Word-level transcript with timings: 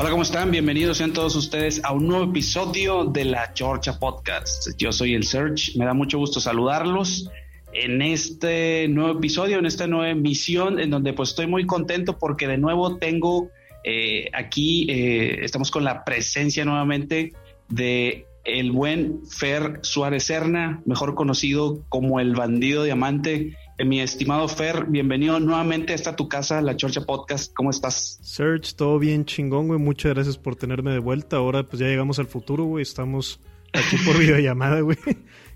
Hola, 0.00 0.10
¿cómo 0.10 0.22
están? 0.22 0.52
Bienvenidos 0.52 0.98
sean 0.98 1.12
todos 1.12 1.34
ustedes 1.34 1.80
a 1.82 1.92
un 1.92 2.06
nuevo 2.06 2.26
episodio 2.26 3.04
de 3.04 3.24
la 3.24 3.52
Georgia 3.52 3.98
Podcast. 3.98 4.68
Yo 4.78 4.92
soy 4.92 5.14
el 5.14 5.24
Search, 5.24 5.74
me 5.74 5.86
da 5.86 5.92
mucho 5.92 6.18
gusto 6.18 6.38
saludarlos 6.38 7.28
en 7.72 8.00
este 8.00 8.86
nuevo 8.86 9.18
episodio, 9.18 9.58
en 9.58 9.66
esta 9.66 9.88
nueva 9.88 10.10
emisión, 10.10 10.78
en 10.78 10.90
donde 10.90 11.14
pues 11.14 11.30
estoy 11.30 11.48
muy 11.48 11.66
contento 11.66 12.16
porque 12.16 12.46
de 12.46 12.58
nuevo 12.58 12.96
tengo 12.98 13.50
eh, 13.82 14.30
aquí, 14.34 14.86
eh, 14.88 15.40
estamos 15.44 15.72
con 15.72 15.82
la 15.82 16.04
presencia 16.04 16.64
nuevamente 16.64 17.32
de 17.68 18.24
el 18.44 18.70
buen 18.70 19.26
Fer 19.26 19.80
Suárez 19.82 20.22
Serna, 20.22 20.80
mejor 20.86 21.16
conocido 21.16 21.82
como 21.88 22.20
el 22.20 22.36
bandido 22.36 22.84
diamante. 22.84 23.56
Eh, 23.78 23.84
mi 23.84 24.00
estimado 24.00 24.48
Fer, 24.48 24.86
bienvenido 24.88 25.38
nuevamente 25.38 25.92
a 25.92 25.94
esta 25.94 26.16
tu 26.16 26.28
casa, 26.28 26.60
la 26.60 26.76
Chorcha 26.76 27.02
Podcast. 27.02 27.54
¿Cómo 27.54 27.70
estás? 27.70 28.18
Search, 28.22 28.74
todo 28.74 28.98
bien 28.98 29.24
chingón, 29.24 29.68
güey. 29.68 29.78
Muchas 29.78 30.14
gracias 30.14 30.36
por 30.36 30.56
tenerme 30.56 30.90
de 30.90 30.98
vuelta. 30.98 31.36
Ahora 31.36 31.62
pues 31.62 31.78
ya 31.78 31.86
llegamos 31.86 32.18
al 32.18 32.26
futuro, 32.26 32.64
güey. 32.64 32.82
Estamos 32.82 33.38
aquí 33.72 33.96
por 34.04 34.18
videollamada, 34.18 34.80
güey. 34.80 34.98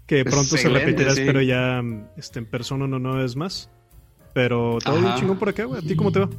Que 0.06 0.24
pronto 0.24 0.56
se 0.56 0.68
repetirá, 0.68 1.16
sí. 1.16 1.22
pero 1.26 1.42
ya 1.42 1.82
este, 2.16 2.38
en 2.38 2.46
persona 2.46 2.86
no, 2.86 3.00
no 3.00 3.24
es 3.24 3.34
más. 3.34 3.70
Pero 4.32 4.78
todo 4.84 5.00
bien 5.00 5.14
chingón 5.16 5.38
por 5.40 5.48
acá, 5.48 5.64
güey. 5.64 5.80
¿A 5.80 5.82
ti 5.82 5.96
cómo 5.96 6.12
te 6.12 6.20
va? 6.20 6.30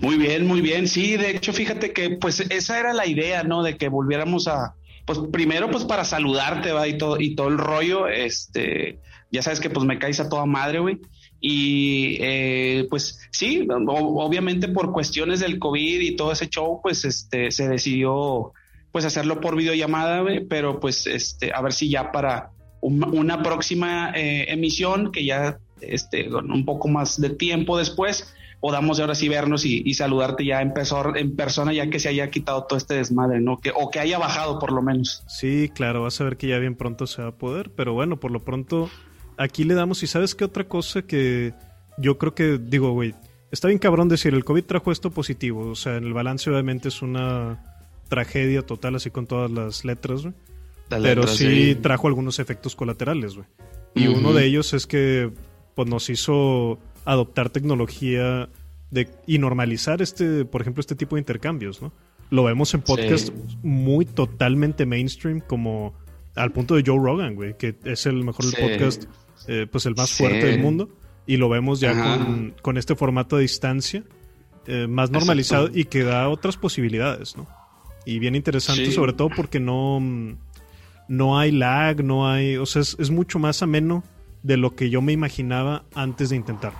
Muy 0.00 0.18
bien, 0.18 0.46
muy 0.46 0.60
bien. 0.60 0.86
Sí, 0.86 1.16
de 1.16 1.30
hecho, 1.30 1.54
fíjate 1.54 1.94
que 1.94 2.10
pues 2.10 2.40
esa 2.40 2.78
era 2.78 2.92
la 2.92 3.06
idea, 3.06 3.42
¿no? 3.42 3.62
De 3.62 3.78
que 3.78 3.88
volviéramos 3.88 4.48
a, 4.48 4.74
pues 5.06 5.18
primero 5.32 5.70
pues 5.70 5.84
para 5.84 6.04
saludarte, 6.04 6.72
va, 6.72 6.86
y 6.86 6.98
todo, 6.98 7.18
y 7.18 7.34
todo 7.34 7.48
el 7.48 7.56
rollo, 7.56 8.06
este, 8.06 9.00
ya 9.34 9.42
sabes 9.42 9.58
que 9.58 9.68
pues 9.68 9.84
me 9.84 9.98
caes 9.98 10.20
a 10.20 10.28
toda 10.28 10.46
madre, 10.46 10.78
güey. 10.78 11.00
Y 11.40 12.16
eh, 12.20 12.86
pues 12.88 13.18
sí, 13.32 13.66
obviamente 13.68 14.68
por 14.68 14.92
cuestiones 14.92 15.40
del 15.40 15.58
COVID 15.58 16.00
y 16.00 16.16
todo 16.16 16.30
ese 16.32 16.48
show, 16.48 16.80
pues 16.82 17.04
este, 17.04 17.50
se 17.50 17.68
decidió 17.68 18.52
pues 18.92 19.04
hacerlo 19.04 19.40
por 19.40 19.56
videollamada, 19.56 20.20
güey, 20.20 20.46
pero 20.46 20.78
pues 20.78 21.08
este, 21.08 21.52
a 21.52 21.60
ver 21.60 21.72
si 21.72 21.90
ya 21.90 22.12
para 22.12 22.50
una 22.80 23.42
próxima 23.42 24.12
eh, 24.14 24.46
emisión, 24.52 25.10
que 25.10 25.24
ya 25.24 25.58
este, 25.80 26.32
un 26.32 26.64
poco 26.64 26.86
más 26.86 27.20
de 27.20 27.30
tiempo 27.30 27.76
después, 27.76 28.32
podamos 28.60 29.00
ahora 29.00 29.14
sí 29.14 29.28
vernos 29.28 29.64
y, 29.64 29.92
saludarte 29.94 30.44
ya 30.44 30.62
en, 30.62 30.72
en 31.16 31.36
persona, 31.36 31.72
ya 31.72 31.90
que 31.90 31.98
se 31.98 32.08
haya 32.08 32.30
quitado 32.30 32.64
todo 32.64 32.76
este 32.78 32.94
desmadre, 32.94 33.40
¿no? 33.40 33.58
Que, 33.58 33.72
o 33.74 33.90
que 33.90 33.98
haya 33.98 34.18
bajado 34.18 34.58
por 34.58 34.70
lo 34.70 34.80
menos. 34.80 35.24
Sí, 35.26 35.70
claro, 35.74 36.02
vas 36.02 36.20
a 36.20 36.24
ver 36.24 36.36
que 36.36 36.46
ya 36.46 36.58
bien 36.58 36.76
pronto 36.76 37.06
se 37.06 37.20
va 37.20 37.28
a 37.28 37.36
poder, 37.36 37.72
pero 37.74 37.94
bueno, 37.94 38.20
por 38.20 38.30
lo 38.30 38.40
pronto 38.40 38.88
aquí 39.36 39.64
le 39.64 39.74
damos, 39.74 40.02
y 40.02 40.06
sabes 40.06 40.34
qué 40.34 40.44
otra 40.44 40.64
cosa 40.64 41.02
que 41.02 41.54
yo 41.98 42.18
creo 42.18 42.34
que, 42.34 42.58
digo, 42.58 42.92
güey, 42.92 43.14
está 43.50 43.68
bien 43.68 43.78
cabrón 43.78 44.08
decir, 44.08 44.34
el 44.34 44.44
COVID 44.44 44.64
trajo 44.64 44.92
esto 44.92 45.10
positivo, 45.10 45.68
o 45.68 45.74
sea, 45.76 45.96
en 45.96 46.04
el 46.04 46.12
balance 46.12 46.50
obviamente 46.50 46.88
es 46.88 47.02
una 47.02 47.62
tragedia 48.08 48.62
total, 48.62 48.96
así 48.96 49.10
con 49.10 49.26
todas 49.26 49.50
las 49.50 49.84
letras, 49.84 50.22
güey. 50.22 50.34
Pero 50.88 51.26
sí, 51.26 51.46
sí, 51.46 51.74
trajo 51.76 52.08
algunos 52.08 52.38
efectos 52.38 52.76
colaterales, 52.76 53.34
güey. 53.34 53.46
Y 53.94 54.08
uh 54.08 54.12
-huh. 54.12 54.18
uno 54.18 54.32
de 54.32 54.44
ellos 54.44 54.74
es 54.74 54.86
que 54.86 55.30
pues, 55.74 55.88
nos 55.88 56.10
hizo 56.10 56.78
adoptar 57.04 57.50
tecnología 57.50 58.48
de, 58.90 59.08
y 59.26 59.38
normalizar 59.38 60.02
este, 60.02 60.44
por 60.44 60.60
ejemplo, 60.60 60.80
este 60.80 60.94
tipo 60.94 61.16
de 61.16 61.20
intercambios, 61.20 61.80
¿no? 61.80 61.92
Lo 62.30 62.44
vemos 62.44 62.74
en 62.74 62.82
podcasts 62.82 63.32
sí. 63.34 63.58
muy 63.62 64.04
totalmente 64.04 64.86
mainstream, 64.86 65.40
como 65.40 65.94
al 66.34 66.52
punto 66.52 66.74
de 66.74 66.82
Joe 66.84 66.98
Rogan, 66.98 67.34
güey, 67.34 67.56
que 67.56 67.76
es 67.84 68.06
el 68.06 68.24
mejor 68.24 68.46
sí. 68.46 68.56
podcast, 68.60 69.04
eh, 69.48 69.66
pues 69.70 69.86
el 69.86 69.94
más 69.94 70.12
fuerte 70.12 70.46
del 70.46 70.60
mundo. 70.60 70.88
Y 71.26 71.38
lo 71.38 71.48
vemos 71.48 71.80
ya 71.80 71.92
con, 71.92 72.54
con, 72.60 72.76
este 72.76 72.94
formato 72.94 73.36
de 73.36 73.42
distancia 73.42 74.02
eh, 74.66 74.86
más 74.86 75.10
normalizado 75.10 75.66
Exacto. 75.66 75.78
y 75.78 75.84
que 75.86 76.04
da 76.04 76.28
otras 76.28 76.56
posibilidades, 76.56 77.34
¿no? 77.36 77.46
Y 78.04 78.18
bien 78.18 78.34
interesante, 78.34 78.92
sobre 78.92 79.14
todo 79.14 79.30
porque 79.34 79.58
no, 79.58 80.02
no 81.08 81.38
hay 81.38 81.50
lag, 81.50 82.04
no 82.04 82.28
hay. 82.28 82.58
O 82.58 82.66
sea, 82.66 82.82
es, 82.82 82.96
es 82.98 83.10
mucho 83.10 83.38
más 83.38 83.62
ameno 83.62 84.04
de 84.42 84.58
lo 84.58 84.76
que 84.76 84.90
yo 84.90 85.00
me 85.00 85.12
imaginaba 85.12 85.84
antes 85.94 86.28
de 86.28 86.36
intentarlo. 86.36 86.78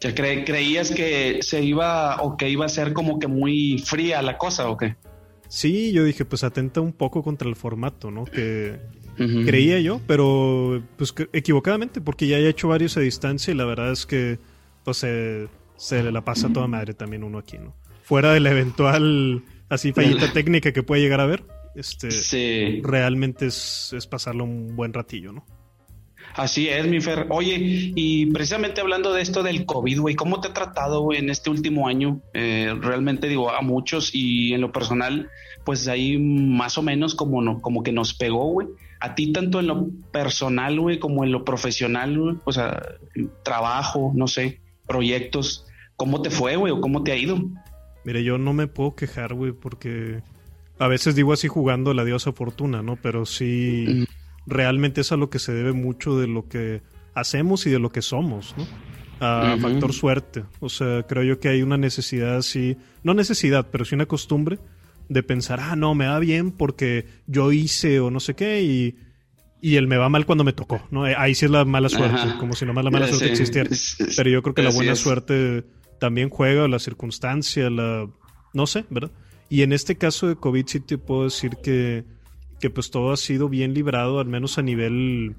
¿Que 0.00 0.14
cre 0.14 0.44
¿Creías 0.44 0.90
que 0.90 1.38
se 1.40 1.62
iba 1.62 2.22
o 2.22 2.36
que 2.36 2.48
iba 2.48 2.66
a 2.66 2.68
ser 2.68 2.92
como 2.92 3.18
que 3.18 3.26
muy 3.26 3.78
fría 3.78 4.22
la 4.22 4.38
cosa 4.38 4.68
o 4.68 4.76
qué? 4.76 4.96
Sí, 5.48 5.92
yo 5.92 6.04
dije, 6.04 6.24
pues 6.24 6.44
atenta 6.44 6.80
un 6.80 6.92
poco 6.92 7.22
contra 7.22 7.48
el 7.48 7.56
formato, 7.56 8.10
¿no? 8.10 8.24
Que 8.24 8.78
uh 9.18 9.22
-huh. 9.22 9.46
creía 9.46 9.80
yo, 9.80 10.00
pero 10.06 10.82
pues 10.96 11.14
equivocadamente, 11.32 12.00
porque 12.00 12.26
ya 12.26 12.38
he 12.38 12.48
hecho 12.48 12.68
varios 12.68 12.96
a 12.96 13.00
distancia 13.00 13.52
y 13.52 13.56
la 13.56 13.64
verdad 13.64 13.92
es 13.92 14.06
que 14.06 14.38
pues 14.84 14.98
se, 14.98 15.48
se 15.76 16.02
la 16.02 16.24
pasa 16.24 16.52
toda 16.52 16.66
madre 16.66 16.94
también 16.94 17.24
uno 17.24 17.38
aquí, 17.38 17.58
¿no? 17.58 17.74
Fuera 18.02 18.32
de 18.32 18.40
la 18.40 18.50
eventual 18.50 19.42
así 19.68 19.92
fallita 19.92 20.32
técnica 20.32 20.72
que 20.72 20.82
puede 20.82 21.02
llegar 21.02 21.20
a 21.20 21.26
ver, 21.26 21.44
este 21.74 22.10
sí. 22.10 22.80
realmente 22.82 23.46
es, 23.46 23.92
es 23.92 24.06
pasarlo 24.06 24.44
un 24.44 24.74
buen 24.76 24.92
ratillo, 24.92 25.32
¿no? 25.32 25.44
Así 26.34 26.68
es, 26.68 26.86
mi 26.86 27.00
Fer. 27.00 27.26
Oye, 27.30 27.56
y 27.96 28.26
precisamente 28.26 28.80
hablando 28.80 29.12
de 29.12 29.22
esto 29.22 29.42
del 29.42 29.66
COVID, 29.66 30.00
güey, 30.00 30.14
¿cómo 30.14 30.40
te 30.40 30.48
ha 30.48 30.52
tratado, 30.52 31.12
en 31.12 31.30
este 31.30 31.50
último 31.50 31.88
año? 31.88 32.20
Eh, 32.32 32.74
realmente 32.80 33.28
digo, 33.28 33.50
a 33.50 33.60
muchos 33.60 34.14
y 34.14 34.52
en 34.52 34.60
lo 34.60 34.70
personal, 34.70 35.30
pues 35.64 35.88
ahí 35.88 36.16
más 36.18 36.78
o 36.78 36.82
menos 36.82 37.14
como, 37.14 37.42
no, 37.42 37.60
como 37.60 37.82
que 37.82 37.92
nos 37.92 38.14
pegó, 38.14 38.44
güey. 38.52 38.68
A 39.00 39.14
ti 39.14 39.32
tanto 39.32 39.60
en 39.60 39.68
lo 39.68 39.88
personal, 40.12 40.78
güey, 40.80 40.98
como 40.98 41.24
en 41.24 41.32
lo 41.32 41.44
profesional, 41.44 42.18
güey, 42.18 42.36
o 42.44 42.52
sea, 42.52 42.82
trabajo, 43.44 44.12
no 44.14 44.26
sé, 44.26 44.60
proyectos. 44.86 45.66
¿Cómo 45.96 46.22
te 46.22 46.30
fue, 46.30 46.56
güey, 46.56 46.72
o 46.72 46.80
cómo 46.80 47.02
te 47.02 47.12
ha 47.12 47.16
ido? 47.16 47.38
Mire, 48.04 48.24
yo 48.24 48.38
no 48.38 48.52
me 48.52 48.66
puedo 48.66 48.94
quejar, 48.94 49.34
güey, 49.34 49.52
porque 49.52 50.22
a 50.78 50.88
veces 50.88 51.14
digo 51.14 51.32
así 51.32 51.48
jugando 51.48 51.94
la 51.94 52.04
diosa 52.04 52.32
fortuna, 52.32 52.82
¿no? 52.82 52.96
Pero 52.96 53.26
sí... 53.26 53.84
Mm 53.88 54.18
realmente 54.48 55.02
es 55.02 55.12
a 55.12 55.16
lo 55.16 55.30
que 55.30 55.38
se 55.38 55.52
debe 55.52 55.72
mucho 55.72 56.18
de 56.18 56.26
lo 56.26 56.48
que 56.48 56.82
hacemos 57.14 57.66
y 57.66 57.70
de 57.70 57.78
lo 57.78 57.90
que 57.90 58.02
somos, 58.02 58.54
¿no? 58.56 58.66
A 59.20 59.54
uh 59.54 59.58
-huh. 59.58 59.60
factor 59.60 59.92
suerte. 59.92 60.44
O 60.60 60.68
sea, 60.68 61.02
creo 61.02 61.22
yo 61.22 61.40
que 61.40 61.48
hay 61.48 61.62
una 61.62 61.76
necesidad 61.76 62.36
así, 62.36 62.76
no 63.02 63.14
necesidad, 63.14 63.68
pero 63.70 63.84
sí 63.84 63.94
una 63.94 64.06
costumbre 64.06 64.58
de 65.08 65.22
pensar, 65.22 65.60
ah, 65.60 65.76
no, 65.76 65.94
me 65.94 66.06
va 66.06 66.18
bien 66.18 66.50
porque 66.50 67.06
yo 67.26 67.52
hice 67.52 68.00
o 68.00 68.10
no 68.10 68.20
sé 68.20 68.34
qué 68.34 68.62
y, 68.62 68.96
y 69.60 69.76
él 69.76 69.86
me 69.86 69.96
va 69.96 70.08
mal 70.08 70.26
cuando 70.26 70.44
me 70.44 70.52
tocó, 70.52 70.82
¿no? 70.90 71.04
Ahí 71.04 71.34
sí 71.34 71.46
es 71.46 71.50
la 71.50 71.64
mala 71.64 71.88
suerte, 71.88 72.16
Ajá. 72.16 72.38
como 72.38 72.54
si 72.54 72.66
nomás 72.66 72.84
la 72.84 72.90
mala 72.90 73.06
sí. 73.06 73.14
suerte 73.14 73.30
existiera. 73.30 73.70
Pero 74.16 74.30
yo 74.30 74.42
creo 74.42 74.54
que 74.54 74.62
la 74.62 74.70
buena 74.70 74.92
es. 74.92 74.98
suerte 74.98 75.64
también 75.98 76.28
juega, 76.28 76.68
la 76.68 76.78
circunstancia, 76.78 77.70
la... 77.70 78.08
no 78.52 78.66
sé, 78.66 78.84
¿verdad? 78.90 79.10
Y 79.50 79.62
en 79.62 79.72
este 79.72 79.96
caso 79.96 80.28
de 80.28 80.36
COVID 80.36 80.66
sí 80.66 80.80
te 80.80 80.98
puedo 80.98 81.24
decir 81.24 81.56
que 81.62 82.04
que 82.60 82.70
pues 82.70 82.90
todo 82.90 83.12
ha 83.12 83.16
sido 83.16 83.48
bien 83.48 83.74
librado, 83.74 84.20
al 84.20 84.26
menos 84.26 84.58
a 84.58 84.62
nivel 84.62 85.36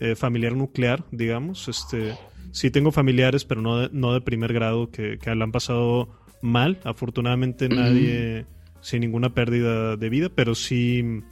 eh, 0.00 0.16
familiar 0.16 0.54
nuclear, 0.54 1.04
digamos. 1.10 1.68
Este, 1.68 2.14
sí 2.52 2.70
tengo 2.70 2.92
familiares, 2.92 3.44
pero 3.44 3.62
no 3.62 3.78
de, 3.78 3.90
no 3.92 4.12
de 4.12 4.20
primer 4.20 4.52
grado, 4.52 4.90
que, 4.90 5.18
que 5.18 5.34
la 5.34 5.44
han 5.44 5.52
pasado 5.52 6.08
mal. 6.42 6.80
Afortunadamente 6.84 7.68
nadie 7.68 8.46
sin 8.80 9.00
ninguna 9.00 9.34
pérdida 9.34 9.96
de 9.96 10.08
vida, 10.08 10.28
pero 10.34 10.54
sí, 10.54 11.22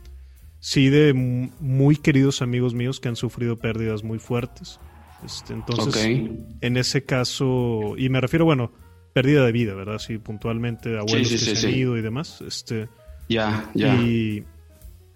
sí 0.60 0.88
de 0.88 1.12
muy 1.14 1.96
queridos 1.96 2.42
amigos 2.42 2.74
míos 2.74 3.00
que 3.00 3.08
han 3.08 3.16
sufrido 3.16 3.56
pérdidas 3.58 4.02
muy 4.02 4.18
fuertes. 4.18 4.80
Este, 5.24 5.54
entonces, 5.54 5.88
okay. 5.88 6.46
en 6.60 6.76
ese 6.76 7.04
caso, 7.04 7.94
y 7.96 8.08
me 8.08 8.20
refiero, 8.20 8.44
bueno, 8.44 8.72
pérdida 9.14 9.46
de 9.46 9.52
vida, 9.52 9.74
¿verdad? 9.74 9.98
Sí, 9.98 10.18
puntualmente, 10.18 10.98
abuelos 10.98 11.28
sí, 11.28 11.38
sí, 11.38 11.46
que 11.46 11.56
sí, 11.56 11.60
se 11.62 11.66
han 11.68 11.74
ido 11.74 11.96
y 11.96 12.02
demás. 12.02 12.42
Este, 12.42 12.88
ya, 13.28 13.70
ya. 13.74 13.94
Y, 13.94 14.44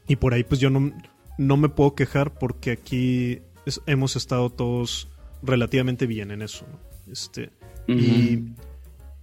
y 0.07 0.17
por 0.17 0.33
ahí 0.33 0.45
pues 0.45 0.61
yo 0.61 0.71
no, 0.71 0.93
no 1.37 1.57
me 1.57 1.69
puedo 1.69 1.95
quejar 1.95 2.35
porque 2.39 2.71
aquí 2.71 3.41
es, 3.67 3.83
hemos 3.87 4.17
estado 4.17 4.51
todos 4.51 5.09
relativamente 5.43 6.07
bien 6.07 6.31
en 6.31 6.43
eso. 6.43 6.65
¿no? 6.71 7.13
Este, 7.13 7.51
uh 7.89 7.93
-huh. 7.93 8.01
y, 8.01 8.55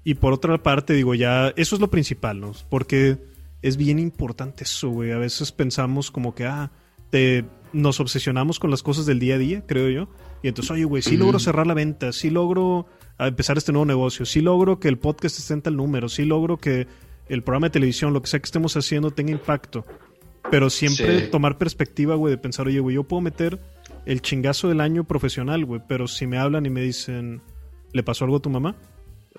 y, 0.05 0.13
por 0.13 0.31
otra 0.31 0.61
parte 0.61 0.93
digo 0.93 1.15
ya, 1.15 1.51
eso 1.57 1.75
es 1.75 1.81
lo 1.81 1.89
principal, 1.89 2.39
¿no? 2.39 2.53
Porque 2.69 3.17
es 3.61 3.75
bien 3.75 3.99
importante 3.99 4.63
eso, 4.63 4.89
güey. 4.89 5.11
A 5.11 5.17
veces 5.17 5.51
pensamos 5.51 6.11
como 6.11 6.35
que, 6.35 6.45
ah, 6.45 6.71
te, 7.09 7.45
nos 7.73 7.99
obsesionamos 7.99 8.59
con 8.59 8.71
las 8.71 8.83
cosas 8.83 9.05
del 9.05 9.19
día 9.19 9.35
a 9.35 9.39
día, 9.39 9.65
creo 9.65 9.89
yo. 9.89 10.07
Y 10.43 10.47
entonces, 10.47 10.71
oye, 10.71 10.83
güey, 10.85 11.01
sí 11.01 11.17
logro 11.17 11.39
cerrar 11.39 11.65
la 11.65 11.73
venta, 11.73 12.13
sí 12.13 12.29
logro 12.29 12.85
empezar 13.17 13.57
este 13.57 13.71
nuevo 13.71 13.85
negocio, 13.85 14.25
sí 14.25 14.41
logro 14.41 14.79
que 14.79 14.87
el 14.87 14.97
podcast 14.97 15.39
esté 15.39 15.53
en 15.53 15.61
tal 15.61 15.75
número, 15.75 16.09
sí 16.09 16.25
logro 16.25 16.57
que 16.57 16.87
el 17.27 17.43
programa 17.43 17.67
de 17.67 17.71
televisión, 17.71 18.13
lo 18.13 18.21
que 18.21 18.27
sea 18.27 18.39
que 18.39 18.45
estemos 18.45 18.77
haciendo, 18.77 19.11
tenga 19.11 19.31
impacto 19.31 19.85
Pero 20.51 20.69
siempre 20.69 21.21
tomar 21.23 21.57
perspectiva, 21.57 22.15
güey, 22.15 22.31
de 22.31 22.37
pensar, 22.37 22.67
oye, 22.67 22.79
güey, 22.79 22.95
yo 22.95 23.03
puedo 23.03 23.21
meter 23.21 23.59
el 24.05 24.21
chingazo 24.21 24.69
del 24.69 24.81
año 24.81 25.05
profesional, 25.05 25.65
güey, 25.65 25.81
pero 25.87 26.07
si 26.07 26.27
me 26.27 26.37
hablan 26.37 26.65
y 26.65 26.69
me 26.69 26.81
dicen, 26.81 27.41
¿le 27.93 28.03
pasó 28.03 28.25
algo 28.25 28.37
a 28.37 28.41
tu 28.41 28.49
mamá? 28.49 28.75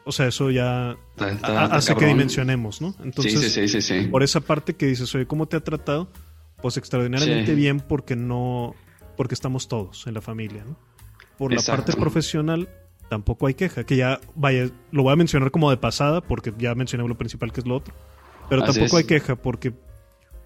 O 0.09 0.13
sea, 0.13 0.29
eso 0.29 0.53
ya 0.53 0.97
hace 1.43 1.97
que 1.97 2.07
dimensionemos, 2.07 2.81
¿no? 2.81 2.95
Entonces, 3.03 3.53
sí, 3.53 3.67
sí, 3.67 3.83
sí, 3.83 4.07
por 4.07 4.23
esa 4.23 4.41
parte 4.41 4.77
que 4.77 4.87
dices, 4.87 5.13
oye, 5.17 5.27
¿cómo 5.27 5.47
te 5.47 5.57
ha 5.57 5.61
tratado? 5.65 6.09
Pues 6.63 6.77
extraordinariamente 6.77 7.57
bien 7.57 7.81
porque 7.81 8.15
no, 8.15 8.77
porque 9.17 9.35
estamos 9.35 9.67
todos 9.67 10.07
en 10.07 10.15
la 10.15 10.21
familia, 10.21 10.65
¿no? 10.65 10.79
Por 11.37 11.53
la 11.53 11.61
parte 11.61 11.93
profesional, 11.95 12.69
tampoco 13.09 13.49
hay 13.49 13.55
queja, 13.55 13.83
que 13.83 13.97
ya, 13.97 14.21
vaya, 14.37 14.71
lo 14.93 15.03
voy 15.03 15.13
a 15.13 15.17
mencionar 15.17 15.51
como 15.51 15.71
de 15.71 15.77
pasada, 15.77 16.21
porque 16.21 16.55
ya 16.57 16.77
mencioné 16.77 17.07
lo 17.09 17.19
principal 17.19 17.53
que 17.53 17.59
es 17.59 17.67
lo 17.67 17.75
otro, 17.75 17.93
pero 18.49 18.63
tampoco 18.63 18.99
hay 18.99 19.05
queja 19.05 19.35
porque 19.35 19.75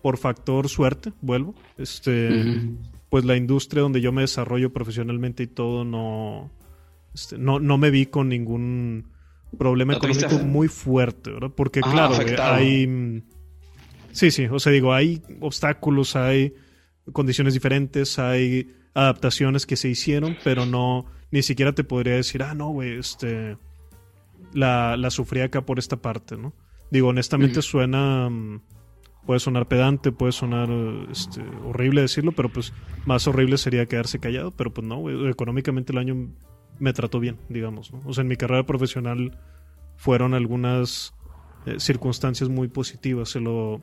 por 0.00 0.16
factor 0.16 0.70
suerte, 0.70 1.12
vuelvo, 1.20 1.54
este, 1.76 2.70
pues 3.10 3.26
la 3.26 3.36
industria 3.36 3.82
donde 3.82 4.00
yo 4.00 4.10
me 4.10 4.22
desarrollo 4.22 4.72
profesionalmente 4.72 5.42
y 5.42 5.48
todo 5.48 5.84
no, 5.84 6.50
este, 7.14 7.36
no, 7.36 7.60
no 7.60 7.76
me 7.76 7.90
vi 7.90 8.06
con 8.06 8.30
ningún 8.30 9.19
problema 9.58 9.94
económico 9.94 10.38
muy 10.38 10.68
fuerte, 10.68 11.30
¿verdad? 11.30 11.50
Porque 11.54 11.80
ah, 11.82 11.90
claro, 11.90 12.16
hay... 12.54 13.22
Sí, 14.12 14.30
sí, 14.30 14.46
o 14.46 14.58
sea, 14.58 14.72
digo, 14.72 14.92
hay 14.92 15.22
obstáculos, 15.40 16.16
hay 16.16 16.54
condiciones 17.12 17.54
diferentes, 17.54 18.18
hay 18.18 18.68
adaptaciones 18.94 19.66
que 19.66 19.76
se 19.76 19.88
hicieron, 19.88 20.36
pero 20.42 20.66
no, 20.66 21.06
ni 21.30 21.42
siquiera 21.42 21.72
te 21.72 21.84
podría 21.84 22.14
decir, 22.14 22.42
ah, 22.42 22.54
no, 22.54 22.70
güey, 22.70 22.98
este, 22.98 23.56
la, 24.52 24.96
la 24.96 25.10
sufrí 25.10 25.40
acá 25.40 25.64
por 25.64 25.78
esta 25.78 25.96
parte, 25.96 26.36
¿no? 26.36 26.52
Digo, 26.90 27.08
honestamente 27.08 27.62
suena, 27.62 28.28
mm, 28.28 28.62
puede 29.26 29.40
sonar 29.40 29.68
pedante, 29.68 30.10
puede 30.10 30.32
sonar 30.32 30.68
este, 31.10 31.40
horrible 31.64 32.02
decirlo, 32.02 32.32
pero 32.32 32.48
pues 32.48 32.72
más 33.06 33.26
horrible 33.28 33.58
sería 33.58 33.86
quedarse 33.86 34.18
callado, 34.18 34.50
pero 34.50 34.72
pues 34.74 34.86
no, 34.86 34.98
güey, 34.98 35.28
económicamente 35.28 35.92
el 35.92 35.98
año 35.98 36.28
me 36.80 36.92
trató 36.92 37.20
bien, 37.20 37.38
digamos, 37.48 37.92
¿no? 37.92 38.00
O 38.04 38.12
sea, 38.12 38.22
en 38.22 38.28
mi 38.28 38.36
carrera 38.36 38.64
profesional 38.64 39.38
fueron 39.96 40.34
algunas 40.34 41.14
eh, 41.66 41.76
circunstancias 41.78 42.48
muy 42.48 42.68
positivas, 42.68 43.28
se 43.28 43.40
lo 43.40 43.82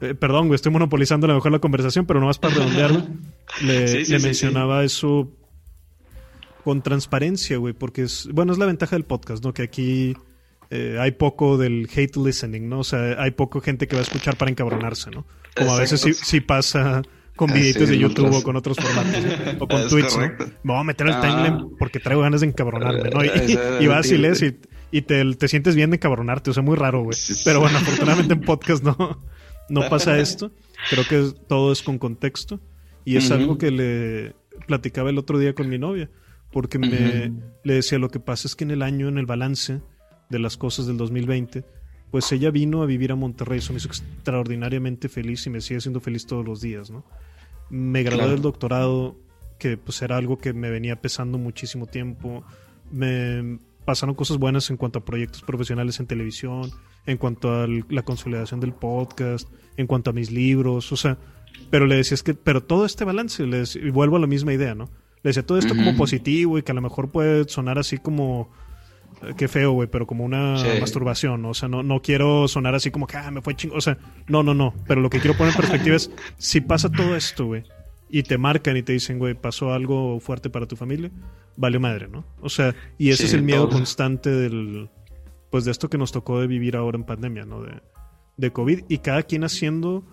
eh, 0.00 0.14
perdón, 0.14 0.46
güey, 0.46 0.56
estoy 0.56 0.72
monopolizando 0.72 1.26
a 1.26 1.28
lo 1.28 1.34
mejor 1.34 1.52
la 1.52 1.58
conversación, 1.58 2.06
pero 2.06 2.20
no 2.20 2.26
más 2.26 2.38
para 2.38 2.54
redondear, 2.54 3.08
le, 3.62 4.04
le 4.04 4.18
mencionaba 4.20 4.84
eso 4.84 5.30
con 6.64 6.82
transparencia, 6.82 7.56
güey, 7.56 7.74
porque 7.74 8.02
es, 8.02 8.28
bueno, 8.32 8.52
es 8.52 8.58
la 8.58 8.66
ventaja 8.66 8.94
del 8.94 9.04
podcast, 9.04 9.44
¿no? 9.44 9.54
Que 9.54 9.62
aquí 9.62 10.16
eh, 10.70 10.98
hay 11.00 11.12
poco 11.12 11.56
del 11.56 11.88
hate 11.94 12.16
listening, 12.16 12.68
¿no? 12.68 12.80
O 12.80 12.84
sea, 12.84 13.20
hay 13.22 13.30
poco 13.30 13.60
gente 13.60 13.88
que 13.88 13.96
va 13.96 14.00
a 14.00 14.02
escuchar 14.02 14.36
para 14.36 14.50
encabronarse, 14.50 15.10
¿no? 15.10 15.26
Como 15.56 15.72
a 15.72 15.78
veces 15.78 16.00
sí, 16.22 16.40
pasa 16.40 17.02
con 17.38 17.52
videitos 17.52 17.88
de 17.88 17.96
YouTube 17.96 18.34
o 18.34 18.42
con 18.42 18.56
otros 18.56 18.76
formatos, 18.76 19.24
o 19.60 19.68
con 19.68 19.88
Twitch, 19.88 20.16
¿no? 20.18 20.26
Me 20.64 20.72
voy 20.72 20.80
a 20.80 20.84
meter 20.84 21.06
al 21.08 21.20
timeline 21.20 21.76
porque 21.78 22.00
traigo 22.00 22.20
ganas 22.20 22.42
de 22.42 22.48
encabronarme, 22.48 23.10
¿no? 23.10 23.24
Y, 23.24 23.86
vas 23.86 24.10
y 24.10 24.18
lees 24.18 24.42
y, 24.90 25.02
te, 25.02 25.34
te, 25.34 25.48
sientes 25.48 25.76
bien 25.76 25.90
de 25.90 25.96
encabronarte, 25.96 26.50
o 26.50 26.52
sea, 26.52 26.64
muy 26.64 26.76
raro, 26.76 27.04
güey. 27.04 27.16
Pero 27.44 27.60
bueno, 27.60 27.78
afortunadamente 27.78 28.34
en 28.34 28.40
podcast 28.40 28.82
no, 28.82 29.22
no 29.68 29.80
pasa 29.88 30.18
esto. 30.18 30.50
Creo 30.90 31.04
que 31.08 31.32
todo 31.46 31.72
es 31.72 31.82
con 31.82 31.98
contexto. 31.98 32.60
Y 33.04 33.16
es 33.16 33.30
algo 33.30 33.56
que 33.56 33.70
le 33.70 34.34
platicaba 34.66 35.08
el 35.08 35.16
otro 35.16 35.38
día 35.38 35.54
con 35.54 35.68
mi 35.68 35.78
novia. 35.78 36.10
Porque 36.50 36.78
me 36.78 37.32
le 37.62 37.74
decía, 37.74 37.98
lo 37.98 38.10
que 38.10 38.20
pasa 38.20 38.48
es 38.48 38.56
que 38.56 38.64
en 38.64 38.72
el 38.72 38.82
año, 38.82 39.08
en 39.08 39.16
el 39.16 39.26
balance 39.26 39.80
de 40.28 40.38
las 40.38 40.56
cosas 40.56 40.86
del 40.86 40.96
2020, 40.96 41.64
pues 42.10 42.32
ella 42.32 42.50
vino 42.50 42.82
a 42.82 42.86
vivir 42.86 43.12
a 43.12 43.14
Monterrey. 43.14 43.58
Eso 43.58 43.72
me 43.72 43.78
hizo 43.78 43.88
extraordinariamente 43.88 45.08
feliz 45.08 45.46
y 45.46 45.50
me 45.50 45.60
sigue 45.60 45.80
siendo 45.80 46.00
feliz 46.00 46.26
todos 46.26 46.44
los 46.44 46.60
días, 46.60 46.90
¿no? 46.90 47.04
Me 47.70 48.02
gradué 48.02 48.30
del 48.30 48.42
doctorado, 48.42 49.16
que 49.58 49.76
pues 49.76 50.00
era 50.02 50.16
algo 50.16 50.38
que 50.38 50.52
me 50.52 50.70
venía 50.70 51.00
pesando 51.00 51.38
muchísimo 51.38 51.86
tiempo. 51.86 52.44
Me 52.90 53.58
pasaron 53.84 54.14
cosas 54.14 54.36
buenas 54.38 54.68
en 54.70 54.76
cuanto 54.76 54.98
a 54.98 55.04
proyectos 55.04 55.42
profesionales 55.42 55.98
en 55.98 56.06
televisión, 56.06 56.70
en 57.06 57.16
cuanto 57.16 57.52
a 57.52 57.66
la 57.66 58.02
consolidación 58.02 58.60
del 58.60 58.72
podcast, 58.72 59.48
en 59.76 59.86
cuanto 59.86 60.10
a 60.10 60.12
mis 60.12 60.30
libros, 60.30 60.92
o 60.92 60.96
sea, 60.96 61.16
pero 61.70 61.86
le 61.86 61.96
decía 61.96 62.14
es 62.14 62.22
que, 62.22 62.34
pero 62.34 62.62
todo 62.62 62.84
este 62.84 63.04
balance, 63.04 63.46
le 63.46 63.64
y 63.74 63.90
vuelvo 63.90 64.16
a 64.16 64.20
la 64.20 64.26
misma 64.26 64.52
idea, 64.52 64.74
¿no? 64.74 64.90
Le 65.22 65.30
decía 65.30 65.44
todo 65.44 65.58
esto 65.58 65.74
como 65.74 65.96
positivo 65.96 66.58
y 66.58 66.62
que 66.62 66.72
a 66.72 66.74
lo 66.74 66.82
mejor 66.82 67.10
puede 67.10 67.48
sonar 67.48 67.78
así 67.78 67.98
como, 67.98 68.50
qué 69.36 69.48
feo, 69.48 69.72
güey, 69.72 69.88
pero 69.88 70.06
como 70.06 70.24
una 70.24 70.56
masturbación, 70.80 71.44
o 71.44 71.54
sea, 71.54 71.68
no, 71.68 71.82
no 71.82 72.00
quiero 72.00 72.48
sonar 72.48 72.74
así 72.74 72.90
como 72.90 73.06
que, 73.06 73.16
ah, 73.16 73.30
me 73.30 73.42
fue 73.42 73.54
chingo, 73.54 73.76
o 73.76 73.80
sea, 73.80 73.98
no, 74.26 74.42
no, 74.42 74.54
no, 74.54 74.74
pero 74.86 75.00
lo 75.00 75.10
que 75.10 75.20
quiero 75.20 75.36
poner 75.36 75.52
en 75.52 75.60
perspectiva 75.60 75.96
es, 75.96 76.10
si 76.38 76.60
pasa 76.60 76.90
todo 76.90 77.16
esto, 77.16 77.46
güey, 77.46 77.64
y 78.10 78.22
te 78.22 78.38
marcan 78.38 78.76
y 78.76 78.82
te 78.82 78.92
dicen, 78.92 79.18
güey, 79.18 79.34
pasó 79.34 79.72
algo 79.72 80.20
fuerte 80.20 80.50
para 80.50 80.66
tu 80.66 80.76
familia, 80.76 81.10
vale 81.56 81.78
madre, 81.78 82.08
¿no? 82.08 82.24
O 82.40 82.48
sea, 82.48 82.74
y 82.96 83.10
ese 83.10 83.26
es 83.26 83.34
el 83.34 83.42
miedo 83.42 83.68
constante 83.68 84.30
del, 84.30 84.88
pues 85.50 85.64
de 85.64 85.70
esto 85.70 85.90
que 85.90 85.98
nos 85.98 86.12
tocó 86.12 86.40
de 86.40 86.46
vivir 86.46 86.76
ahora 86.76 86.96
en 86.96 87.04
pandemia, 87.04 87.44
¿no? 87.44 87.62
De, 87.62 87.82
de 88.36 88.52
COVID 88.52 88.84
y 88.88 88.98
cada 88.98 89.24
quien 89.24 89.44
haciendo 89.44 90.04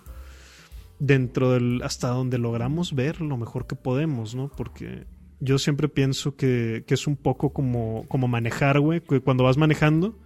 dentro 0.99 1.51
del 1.51 1.81
hasta 1.83 2.09
donde 2.09 2.37
logramos 2.37 2.93
ver 2.93 3.21
lo 3.21 3.37
mejor 3.37 3.67
que 3.67 3.75
podemos, 3.75 4.35
¿no? 4.35 4.49
Porque 4.49 5.05
yo 5.39 5.57
siempre 5.57 5.89
pienso 5.89 6.35
que, 6.35 6.83
que 6.87 6.93
es 6.93 7.07
un 7.07 7.15
poco 7.15 7.53
como, 7.53 8.05
como 8.07 8.27
manejar, 8.27 8.79
güey, 8.79 9.01
cuando 9.01 9.43
vas 9.43 9.57
manejando 9.57 10.17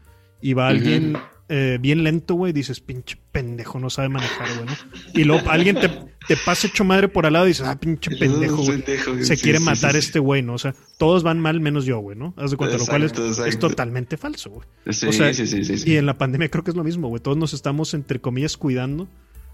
y 0.41 0.53
va 0.53 0.67
alguien 0.67 1.17
eh, 1.51 1.79
bien 1.81 2.03
lento, 2.03 2.35
güey, 2.35 2.53
dices, 2.53 2.79
pinche 2.79 3.17
pendejo, 3.31 3.79
no 3.79 3.89
sabe 3.89 4.09
manejar, 4.09 4.47
güey, 4.55 4.65
¿no? 4.67 5.19
Y 5.19 5.23
luego 5.23 5.49
alguien 5.49 5.79
te, 5.79 5.89
te 6.27 6.37
pasa 6.37 6.67
hecho 6.67 6.83
madre 6.83 7.07
por 7.07 7.25
al 7.25 7.33
lado 7.33 7.45
y 7.45 7.49
dices, 7.49 7.65
ah, 7.65 7.79
pinche 7.79 8.15
pendejo, 8.15 8.63
güey. 8.63 8.83
Se 9.23 9.35
quiere 9.35 9.59
matar 9.59 9.95
este 9.95 10.19
güey, 10.19 10.43
¿no? 10.43 10.53
O 10.53 10.57
sea, 10.59 10.75
todos 10.99 11.23
van 11.23 11.39
mal 11.39 11.59
menos 11.59 11.85
yo, 11.85 11.97
güey, 11.99 12.15
¿no? 12.15 12.35
Haz 12.37 12.51
de 12.51 12.57
cuenta, 12.57 12.77
lo 12.77 12.85
cual 12.85 13.03
es, 13.03 13.59
totalmente 13.59 14.15
falso, 14.15 14.51
güey. 14.51 14.67
o 14.85 14.93
sea, 14.93 15.31
Y 15.85 15.95
en 15.95 16.05
la 16.05 16.19
pandemia 16.19 16.49
creo 16.49 16.63
que 16.63 16.69
es 16.69 16.77
lo 16.77 16.83
mismo, 16.83 17.07
güey. 17.07 17.19
Todos 17.19 17.37
nos 17.37 17.55
estamos, 17.55 17.95
entre 17.95 18.21
comillas, 18.21 18.55
cuidando 18.55 19.09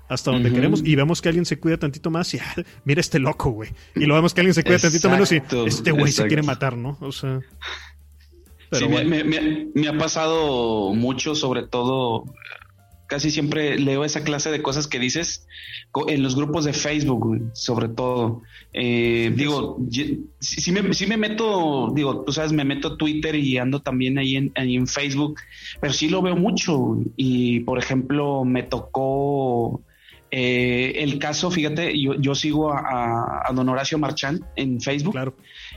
hasta 0.07 0.31
donde 0.31 0.51
queremos 0.51 0.81
y 0.85 0.95
vemos 0.95 1.21
que 1.21 1.29
alguien 1.29 1.45
se 1.45 1.59
cuida 1.59 1.77
tantito 1.77 2.11
más 2.11 2.33
y 2.33 2.39
ah, 2.39 2.55
mira 2.83 3.01
este 3.01 3.19
loco, 3.19 3.51
güey. 3.51 3.71
Y 3.95 4.05
lo 4.05 4.15
vemos 4.15 4.33
que 4.33 4.41
alguien 4.41 4.53
se 4.53 4.63
cuida 4.63 4.79
tantito 4.79 5.09
menos 5.09 5.31
y 5.31 5.41
este 5.65 5.91
güey 5.91 6.11
se 6.11 6.27
quiere 6.27 6.43
matar, 6.43 6.77
¿no? 6.77 6.97
O 7.01 7.11
sea 7.11 7.39
sí, 8.71 8.87
me, 8.87 9.87
ha 9.87 9.97
pasado 9.97 10.93
mucho, 10.93 11.35
sobre 11.35 11.63
todo, 11.63 12.25
casi 13.07 13.31
siempre 13.31 13.77
leo 13.77 14.03
esa 14.03 14.23
clase 14.23 14.51
de 14.51 14.61
cosas 14.61 14.87
que 14.87 14.99
dices 14.99 15.47
en 16.07 16.23
los 16.23 16.35
grupos 16.35 16.65
de 16.65 16.73
Facebook, 16.73 17.51
sobre 17.53 17.87
todo. 17.87 18.41
Eh, 18.73 19.31
digo, 19.33 19.77
si, 20.39 20.71
me, 20.71 21.17
meto, 21.17 21.91
digo, 21.93 22.23
tú 22.23 22.33
sabes, 22.33 22.51
me 22.51 22.65
meto 22.65 22.89
a 22.89 22.97
Twitter 22.97 23.35
y 23.35 23.57
ando 23.57 23.81
también 23.81 24.17
ahí 24.17 24.35
en, 24.35 24.51
ahí 24.55 24.75
en 24.75 24.87
Facebook, 24.87 25.39
pero 25.79 25.93
sí 25.93 26.09
lo 26.09 26.21
veo 26.21 26.35
mucho. 26.35 26.97
Y, 27.15 27.61
por 27.61 27.79
ejemplo, 27.79 28.43
me 28.43 28.63
tocó 28.63 29.84
eh, 30.37 31.01
el 31.01 31.17
caso, 31.17 31.49
fíjate, 31.49 31.97
yo, 31.97 32.35
sigo 32.35 32.69
a, 32.73 33.49
Don 33.55 33.69
Horacio 33.69 33.97
Marchán 33.97 34.45
en 34.57 34.81
Facebook 34.81 35.15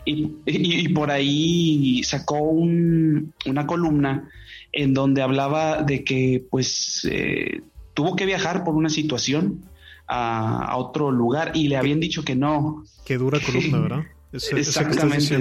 y, 0.04 0.88
por 0.88 1.12
ahí 1.12 2.02
sacó 2.02 2.40
una 2.40 3.66
columna 3.68 4.28
en 4.72 4.94
donde 4.94 5.22
hablaba 5.22 5.84
de 5.84 6.02
que 6.02 6.44
pues 6.50 7.06
eh, 7.08 7.60
tuvo 7.94 8.16
que 8.16 8.26
viajar 8.26 8.64
por 8.64 8.74
una 8.74 8.88
situación 8.88 9.64
a, 10.08 10.76
otro 10.76 11.12
lugar 11.12 11.52
y 11.54 11.68
le 11.68 11.76
habían 11.76 12.00
dicho 12.00 12.24
que 12.24 12.34
no. 12.34 12.82
Qué 13.06 13.16
dura 13.16 13.38
columna, 13.38 13.78
¿verdad? 13.82 14.06
exactamente. 14.32 15.38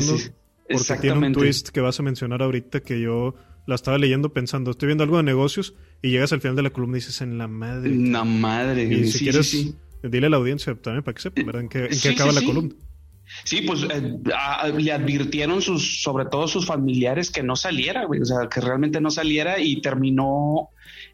porque 0.69 1.01
tiene 1.01 1.25
un 1.25 1.33
twist 1.33 1.69
que 1.69 1.81
vas 1.81 1.99
a 1.99 2.03
mencionar 2.03 2.43
ahorita 2.43 2.81
que 2.81 3.01
yo 3.01 3.33
la 3.67 3.75
estaba 3.75 3.97
leyendo 3.97 4.33
pensando, 4.33 4.71
estoy 4.71 4.87
viendo 4.87 5.03
algo 5.03 5.17
de 5.17 5.23
negocios 5.23 5.75
y 6.01 6.09
llegas 6.09 6.33
al 6.33 6.41
final 6.41 6.55
de 6.55 6.63
la 6.63 6.69
columna 6.71 6.97
y 6.97 7.01
dices 7.01 7.21
en 7.21 7.37
la 7.37 7.47
madre. 7.47 7.89
En 7.89 8.13
la 8.13 8.23
madre. 8.23 8.83
Y 8.83 9.11
si 9.11 9.25
quieres, 9.25 9.75
dile 10.01 10.27
a 10.27 10.29
la 10.29 10.37
audiencia 10.37 10.73
también 10.75 11.03
para 11.03 11.13
que 11.13 11.21
sepa, 11.21 11.43
¿verdad? 11.43 11.61
¿En 11.61 11.69
qué, 11.69 12.09
acaba 12.09 12.31
la 12.31 12.41
columna? 12.41 12.73
Sí, 13.43 13.61
pues 13.61 13.83
eh, 13.83 14.19
le 14.77 14.91
advirtieron 14.91 15.61
sus, 15.61 16.01
sobre 16.01 16.25
todo 16.25 16.47
sus 16.47 16.65
familiares 16.65 17.29
que 17.29 17.43
no 17.43 17.57
saliera, 17.57 18.05
güey, 18.05 18.21
o 18.21 18.25
sea, 18.25 18.47
que 18.49 18.61
realmente 18.61 19.01
no 19.01 19.11
saliera 19.11 19.59
y 19.59 19.81
terminó 19.81 20.69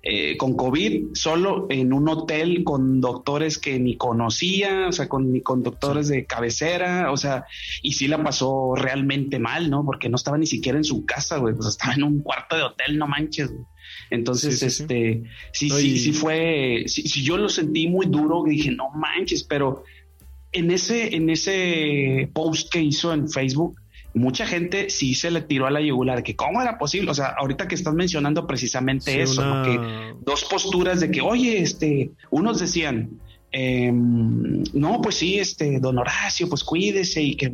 eh, 0.05 0.35
con 0.35 0.57
COVID 0.57 1.13
solo 1.13 1.65
en 1.69 1.93
un 1.93 2.09
hotel 2.09 2.65
con 2.65 2.99
doctores 2.99 3.57
que 3.57 3.79
ni 3.79 3.95
conocía, 3.95 4.87
o 4.89 4.91
sea, 4.91 5.07
con, 5.07 5.39
con 5.39 5.63
doctores 5.63 6.09
de 6.09 6.25
cabecera, 6.25 7.09
o 7.09 7.15
sea, 7.15 7.45
y 7.81 7.93
sí 7.93 8.09
la 8.09 8.21
pasó 8.21 8.75
realmente 8.75 9.39
mal, 9.39 9.69
¿no? 9.69 9.85
Porque 9.85 10.09
no 10.09 10.17
estaba 10.17 10.37
ni 10.37 10.45
siquiera 10.45 10.77
en 10.77 10.83
su 10.83 11.05
casa, 11.05 11.37
güey, 11.37 11.55
pues 11.55 11.69
estaba 11.69 11.93
en 11.93 12.03
un 12.03 12.21
cuarto 12.21 12.57
de 12.57 12.63
hotel, 12.63 12.97
no 12.97 13.07
manches, 13.07 13.49
güey. 13.49 13.63
Entonces, 14.09 14.61
este, 14.61 15.23
sí, 15.53 15.69
sí, 15.69 15.97
sí, 15.97 16.11
fue, 16.11 16.83
sí, 16.87 17.23
yo 17.23 17.37
lo 17.37 17.47
sentí 17.47 17.87
muy 17.87 18.07
duro, 18.07 18.43
dije, 18.45 18.71
no 18.71 18.89
manches, 18.89 19.45
pero 19.45 19.85
en 20.51 20.69
ese, 20.69 21.15
en 21.15 21.29
ese 21.29 22.29
post 22.33 22.69
que 22.69 22.81
hizo 22.81 23.13
en 23.13 23.29
Facebook, 23.29 23.79
mucha 24.13 24.45
gente 24.45 24.89
sí 24.89 25.15
se 25.15 25.31
le 25.31 25.41
tiró 25.41 25.65
a 25.65 25.71
la 25.71 25.81
yugular, 25.81 26.23
que 26.23 26.35
cómo 26.35 26.61
era 26.61 26.77
posible, 26.77 27.11
o 27.11 27.13
sea, 27.13 27.35
ahorita 27.37 27.67
que 27.67 27.75
estás 27.75 27.93
mencionando 27.93 28.45
precisamente 28.45 29.21
eso, 29.21 29.41
que 29.63 30.15
dos 30.21 30.45
posturas 30.45 30.99
de 30.99 31.11
que, 31.11 31.21
oye, 31.21 31.61
este, 31.61 32.11
unos 32.29 32.59
decían, 32.59 33.19
Em, 33.55 34.63
no, 34.73 34.99
pues 34.99 35.13
sí, 35.13 35.37
este, 35.37 35.79
don 35.79 35.99
Horacio, 35.99 36.49
pues 36.49 36.63
cuídese 36.63 37.21
y 37.21 37.35
que 37.35 37.45
eh, 37.45 37.53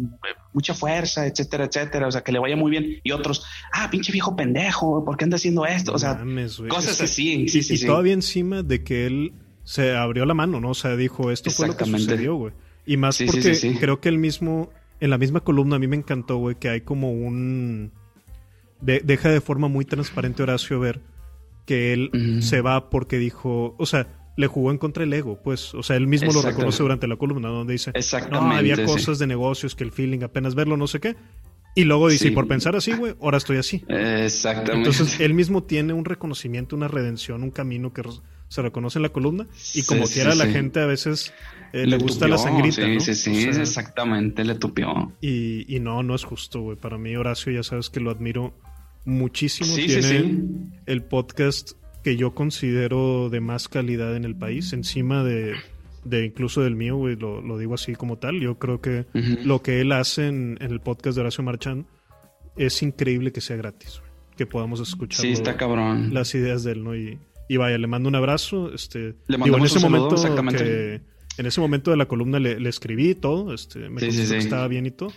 mucha 0.54 0.74
fuerza, 0.74 1.28
etcétera, 1.28 1.66
etcétera, 1.66 2.08
o 2.08 2.12
sea, 2.12 2.22
que 2.22 2.32
le 2.32 2.40
vaya 2.40 2.56
muy 2.56 2.72
bien. 2.72 3.02
Y 3.04 3.12
otros, 3.12 3.46
ah, 3.74 3.90
pinche 3.92 4.14
viejo 4.14 4.34
pendejo, 4.34 5.04
¿por 5.04 5.18
qué 5.18 5.26
anda 5.26 5.36
haciendo 5.36 5.66
esto? 5.66 5.92
O 5.94 6.00
sea, 6.00 6.24
cosas 6.70 7.02
así. 7.02 7.46
y, 7.54 7.86
todavía 7.86 8.14
encima 8.14 8.64
de 8.64 8.82
que 8.82 9.08
él 9.08 9.34
se 9.66 9.94
abrió 9.94 10.26
la 10.26 10.34
mano, 10.34 10.62
¿no? 10.62 10.70
O 10.70 10.74
sea, 10.74 10.96
dijo, 10.96 11.32
esto 11.32 11.52
fue 11.52 11.68
lo 11.68 11.76
que 11.76 11.84
sucedió, 11.84 12.36
güey. 12.36 12.54
Y 12.86 12.96
más 12.96 13.22
porque 13.22 13.76
creo 13.78 14.00
que 14.00 14.08
él 14.08 14.20
mismo, 14.20 14.70
en 15.00 15.10
la 15.10 15.18
misma 15.18 15.42
columna, 15.42 15.78
a 15.78 15.80
mí 15.80 15.88
me 15.88 15.96
encantó, 15.96 16.38
güey, 16.38 16.56
que 16.56 16.70
hay 16.70 16.82
como 16.82 17.12
un... 17.12 17.92
deja 18.82 19.30
de 19.30 19.42
forma 19.42 19.68
muy 19.68 19.86
transparente 19.86 20.44
Horacio 20.44 20.80
ver 20.80 21.02
que 21.66 21.94
él 21.94 22.40
se 22.42 22.62
va 22.62 22.90
porque 22.90 23.18
dijo, 23.18 23.76
o 23.78 23.86
sea, 23.86 24.08
le 24.38 24.48
jugó 24.48 24.72
en 24.72 24.78
contra 24.78 25.04
el 25.04 25.14
ego, 25.14 25.40
pues, 25.44 25.74
o 25.76 25.84
sea, 25.84 25.98
él 25.98 26.08
mismo 26.08 26.32
lo 26.32 26.42
reconoce 26.42 26.82
durante 26.82 27.08
la 27.08 27.16
columna 27.18 27.50
donde 27.50 27.74
dice, 27.74 27.92
no, 28.32 28.52
había 28.52 28.84
cosas 28.86 29.20
de 29.20 29.28
negocios 29.28 29.76
que 29.76 29.84
el 29.84 29.92
feeling 29.92 30.24
apenas 30.24 30.56
verlo, 30.56 30.78
no 30.78 30.88
sé 30.88 31.00
qué. 31.00 31.16
Y 31.76 31.84
luego 31.84 32.10
dice, 32.10 32.30
y 32.30 32.32
por 32.32 32.48
pensar 32.48 32.76
así, 32.76 32.94
güey, 32.94 33.16
ahora 33.22 33.38
estoy 33.38 33.58
así. 33.58 33.86
Exactamente. 33.88 34.90
Entonces, 34.90 35.20
él 35.20 35.34
mismo 35.34 35.64
tiene 35.64 35.94
un 35.94 36.06
reconocimiento, 36.06 36.76
una 36.76 36.88
redención, 36.88 37.44
un 37.44 37.52
camino 37.52 37.94
que 37.94 38.02
se 38.48 38.62
reconoce 38.62 38.98
en 38.98 39.04
la 39.04 39.10
columna. 39.10 39.48
Y 39.76 39.84
como 39.84 40.06
quiera, 40.06 40.34
la 40.36 40.48
gente 40.48 40.80
a 40.80 40.88
veces 40.88 41.34
eh, 41.74 41.86
le, 41.86 41.98
gusta 41.98 42.28
la 42.28 42.38
sangrita. 42.38 42.82
Sí, 43.00 43.00
sí, 43.00 43.16
sí, 43.16 43.48
exactamente, 43.48 44.44
le 44.44 44.56
tupió. 44.56 45.14
Y, 45.22 45.74
y 45.74 45.80
no, 45.80 46.04
no 46.04 46.16
es 46.16 46.24
justo, 46.24 46.62
güey. 46.62 46.78
Para 46.78 46.98
mí, 46.98 47.16
Horacio, 47.16 47.52
ya 47.52 47.64
sabes 47.64 47.90
que 47.90 48.00
lo 48.00 48.12
admiro 48.12 48.54
muchísimo. 49.06 49.74
Tiene 49.76 50.36
el 50.86 51.04
podcast 51.04 51.74
que 52.04 52.16
yo 52.16 52.34
considero 52.34 53.30
de 53.30 53.42
más 53.42 53.68
calidad 53.68 54.16
en 54.16 54.26
el 54.26 54.36
país, 54.36 54.74
encima 54.74 55.24
de, 55.24 55.56
de 56.04 56.26
incluso 56.26 56.62
del 56.62 56.76
mío, 56.76 56.96
güey, 56.96 57.16
lo, 57.16 57.58
digo 57.58 57.74
así 57.74 57.96
como 57.96 58.18
tal. 58.18 58.40
Yo 58.40 58.58
creo 58.58 58.82
que 58.82 59.06
lo 59.44 59.62
que 59.62 59.82
él 59.82 59.92
hace 59.92 60.28
en, 60.28 60.58
el 60.62 60.80
podcast 60.80 61.16
de 61.16 61.22
Horacio 61.22 61.44
Marchán 61.44 61.86
es 62.56 62.82
increíble 62.82 63.32
que 63.32 63.42
sea 63.42 63.58
gratis, 63.58 64.02
que 64.38 64.46
podamos 64.46 64.80
escuchar 64.80 65.22
sí, 65.22 65.32
está 65.32 65.58
cabrón. 65.58 66.14
las 66.14 66.34
ideas 66.36 66.64
de 66.64 66.74
él, 66.74 66.84
¿no? 66.84 66.96
Y, 66.96 67.20
y 67.48 67.58
vaya, 67.58 67.78
le 67.78 67.88
mando 67.88 68.10
un 68.10 68.16
abrazo. 68.16 68.74
Este, 68.74 69.16
le 69.28 69.38
mando 69.38 69.58
en 69.58 69.66
ese 69.66 69.80
momento 69.80 70.16
exactamente. 70.16 71.02
En 71.40 71.46
ese 71.46 71.62
momento 71.62 71.90
de 71.90 71.98
la 71.98 72.06
columna 72.06 72.38
le, 72.38 72.68
escribí 72.68 73.16
todo, 73.16 73.54
este, 73.54 73.90
me 73.90 74.02
sí, 74.02 74.28
que 74.28 74.38
estaba 74.38 74.68
bien 74.68 74.86
y 74.86 74.92
todo. 74.92 75.14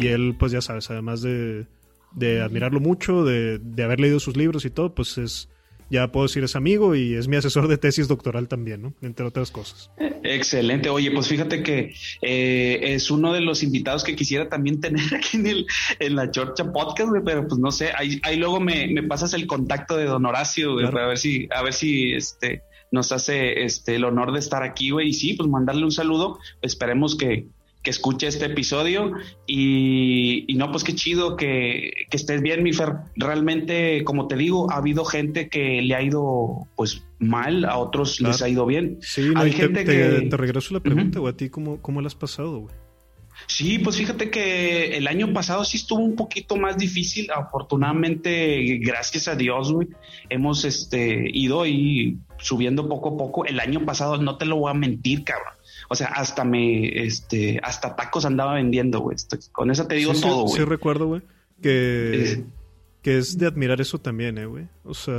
Y 0.00 0.08
él, 0.08 0.34
pues 0.36 0.50
ya 0.50 0.60
sabes, 0.60 0.90
además 0.90 1.22
de, 1.22 1.66
de 2.12 2.42
admirarlo 2.42 2.80
mucho, 2.80 3.24
de, 3.24 3.58
de 3.58 3.82
haber 3.84 4.00
leído 4.00 4.18
sus 4.18 4.36
libros 4.36 4.64
y 4.64 4.70
todo, 4.70 4.94
pues 4.94 5.16
es 5.16 5.48
ya 5.90 6.12
puedo 6.12 6.26
decir 6.26 6.44
es 6.44 6.54
amigo 6.54 6.94
y 6.94 7.14
es 7.14 7.26
mi 7.26 7.36
asesor 7.36 7.66
de 7.66 7.76
tesis 7.76 8.06
doctoral 8.06 8.46
también, 8.46 8.80
¿no? 8.80 8.94
Entre 9.02 9.26
otras 9.26 9.50
cosas. 9.50 9.90
Excelente. 10.22 10.88
Oye, 10.88 11.10
pues 11.10 11.26
fíjate 11.26 11.64
que 11.64 11.92
eh, 12.22 12.78
es 12.82 13.10
uno 13.10 13.32
de 13.32 13.40
los 13.40 13.64
invitados 13.64 14.04
que 14.04 14.14
quisiera 14.14 14.48
también 14.48 14.80
tener 14.80 15.12
aquí 15.14 15.36
en, 15.36 15.46
el, 15.46 15.66
en 15.98 16.14
la 16.14 16.30
Chorcha 16.30 16.72
Podcast, 16.72 17.10
pero 17.24 17.46
pues 17.46 17.58
no 17.58 17.72
sé, 17.72 17.90
ahí, 17.96 18.20
ahí 18.22 18.36
luego 18.36 18.60
me, 18.60 18.86
me, 18.86 19.02
pasas 19.02 19.34
el 19.34 19.48
contacto 19.48 19.96
de 19.96 20.04
don 20.04 20.24
Horacio, 20.24 20.74
güey, 20.74 20.86
a 20.86 21.06
ver 21.06 21.18
si, 21.18 21.48
a 21.50 21.62
ver 21.62 21.72
si 21.72 22.12
este 22.12 22.62
nos 22.90 23.12
hace 23.12 23.64
este 23.64 23.96
el 23.96 24.04
honor 24.04 24.32
de 24.32 24.38
estar 24.38 24.62
aquí, 24.62 24.90
güey, 24.90 25.08
y 25.08 25.12
sí, 25.12 25.34
pues 25.34 25.48
mandarle 25.48 25.84
un 25.84 25.92
saludo. 25.92 26.38
Esperemos 26.62 27.16
que, 27.16 27.46
que 27.82 27.90
escuche 27.90 28.26
este 28.26 28.46
episodio 28.46 29.12
y, 29.46 30.46
no, 30.56 30.70
pues 30.70 30.84
qué 30.84 30.94
chido 30.94 31.36
que, 31.36 31.92
estés 32.10 32.42
bien, 32.42 32.62
mi 32.62 32.72
Fer. 32.72 32.94
Realmente, 33.16 34.04
como 34.04 34.28
te 34.28 34.36
digo, 34.36 34.70
ha 34.70 34.76
habido 34.76 35.04
gente 35.04 35.48
que 35.48 35.80
le 35.82 35.94
ha 35.94 36.02
ido 36.02 36.66
pues 36.76 37.02
mal, 37.18 37.64
a 37.64 37.78
otros 37.78 38.20
les 38.20 38.42
ha 38.42 38.48
ido 38.48 38.66
bien. 38.66 38.98
Sí, 39.00 39.32
Hay 39.36 39.52
gente 39.52 39.84
te, 39.84 39.92
que... 39.92 40.28
te, 40.28 40.36
regreso 40.36 40.74
la 40.74 40.80
pregunta, 40.80 41.20
güey, 41.20 41.32
a 41.32 41.36
ti 41.36 41.48
cómo, 41.48 41.80
cómo 41.80 42.00
lo 42.00 42.06
has 42.06 42.14
pasado, 42.14 42.60
güey. 42.60 42.74
Sí, 43.46 43.78
pues 43.78 43.96
fíjate 43.96 44.30
que 44.30 44.96
el 44.96 45.06
año 45.06 45.32
pasado 45.32 45.64
sí 45.64 45.76
estuvo 45.76 46.00
un 46.00 46.16
poquito 46.16 46.56
más 46.56 46.78
difícil. 46.78 47.30
Afortunadamente, 47.30 48.78
gracias 48.82 49.28
a 49.28 49.36
Dios, 49.36 49.72
güey, 49.72 49.88
hemos 50.28 50.64
este, 50.64 51.30
ido 51.32 51.66
y 51.66 52.18
subiendo 52.38 52.88
poco 52.88 53.10
a 53.10 53.16
poco. 53.16 53.44
El 53.44 53.60
año 53.60 53.84
pasado, 53.84 54.16
no 54.18 54.36
te 54.36 54.46
lo 54.46 54.56
voy 54.56 54.70
a 54.70 54.74
mentir, 54.74 55.24
cabrón 55.24 55.54
o 55.92 55.96
sea, 55.96 56.06
hasta 56.06 56.44
me, 56.44 56.86
este, 57.04 57.58
hasta 57.64 57.96
tacos 57.96 58.24
andaba 58.24 58.54
vendiendo, 58.54 59.00
güey. 59.00 59.16
Con 59.50 59.72
eso 59.72 59.88
te 59.88 59.96
digo 59.96 60.12
todo, 60.14 60.42
güey. 60.42 60.54
Sí, 60.56 60.64
recuerdo, 60.64 61.08
güey, 61.08 61.22
que, 61.60 62.44
que 63.02 63.18
es 63.18 63.36
de 63.36 63.48
admirar 63.48 63.80
eso 63.80 63.98
también, 63.98 64.38
eh, 64.38 64.46
güey. 64.46 64.68
O 64.84 64.94
sea, 64.94 65.16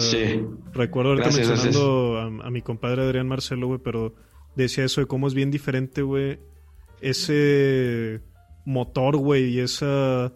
recuerdo 0.72 1.12
ahorita 1.12 1.30
mencionando 1.30 2.42
a, 2.42 2.50
mi 2.50 2.62
compadre 2.62 3.04
Adrián 3.04 3.28
Marcelo, 3.28 3.68
güey, 3.68 3.82
pero 3.84 4.16
decía 4.56 4.86
eso 4.86 5.01
de 5.01 5.08
cómo 5.08 5.28
es 5.28 5.34
bien 5.34 5.51
diferente, 5.51 6.04
güey, 6.04 6.40
ese 7.01 8.22
motor, 8.65 9.17
güey, 9.17 9.55
y 9.55 9.60
esa 9.60 10.34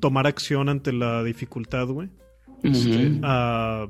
tomar 0.00 0.26
acción 0.26 0.68
ante 0.68 0.92
la 0.92 1.22
dificultad, 1.24 1.86
güey. 1.86 2.08
Este, 2.62 3.18
a, 3.22 3.88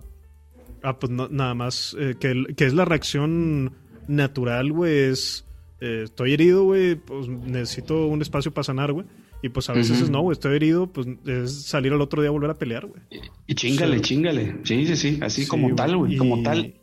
pues 0.98 1.10
nada 1.10 1.54
más, 1.54 1.96
eh, 1.98 2.14
que, 2.18 2.44
que 2.56 2.66
es 2.66 2.74
la 2.74 2.84
reacción 2.84 3.72
natural, 4.06 4.72
güey, 4.72 5.10
es 5.10 5.46
eh, 5.80 6.02
estoy 6.04 6.34
herido, 6.34 6.64
güey, 6.64 6.94
pues 6.94 7.26
necesito 7.28 8.06
un 8.06 8.20
espacio 8.20 8.52
para 8.52 8.64
sanar, 8.64 8.92
güey. 8.92 9.06
Y 9.42 9.48
pues 9.48 9.70
a 9.70 9.72
veces 9.72 10.02
es 10.02 10.10
no, 10.10 10.20
güey, 10.20 10.34
estoy 10.34 10.54
herido, 10.54 10.86
pues 10.92 11.06
es 11.26 11.62
salir 11.62 11.94
al 11.94 12.02
otro 12.02 12.20
día 12.20 12.28
a 12.28 12.32
volver 12.32 12.50
a 12.50 12.54
pelear, 12.54 12.86
güey. 12.86 13.00
Y, 13.46 13.54
chingale, 13.54 14.02
chingale. 14.02 14.56
Sí, 14.64 14.86
sí, 14.86 14.96
sí, 14.96 15.18
así 15.22 15.46
como 15.46 15.74
tal, 15.74 15.96
güey, 15.96 16.18
como 16.18 16.42
tal. 16.42 16.74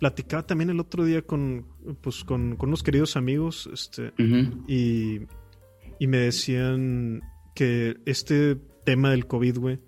Platicaba 0.00 0.46
también 0.46 0.70
el 0.70 0.80
otro 0.80 1.04
día 1.04 1.22
con, 1.22 1.66
pues, 2.00 2.24
con, 2.24 2.56
con 2.56 2.70
unos 2.70 2.82
queridos 2.82 3.16
amigos, 3.16 3.68
este, 3.72 4.12
y, 4.66 5.20
y 5.98 6.06
me 6.06 6.16
decían 6.16 7.20
que 7.54 7.98
este 8.06 8.56
tema 8.84 9.10
del 9.10 9.26
COVID, 9.26 9.58
güey, 9.58 9.78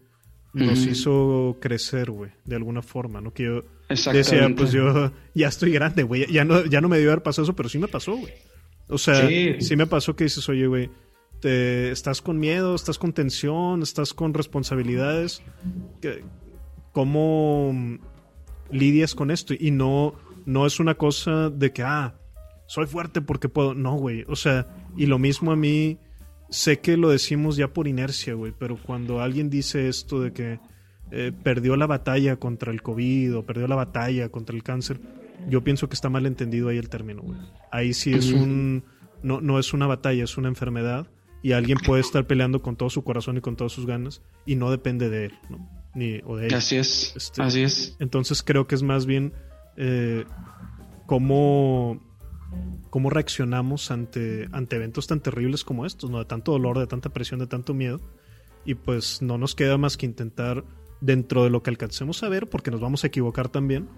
nos 0.53 0.87
hizo 0.87 1.57
crecer, 1.61 2.11
güey, 2.11 2.31
de 2.45 2.57
alguna 2.57 2.83
forma, 2.83 3.21
¿no? 3.21 3.33
Que 3.33 3.45
yo 3.45 3.65
decía, 4.13 4.53
pues 4.55 4.73
yo 4.73 5.13
ya 5.35 5.49
estoy 5.49 5.73
grande, 5.73 6.03
güey, 6.03 6.31
ya 6.31 6.45
no, 6.45 6.65
ya 6.67 6.81
no 6.81 6.89
me 6.89 6.97
debió 6.97 7.13
haber 7.13 7.23
pasado 7.23 7.45
eso, 7.45 7.57
pero 7.57 7.69
sí 7.69 7.79
me 7.79 7.89
pasó, 7.89 8.17
güey. 8.17 8.33
O 8.89 8.99
sea, 8.99 9.27
sí. 9.27 9.77
me 9.77 9.87
pasó 9.87 10.15
que 10.15 10.25
dices, 10.25 10.47
oye, 10.49 10.67
güey, 10.67 10.91
te, 11.41 11.91
estás 11.91 12.21
con 12.21 12.39
miedo, 12.39 12.75
estás 12.75 12.99
con 12.99 13.13
tensión, 13.15 13.83
estás 13.83 14.13
con 14.13 14.35
responsabilidades. 14.35 15.43
¿Cómo 16.93 17.73
lidias 18.73 19.15
con 19.15 19.31
esto? 19.31 19.55
Y 19.59 19.71
no, 19.71 20.15
no 20.47 20.67
es 20.67 20.81
una 20.81 20.95
cosa 20.95 21.51
de 21.51 21.73
que, 21.73 21.83
ah, 21.83 22.15
soy 22.67 22.87
fuerte 22.87 23.21
porque 23.21 23.49
puedo. 23.49 23.75
No, 23.75 23.97
güey. 23.97 24.25
O 24.29 24.37
sea, 24.37 24.67
y 24.97 25.07
lo 25.07 25.19
mismo 25.19 25.53
a 25.53 25.57
mí 25.57 25.99
sé 26.49 26.81
que 26.81 26.97
lo 26.97 27.11
decimos 27.11 27.57
ya 27.57 27.69
por 27.69 27.89
inercia, 27.89 28.35
güey, 28.35 28.53
pero 28.59 28.77
cuando 28.77 29.21
alguien 29.21 29.51
dice 29.51 29.89
esto 29.89 30.21
de 30.21 30.33
que 30.33 30.61
eh, 31.11 31.33
perdió 31.43 31.77
la 31.77 31.87
batalla 31.87 32.37
contra 32.37 32.73
el 32.73 32.83
COVID 32.83 33.37
o 33.37 33.43
perdió 33.45 33.67
la 33.67 33.77
batalla 33.77 34.29
contra 34.29 34.57
el 34.57 34.63
cáncer, 34.63 35.01
yo 35.49 35.65
pienso 35.65 35.89
que 35.89 35.95
está 35.95 36.09
mal 36.09 36.27
entendido 36.27 36.69
ahí 36.69 36.79
el 36.79 36.89
término, 36.89 37.23
güey. 37.23 37.39
Ahí 37.71 37.95
sí 37.95 38.13
es 38.13 38.33
un... 38.33 38.85
No, 39.23 39.41
no 39.41 39.59
es 39.59 39.73
una 39.73 39.87
batalla, 39.87 40.25
es 40.25 40.37
una 40.37 40.49
enfermedad 40.49 41.07
y 41.43 41.53
alguien 41.53 41.79
puede 41.79 42.01
estar 42.01 42.27
peleando 42.27 42.61
con 42.61 42.77
todo 42.77 42.91
su 42.91 43.05
corazón 43.05 43.37
y 43.37 43.41
con 43.41 43.57
todas 43.57 43.73
sus 43.73 43.87
ganas 43.87 44.23
y 44.47 44.57
no 44.57 44.71
depende 44.71 45.11
de 45.11 45.27
él, 45.27 45.33
¿no? 45.49 45.82
Ni, 45.95 46.21
o 46.25 46.37
de 46.37 46.47
ella. 46.47 46.59
Así 46.59 46.77
es, 46.77 47.15
este, 47.17 47.43
así 47.43 47.63
es. 47.63 47.97
Entonces 47.99 48.43
creo 48.43 48.67
que 48.67 48.75
es 48.75 48.83
más 48.83 49.07
bien 49.07 49.33
eh, 49.77 50.25
cómo 51.07 52.01
cómo 52.91 53.09
reaccionamos 53.09 53.91
ante, 53.91 54.49
ante 54.53 54.77
eventos 54.77 55.07
tan 55.07 55.21
terribles 55.21 55.65
como 55.65 55.87
estos, 55.87 56.11
¿no? 56.11 56.19
De 56.19 56.27
tanto 56.27 56.53
dolor, 56.53 56.79
de 56.79 56.87
tanta 56.87 57.09
presión, 57.09 57.41
de 57.41 57.47
tanto 57.47 57.73
miedo. 57.73 58.01
Y 58.67 58.75
pues 58.75 59.23
no 59.23 59.39
nos 59.39 59.55
queda 59.55 59.79
más 59.79 59.97
que 59.97 60.07
intentar, 60.07 60.65
dentro 61.01 61.45
de 61.45 61.51
lo 61.51 61.63
que 61.63 61.71
alcancemos 61.71 62.23
a 62.23 62.29
ver, 62.29 62.49
porque 62.49 62.71
nos 62.71 62.81
vamos 62.81 63.05
a 63.05 63.09
equivocar 63.09 63.49
también, 63.49 63.89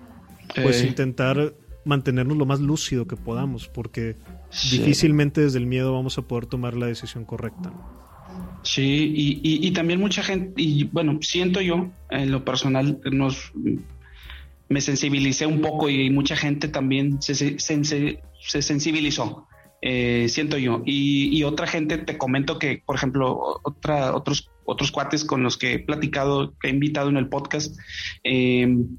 pues 0.55 0.83
eh. 0.83 0.87
intentar 0.87 1.55
mantenernos 1.85 2.37
lo 2.37 2.47
más 2.47 2.61
lúcido 2.61 3.07
que 3.07 3.17
podamos, 3.17 3.69
porque 3.69 4.17
difícilmente 4.71 5.43
desde 5.43 5.59
el 5.59 5.67
miedo 5.67 5.93
vamos 5.93 6.17
a 6.17 6.23
poder 6.23 6.47
tomar 6.47 6.75
la 6.75 6.87
decisión 6.87 7.25
correcta. 7.25 7.73
Sí, 8.65 9.13
y, 9.15 9.71
también 9.73 10.01
mucha 10.01 10.23
gente, 10.23 10.55
y 10.57 10.85
bueno, 10.85 11.19
siento 11.21 11.61
yo, 11.61 11.91
en 12.11 12.33
lo 12.33 12.45
personal, 12.45 12.99
nos 13.13 13.53
me 14.69 14.81
sensibilicé 14.81 15.47
un 15.47 15.61
poco 15.61 15.91
y 15.91 16.09
mucha 16.09 16.35
gente 16.35 16.69
también 16.69 17.21
se, 17.21 17.35
se 17.59 18.63
sensibilizó, 18.63 19.47
eh, 19.83 20.27
siento 20.31 20.57
yo. 20.57 20.83
Y, 20.87 21.43
otra 21.45 21.67
gente, 21.67 21.99
te 21.99 22.17
comento 22.17 22.59
que, 22.59 22.83
por 22.85 22.97
ejemplo, 22.97 23.61
otra, 23.63 24.15
otros, 24.17 24.51
otros 24.65 24.91
cuates 24.91 25.25
con 25.25 25.43
los 25.43 25.59
que 25.59 25.75
he 25.75 25.79
platicado, 25.79 26.55
que 26.59 26.69
he 26.69 26.71
invitado 26.71 27.11
en 27.11 27.19
el 27.19 27.29
podcast, 27.29 27.79
em, 28.23 28.97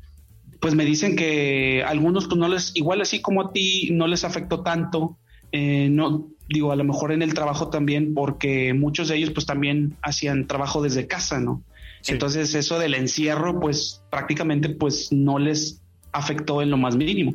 pues 0.61 0.75
me 0.75 0.85
dicen 0.85 1.15
que 1.15 1.83
algunos, 1.83 2.27
pues 2.27 2.37
no 2.37 2.47
les, 2.47 2.75
igual 2.75 3.01
así 3.01 3.19
como 3.21 3.41
a 3.41 3.51
ti, 3.51 3.89
no 3.91 4.05
les 4.05 4.23
afectó 4.23 4.61
tanto. 4.61 5.17
Eh, 5.51 5.89
no, 5.89 6.27
digo, 6.49 6.71
a 6.71 6.75
lo 6.75 6.83
mejor 6.83 7.11
en 7.11 7.21
el 7.21 7.33
trabajo 7.33 7.69
también, 7.69 8.13
porque 8.13 8.73
muchos 8.73 9.07
de 9.07 9.17
ellos 9.17 9.31
pues 9.31 9.45
también 9.45 9.95
hacían 10.01 10.47
trabajo 10.47 10.81
desde 10.81 11.07
casa, 11.07 11.39
¿no? 11.39 11.63
Entonces 12.07 12.53
eso 12.53 12.77
del 12.77 12.93
encierro 12.93 13.59
pues 13.59 14.03
prácticamente 14.11 14.69
pues 14.69 15.11
no 15.11 15.39
les 15.39 15.81
afectó 16.11 16.61
en 16.61 16.69
lo 16.69 16.77
más 16.77 16.95
mínimo. 16.95 17.33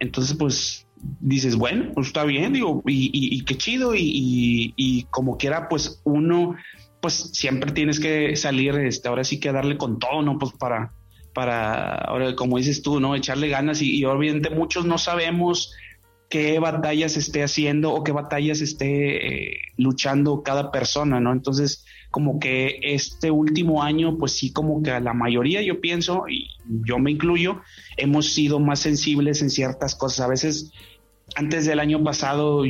Entonces 0.00 0.36
pues 0.36 0.86
dices, 1.20 1.56
bueno, 1.56 1.92
pues 1.94 2.08
está 2.08 2.24
bien, 2.24 2.52
digo, 2.52 2.82
y, 2.86 3.10
y, 3.12 3.42
qué 3.44 3.56
chido, 3.56 3.94
y, 3.94 4.74
y, 4.76 5.04
como 5.04 5.38
quiera, 5.38 5.68
pues 5.68 6.00
uno, 6.04 6.56
pues 7.00 7.30
siempre 7.32 7.72
tienes 7.72 8.00
que 8.00 8.36
salir, 8.36 8.74
este, 8.74 9.08
ahora 9.08 9.24
sí 9.24 9.40
que 9.40 9.52
darle 9.52 9.78
con 9.78 9.98
todo, 9.98 10.22
¿no? 10.22 10.38
Pues 10.38 10.52
para, 10.52 10.92
para, 11.32 11.94
ahora 11.94 12.34
como 12.36 12.58
dices 12.58 12.82
tú, 12.82 13.00
¿no? 13.00 13.14
Echarle 13.14 13.48
ganas 13.48 13.80
y, 13.82 14.04
obviamente 14.04 14.50
muchos 14.50 14.84
no 14.84 14.98
sabemos 14.98 15.72
qué 16.30 16.60
batallas 16.60 17.16
esté 17.16 17.42
haciendo 17.42 17.92
o 17.92 18.04
qué 18.04 18.12
batallas 18.12 18.60
esté 18.60 19.26
eh, 19.26 19.56
luchando 19.76 20.42
cada 20.42 20.70
persona, 20.70 21.18
¿no? 21.20 21.32
Entonces, 21.32 21.84
como 22.12 22.38
que 22.38 22.78
este 22.82 23.32
último 23.32 23.82
año, 23.82 24.16
pues 24.16 24.32
sí, 24.32 24.52
como 24.52 24.80
que 24.80 24.92
a 24.92 25.00
la 25.00 25.12
mayoría, 25.12 25.60
yo 25.60 25.80
pienso, 25.80 26.28
y 26.28 26.48
yo 26.86 27.00
me 27.00 27.10
incluyo, 27.10 27.60
hemos 27.96 28.32
sido 28.32 28.60
más 28.60 28.78
sensibles 28.78 29.42
en 29.42 29.50
ciertas 29.50 29.96
cosas. 29.96 30.20
A 30.20 30.28
veces, 30.28 30.70
antes 31.34 31.66
del 31.66 31.80
año 31.80 32.02
pasado, 32.04 32.64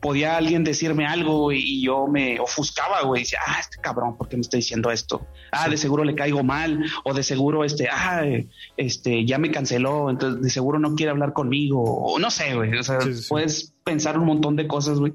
podía 0.00 0.36
alguien 0.36 0.64
decirme 0.64 1.06
algo 1.06 1.52
y 1.52 1.82
yo 1.82 2.06
me 2.06 2.40
ofuscaba, 2.40 3.02
güey, 3.02 3.22
decía, 3.22 3.38
ah, 3.46 3.58
este 3.60 3.78
cabrón, 3.80 4.16
¿por 4.16 4.28
qué 4.28 4.36
me 4.36 4.42
está 4.42 4.56
diciendo 4.56 4.90
esto? 4.90 5.26
Ah, 5.52 5.68
de 5.68 5.76
seguro 5.76 6.04
le 6.04 6.14
caigo 6.14 6.42
mal, 6.42 6.84
o 7.04 7.12
de 7.12 7.22
seguro, 7.22 7.64
este, 7.64 7.88
ah, 7.90 8.22
este, 8.76 9.24
ya 9.24 9.38
me 9.38 9.50
canceló, 9.50 10.10
entonces 10.10 10.42
de 10.42 10.50
seguro 10.50 10.78
no 10.78 10.94
quiere 10.94 11.10
hablar 11.10 11.32
conmigo, 11.32 11.82
o 11.82 12.18
no 12.18 12.30
sé, 12.30 12.54
güey, 12.54 12.76
o 12.76 12.82
sea, 12.82 12.98
puedes 13.28 13.74
pensar 13.84 14.18
un 14.18 14.26
montón 14.26 14.56
de 14.56 14.66
cosas, 14.66 14.98
güey. 14.98 15.12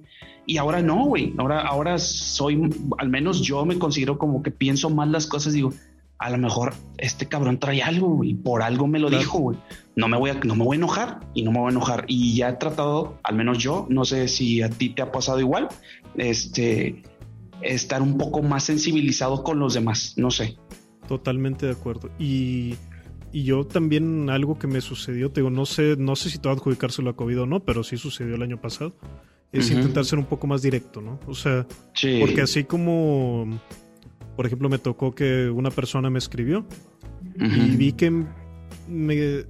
Y 0.47 0.57
ahora 0.57 0.81
no, 0.83 1.05
güey, 1.05 1.33
ahora, 1.39 1.61
ahora 1.61 1.97
soy, 1.97 2.69
al 2.99 3.09
menos 3.09 3.41
yo 3.41 3.65
me 3.65 3.79
considero 3.79 4.19
como 4.19 4.43
que 4.43 4.51
pienso 4.51 4.91
más 4.91 5.09
las 5.09 5.25
cosas, 5.25 5.53
digo, 5.53 5.73
a 6.17 6.29
lo 6.29 6.37
mejor 6.37 6.73
este 6.97 7.27
cabrón 7.27 7.59
trae 7.59 7.83
algo 7.83 8.23
y 8.23 8.33
por 8.33 8.61
algo 8.61 8.87
me 8.87 8.99
lo 8.99 9.09
dijo, 9.09 9.39
güey. 9.39 9.57
No 9.95 10.07
me 10.07 10.17
voy 10.17 10.29
a, 10.29 10.33
no 10.35 10.55
me 10.55 10.63
voy 10.63 10.75
a 10.75 10.79
enojar 10.79 11.19
y 11.33 11.43
no 11.43 11.51
me 11.51 11.59
voy 11.59 11.67
a 11.67 11.71
enojar. 11.71 12.05
Y 12.07 12.35
ya 12.35 12.49
he 12.49 12.53
tratado, 12.53 13.19
al 13.23 13.35
menos 13.35 13.57
yo, 13.57 13.85
no 13.89 14.05
sé 14.05 14.27
si 14.27 14.61
a 14.61 14.69
ti 14.69 14.89
te 14.89 15.01
ha 15.01 15.11
pasado 15.11 15.39
igual, 15.39 15.67
este, 16.15 17.03
estar 17.61 18.01
un 18.01 18.17
poco 18.17 18.41
más 18.41 18.63
sensibilizado 18.63 19.43
con 19.43 19.59
los 19.59 19.73
demás, 19.73 20.13
no 20.17 20.31
sé. 20.31 20.57
Totalmente 21.07 21.65
de 21.65 21.73
acuerdo. 21.73 22.09
Y, 22.17 22.75
y 23.31 23.43
yo 23.43 23.65
también 23.65 24.29
algo 24.29 24.57
que 24.57 24.67
me 24.67 24.81
sucedió, 24.81 25.31
te 25.31 25.41
digo, 25.41 25.49
no 25.49 25.65
sé, 25.65 25.95
no 25.97 26.15
sé 26.15 26.29
si 26.29 26.39
te 26.39 26.47
va 26.47 26.53
a 26.53 26.57
adjudicárselo 26.57 27.09
a 27.09 27.15
COVID 27.15 27.41
o 27.41 27.45
no, 27.45 27.63
pero 27.63 27.83
sí 27.83 27.97
sucedió 27.97 28.35
el 28.35 28.41
año 28.41 28.59
pasado. 28.59 28.95
Es 29.51 29.71
intentar 29.71 30.03
ser 30.03 30.19
un 30.19 30.25
poco 30.25 30.47
más 30.47 30.61
directo, 30.61 30.99
¿no? 30.99 31.17
O 31.27 31.33
sea, 31.33 31.65
porque 32.19 32.41
así 32.41 32.65
como 32.65 33.47
por 34.35 34.45
ejemplo, 34.45 34.69
me 34.69 34.77
tocó 34.77 35.13
que 35.13 35.49
una 35.49 35.71
persona 35.71 36.09
me 36.09 36.19
escribió 36.19 36.65
y 37.37 37.75
vi 37.75 37.93
que 37.93 38.11
me... 38.87 39.45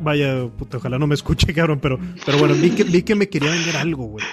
Vaya, 0.00 0.48
puta, 0.48 0.78
ojalá 0.78 0.98
no 0.98 1.06
me 1.06 1.14
escuche, 1.14 1.52
cabrón, 1.54 1.78
pero, 1.80 1.98
pero 2.26 2.38
bueno, 2.38 2.54
vi 2.54 2.70
que, 2.70 2.82
vi 2.84 3.02
que 3.02 3.14
me 3.14 3.28
quería 3.28 3.50
vender 3.52 3.76
algo, 3.76 4.06
güey. 4.06 4.24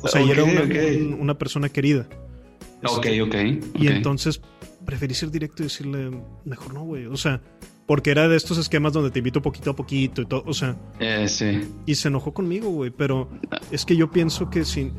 O 0.00 0.08
sea, 0.08 0.22
y 0.22 0.30
era 0.30 0.44
una, 0.44 1.36
persona 1.36 1.68
querida. 1.68 2.08
ok, 2.84 3.06
ok. 3.22 3.34
Y 3.74 3.88
entonces 3.88 4.40
preferí 4.84 5.14
ser 5.14 5.30
directo 5.30 5.62
y 5.62 5.66
decirle, 5.66 6.10
mejor 6.44 6.74
no, 6.74 6.84
güey. 6.84 7.06
O 7.06 7.16
sea, 7.16 7.42
porque 7.86 8.10
era 8.10 8.28
de 8.28 8.36
estos 8.36 8.58
esquemas 8.58 8.92
donde 8.92 9.10
te 9.10 9.18
invito 9.18 9.42
poquito 9.42 9.70
a 9.70 9.76
poquito 9.76 10.22
y 10.22 10.26
todo, 10.26 10.44
o 10.46 10.54
sea. 10.54 10.76
Eh, 11.00 11.26
sí. 11.28 11.62
Y 11.86 11.94
se 11.96 12.08
enojó 12.08 12.32
conmigo, 12.32 12.70
güey, 12.70 12.90
pero 12.90 13.28
es 13.70 13.84
que 13.84 13.96
yo 13.96 14.10
pienso 14.10 14.48
que 14.48 14.64
si, 14.64 14.92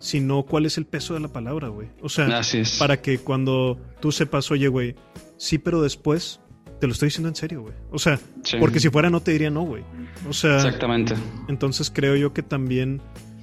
sino 0.00 0.42
cuál 0.44 0.66
es 0.66 0.78
el 0.78 0.86
peso 0.86 1.14
de 1.14 1.20
la 1.20 1.28
palabra, 1.28 1.68
güey. 1.68 1.88
O 2.02 2.08
sea, 2.08 2.40
para 2.78 3.00
que 3.00 3.18
cuando 3.18 3.78
tú 4.00 4.10
sepas, 4.10 4.50
oye, 4.50 4.66
güey, 4.66 4.96
sí, 5.36 5.58
pero 5.58 5.82
después 5.82 6.40
te 6.80 6.86
lo 6.86 6.94
estoy 6.94 7.08
diciendo 7.08 7.28
en 7.28 7.36
serio, 7.36 7.60
güey. 7.60 7.74
O 7.92 7.98
sea, 7.98 8.18
porque 8.58 8.80
si 8.80 8.88
fuera 8.88 9.10
no 9.10 9.20
te 9.20 9.32
diría 9.32 9.50
no, 9.50 9.62
güey. 9.62 9.84
O 10.28 10.32
sea, 10.32 10.56
exactamente. 10.56 11.14
Entonces 11.48 11.92
creo 11.94 12.16
yo 12.16 12.32
que 12.32 12.42
también 12.42 13.02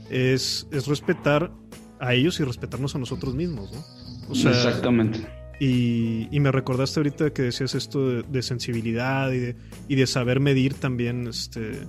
es, 0.10 0.68
es 0.72 0.88
respetar 0.88 1.52
a 2.00 2.16
ellos 2.16 2.40
y 2.40 2.44
respetarnos 2.44 2.96
a 2.96 3.00
nosotros 3.00 3.36
mismos, 3.36 3.72
¿no? 3.72 3.84
O 4.30 4.36
sea, 4.36 4.52
exactamente. 4.52 5.28
Y, 5.60 6.28
y, 6.32 6.40
me 6.40 6.52
recordaste 6.52 7.00
ahorita 7.00 7.32
que 7.32 7.44
decías 7.44 7.74
esto 7.74 8.22
de, 8.22 8.42
sensibilidad 8.44 9.32
y 9.32 9.40
de, 9.40 9.56
y 9.88 9.96
de, 9.96 10.06
saber 10.06 10.40
medir 10.40 10.76
también 10.76 11.28
este, 11.28 11.80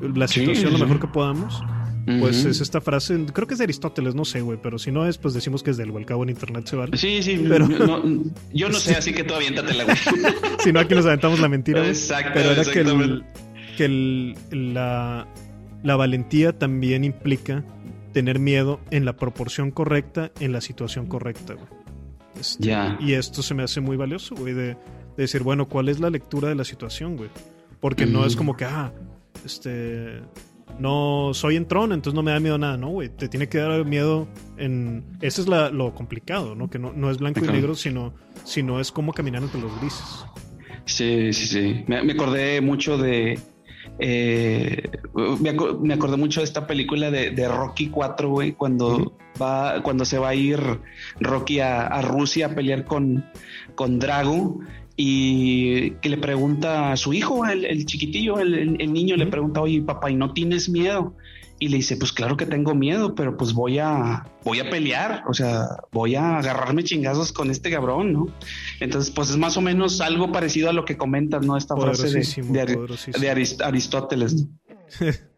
la 0.00 0.26
situación 0.26 0.72
lo 0.72 0.78
mejor 0.78 1.00
que 1.00 1.06
podamos. 1.06 1.62
Pues 2.18 2.44
es 2.44 2.60
esta 2.60 2.80
frase, 2.80 3.26
creo 3.32 3.46
que 3.46 3.54
es 3.54 3.58
de 3.58 3.64
Aristóteles, 3.64 4.14
no 4.14 4.24
sé, 4.24 4.40
güey, 4.40 4.58
pero 4.62 4.78
si 4.78 4.90
no 4.90 5.06
es, 5.06 5.18
pues 5.18 5.34
decimos 5.34 5.62
que 5.62 5.70
es 5.70 5.76
del 5.76 5.92
güey, 5.92 6.04
cabo 6.04 6.22
en 6.22 6.30
internet 6.30 6.66
se 6.66 6.76
vale. 6.76 6.96
Sí, 6.96 7.22
sí, 7.22 7.44
pero 7.48 7.68
yo 8.52 8.68
no 8.68 8.78
sé, 8.78 8.94
así 8.96 9.12
que 9.12 9.24
tú 9.24 9.34
aviéntatela, 9.34 9.84
güey. 9.84 9.96
si 10.64 10.72
no, 10.72 10.80
aquí 10.80 10.94
nos 10.94 11.06
aventamos 11.06 11.40
la 11.40 11.48
mentira, 11.48 11.86
Exacto, 11.86 12.32
pero 12.34 12.50
era 12.52 12.64
que, 12.64 12.80
el, 12.80 13.24
que 13.76 13.84
el, 13.84 14.74
la, 14.74 15.28
la 15.82 15.96
valentía 15.96 16.58
también 16.58 17.04
implica 17.04 17.64
tener 18.12 18.38
miedo 18.38 18.80
en 18.90 19.04
la 19.04 19.16
proporción 19.16 19.70
correcta, 19.70 20.32
en 20.40 20.52
la 20.52 20.60
situación 20.60 21.06
correcta, 21.06 21.54
güey. 21.54 21.66
Este, 22.38 22.68
ya. 22.68 22.96
Y 23.00 23.12
esto 23.14 23.42
se 23.42 23.54
me 23.54 23.62
hace 23.62 23.80
muy 23.80 23.96
valioso, 23.96 24.34
güey, 24.34 24.54
de, 24.54 24.76
decir, 25.16 25.42
bueno, 25.42 25.68
¿cuál 25.68 25.88
es 25.88 26.00
la 26.00 26.10
lectura 26.10 26.48
de 26.48 26.54
la 26.54 26.64
situación, 26.64 27.16
güey? 27.16 27.30
Porque 27.80 28.06
no 28.06 28.24
es 28.24 28.36
como 28.36 28.56
que, 28.56 28.64
ah, 28.64 28.92
este, 29.44 30.20
no 30.80 31.32
soy 31.34 31.56
entrón, 31.56 31.92
entonces 31.92 32.14
no 32.14 32.22
me 32.22 32.32
da 32.32 32.40
miedo 32.40 32.56
nada, 32.56 32.78
¿no, 32.78 32.88
güey? 32.88 33.10
Te 33.10 33.28
tiene 33.28 33.48
que 33.48 33.58
dar 33.58 33.84
miedo 33.84 34.26
en... 34.56 35.04
Ese 35.20 35.42
es 35.42 35.46
lo 35.46 35.94
complicado, 35.94 36.54
¿no? 36.54 36.70
Que 36.70 36.78
no, 36.78 37.10
es 37.10 37.18
blanco 37.18 37.44
y 37.44 37.48
negro, 37.48 37.74
sino, 37.74 38.14
sino 38.44 38.80
es 38.80 38.90
como 38.90 39.12
caminar 39.12 39.42
entre 39.42 39.60
los 39.60 39.78
grises. 39.78 40.24
Sí, 40.86 41.32
sí, 41.34 41.46
sí. 41.46 41.84
Me, 41.86 42.12
acordé 42.12 42.62
mucho 42.62 42.96
de... 42.96 43.38
Eh, 43.98 44.90
me, 45.38 45.92
acordé 45.92 46.16
mucho 46.16 46.40
de 46.40 46.44
esta 46.44 46.66
película 46.66 47.10
de, 47.10 47.48
Rocky 47.48 47.88
4, 47.88 48.30
güey, 48.30 48.52
cuando, 48.52 49.18
va, 49.40 49.82
cuando 49.82 50.06
se 50.06 50.18
va 50.18 50.30
a 50.30 50.34
ir 50.34 50.60
Rocky 51.20 51.60
a, 51.60 52.00
Rusia 52.00 52.46
a 52.46 52.54
pelear 52.54 52.86
con, 52.86 53.26
con 53.74 53.98
Drago 53.98 54.60
y 55.02 55.92
que 56.02 56.10
le 56.10 56.18
pregunta 56.18 56.92
a 56.92 56.96
su 56.98 57.14
hijo, 57.14 57.46
el, 57.46 57.86
chiquitillo, 57.86 58.38
el, 58.38 58.92
niño, 58.92 59.16
le 59.16 59.26
pregunta, 59.26 59.62
oye, 59.62 59.80
papá, 59.80 60.10
¿y 60.10 60.14
no 60.14 60.34
tienes 60.34 60.68
miedo? 60.68 61.16
Y 61.58 61.68
le 61.68 61.78
dice, 61.78 61.96
pues 61.96 62.12
claro 62.12 62.36
que 62.36 62.44
tengo 62.44 62.74
miedo, 62.74 63.14
pero 63.14 63.34
pues 63.34 63.54
voy 63.54 63.78
a, 63.78 64.26
voy 64.44 64.60
a 64.60 64.68
pelear, 64.68 65.22
o 65.26 65.32
sea, 65.32 65.68
voy 65.90 66.16
a 66.16 66.36
agarrarme 66.36 66.84
chingazos 66.84 67.32
con 67.32 67.50
este 67.50 67.70
cabrón, 67.70 68.12
¿no? 68.12 68.26
Entonces, 68.80 69.10
pues 69.10 69.30
es 69.30 69.38
más 69.38 69.56
o 69.56 69.62
menos 69.62 70.02
algo 70.02 70.32
parecido 70.32 70.68
a 70.68 70.74
lo 70.74 70.84
que 70.84 70.98
comentas, 70.98 71.46
¿no? 71.46 71.56
Esta 71.56 71.76
frase 71.76 72.42
de, 72.42 73.56
Aristóteles. 73.64 74.48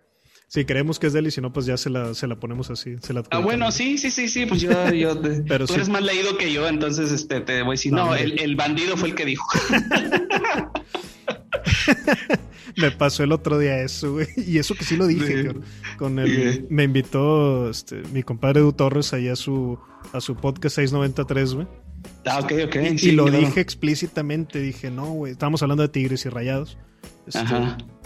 Si 0.52 0.66
creemos 0.66 0.98
que 0.98 1.06
es 1.06 1.14
de 1.14 1.20
él 1.20 1.28
y 1.28 1.30
si 1.30 1.40
no, 1.40 1.50
pues 1.50 1.64
ya 1.64 1.78
se 1.78 1.88
la, 1.88 2.12
se 2.12 2.26
la 2.26 2.38
ponemos 2.38 2.68
así. 2.68 2.96
Se 3.00 3.14
la 3.14 3.22
ah, 3.30 3.38
bueno, 3.38 3.72
sí, 3.72 3.96
sí, 3.96 4.10
sí, 4.10 4.28
sí. 4.28 4.44
Pues 4.44 4.60
yo, 4.60 4.70
yo 4.92 5.18
Pero 5.48 5.66
tú 5.66 5.72
eres 5.72 5.88
más 5.88 6.02
leído 6.02 6.36
que 6.36 6.52
yo, 6.52 6.68
entonces 6.68 7.10
este, 7.10 7.40
te 7.40 7.62
voy 7.62 7.70
a 7.70 7.72
decir, 7.72 7.90
no, 7.90 8.14
el, 8.14 8.38
el, 8.38 8.54
bandido 8.54 8.98
fue 8.98 9.08
el 9.08 9.14
que 9.14 9.24
dijo. 9.24 9.46
me 12.76 12.90
pasó 12.90 13.24
el 13.24 13.32
otro 13.32 13.58
día 13.58 13.80
eso, 13.80 14.12
güey. 14.12 14.26
Y 14.36 14.58
eso 14.58 14.74
que 14.74 14.84
sí 14.84 14.94
lo 14.94 15.06
dije, 15.06 15.54
con 15.96 16.18
el, 16.18 16.66
me 16.68 16.82
invitó 16.82 17.70
este, 17.70 18.02
mi 18.12 18.22
compadre 18.22 18.60
Edu 18.60 18.74
Torres 18.74 19.14
ahí 19.14 19.28
a 19.28 19.36
su, 19.36 19.78
a 20.12 20.20
su 20.20 20.36
podcast 20.36 20.76
693, 20.76 21.54
güey. 21.54 21.66
Ah, 22.26 22.40
ok, 22.40 22.52
ok. 22.66 22.76
Y, 23.02 23.12
lo 23.12 23.30
dije 23.30 23.58
explícitamente, 23.58 24.60
dije, 24.60 24.90
no, 24.90 25.12
güey, 25.12 25.32
estábamos 25.32 25.62
hablando 25.62 25.82
de 25.82 25.88
Tigres 25.88 26.26
y 26.26 26.28
Rayados. 26.28 26.76
Este, 27.26 27.44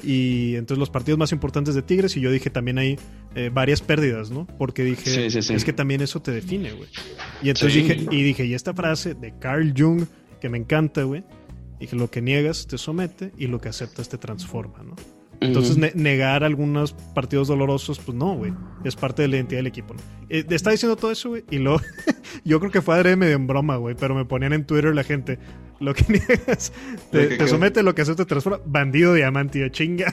y 0.02 0.56
entonces 0.56 0.78
los 0.78 0.90
partidos 0.90 1.18
más 1.18 1.32
importantes 1.32 1.74
de 1.74 1.82
Tigres 1.82 2.16
y 2.16 2.20
yo 2.20 2.30
dije 2.30 2.50
también 2.50 2.78
hay 2.78 2.98
eh, 3.34 3.50
varias 3.52 3.80
pérdidas, 3.80 4.30
¿no? 4.30 4.46
Porque 4.58 4.84
dije, 4.84 5.26
es 5.26 5.64
que 5.64 5.72
también 5.72 6.02
eso 6.02 6.20
te 6.20 6.32
define, 6.32 6.72
güey. 6.72 6.88
Y 7.42 7.48
entonces 7.48 7.74
dije, 7.74 8.06
y 8.10 8.22
dije, 8.22 8.44
y 8.44 8.54
esta 8.54 8.74
frase 8.74 9.14
de 9.14 9.34
Carl 9.38 9.72
Jung, 9.76 10.06
que 10.40 10.48
me 10.48 10.58
encanta, 10.58 11.02
güey, 11.04 11.24
dije, 11.80 11.96
lo 11.96 12.10
que 12.10 12.20
niegas 12.20 12.66
te 12.66 12.78
somete 12.78 13.32
y 13.38 13.46
lo 13.46 13.60
que 13.60 13.70
aceptas 13.70 14.08
te 14.08 14.18
transforma, 14.18 14.82
¿no? 14.82 14.96
Entonces, 15.40 15.94
negar 15.94 16.44
algunos 16.44 16.92
partidos 17.14 17.48
dolorosos, 17.48 17.98
pues 17.98 18.16
no, 18.16 18.34
güey. 18.36 18.52
Es 18.84 18.96
parte 18.96 19.22
de 19.22 19.28
la 19.28 19.36
identidad 19.36 19.58
del 19.58 19.66
equipo. 19.66 19.94
¿no? 19.94 20.00
Eh, 20.28 20.44
está 20.48 20.70
diciendo 20.70 20.96
todo 20.96 21.10
eso, 21.10 21.30
güey. 21.30 21.44
Y 21.50 21.58
luego, 21.58 21.80
yo 22.44 22.58
creo 22.58 22.70
que 22.70 22.80
fue 22.80 22.94
adrede 22.94 23.16
medio 23.16 23.36
en 23.36 23.46
broma, 23.46 23.76
güey. 23.76 23.94
Pero 23.98 24.14
me 24.14 24.24
ponían 24.24 24.52
en 24.52 24.64
Twitter 24.64 24.94
la 24.94 25.04
gente. 25.04 25.38
Lo 25.78 25.94
que 25.94 26.04
niegas, 26.08 26.72
te, 27.10 27.46
somete, 27.46 27.82
lo 27.82 27.94
que 27.94 28.02
hace 28.02 28.14
te 28.14 28.24
transforma. 28.24 28.60
Bandido 28.64 29.12
diamante, 29.14 29.60
yo 29.60 29.68
chinga. 29.68 30.12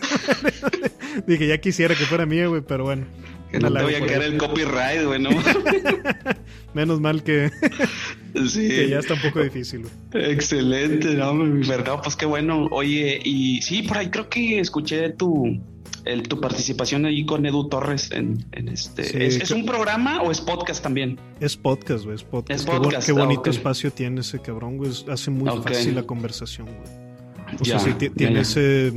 Dije, 1.28 1.48
ya 1.48 1.58
quisiera 1.60 1.96
que 1.96 2.06
fuera 2.06 2.26
mío, 2.26 2.50
güey, 2.50 2.62
pero 2.62 2.84
bueno. 2.84 3.06
Que 3.50 3.60
no 3.60 3.72
te 3.72 3.84
voy 3.84 3.96
a 3.96 4.06
quedar 4.06 4.24
el 4.24 4.38
copyright, 4.38 5.06
güey, 5.06 5.22
¿no? 5.22 5.30
Menos 6.74 7.00
mal 7.00 7.24
que, 7.24 7.52
sí. 8.50 8.68
que 8.68 8.90
ya 8.90 9.00
está 9.00 9.14
un 9.14 9.22
poco 9.22 9.42
difícil. 9.42 9.86
Güey. 10.12 10.32
Excelente, 10.32 11.14
no, 11.14 11.36
mi 11.36 11.66
verdad, 11.68 12.00
pues 12.04 12.16
qué 12.16 12.26
bueno. 12.26 12.68
Oye, 12.72 13.20
y 13.24 13.62
sí, 13.62 13.84
por 13.84 14.00
ahí 14.00 14.10
creo 14.10 14.28
que 14.28 14.60
escuché 14.60 15.12
tu, 15.12 15.62
el, 16.06 16.24
tu 16.24 16.40
participación 16.40 17.06
allí 17.06 17.26
con 17.26 17.46
Edu 17.46 17.70
Torres 17.70 18.12
en, 18.12 18.46
este. 18.52 19.26
¿Es, 19.26 19.52
un 19.52 19.66
programa 19.66 20.22
o 20.22 20.32
es 20.32 20.42
podcast 20.42 20.84
también? 20.84 21.20
Es 21.40 21.58
podcast, 21.58 22.06
güey, 22.06 22.16
es 22.16 22.24
podcast. 22.24 23.06
Qué, 23.06 23.12
bonito 23.12 23.50
espacio 23.50 23.92
tiene 23.92 24.22
ese 24.22 24.40
cabrón, 24.40 24.78
güey. 24.78 24.92
Hace 25.10 25.32
muy 25.32 25.50
fácil 25.62 25.96
la 25.96 26.04
conversación, 26.04 26.68
güey. 26.68 27.58
O 27.60 27.66
sea, 27.66 27.80
sí, 27.80 27.94
tiene 27.94 28.42
ese 28.42 28.92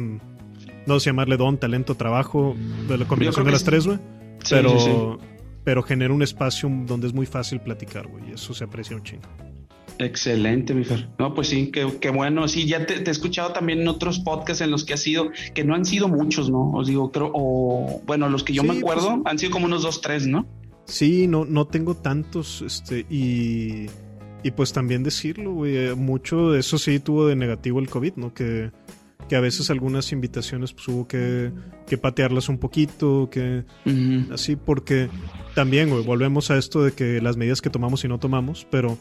no 0.86 1.00
sé 1.00 1.10
llamarle 1.10 1.36
don, 1.36 1.58
talento, 1.58 1.94
trabajo, 1.96 2.56
de 2.88 2.96
la 2.96 3.06
combinación 3.06 3.44
de 3.44 3.52
las 3.52 3.64
tres, 3.64 3.86
güey. 3.86 3.98
pero, 4.48 5.18
pero 5.64 5.82
genera 5.82 6.14
un 6.14 6.22
espacio 6.22 6.70
donde 6.86 7.08
es 7.08 7.12
muy 7.12 7.26
fácil 7.26 7.60
platicar, 7.60 8.06
güey, 8.06 8.30
y 8.30 8.32
eso 8.34 8.54
se 8.54 8.64
aprecia 8.64 8.96
un 8.96 9.02
chingo. 9.02 9.28
Excelente, 9.98 10.74
mi 10.74 10.84
Fer. 10.84 11.08
No, 11.18 11.34
pues 11.34 11.48
sí, 11.48 11.70
qué, 11.70 12.10
bueno. 12.10 12.48
Sí, 12.48 12.66
ya 12.66 12.84
te, 12.86 12.94
he 12.94 13.10
escuchado 13.10 13.52
también 13.52 13.80
en 13.80 13.88
otros 13.88 14.18
podcasts 14.20 14.60
en 14.60 14.70
los 14.70 14.84
que 14.84 14.94
ha 14.94 14.96
sido, 14.96 15.30
que 15.54 15.64
no 15.64 15.74
han 15.74 15.84
sido 15.84 16.08
muchos, 16.08 16.50
¿no? 16.50 16.72
Os 16.72 16.86
digo, 16.86 17.10
creo, 17.10 17.30
o 17.32 18.02
bueno, 18.06 18.28
los 18.28 18.44
que 18.44 18.52
yo 18.52 18.62
me 18.62 18.68
pues 18.68 18.80
acuerdo 18.80 19.22
han 19.24 19.38
sido 19.38 19.52
como 19.52 19.66
unos 19.66 19.82
dos, 19.82 20.00
tres, 20.00 20.26
¿no? 20.26 20.46
Sí, 20.84 21.26
no, 21.26 21.44
no 21.44 21.66
tengo 21.66 21.96
tantos, 21.96 22.62
este, 22.62 23.06
y, 23.10 23.86
y 24.42 24.50
pues 24.52 24.72
también 24.72 25.02
decirlo, 25.02 25.52
güey, 25.52 25.76
eh, 25.76 25.94
mucho 25.94 26.52
de 26.52 26.60
eso 26.60 26.78
sí 26.78 27.00
tuvo 27.00 27.26
de 27.26 27.34
negativo 27.34 27.80
el 27.80 27.88
COVID, 27.88 28.12
¿no? 28.16 28.34
Que, 28.34 28.70
que 29.28 29.36
a 29.36 29.40
veces 29.40 29.70
algunas 29.70 30.12
invitaciones 30.12 30.72
pues 30.72 30.86
hubo 30.88 31.08
que, 31.08 31.50
que 31.86 31.98
patearlas 31.98 32.48
un 32.48 32.58
poquito, 32.58 33.28
que 33.30 33.64
así, 34.32 34.56
porque 34.56 35.08
también, 35.54 35.90
güey, 35.90 36.04
volvemos 36.04 36.50
a 36.50 36.58
esto 36.58 36.84
de 36.84 36.92
que 36.92 37.20
las 37.20 37.36
medidas 37.36 37.60
que 37.60 37.70
tomamos 37.70 38.04
y 38.04 38.08
no 38.08 38.18
tomamos, 38.18 38.66
pero 38.70 38.98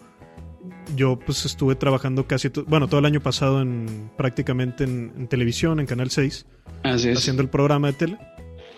yo 0.96 1.20
pues 1.20 1.46
estuve 1.46 1.76
trabajando 1.76 2.28
casi, 2.28 2.50
bueno, 2.68 2.88
todo 2.88 3.00
el 3.00 3.06
año 3.06 3.22
pasado 3.22 3.62
en 3.62 4.12
prácticamente 4.18 4.84
en, 4.84 5.28
televisión, 5.28 5.80
en 5.80 5.86
Canal 5.86 6.12
6, 6.12 6.46
haciendo 6.84 7.42
el 7.42 7.50
programa 7.50 7.88
de 7.88 7.94
tele. 7.94 8.18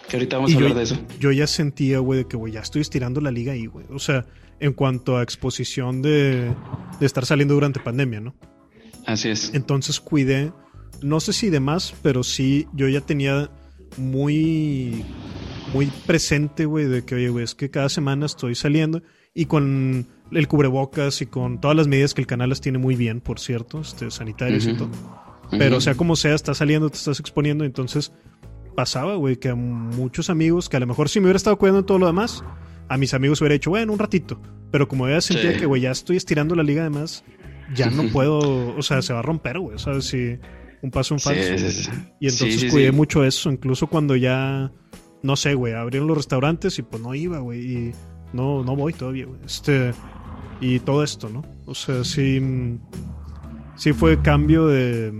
Que 0.07 0.17
ahorita 0.17 0.37
vamos 0.37 0.53
a 0.53 0.55
hablar 0.55 0.73
de 0.75 0.83
eso. 0.83 0.97
Yo 1.19 1.31
ya 1.31 1.47
sentía, 1.47 1.99
güey, 1.99 2.19
de 2.19 2.27
que, 2.27 2.37
güey, 2.37 2.53
ya 2.53 2.61
estoy 2.61 2.81
estirando 2.81 3.19
la 3.19 3.29
liga 3.29 3.53
ahí, 3.53 3.65
güey. 3.65 3.85
O 3.89 3.99
sea, 3.99 4.25
en 4.59 4.73
cuanto 4.73 5.17
a 5.17 5.23
exposición 5.23 6.01
de, 6.01 6.53
de 6.99 7.05
estar 7.05 7.25
saliendo 7.25 7.53
durante 7.53 7.79
pandemia, 7.79 8.21
¿no? 8.21 8.35
Así 9.05 9.29
es. 9.29 9.53
Entonces 9.53 9.99
cuidé, 9.99 10.53
no 11.01 11.19
sé 11.19 11.33
si 11.33 11.49
de 11.49 11.59
más, 11.59 11.93
pero 12.01 12.23
sí, 12.23 12.67
yo 12.73 12.87
ya 12.87 13.01
tenía 13.01 13.49
muy, 13.97 15.03
muy 15.73 15.87
presente, 16.05 16.65
güey, 16.65 16.85
de 16.85 17.03
que, 17.03 17.15
oye, 17.15 17.29
güey, 17.29 17.43
es 17.43 17.55
que 17.55 17.69
cada 17.69 17.89
semana 17.89 18.25
estoy 18.25 18.55
saliendo 18.55 19.01
y 19.37 19.45
con 19.45 20.07
el 20.31 20.47
cubrebocas 20.47 21.21
y 21.21 21.27
con 21.27 21.61
todas 21.61 21.77
las 21.77 21.87
medidas 21.87 22.15
que 22.15 22.21
el 22.21 22.27
canal 22.27 22.49
las 22.49 22.59
tiene 22.59 22.79
muy 22.79 22.95
bien, 22.95 23.21
por 23.21 23.39
cierto, 23.39 23.81
este, 23.81 24.09
sanitarios 24.09 24.65
y 24.65 24.73
todo. 24.73 24.89
Pero 25.51 25.79
sea 25.79 25.93
como 25.93 26.15
sea, 26.15 26.33
estás 26.33 26.57
saliendo, 26.57 26.89
te 26.89 26.97
estás 26.97 27.19
exponiendo, 27.19 27.63
entonces 27.63 28.11
pasaba, 28.75 29.13
güey, 29.13 29.35
que 29.35 29.49
a 29.49 29.55
muchos 29.55 30.31
amigos, 30.31 30.69
que 30.69 30.77
a 30.77 30.79
lo 30.79 30.87
mejor 30.87 31.07
si 31.07 31.19
me 31.19 31.25
hubiera 31.25 31.37
estado 31.37 31.59
cuidando 31.59 31.81
en 31.81 31.85
todo 31.85 31.99
lo 31.99 32.07
demás, 32.07 32.43
a 32.89 32.97
mis 32.97 33.13
amigos 33.13 33.39
hubiera 33.39 33.53
dicho, 33.53 33.69
bueno, 33.69 33.93
un 33.93 33.99
ratito. 33.99 34.41
Pero 34.71 34.87
como 34.87 35.07
ya 35.07 35.21
sentía 35.21 35.55
que, 35.55 35.67
güey, 35.67 35.83
ya 35.83 35.91
estoy 35.91 36.17
estirando 36.17 36.55
la 36.55 36.63
liga 36.63 36.81
además, 36.81 37.23
ya 37.75 37.91
no 37.91 38.09
puedo, 38.11 38.75
o 38.75 38.81
sea, 38.81 39.03
se 39.03 39.13
va 39.13 39.19
a 39.19 39.21
romper, 39.21 39.59
güey, 39.59 39.77
¿sabes? 39.77 40.05
Si 40.05 40.39
un 40.81 40.89
paso 40.89 41.13
un 41.13 41.19
falso. 41.19 41.53
y 42.19 42.27
entonces 42.27 42.71
cuidé 42.71 42.91
mucho 42.91 43.23
eso, 43.23 43.51
incluso 43.51 43.85
cuando 43.85 44.15
ya, 44.15 44.71
no 45.21 45.35
sé, 45.35 45.53
güey, 45.53 45.73
abrieron 45.73 46.07
los 46.07 46.17
restaurantes 46.17 46.79
y 46.79 46.81
pues 46.81 47.03
no 47.03 47.13
iba, 47.13 47.37
güey, 47.37 47.59
y 47.59 47.91
no, 48.33 48.63
no 48.63 48.75
voy 48.75 48.93
todavía, 48.93 49.25
güey. 49.25 49.39
Este, 49.45 49.93
y 50.61 50.79
todo 50.79 51.03
esto, 51.03 51.29
¿no? 51.29 51.43
O 51.65 51.75
sea, 51.75 52.03
sí, 52.03 52.41
sí 53.75 53.93
fue 53.93 54.21
cambio 54.21 54.67
de, 54.67 55.13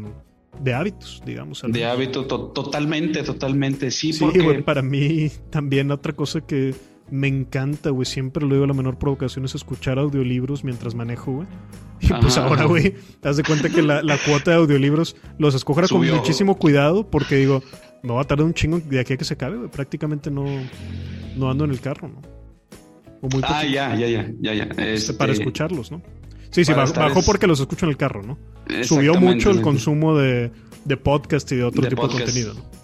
de 0.62 0.74
hábitos, 0.74 1.22
digamos. 1.26 1.64
De 1.68 1.86
hábito, 1.86 2.26
totalmente, 2.26 3.24
totalmente, 3.24 3.92
sí. 3.92 4.14
Sí, 4.14 4.26
güey, 4.26 4.62
para 4.62 4.82
mí 4.82 5.30
también 5.50 5.92
otra 5.92 6.14
cosa 6.14 6.42
que 6.42 6.76
me 7.10 7.28
encanta, 7.28 7.90
güey, 7.90 8.06
siempre 8.06 8.46
lo 8.46 8.56
digo, 8.56 8.66
la 8.66 8.74
menor 8.74 8.98
provocación 8.98 9.46
es 9.46 9.56
escuchar 9.56 10.00
audiolibros 10.00 10.64
mientras 10.64 10.96
manejo, 10.96 11.32
güey. 11.32 11.48
Y 12.00 12.14
pues 12.14 12.38
ahora, 12.38 12.66
güey, 12.66 12.92
te 12.92 13.00
das 13.22 13.38
de 13.38 13.44
cuenta 13.44 13.70
que 13.70 13.82
la, 13.82 14.18
cuota 14.26 14.52
de 14.52 14.58
audiolibros 14.58 15.16
los 15.40 15.56
escojo 15.56 15.82
con 15.90 16.08
muchísimo 16.08 16.58
cuidado 16.58 17.10
porque 17.10 17.36
digo, 17.36 17.64
no 18.04 18.16
va 18.16 18.22
a 18.22 18.26
tardar 18.26 18.46
un 18.46 18.54
chingo 18.54 18.80
de 18.80 19.00
aquí 19.00 19.14
a 19.14 19.18
que 19.18 19.26
se 19.26 19.34
acabe, 19.34 19.58
güey. 19.58 19.70
Prácticamente 19.70 20.30
no, 20.30 20.46
no 21.36 21.50
ando 21.50 21.66
en 21.66 21.72
el 21.72 21.80
carro, 21.80 22.10
¿no? 22.10 22.37
Ah, 23.44 23.64
ya, 23.66 23.96
ya, 23.96 24.08
ya, 24.08 24.32
ya, 24.40 24.54
ya. 24.54 24.64
Este, 24.78 25.14
para 25.14 25.34
escucharlos, 25.34 25.92
¿no? 25.92 26.02
Sí, 26.52 26.66
sí, 26.66 26.74
bajó, 26.74 27.22
porque 27.24 27.46
los 27.46 27.60
escucho 27.60 27.86
en 27.86 27.92
el 27.92 27.98
carro, 27.98 28.24
¿no? 28.24 28.38
Subió 28.84 29.16
mucho 29.16 29.52
el 29.52 29.62
consumo 29.62 30.18
de, 30.18 30.52
de 30.86 30.98
podcast 30.98 31.52
y 31.52 31.58
de 31.58 31.64
otro 31.64 31.88
tipo 31.88 32.08
de 32.08 32.14
contenido, 32.14 32.54
¿no? 32.54 32.78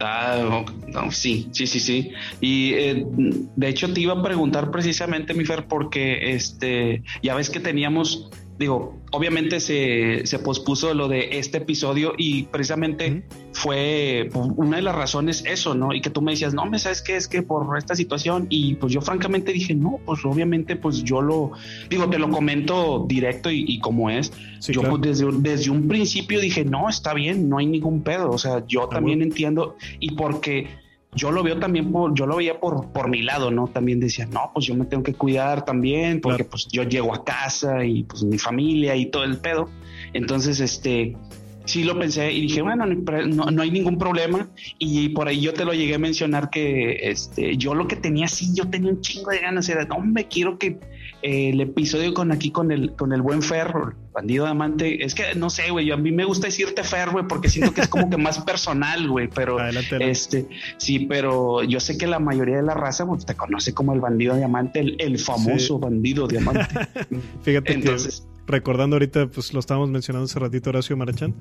Ah, 0.00 0.64
sí, 1.10 1.48
sí, 1.52 1.66
sí, 1.66 1.80
sí. 1.80 2.12
Y 2.40 2.72
eh, 2.74 3.06
de 3.08 3.68
hecho 3.68 3.92
te 3.92 4.00
iba 4.00 4.12
a 4.12 4.22
preguntar 4.22 4.70
precisamente, 4.70 5.32
mi 5.32 5.44
Fer, 5.44 5.66
porque 5.68 6.34
este, 6.34 7.02
ya 7.22 7.34
ves 7.34 7.48
que 7.48 7.60
teníamos 7.60 8.30
digo, 8.58 8.96
obviamente 9.12 9.60
se, 9.60 10.26
se, 10.26 10.38
pospuso 10.38 10.94
lo 10.94 11.08
de 11.08 11.38
este 11.38 11.58
episodio 11.58 12.14
y 12.16 12.44
precisamente 12.44 13.24
fue 13.52 14.30
una 14.34 14.76
de 14.76 14.82
las 14.82 14.94
razones 14.94 15.44
eso, 15.46 15.74
¿no? 15.74 15.92
Y 15.92 16.00
que 16.00 16.10
tú 16.10 16.22
me 16.22 16.32
decías, 16.32 16.54
no, 16.54 16.64
me 16.66 16.78
sabes 16.78 17.02
qué 17.02 17.16
es 17.16 17.28
que 17.28 17.42
por 17.42 17.76
esta 17.76 17.94
situación 17.94 18.46
y 18.48 18.74
pues 18.76 18.92
yo 18.92 19.00
francamente 19.00 19.52
dije, 19.52 19.74
no, 19.74 20.00
pues 20.04 20.24
obviamente 20.24 20.76
pues 20.76 21.02
yo 21.02 21.20
lo, 21.20 21.52
digo, 21.90 22.08
te 22.08 22.18
lo 22.18 22.30
comento 22.30 23.04
directo 23.08 23.50
y, 23.50 23.78
como 23.80 24.10
es, 24.10 24.32
yo 24.68 24.82
pues 24.82 25.02
desde, 25.02 25.26
desde 25.38 25.70
un 25.70 25.86
principio 25.88 26.40
dije, 26.40 26.64
no, 26.64 26.88
está 26.88 27.14
bien, 27.14 27.48
no 27.48 27.58
hay 27.58 27.66
ningún 27.66 28.02
pedo, 28.02 28.30
o 28.30 28.38
sea, 28.38 28.64
yo 28.66 28.88
también 28.88 29.22
entiendo 29.22 29.76
y 30.00 30.12
porque 30.12 30.85
yo 31.16 31.32
lo 31.32 31.42
veo 31.42 31.58
también 31.58 31.90
por, 31.90 32.14
yo 32.14 32.26
lo 32.26 32.36
veía 32.36 32.60
por, 32.60 32.92
por 32.92 33.08
mi 33.08 33.22
lado, 33.22 33.50
¿no? 33.50 33.66
También 33.66 33.98
decía, 33.98 34.26
no, 34.26 34.50
pues 34.52 34.66
yo 34.66 34.74
me 34.74 34.84
tengo 34.84 35.02
que 35.02 35.14
cuidar 35.14 35.64
también, 35.64 36.20
porque 36.20 36.44
pues 36.44 36.68
yo 36.68 36.82
llego 36.82 37.14
a 37.14 37.24
casa 37.24 37.84
y 37.84 38.04
pues 38.04 38.22
mi 38.22 38.38
familia 38.38 38.94
y 38.94 39.06
todo 39.06 39.24
el 39.24 39.38
pedo. 39.38 39.68
Entonces, 40.12 40.60
este, 40.60 41.16
sí 41.64 41.84
lo 41.84 41.98
pensé 41.98 42.32
y 42.32 42.42
dije, 42.42 42.62
bueno, 42.62 42.86
no, 42.86 43.44
no, 43.46 43.62
hay 43.62 43.70
ningún 43.70 43.98
problema. 43.98 44.48
Y 44.78 45.08
por 45.10 45.26
ahí 45.28 45.40
yo 45.40 45.54
te 45.54 45.64
lo 45.64 45.72
llegué 45.72 45.94
a 45.94 45.98
mencionar 45.98 46.50
que 46.50 47.10
este, 47.10 47.56
yo 47.56 47.74
lo 47.74 47.88
que 47.88 47.96
tenía, 47.96 48.28
sí, 48.28 48.50
yo 48.54 48.68
tenía 48.68 48.90
un 48.90 49.00
chingo 49.00 49.30
de 49.30 49.38
ganas, 49.38 49.68
era, 49.68 49.84
no, 49.84 49.98
me 50.00 50.28
quiero 50.28 50.58
que 50.58 50.78
el 51.26 51.60
episodio 51.60 52.14
con 52.14 52.30
aquí 52.30 52.52
con 52.52 52.70
el, 52.70 52.92
con 52.92 53.12
el 53.12 53.20
buen 53.20 53.42
Ferro, 53.42 53.94
bandido 54.12 54.46
amante, 54.46 55.04
es 55.04 55.12
que 55.12 55.34
no 55.34 55.50
sé, 55.50 55.70
güey, 55.72 55.90
a 55.90 55.96
mí 55.96 56.12
me 56.12 56.24
gusta 56.24 56.46
decirte 56.46 56.84
Fer, 56.84 57.10
güey, 57.10 57.26
porque 57.26 57.48
siento 57.48 57.74
que 57.74 57.80
es 57.80 57.88
como 57.88 58.08
que 58.08 58.16
más 58.16 58.38
personal, 58.42 59.08
güey, 59.08 59.28
pero 59.28 59.58
este, 60.00 60.46
sí, 60.76 61.00
pero 61.00 61.64
yo 61.64 61.80
sé 61.80 61.98
que 61.98 62.06
la 62.06 62.20
mayoría 62.20 62.58
de 62.58 62.62
la 62.62 62.74
raza 62.74 63.04
te 63.26 63.34
conoce 63.34 63.74
como 63.74 63.92
el 63.92 64.00
bandido 64.00 64.36
diamante, 64.36 64.78
el, 64.78 64.96
el 65.00 65.18
famoso 65.18 65.80
bandido 65.80 66.28
diamante. 66.28 66.66
Fíjate 67.42 67.72
Entonces, 67.72 68.20
que 68.20 68.52
recordando 68.52 68.94
ahorita, 68.94 69.26
pues 69.26 69.52
lo 69.52 69.58
estábamos 69.58 69.90
mencionando 69.90 70.26
hace 70.26 70.38
ratito 70.38 70.70
Horacio 70.70 70.96
Marachán, 70.96 71.34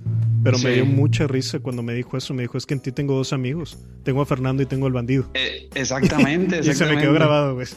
pero 0.43 0.57
me 0.57 0.71
dio 0.71 0.85
mucha 0.87 1.27
risa 1.27 1.59
cuando 1.59 1.83
me 1.83 1.93
dijo 1.93 2.17
eso, 2.17 2.33
me 2.33 2.41
dijo, 2.41 2.57
es 2.57 2.65
que 2.65 2.73
en 2.73 2.79
ti 2.79 2.91
tengo 2.91 3.15
dos 3.15 3.33
amigos, 3.33 3.77
tengo 4.03 4.23
a 4.23 4.25
Fernando 4.25 4.63
y 4.63 4.65
tengo 4.65 4.87
al 4.87 4.93
bandido. 4.93 5.29
Eh, 5.35 5.69
exactamente, 5.75 6.57
exactamente. 6.57 6.69
y 6.71 6.73
se 6.73 6.85
me 6.87 6.99
quedó 6.99 7.13
grabado, 7.13 7.53
güey. 7.53 7.67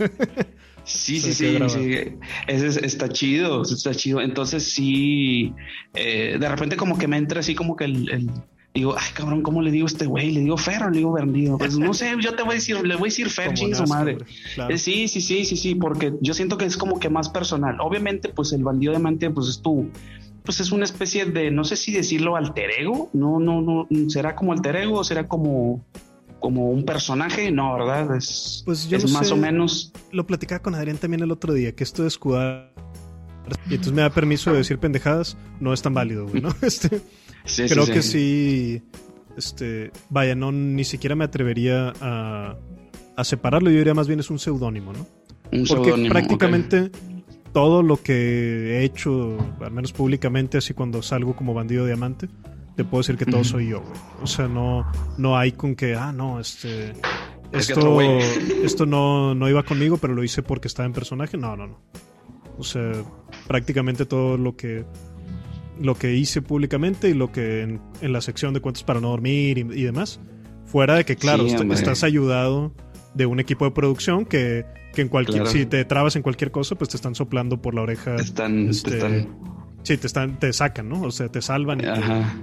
Sí, 0.88 1.20
sí, 1.20 1.34
sí, 1.34 1.58
sí. 1.68 2.16
Ese 2.46 2.86
está 2.86 3.08
chido, 3.10 3.62
está 3.62 3.94
chido. 3.94 4.20
Entonces 4.22 4.64
sí, 4.64 5.52
eh, 5.94 6.38
de 6.40 6.48
repente 6.48 6.76
como 6.76 6.96
que 6.96 7.06
me 7.06 7.18
entra 7.18 7.40
así 7.40 7.54
como 7.54 7.76
que 7.76 7.84
el, 7.84 8.30
digo, 8.72 8.94
ay 8.98 9.06
cabrón, 9.12 9.42
¿cómo 9.42 9.60
le 9.60 9.70
digo 9.70 9.86
a 9.86 9.88
este 9.88 10.06
güey? 10.06 10.32
Le 10.32 10.40
digo 10.40 10.56
Ferro, 10.56 10.90
le 10.90 10.98
digo 10.98 11.12
Bandido. 11.12 11.58
Pues 11.58 11.78
no 11.78 11.92
sé, 11.92 12.14
yo 12.20 12.34
te 12.34 12.42
voy 12.42 12.52
a 12.52 12.54
decir, 12.54 12.76
le 12.86 12.94
voy 12.94 13.08
a 13.08 13.10
decir 13.10 13.28
Fer, 13.28 13.56
su 13.56 13.84
madre. 13.86 14.16
Eh, 14.70 14.78
sí, 14.78 15.08
sí, 15.08 15.20
sí, 15.20 15.44
sí, 15.44 15.56
sí, 15.56 15.74
porque 15.74 16.14
yo 16.22 16.32
siento 16.32 16.56
que 16.56 16.64
es 16.64 16.78
como 16.78 16.98
que 16.98 17.10
más 17.10 17.28
personal. 17.28 17.76
Obviamente, 17.80 18.30
pues 18.30 18.52
el 18.54 18.64
bandido 18.64 18.94
de 18.94 18.98
Mante, 18.98 19.30
pues 19.30 19.48
es 19.48 19.60
tu, 19.60 19.90
pues 20.42 20.60
es 20.60 20.72
una 20.72 20.84
especie 20.84 21.26
de, 21.26 21.50
no 21.50 21.64
sé 21.64 21.76
si 21.76 21.92
decirlo 21.92 22.34
alter 22.34 22.70
ego, 22.78 23.10
no, 23.12 23.38
no, 23.38 23.60
no, 23.60 23.86
será 24.08 24.34
como 24.34 24.52
alter 24.52 24.76
ego, 24.76 25.04
será 25.04 25.28
como 25.28 25.84
como 26.40 26.70
un 26.70 26.84
personaje, 26.84 27.50
no, 27.50 27.74
¿verdad? 27.74 28.16
Es, 28.16 28.62
pues 28.64 28.90
es 28.90 29.12
más 29.12 29.30
o 29.30 29.36
menos. 29.36 29.92
Lo 30.12 30.26
platicaba 30.26 30.62
con 30.62 30.74
Adrián 30.74 30.98
también 30.98 31.22
el 31.22 31.30
otro 31.30 31.52
día, 31.52 31.74
que 31.74 31.84
esto 31.84 32.02
de 32.02 32.08
escudar 32.08 32.72
y 33.68 33.74
entonces 33.74 33.92
me 33.92 34.02
da 34.02 34.10
permiso 34.10 34.50
de 34.50 34.58
decir 34.58 34.78
pendejadas, 34.78 35.36
no 35.60 35.72
es 35.72 35.82
tan 35.82 35.94
válido, 35.94 36.26
güey, 36.26 36.42
¿no? 36.42 36.54
Este, 36.62 37.00
creo 37.66 37.86
que 37.86 38.02
sí, 38.02 38.82
este, 39.36 39.90
vaya, 40.10 40.34
no, 40.34 40.52
ni 40.52 40.84
siquiera 40.84 41.16
me 41.16 41.24
atrevería 41.24 41.94
a, 42.00 42.56
a 43.16 43.24
separarlo, 43.24 43.70
yo 43.70 43.78
diría 43.78 43.94
más 43.94 44.06
bien 44.06 44.20
es 44.20 44.30
un 44.30 44.38
seudónimo, 44.38 44.92
¿no? 44.92 45.06
Un 45.50 45.64
Porque 45.66 45.92
prácticamente 46.10 46.90
todo 47.54 47.82
lo 47.82 48.02
que 48.02 48.78
he 48.78 48.84
hecho, 48.84 49.38
al 49.60 49.72
menos 49.72 49.92
públicamente, 49.92 50.58
así 50.58 50.74
cuando 50.74 51.00
salgo 51.02 51.34
como 51.34 51.54
bandido 51.54 51.86
diamante, 51.86 52.28
te 52.78 52.84
puedo 52.84 53.00
decir 53.00 53.16
que 53.16 53.26
todo 53.26 53.42
soy 53.42 53.70
yo, 53.70 53.80
güey. 53.80 54.00
O 54.22 54.26
sea, 54.28 54.46
no, 54.46 54.86
no 55.16 55.36
hay 55.36 55.50
con 55.50 55.74
que, 55.74 55.96
ah, 55.96 56.12
no, 56.12 56.38
este. 56.38 56.92
Esto, 57.50 58.00
esto 58.62 58.86
no, 58.86 59.34
no 59.34 59.48
iba 59.48 59.64
conmigo, 59.64 59.96
pero 59.96 60.14
lo 60.14 60.22
hice 60.22 60.44
porque 60.44 60.68
estaba 60.68 60.86
en 60.86 60.92
personaje. 60.92 61.36
No, 61.36 61.56
no, 61.56 61.66
no. 61.66 61.80
O 62.56 62.62
sea, 62.62 62.92
prácticamente 63.48 64.06
todo 64.06 64.38
lo 64.38 64.56
que 64.56 64.84
lo 65.80 65.96
que 65.96 66.14
hice 66.14 66.40
públicamente 66.40 67.08
y 67.08 67.14
lo 67.14 67.32
que 67.32 67.62
en, 67.62 67.80
la 68.00 68.20
sección 68.20 68.54
de 68.54 68.60
cuentos 68.60 68.84
para 68.84 69.00
no 69.00 69.08
dormir 69.08 69.58
y, 69.58 69.82
demás. 69.82 70.20
Fuera 70.64 70.94
de 70.94 71.04
que, 71.04 71.16
claro, 71.16 71.46
estás 71.46 72.04
ayudado 72.04 72.72
de 73.12 73.26
un 73.26 73.40
equipo 73.40 73.64
de 73.64 73.72
producción 73.72 74.24
que, 74.24 74.64
que 74.94 75.02
en 75.02 75.08
cualquier, 75.08 75.48
si 75.48 75.66
te 75.66 75.84
trabas 75.84 76.14
en 76.14 76.22
cualquier 76.22 76.52
cosa, 76.52 76.76
pues 76.76 76.90
te 76.90 76.96
están 76.96 77.16
soplando 77.16 77.60
por 77.60 77.74
la 77.74 77.82
oreja. 77.82 78.14
Están, 78.14 78.68
este, 78.68 78.98
están 78.98 79.48
Sí, 79.88 79.96
te, 79.96 80.06
están, 80.06 80.38
te 80.38 80.52
sacan, 80.52 80.86
¿no? 80.86 81.00
O 81.00 81.10
sea, 81.10 81.30
te 81.30 81.40
salvan. 81.40 81.82
Ajá. 81.82 82.36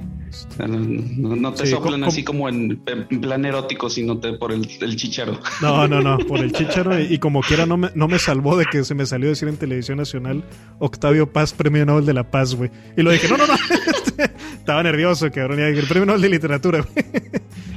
No, 0.67 1.53
te 1.53 1.67
soplan 1.67 2.03
así 2.03 2.23
como 2.23 2.49
en, 2.49 2.83
plan 3.21 3.45
erótico, 3.45 3.87
sino 3.87 4.17
te, 4.17 4.33
por 4.33 4.51
el, 4.51 4.67
el 4.81 4.95
chicharo. 4.95 5.39
No, 5.61 5.87
no, 5.87 6.01
no, 6.01 6.17
por 6.17 6.39
el 6.39 6.51
chicharo. 6.53 6.99
Y, 6.99 7.19
como 7.19 7.41
quiera, 7.41 7.67
no 7.67 7.77
me, 7.77 7.91
no 7.93 8.07
me 8.07 8.17
salvó 8.17 8.57
de 8.57 8.65
que 8.65 8.83
se 8.83 8.95
me 8.95 9.05
salió 9.05 9.27
a 9.27 9.29
decir 9.29 9.47
en 9.47 9.57
Televisión 9.57 9.99
Nacional 9.99 10.43
Octavio 10.79 11.31
Paz, 11.31 11.53
Premio 11.53 11.85
Nobel 11.85 12.07
de 12.07 12.15
la 12.15 12.31
Paz, 12.31 12.55
güey. 12.55 12.71
Y 12.97 13.03
lo 13.03 13.11
dije, 13.11 13.27
no, 13.27 13.37
no, 13.37 13.45
no. 13.45 13.53
Estaba 14.57 14.81
nervioso, 14.81 15.29
cabrón. 15.31 15.59
Y 15.59 15.61
el 15.61 15.85
Premio 15.85 16.07
Nobel 16.07 16.23
de 16.23 16.29
Literatura, 16.29 16.81
güey. 16.81 17.05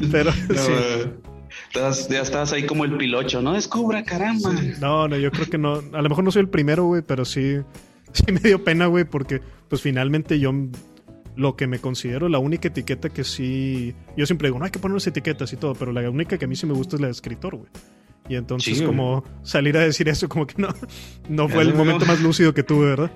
Pero, 0.11 0.33
sí. 0.33 2.09
ya 2.09 2.23
estabas 2.23 2.55
ahí 2.55 2.65
como 2.65 2.87
el 2.87 2.97
pilocho, 2.97 3.43
¿no? 3.43 3.53
Descubra, 3.53 4.03
caramba. 4.03 4.51
No, 4.81 5.09
no, 5.09 5.19
yo 5.19 5.31
creo 5.31 5.45
que 5.45 5.59
no. 5.59 5.83
A 5.93 6.01
lo 6.01 6.09
mejor 6.09 6.25
no 6.25 6.31
soy 6.31 6.41
el 6.41 6.49
primero, 6.49 6.87
güey, 6.87 7.03
pero 7.03 7.27
sí, 7.27 7.59
sí 8.13 8.33
me 8.33 8.41
dio 8.41 8.63
pena, 8.65 8.87
güey, 8.87 9.05
porque 9.05 9.41
pues 9.69 9.83
finalmente 9.83 10.39
yo 10.39 10.53
lo 11.37 11.55
que 11.55 11.69
me 11.69 11.79
considero 11.79 12.29
la 12.29 12.39
única 12.39 12.69
etiqueta 12.69 13.11
que 13.11 13.23
sí. 13.23 13.95
Yo 14.17 14.27
siempre 14.27 14.49
digo, 14.49 14.59
no 14.59 14.65
hay 14.65 14.71
que 14.71 14.81
ponerse 14.81 15.11
etiquetas 15.11 15.53
y 15.53 15.57
todo, 15.57 15.75
pero 15.75 15.93
la 15.93 16.09
única 16.11 16.37
que 16.37 16.45
a 16.45 16.49
mí 16.49 16.57
sí 16.57 16.67
me 16.67 16.75
gusta 16.75 16.97
es 16.97 17.01
la 17.01 17.07
de 17.07 17.13
escritor, 17.13 17.57
güey. 17.57 17.71
Y 18.29 18.35
entonces, 18.35 18.83
como 18.83 19.25
salir 19.43 19.77
a 19.79 19.81
decir 19.81 20.09
eso, 20.09 20.29
como 20.29 20.47
que 20.47 20.61
no, 20.61 20.69
no 21.29 21.49
fue 21.49 21.63
el 21.63 21.75
momento 21.75 22.05
más 22.05 22.21
lúcido 22.21 22.53
que 22.53 22.63
tuve, 22.63 22.87
¿verdad? 22.87 23.11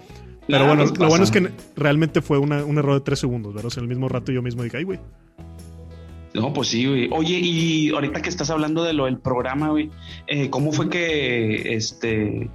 Pero 0.47 0.67
bueno, 0.67 0.85
lo 0.87 1.09
bueno 1.09 1.25
es 1.25 1.31
que 1.31 1.51
realmente 1.77 2.23
fue 2.23 2.39
un 2.39 2.53
error 2.53 2.95
de 2.95 3.01
tres 3.01 3.19
segundos, 3.19 3.53
¿verdad? 3.53 3.67
O 3.67 3.71
sea, 3.71 3.81
en 3.81 3.85
el 3.85 3.89
mismo 3.91 4.09
rato 4.09 4.33
yo 4.33 4.41
mismo 4.41 4.63
dije, 4.63 4.79
ay, 4.79 4.85
güey. 4.85 4.99
No, 6.35 6.53
pues 6.53 6.69
sí, 6.69 6.87
güey. 6.87 7.09
Oye, 7.13 7.39
y 7.39 7.91
ahorita 7.91 8.23
que 8.23 8.31
estás 8.31 8.49
hablando 8.51 8.85
de 8.85 8.95
lo 8.95 9.05
del 9.05 9.19
programa, 9.19 9.69
güey, 9.69 9.91
eh, 10.27 10.49
¿cómo 10.49 10.73
fue 10.73 10.89
que 10.89 11.75
este 11.75 12.49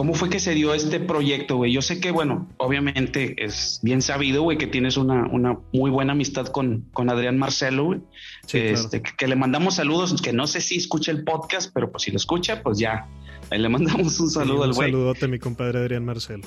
¿Cómo 0.00 0.14
fue 0.14 0.30
que 0.30 0.40
se 0.40 0.54
dio 0.54 0.72
este 0.72 0.98
proyecto, 0.98 1.58
güey? 1.58 1.74
Yo 1.74 1.82
sé 1.82 2.00
que, 2.00 2.10
bueno, 2.10 2.48
obviamente 2.56 3.34
es 3.44 3.80
bien 3.82 4.00
sabido, 4.00 4.42
güey, 4.42 4.56
que 4.56 4.66
tienes 4.66 4.96
una, 4.96 5.26
una 5.26 5.58
muy 5.74 5.90
buena 5.90 6.12
amistad 6.12 6.46
con, 6.46 6.86
con 6.94 7.10
Adrián 7.10 7.36
Marcelo, 7.36 7.84
güey. 7.84 8.00
este, 8.50 9.02
que, 9.02 9.26
le 9.26 9.36
mandamos 9.36 9.74
saludos, 9.74 10.22
que 10.22 10.32
no 10.32 10.46
sé 10.46 10.62
si 10.62 10.76
escucha 10.76 11.12
el 11.12 11.22
podcast, 11.22 11.70
pero 11.74 11.92
pues 11.92 12.04
si 12.04 12.12
lo 12.12 12.16
escucha, 12.16 12.62
pues 12.62 12.78
ya, 12.78 13.08
le 13.50 13.68
mandamos 13.68 14.18
un 14.20 14.30
saludo 14.30 14.64
al 14.64 14.72
güey. 14.72 14.88
Un 14.88 14.94
saludote 14.94 15.26
a 15.26 15.28
mi 15.28 15.38
compadre 15.38 15.80
Adrián 15.80 16.06
Marcelo. 16.06 16.44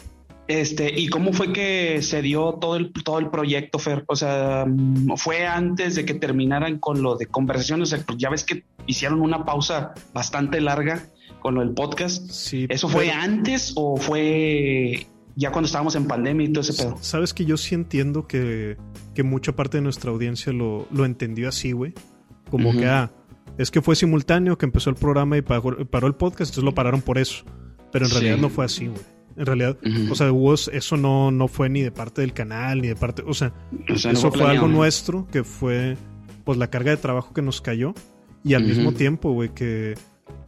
Este, 0.48 1.00
¿y 1.00 1.08
cómo 1.10 1.32
fue 1.32 1.54
que 1.54 2.02
se 2.02 2.24
dio 2.24 2.58
todo 2.60 2.76
el, 2.76 2.92
todo 2.92 3.20
el 3.20 3.30
proyecto, 3.30 3.78
Fer? 3.78 4.04
O 4.08 4.16
sea, 4.16 4.66
mm, 4.68 5.16
fue 5.18 5.46
antes 5.46 5.94
de 5.94 6.06
que 6.06 6.16
terminaran 6.16 6.80
con 6.80 7.04
lo 7.04 7.18
de 7.18 7.28
conversaciones, 7.28 7.94
o 7.94 7.96
sea, 7.98 8.04
pues 8.04 8.18
ya 8.18 8.32
ves 8.32 8.46
que 8.46 8.64
hicieron 8.88 9.22
una 9.22 9.46
pausa 9.46 9.94
bastante 10.12 10.60
larga 10.60 11.06
con 11.44 11.56
lo 11.56 11.62
del 11.62 11.72
podcast. 11.72 12.32
Sí, 12.32 12.66
¿Eso 12.70 12.88
fue 12.88 13.12
antes 13.12 13.74
o 13.76 13.98
fue 13.98 15.06
ya 15.36 15.52
cuando 15.52 15.66
estábamos 15.66 15.94
en 15.96 16.08
pandemia 16.08 16.48
y 16.48 16.54
todo 16.54 16.62
ese 16.62 16.74
pedo? 16.74 16.98
Sabes 17.02 17.34
que 17.34 17.44
yo 17.44 17.58
sí 17.58 17.76
entiendo 17.76 18.26
que, 18.28 18.78
mucha 19.24 19.52
parte 19.54 19.78
de 19.78 19.82
nuestra 19.82 20.10
audiencia 20.10 20.54
lo, 20.54 20.88
entendió 21.06 21.50
así, 21.50 21.74
güey. 21.74 21.94
Como 22.50 22.72
que, 22.72 22.86
ah, 22.86 23.12
es 23.58 23.72
que 23.72 23.82
fue 23.82 23.96
simultáneo, 23.96 24.58
que 24.58 24.66
empezó 24.66 24.90
el 24.90 24.96
programa 24.96 25.38
y 25.38 25.42
paró, 25.42 25.78
el 25.78 26.16
podcast, 26.16 26.52
entonces 26.52 26.64
lo 26.64 26.74
pararon 26.74 27.02
por 27.02 27.18
eso. 27.18 27.44
Pero 27.92 28.06
en 28.06 28.12
realidad 28.12 28.38
no 28.38 28.50
fue 28.50 28.64
así, 28.64 28.88
güey. 28.88 29.02
En 29.36 29.46
realidad, 29.46 29.78
o 30.10 30.16
sea, 30.16 30.32
eso 30.72 30.96
no, 30.96 31.30
no 31.30 31.48
fue 31.50 31.68
ni 31.68 31.82
de 31.82 31.92
parte 31.92 32.22
del 32.22 32.34
canal, 32.34 32.82
ni 32.82 32.88
de 32.88 32.96
parte, 32.96 33.24
o 33.26 33.34
sea, 33.34 33.54
eso 33.88 34.32
fue, 34.32 34.46
algo 34.46 34.68
nuestro, 34.68 35.28
que 35.30 35.44
fue 35.44 35.98
pues 36.46 36.58
la 36.58 36.70
carga 36.70 36.92
de 36.92 36.98
trabajo 36.98 37.34
que 37.34 37.42
nos 37.42 37.60
cayó 37.60 37.94
y 38.44 38.54
al 38.54 38.64
mismo 38.64 38.94
tiempo, 38.94 39.32
güey, 39.32 39.50
que 39.54 39.96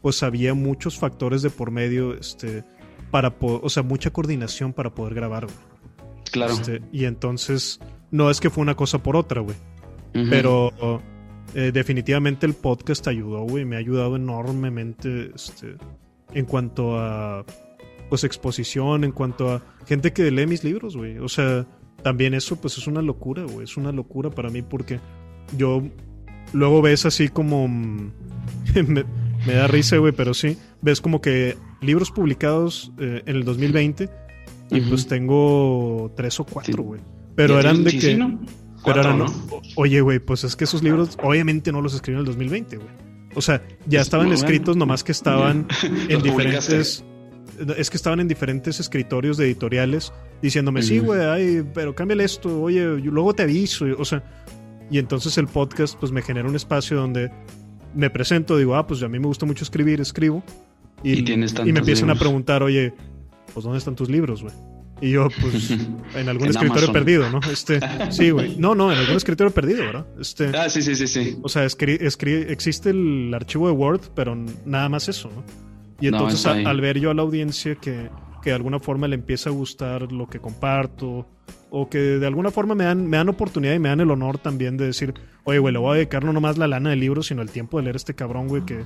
pues 0.01 0.23
había 0.23 0.53
muchos 0.53 0.97
factores 0.97 1.41
de 1.41 1.49
por 1.49 1.71
medio, 1.71 2.13
este, 2.13 2.63
para, 3.11 3.35
o 3.39 3.69
sea, 3.69 3.83
mucha 3.83 4.11
coordinación 4.11 4.73
para 4.73 4.93
poder 4.93 5.13
grabar, 5.13 5.47
Claro. 6.31 6.53
Este, 6.53 6.81
y 6.91 7.05
entonces, 7.05 7.79
no 8.11 8.29
es 8.29 8.39
que 8.39 8.49
fue 8.49 8.61
una 8.61 8.75
cosa 8.75 9.01
por 9.01 9.15
otra, 9.15 9.41
güey. 9.41 9.55
Pero 10.29 11.01
eh, 11.53 11.71
definitivamente 11.73 12.45
el 12.45 12.53
podcast 12.53 13.07
ayudó, 13.07 13.43
güey. 13.43 13.65
Me 13.65 13.75
ha 13.75 13.79
ayudado 13.79 14.15
enormemente, 14.15 15.31
este, 15.35 15.75
en 16.33 16.45
cuanto 16.45 16.97
a, 16.97 17.45
pues, 18.09 18.23
exposición, 18.23 19.03
en 19.03 19.11
cuanto 19.11 19.49
a 19.51 19.61
gente 19.85 20.13
que 20.13 20.31
lee 20.31 20.47
mis 20.47 20.63
libros, 20.63 20.95
güey. 20.95 21.17
O 21.19 21.27
sea, 21.27 21.65
también 22.01 22.33
eso, 22.33 22.55
pues, 22.57 22.77
es 22.77 22.87
una 22.87 23.01
locura, 23.01 23.43
güey. 23.43 23.63
Es 23.63 23.77
una 23.77 23.91
locura 23.91 24.29
para 24.29 24.49
mí 24.49 24.61
porque 24.61 24.99
yo 25.57 25.83
luego 26.53 26.81
ves 26.81 27.05
así 27.05 27.29
como... 27.29 27.67
Me 29.45 29.53
da 29.53 29.67
risa, 29.67 29.97
güey, 29.97 30.13
pero 30.13 30.34
sí. 30.34 30.58
Ves 30.81 31.01
como 31.01 31.21
que 31.21 31.58
libros 31.81 32.12
publicados 32.12 32.91
eh, 32.99 33.23
en 33.25 33.36
el 33.36 33.43
2020 33.45 34.10
y 34.71 34.81
pues 34.81 35.08
tengo 35.08 36.12
tres 36.15 36.39
o 36.39 36.45
cuatro, 36.45 36.84
güey. 36.84 37.01
Pero 37.36 37.60
eran 37.60 37.84
de 37.84 37.91
que... 37.91 38.27
Pero 38.84 39.01
eran, 39.01 39.19
¿no? 39.19 39.25
Oye, 39.75 40.01
güey, 40.01 40.19
pues 40.19 40.43
es 40.43 40.55
que 40.55 40.63
esos 40.63 40.84
libros 40.84 41.17
obviamente 41.23 41.71
no 41.71 41.81
los 41.81 41.95
escribí 41.95 42.15
en 42.15 42.19
el 42.19 42.25
2020, 42.25 42.77
güey. 42.77 42.89
O 43.36 43.41
sea, 43.41 43.62
ya 43.88 44.01
estaban 44.01 44.31
escritos, 44.31 44.77
nomás 44.77 45.03
que 45.03 45.12
estaban 45.12 45.67
en 46.10 46.21
diferentes... 46.21 47.03
Es 47.77 47.89
que 47.89 47.97
estaban 47.97 48.19
en 48.19 48.27
diferentes 48.27 48.79
escritorios 48.79 49.38
de 49.38 49.45
editoriales 49.45 50.12
diciéndome, 50.41 50.84
sí, 50.84 50.99
güey, 50.99 51.21
ay, 51.21 51.65
pero 51.73 51.95
cámbiale 51.95 52.25
esto, 52.25 52.62
oye, 52.62 52.84
luego 52.97 53.34
te 53.34 53.43
aviso. 53.43 53.86
O 53.97 54.03
sea, 54.03 54.23
y 54.91 54.97
entonces 54.97 55.38
el 55.38 55.47
podcast 55.47 55.97
pues 55.97 56.12
me 56.12 56.21
genera 56.21 56.47
un 56.47 56.55
espacio 56.55 56.97
donde 56.97 57.31
me 57.95 58.10
presento, 58.10 58.58
digo, 58.58 58.75
ah, 58.75 58.86
pues 58.86 59.01
a 59.03 59.08
mí 59.08 59.19
me 59.19 59.27
gusta 59.27 59.45
mucho 59.45 59.63
escribir, 59.63 60.01
escribo. 60.01 60.43
Y, 61.03 61.21
me 61.23 61.79
empiezan 61.79 62.10
a 62.10 62.15
preguntar, 62.15 62.63
oye, 62.63 62.93
pues 63.53 63.63
¿dónde 63.63 63.79
están 63.79 63.95
tus 63.95 64.10
libros, 64.10 64.41
güey? 64.41 64.53
Y 65.01 65.12
yo, 65.12 65.27
pues, 65.41 65.71
en 66.15 66.29
algún 66.29 66.49
escritorio 66.49 66.91
perdido, 66.91 67.29
¿no? 67.29 67.39
Este, 67.51 67.79
sí, 68.12 68.31
güey. 68.31 68.55
No, 68.58 68.75
no, 68.75 68.91
en 68.91 68.97
algún 68.97 69.17
escritorio 69.17 69.53
perdido, 69.53 69.86
¿verdad? 69.86 70.05
Este, 70.19 70.51
ah, 70.55 70.69
sí, 70.69 70.81
sí, 70.81 70.95
sí, 70.95 71.08
sí. 71.08 71.38
O 71.41 71.49
sea, 71.49 71.65
existe 71.65 72.89
el 72.89 73.34
archivo 73.34 73.67
de 73.67 73.73
Word, 73.73 74.01
pero 74.15 74.36
nada 74.65 74.89
más 74.89 75.10
eso, 75.10 75.29
¿no? 75.29 75.43
Y 75.99 76.08
entonces 76.08 76.45
al 76.45 76.81
ver 76.81 76.99
yo 76.99 77.12
a 77.12 77.13
la 77.13 77.21
audiencia 77.21 77.75
que, 77.75 78.10
que 78.45 78.51
de 78.51 78.58
alguna 78.58 78.79
forma 78.79 79.08
le 79.08 79.15
empieza 79.15 79.49
a 79.49 79.53
gustar 79.53 80.12
lo 80.12 80.27
que 80.27 80.38
comparto, 80.38 81.27
o 81.71 81.89
que 81.89 81.97
de 81.97 82.27
alguna 82.27 82.51
forma 82.51 82.75
me 82.75 82.84
dan, 82.84 83.08
me 83.08 83.17
dan 83.17 83.27
oportunidad 83.27 83.73
y 83.73 83.79
me 83.79 83.89
dan 83.89 84.01
el 84.01 84.12
honor 84.12 84.38
también 84.38 84.77
de 84.77 84.86
decir, 84.86 85.15
oye, 85.45 85.58
güey, 85.58 85.73
le 85.73 85.79
voy 85.79 85.93
a 85.93 85.95
dedicar 85.95 86.23
no 86.23 86.31
nomás 86.31 86.60
la 86.60 86.67
lana 86.67 86.91
del 86.91 86.99
libro, 86.99 87.23
sino 87.23 87.41
el 87.41 87.49
tiempo 87.49 87.79
de 87.79 87.86
leer 87.86 87.95
este 87.95 88.13
cabrón, 88.13 88.47
güey, 88.47 88.63
que, 88.63 88.84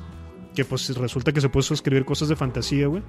que 0.56 0.63
pues 0.63 0.95
resulta 0.95 1.34
que 1.34 1.41
se 1.41 1.50
puso 1.50 1.74
a 1.74 1.76
escribir 1.76 2.06
cosas 2.06 2.30
de 2.30 2.38
fantasía, 2.38 2.88
güey. 2.88 3.04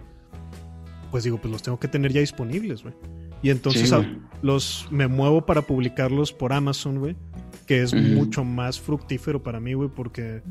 Pues 1.12 1.22
digo, 1.22 1.38
pues 1.40 1.52
los 1.52 1.62
tengo 1.62 1.78
que 1.78 1.86
tener 1.86 2.12
ya 2.12 2.18
disponibles, 2.18 2.82
güey. 2.82 2.94
Y 3.42 3.50
entonces 3.50 3.94
los 4.42 4.88
me 4.90 5.06
muevo 5.06 5.46
para 5.46 5.62
publicarlos 5.62 6.32
por 6.32 6.52
Amazon, 6.52 6.98
güey, 6.98 7.14
que 7.68 7.80
es 7.80 7.94
mucho 7.94 8.42
más 8.42 8.80
fructífero 8.80 9.40
para 9.40 9.60
mí, 9.60 9.74
güey, 9.74 9.88
porque 9.88 10.42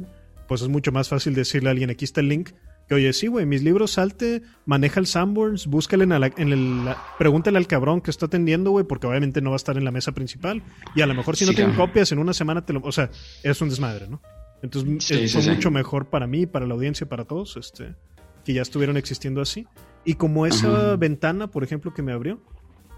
pues 0.48 0.62
es 0.62 0.70
mucho 0.70 0.94
más 0.94 1.10
fácil 1.10 1.36
decirle 1.36 1.68
a 1.68 1.72
alguien, 1.72 1.90
aquí 1.90 2.06
está 2.06 2.22
el 2.22 2.30
link, 2.30 2.52
oye, 2.96 3.14
sí, 3.14 3.28
güey, 3.28 3.46
mis 3.46 3.64
libros 3.64 3.92
salte, 3.92 4.42
maneja 4.66 5.00
el 5.00 5.06
Sanborns, 5.06 5.68
búscale 5.68 6.06
en, 6.06 6.12
el, 6.52 6.90
pregúntale 7.18 7.58
al 7.58 7.68
cabrón 7.68 8.02
que 8.02 8.10
está 8.10 8.26
atendiendo, 8.26 8.72
güey, 8.72 8.86
porque 8.86 9.08
obviamente 9.08 9.42
no 9.42 9.52
va 9.52 9.56
a 9.56 9.58
estar 9.58 9.78
en 9.78 9.86
la 9.86 9.92
mesa 9.92 10.12
principal. 10.12 10.64
Y 10.96 11.02
a 11.02 11.06
lo 11.06 11.14
mejor 11.14 11.36
si 11.36 11.46
no 11.46 11.54
tienen 11.54 11.76
copias 11.76 12.12
en 12.12 12.20
una 12.20 12.34
semana 12.34 12.66
te 12.66 12.74
lo, 12.74 12.82
o 12.82 12.92
sea, 12.92 13.12
es 13.44 13.62
un 13.62 13.70
desmadre, 13.70 14.08
¿no? 14.08 14.22
Entonces 14.62 15.36
es 15.36 15.48
mucho 15.48 15.72
mejor 15.72 16.10
para 16.10 16.28
mí, 16.28 16.46
para 16.46 16.66
la 16.66 16.74
audiencia, 16.74 17.08
para 17.08 17.26
todos, 17.26 17.58
este, 17.58 17.96
que 18.44 18.54
ya 18.54 18.62
estuvieron 18.62 18.98
existiendo 18.98 19.42
así. 19.42 19.68
Y 20.04 20.16
como 20.16 20.46
esa 20.46 20.96
ventana, 20.96 21.48
por 21.48 21.64
ejemplo, 21.64 21.94
que 21.94 22.02
me 22.02 22.12
abrió, 22.12 22.42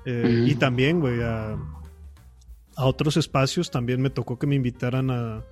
eh, 0.05 0.45
y 0.47 0.55
también, 0.55 0.99
güey, 0.99 1.21
a, 1.21 1.57
a, 2.75 2.85
otros 2.85 3.17
espacios, 3.17 3.69
también 3.69 4.01
me 4.01 4.09
tocó 4.09 4.39
que 4.39 4.47
me 4.47 4.55
invitaran 4.55 5.11
a, 5.11 5.43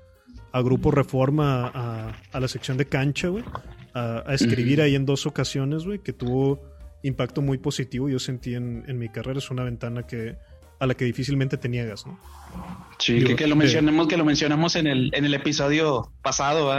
a 0.51 0.61
Grupo 0.61 0.89
Reforma, 0.89 1.67
a, 1.67 2.13
a 2.31 2.39
la 2.39 2.47
sección 2.47 2.77
de 2.77 2.85
cancha, 2.85 3.27
güey 3.27 3.43
a, 3.93 4.23
escribir 4.33 4.81
ahí 4.81 4.95
en 4.95 5.05
dos 5.05 5.25
ocasiones, 5.25 5.85
güey, 5.85 5.99
que 5.99 6.13
tuvo 6.13 6.59
impacto 7.03 7.41
muy 7.41 7.57
positivo. 7.57 8.09
Yo 8.09 8.19
sentí 8.19 8.55
en, 8.55 8.97
mi 8.97 9.09
carrera, 9.09 9.39
es 9.39 9.49
una 9.51 9.63
ventana 9.63 10.05
que 10.05 10.35
a 10.79 10.85
la 10.85 10.93
que 10.93 11.05
difícilmente 11.05 11.57
te 11.57 11.67
niegas, 11.67 12.05
¿no? 12.05 12.17
Sí, 12.99 13.23
que, 13.23 13.47
lo 13.47 13.55
mencionemos, 13.55 14.07
que 14.07 14.15
lo 14.15 14.23
mencionamos 14.23 14.75
en 14.75 14.87
el, 14.87 15.11
en 15.13 15.25
el 15.25 15.33
episodio 15.33 16.11
pasado, 16.21 16.71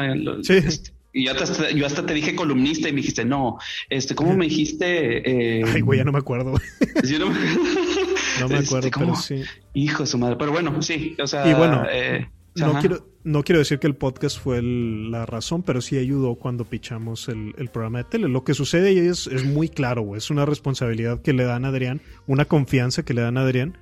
sí. 0.42 0.54
Este, 0.54 0.92
y 1.12 1.24
yo 1.24 1.32
hasta, 1.32 1.70
yo 1.70 1.86
hasta 1.86 2.06
te 2.06 2.14
dije 2.14 2.36
columnista 2.36 2.88
y 2.88 2.92
me 2.92 2.98
dijiste, 2.98 3.24
no, 3.24 3.58
este, 3.88 4.14
¿cómo 4.14 4.36
me 4.36 4.46
dijiste? 4.46 5.58
Eh? 5.58 5.64
Ay, 5.66 5.80
güey, 5.80 5.98
ya 5.98 6.04
no 6.04 6.12
me 6.12 6.18
acuerdo. 6.18 6.52
no, 7.18 7.30
me... 7.30 8.58
Este, 8.58 8.76
acuerdo, 8.76 8.90
pero 8.96 9.16
sí. 9.16 9.42
Hijo 9.74 10.04
de 10.04 10.06
su 10.06 10.18
madre. 10.18 10.36
Pero 10.38 10.52
bueno, 10.52 10.80
sí, 10.82 11.16
o 11.20 11.26
sea. 11.26 11.50
Y 11.50 11.54
bueno, 11.54 11.84
eh, 11.90 12.30
no 12.54 12.78
quiero, 12.78 13.09
no 13.22 13.42
quiero 13.42 13.58
decir 13.58 13.78
que 13.78 13.86
el 13.86 13.96
podcast 13.96 14.38
fue 14.38 14.62
la 14.62 15.26
razón, 15.26 15.62
pero 15.62 15.80
sí 15.80 15.98
ayudó 15.98 16.36
cuando 16.36 16.64
pichamos 16.64 17.28
el, 17.28 17.54
programa 17.72 17.98
de 17.98 18.04
tele. 18.04 18.28
Lo 18.28 18.44
que 18.44 18.54
sucede 18.54 19.08
es 19.08 19.44
muy 19.44 19.68
claro, 19.68 20.16
Es 20.16 20.30
una 20.30 20.46
responsabilidad 20.46 21.20
que 21.20 21.32
le 21.32 21.44
dan 21.44 21.64
a 21.64 21.68
Adrián, 21.68 22.00
una 22.26 22.46
confianza 22.46 23.04
que 23.04 23.14
le 23.14 23.22
dan 23.22 23.36
a 23.36 23.42
Adrián, 23.42 23.76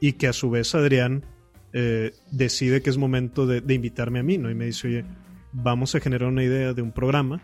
y 0.00 0.14
que 0.14 0.28
a 0.28 0.32
su 0.32 0.50
vez 0.50 0.74
Adrián 0.74 1.24
eh, 1.72 2.12
decide 2.30 2.82
que 2.82 2.90
es 2.90 2.98
momento 2.98 3.46
de, 3.46 3.74
invitarme 3.74 4.20
a 4.20 4.22
mí, 4.22 4.38
¿no? 4.38 4.50
Y 4.50 4.54
me 4.54 4.66
dice, 4.66 4.88
oye, 4.88 5.04
vamos 5.52 5.94
a 5.94 6.00
generar 6.00 6.28
una 6.28 6.44
idea 6.44 6.72
de 6.72 6.82
un 6.82 6.92
programa 6.92 7.42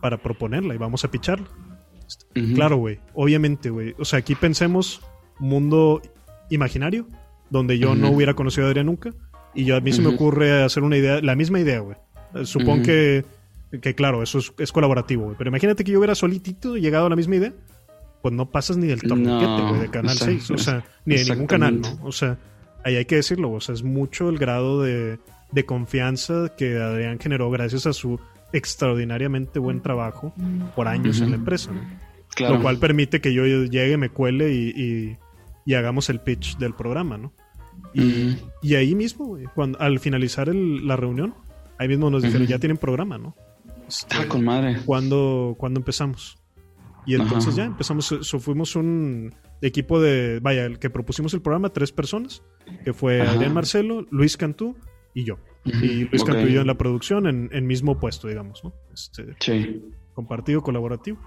para 0.00 0.18
proponerla 0.18 0.74
y 0.74 0.78
vamos 0.78 1.04
a 1.04 1.10
picharla. 1.10 1.48
Claro, 2.54 2.76
güey. 2.76 3.00
Obviamente, 3.14 3.70
güey. 3.70 3.94
O 3.98 4.04
sea, 4.04 4.20
aquí 4.20 4.34
pensemos 4.34 5.00
mundo 5.38 6.00
imaginario 6.50 7.06
donde 7.50 7.78
yo 7.78 7.94
no 7.94 8.10
hubiera 8.10 8.34
conocido 8.34 8.66
a 8.66 8.70
Adrián 8.70 8.86
nunca. 8.86 9.10
Y 9.56 9.64
yo, 9.64 9.76
a 9.76 9.80
mí 9.80 9.92
se 9.92 10.02
me 10.02 10.08
ocurre 10.08 10.62
hacer 10.62 10.82
una 10.82 10.96
idea, 10.96 11.20
la 11.20 11.34
misma 11.34 11.58
idea, 11.60 11.80
güey. 11.80 11.96
Supongo 12.44 12.84
que, 12.84 13.24
que, 13.80 13.94
claro, 13.94 14.22
eso 14.22 14.38
es, 14.58 14.72
colaborativo, 14.72 15.24
güey. 15.24 15.36
Pero 15.36 15.48
imagínate 15.48 15.82
que 15.82 15.92
yo 15.92 15.98
hubiera 15.98 16.14
solitito 16.14 16.76
llegado 16.76 17.06
a 17.06 17.10
la 17.10 17.16
misma 17.16 17.36
idea. 17.36 17.52
Pues 18.22 18.34
no 18.34 18.50
pasas 18.50 18.76
ni 18.76 18.86
del 18.86 19.00
torniquete, 19.00 19.62
güey, 19.68 19.80
de 19.80 19.90
Canal 19.90 20.16
6. 20.16 20.50
O 20.50 20.58
sea, 20.58 20.84
ni 21.04 21.16
de 21.16 21.24
ningún 21.24 21.46
canal, 21.46 21.80
¿no? 21.80 21.98
O 22.02 22.12
sea, 22.12 22.38
ahí 22.84 22.96
hay 22.96 23.04
que 23.04 23.16
decirlo, 23.16 23.50
o 23.52 23.60
sea, 23.60 23.74
es 23.74 23.82
mucho 23.82 24.28
el 24.28 24.38
grado 24.38 24.82
de, 24.82 25.18
de 25.52 25.64
confianza 25.64 26.52
que 26.56 26.76
Adrián 26.76 27.18
generó 27.18 27.50
gracias 27.50 27.86
a 27.86 27.92
su 27.92 28.20
extraordinariamente 28.52 29.58
buen 29.58 29.80
trabajo 29.80 30.34
por 30.74 30.88
años 30.88 31.20
en 31.20 31.30
la 31.30 31.36
empresa. 31.36 31.70
Lo 32.38 32.60
cual 32.60 32.78
permite 32.78 33.20
que 33.20 33.32
yo 33.32 33.44
llegue, 33.44 33.96
me 33.96 34.10
cuele 34.10 34.52
y, 34.52 35.16
y, 35.64 35.74
hagamos 35.74 36.10
el 36.10 36.20
pitch 36.20 36.58
del 36.58 36.74
programa, 36.74 37.16
¿no? 37.16 37.32
Y, 37.96 38.36
y 38.62 38.74
ahí 38.74 38.94
mismo, 38.94 39.38
cuando, 39.54 39.80
al 39.80 39.98
finalizar 40.00 40.54
la 40.54 40.96
reunión, 40.96 41.34
ahí 41.78 41.88
mismo 41.88 42.10
nos 42.10 42.22
dijeron, 42.22 42.46
ya 42.46 42.58
tienen 42.58 42.76
programa, 42.76 43.18
¿no? 43.18 43.34
Está 43.88 44.22
ah, 44.22 44.28
con 44.28 44.44
madre. 44.44 44.78
¿Cuándo, 44.84 45.56
empezamos? 45.74 46.38
Y 47.06 47.14
entonces 47.14 47.54
ya 47.54 47.64
empezamos, 47.64 48.14
fuimos 48.40 48.74
un 48.74 49.34
equipo 49.62 50.00
de, 50.00 50.40
vaya, 50.40 50.66
el 50.66 50.78
que 50.78 50.90
propusimos 50.90 51.32
el 51.34 51.40
programa, 51.40 51.70
tres 51.70 51.92
personas, 51.92 52.42
que 52.84 52.92
fue 52.92 53.22
Adrián 53.22 53.54
Marcelo, 53.54 54.06
Luis 54.10 54.36
Cantú 54.36 54.76
y 55.14 55.24
yo. 55.24 55.38
Y 55.64 56.04
Luis 56.04 56.24
Cantú 56.24 56.48
y 56.48 56.52
yo 56.52 56.60
en 56.60 56.66
la 56.66 56.76
producción, 56.76 57.26
en, 57.26 57.48
en 57.52 57.66
mismo 57.66 57.98
puesto, 57.98 58.28
digamos, 58.28 58.62
¿no? 58.64 58.74
Este, 58.92 59.36
sí. 59.40 59.82
Compartido, 60.14 60.62
colaborativo. 60.62 61.18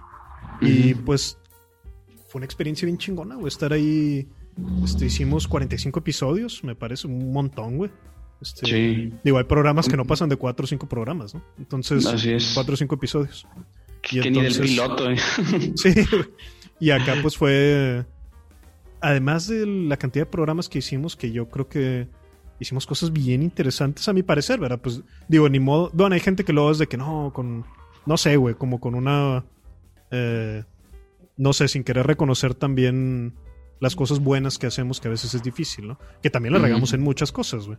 Y 0.61 0.93
pues 0.95 1.39
fue 2.27 2.39
una 2.39 2.45
experiencia 2.45 2.85
bien 2.85 2.97
chingona, 2.97 3.35
güey, 3.35 3.47
estar 3.47 3.71
ahí. 3.73 4.27
Este, 4.83 5.05
hicimos 5.05 5.47
45 5.47 5.99
episodios, 5.99 6.63
me 6.63 6.75
parece 6.75 7.07
un 7.07 7.31
montón, 7.31 7.77
güey. 7.77 7.91
Este, 8.41 8.65
sí. 8.65 9.13
Digo, 9.23 9.37
hay 9.37 9.43
programas 9.43 9.89
que 9.89 9.97
no 9.97 10.05
pasan 10.05 10.29
de 10.29 10.37
4 10.37 10.63
o 10.63 10.67
5 10.67 10.87
programas, 10.87 11.33
¿no? 11.33 11.43
Entonces, 11.57 12.05
4 12.53 12.73
o 12.73 12.77
5 12.77 12.95
episodios. 12.95 13.47
Y 14.11 14.21
que 14.21 14.31
ni 14.31 14.41
del 14.41 14.57
piloto, 14.57 15.11
¿eh? 15.11 15.17
sí, 15.75 15.93
y 16.79 16.91
acá 16.91 17.15
pues 17.21 17.37
fue... 17.37 18.05
Además 19.01 19.47
de 19.47 19.65
la 19.65 19.97
cantidad 19.97 20.25
de 20.25 20.31
programas 20.31 20.67
que 20.67 20.79
hicimos, 20.79 21.15
que 21.15 21.31
yo 21.31 21.49
creo 21.49 21.67
que 21.69 22.07
hicimos 22.59 22.85
cosas 22.85 23.13
bien 23.13 23.43
interesantes 23.43 24.07
a 24.09 24.13
mi 24.13 24.23
parecer, 24.23 24.59
¿verdad? 24.59 24.79
Pues 24.81 25.01
digo, 25.27 25.47
ni 25.49 25.59
modo... 25.59 25.89
Bueno, 25.93 26.15
hay 26.15 26.21
gente 26.21 26.43
que 26.43 26.53
luego 26.53 26.71
es 26.71 26.77
de 26.77 26.87
que 26.87 26.97
no, 26.97 27.31
con... 27.33 27.65
No 28.05 28.17
sé, 28.17 28.35
güey, 28.37 28.55
como 28.55 28.79
con 28.79 28.95
una 28.95 29.43
eh, 30.11 30.63
no 31.37 31.53
sé, 31.53 31.67
sin 31.67 31.83
querer 31.83 32.05
reconocer 32.05 32.53
también 32.53 33.33
las 33.79 33.95
cosas 33.95 34.19
buenas 34.19 34.57
que 34.57 34.67
hacemos, 34.67 34.99
que 34.99 35.07
a 35.07 35.11
veces 35.11 35.33
es 35.33 35.43
difícil, 35.43 35.87
¿no? 35.87 35.99
Que 36.21 36.29
también 36.29 36.53
la 36.53 36.59
regamos 36.59 36.93
en 36.93 37.01
muchas 37.01 37.31
cosas, 37.31 37.65
güey. 37.65 37.77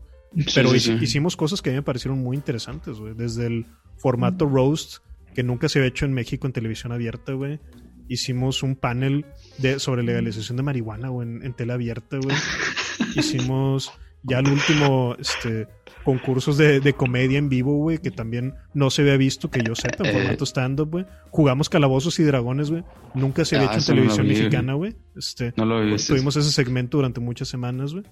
Pero 0.54 0.74
hicimos 0.74 1.36
cosas 1.36 1.60
que 1.60 1.70
a 1.70 1.72
mí 1.72 1.78
me 1.78 1.82
parecieron 1.82 2.18
muy 2.18 2.36
interesantes, 2.36 2.98
güey. 2.98 3.14
Desde 3.14 3.46
el 3.46 3.66
formato 3.96 4.46
roast, 4.46 4.98
que 5.34 5.42
nunca 5.42 5.68
se 5.68 5.78
había 5.78 5.88
hecho 5.88 6.06
en 6.06 6.12
México 6.12 6.46
en 6.46 6.52
televisión 6.52 6.92
abierta, 6.92 7.32
güey. 7.32 7.60
Hicimos 8.08 8.62
un 8.62 8.76
panel 8.76 9.26
de, 9.58 9.78
sobre 9.78 10.02
legalización 10.02 10.56
de 10.56 10.62
marihuana, 10.62 11.08
güey, 11.08 11.28
en, 11.28 11.44
en 11.44 11.52
tele 11.52 11.72
abierta, 11.72 12.18
güey. 12.18 12.36
Hicimos 13.14 13.92
ya 14.22 14.40
el 14.40 14.48
último, 14.48 15.16
este, 15.18 15.68
concursos 16.10 16.56
de, 16.56 16.92
comedia 16.94 17.38
en 17.38 17.48
vivo, 17.48 17.76
güey, 17.76 17.98
que 17.98 18.10
también 18.10 18.54
no 18.74 18.90
se 18.90 19.02
había 19.02 19.16
visto, 19.16 19.48
que 19.48 19.62
yo 19.62 19.76
sepa, 19.76 20.02
en 20.08 20.10
eh. 20.10 20.18
formato 20.18 20.44
stand-up, 20.44 20.90
güey. 20.90 21.06
Jugamos 21.30 21.68
Calabozos 21.68 22.18
y 22.18 22.24
Dragones, 22.24 22.68
güey. 22.68 22.82
Nunca 23.14 23.44
se 23.44 23.54
había 23.54 23.68
ah, 23.68 23.76
hecho 23.76 23.80
en 23.92 23.96
televisión 23.96 24.26
mexicana, 24.26 24.74
güey. 24.74 24.96
Este, 25.16 25.54
no 25.56 25.64
lo 25.64 25.80
vi. 25.84 25.90
Pues, 25.90 26.08
tuvimos 26.08 26.34
ese 26.34 26.50
segmento 26.50 26.98
durante 26.98 27.20
muchas 27.20 27.46
semanas, 27.46 27.92
güey. 27.92 28.04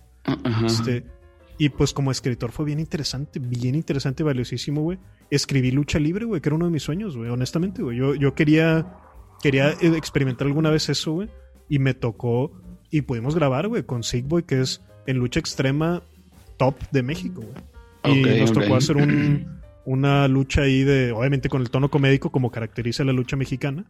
Este, 0.65 1.07
y 1.59 1.71
pues 1.71 1.93
como 1.93 2.13
escritor 2.13 2.53
fue 2.53 2.67
bien 2.67 2.79
interesante, 2.79 3.41
bien 3.41 3.75
interesante, 3.75 4.23
valiosísimo, 4.23 4.83
güey. 4.83 4.99
Escribí 5.29 5.73
lucha 5.73 5.99
libre, 5.99 6.25
güey, 6.25 6.41
que 6.41 6.51
era 6.51 6.57
uno 6.57 6.67
de 6.67 6.71
mis 6.71 6.85
sueños, 6.85 7.17
güey, 7.17 7.31
honestamente, 7.31 7.83
güey. 7.83 7.99
Yo, 7.99 8.15
yo 8.15 8.33
quería, 8.35 8.95
quería 9.43 9.71
experimentar 9.81 10.47
alguna 10.47 10.71
vez 10.71 10.89
eso, 10.89 11.15
güey. 11.15 11.29
Y 11.69 11.81
me 11.81 11.95
tocó, 11.95 12.53
y 12.93 13.01
pudimos 13.01 13.35
grabar, 13.35 13.67
güey, 13.67 13.83
con 13.83 14.05
Sigboy, 14.05 14.45
que 14.45 14.61
es 14.61 14.85
en 15.09 15.19
lucha 15.19 15.41
extrema 15.41 16.05
top 16.59 16.77
de 16.93 17.03
México, 17.03 17.41
güey. 17.41 17.78
Y 18.05 18.23
nos 18.41 18.53
tocó 18.53 18.77
hacer 18.77 18.97
una 19.85 20.29
lucha 20.29 20.63
ahí 20.63 20.85
de, 20.85 21.13
obviamente 21.13 21.49
con 21.49 21.63
el 21.63 21.71
tono 21.71 21.91
comédico 21.91 22.31
como 22.31 22.51
caracteriza 22.51 23.05
la 23.05 23.13
lucha 23.13 23.37
mexicana, 23.37 23.85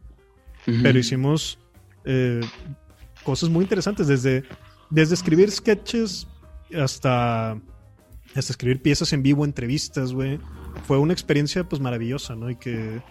pero 0.65 0.97
hicimos 0.97 1.59
eh, 2.05 2.41
cosas 3.23 3.49
muy 3.49 3.63
interesantes, 3.63 4.07
desde, 4.07 4.43
desde 4.89 5.15
escribir 5.15 5.51
sketches 5.51 6.27
hasta, 6.73 7.51
hasta 7.51 8.53
escribir 8.53 8.81
piezas 8.81 9.13
en 9.13 9.23
vivo, 9.23 9.45
entrevistas, 9.45 10.13
güey. 10.13 10.39
Fue 10.87 10.97
una 10.97 11.13
experiencia 11.13 11.63
pues 11.63 11.81
maravillosa, 11.81 12.35
¿no? 12.35 12.49
Y 12.49 12.55
que, 12.55 13.01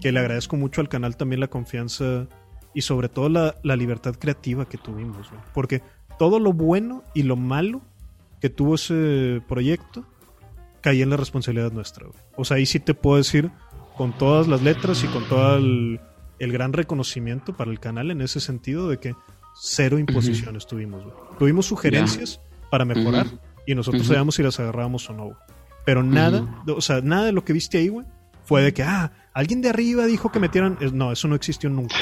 que 0.00 0.12
le 0.12 0.20
agradezco 0.20 0.56
mucho 0.56 0.80
al 0.80 0.88
canal 0.88 1.16
también 1.16 1.40
la 1.40 1.48
confianza 1.48 2.26
y 2.72 2.82
sobre 2.82 3.08
todo 3.08 3.28
la, 3.28 3.56
la 3.62 3.76
libertad 3.76 4.14
creativa 4.14 4.68
que 4.68 4.78
tuvimos, 4.78 5.30
güey. 5.30 5.42
Porque 5.52 5.82
todo 6.18 6.38
lo 6.38 6.52
bueno 6.52 7.02
y 7.14 7.24
lo 7.24 7.36
malo 7.36 7.82
que 8.40 8.50
tuvo 8.50 8.76
ese 8.76 9.42
proyecto 9.48 10.06
caía 10.84 11.02
en 11.02 11.08
la 11.08 11.16
responsabilidad 11.16 11.72
nuestra. 11.72 12.06
O 12.36 12.44
sea, 12.44 12.58
ahí 12.58 12.66
sí 12.66 12.78
te 12.78 12.92
puedo 12.92 13.16
decir 13.16 13.50
con 13.96 14.12
todas 14.18 14.46
las 14.48 14.60
letras 14.60 15.02
y 15.02 15.06
con 15.06 15.26
todo 15.26 15.56
el, 15.56 15.98
gran 16.38 16.74
reconocimiento 16.74 17.56
para 17.56 17.70
el 17.70 17.80
canal 17.80 18.10
en 18.10 18.20
ese 18.20 18.38
sentido 18.38 18.90
de 18.90 18.98
que 18.98 19.14
cero 19.58 19.98
imposiciones 19.98 20.66
tuvimos. 20.66 21.02
Tuvimos 21.38 21.64
sugerencias 21.64 22.38
para 22.70 22.84
mejorar 22.84 23.28
y 23.66 23.74
nosotros 23.74 24.06
sabíamos 24.06 24.34
si 24.34 24.42
las 24.42 24.60
agarrábamos 24.60 25.08
o 25.08 25.14
no. 25.14 25.38
Pero 25.86 26.02
nada, 26.02 26.62
o 26.66 26.82
sea, 26.82 27.00
nada 27.00 27.24
de 27.24 27.32
lo 27.32 27.46
que 27.46 27.54
viste 27.54 27.78
ahí, 27.78 27.88
güey, 27.88 28.06
fue 28.44 28.62
de 28.62 28.74
que, 28.74 28.82
ah, 28.82 29.10
alguien 29.32 29.62
de 29.62 29.70
arriba 29.70 30.04
dijo 30.04 30.30
que 30.30 30.38
metieran... 30.38 30.76
No, 30.92 31.12
eso 31.12 31.28
no 31.28 31.34
existió 31.34 31.70
nunca. 31.70 31.96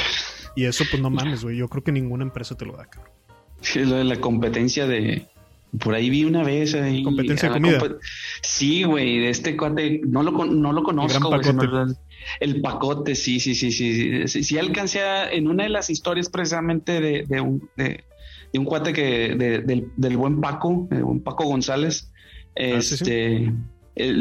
Y 0.56 0.64
eso, 0.64 0.82
pues 0.90 1.00
no 1.00 1.08
mames, 1.08 1.44
güey. 1.44 1.56
Yo 1.56 1.68
creo 1.68 1.84
que 1.84 1.92
ninguna 1.92 2.24
empresa 2.24 2.56
te 2.56 2.66
lo 2.66 2.76
da, 2.76 2.86
cabrón. 2.86 3.12
Sí, 3.60 3.84
lo 3.84 3.94
de 3.94 4.04
la 4.04 4.20
competencia 4.20 4.88
de, 4.88 5.28
por 5.78 5.94
ahí 5.94 6.10
vi 6.10 6.24
una 6.24 6.42
vez 6.42 6.74
ahí. 6.74 7.02
Competencia 7.02 7.48
de 7.48 7.54
comida. 7.54 7.80
sí, 8.42 8.82
güey, 8.82 9.20
de 9.20 9.30
este 9.30 9.56
cuate, 9.56 10.00
no 10.06 10.22
lo, 10.22 10.44
no 10.44 10.72
lo 10.72 10.82
conozco. 10.82 11.34
El, 12.40 12.60
pacote, 12.60 13.14
sí, 13.14 13.40
sí, 13.40 13.54
sí, 13.54 13.72
sí. 13.72 14.44
Sí, 14.44 14.58
alcancé 14.58 15.00
en 15.32 15.48
una 15.48 15.64
de 15.64 15.70
las 15.70 15.90
historias 15.90 16.28
precisamente 16.28 17.00
de, 17.00 17.24
de, 17.26 17.40
un, 17.40 17.68
de, 17.76 18.04
un 18.54 18.64
cuate 18.64 18.92
que, 18.92 19.34
del, 19.34 19.90
del, 19.96 20.16
buen 20.16 20.40
Paco, 20.40 20.68
un 20.68 21.22
Paco 21.22 21.44
González. 21.44 22.12
Ah, 22.56 22.78
este, 22.78 23.52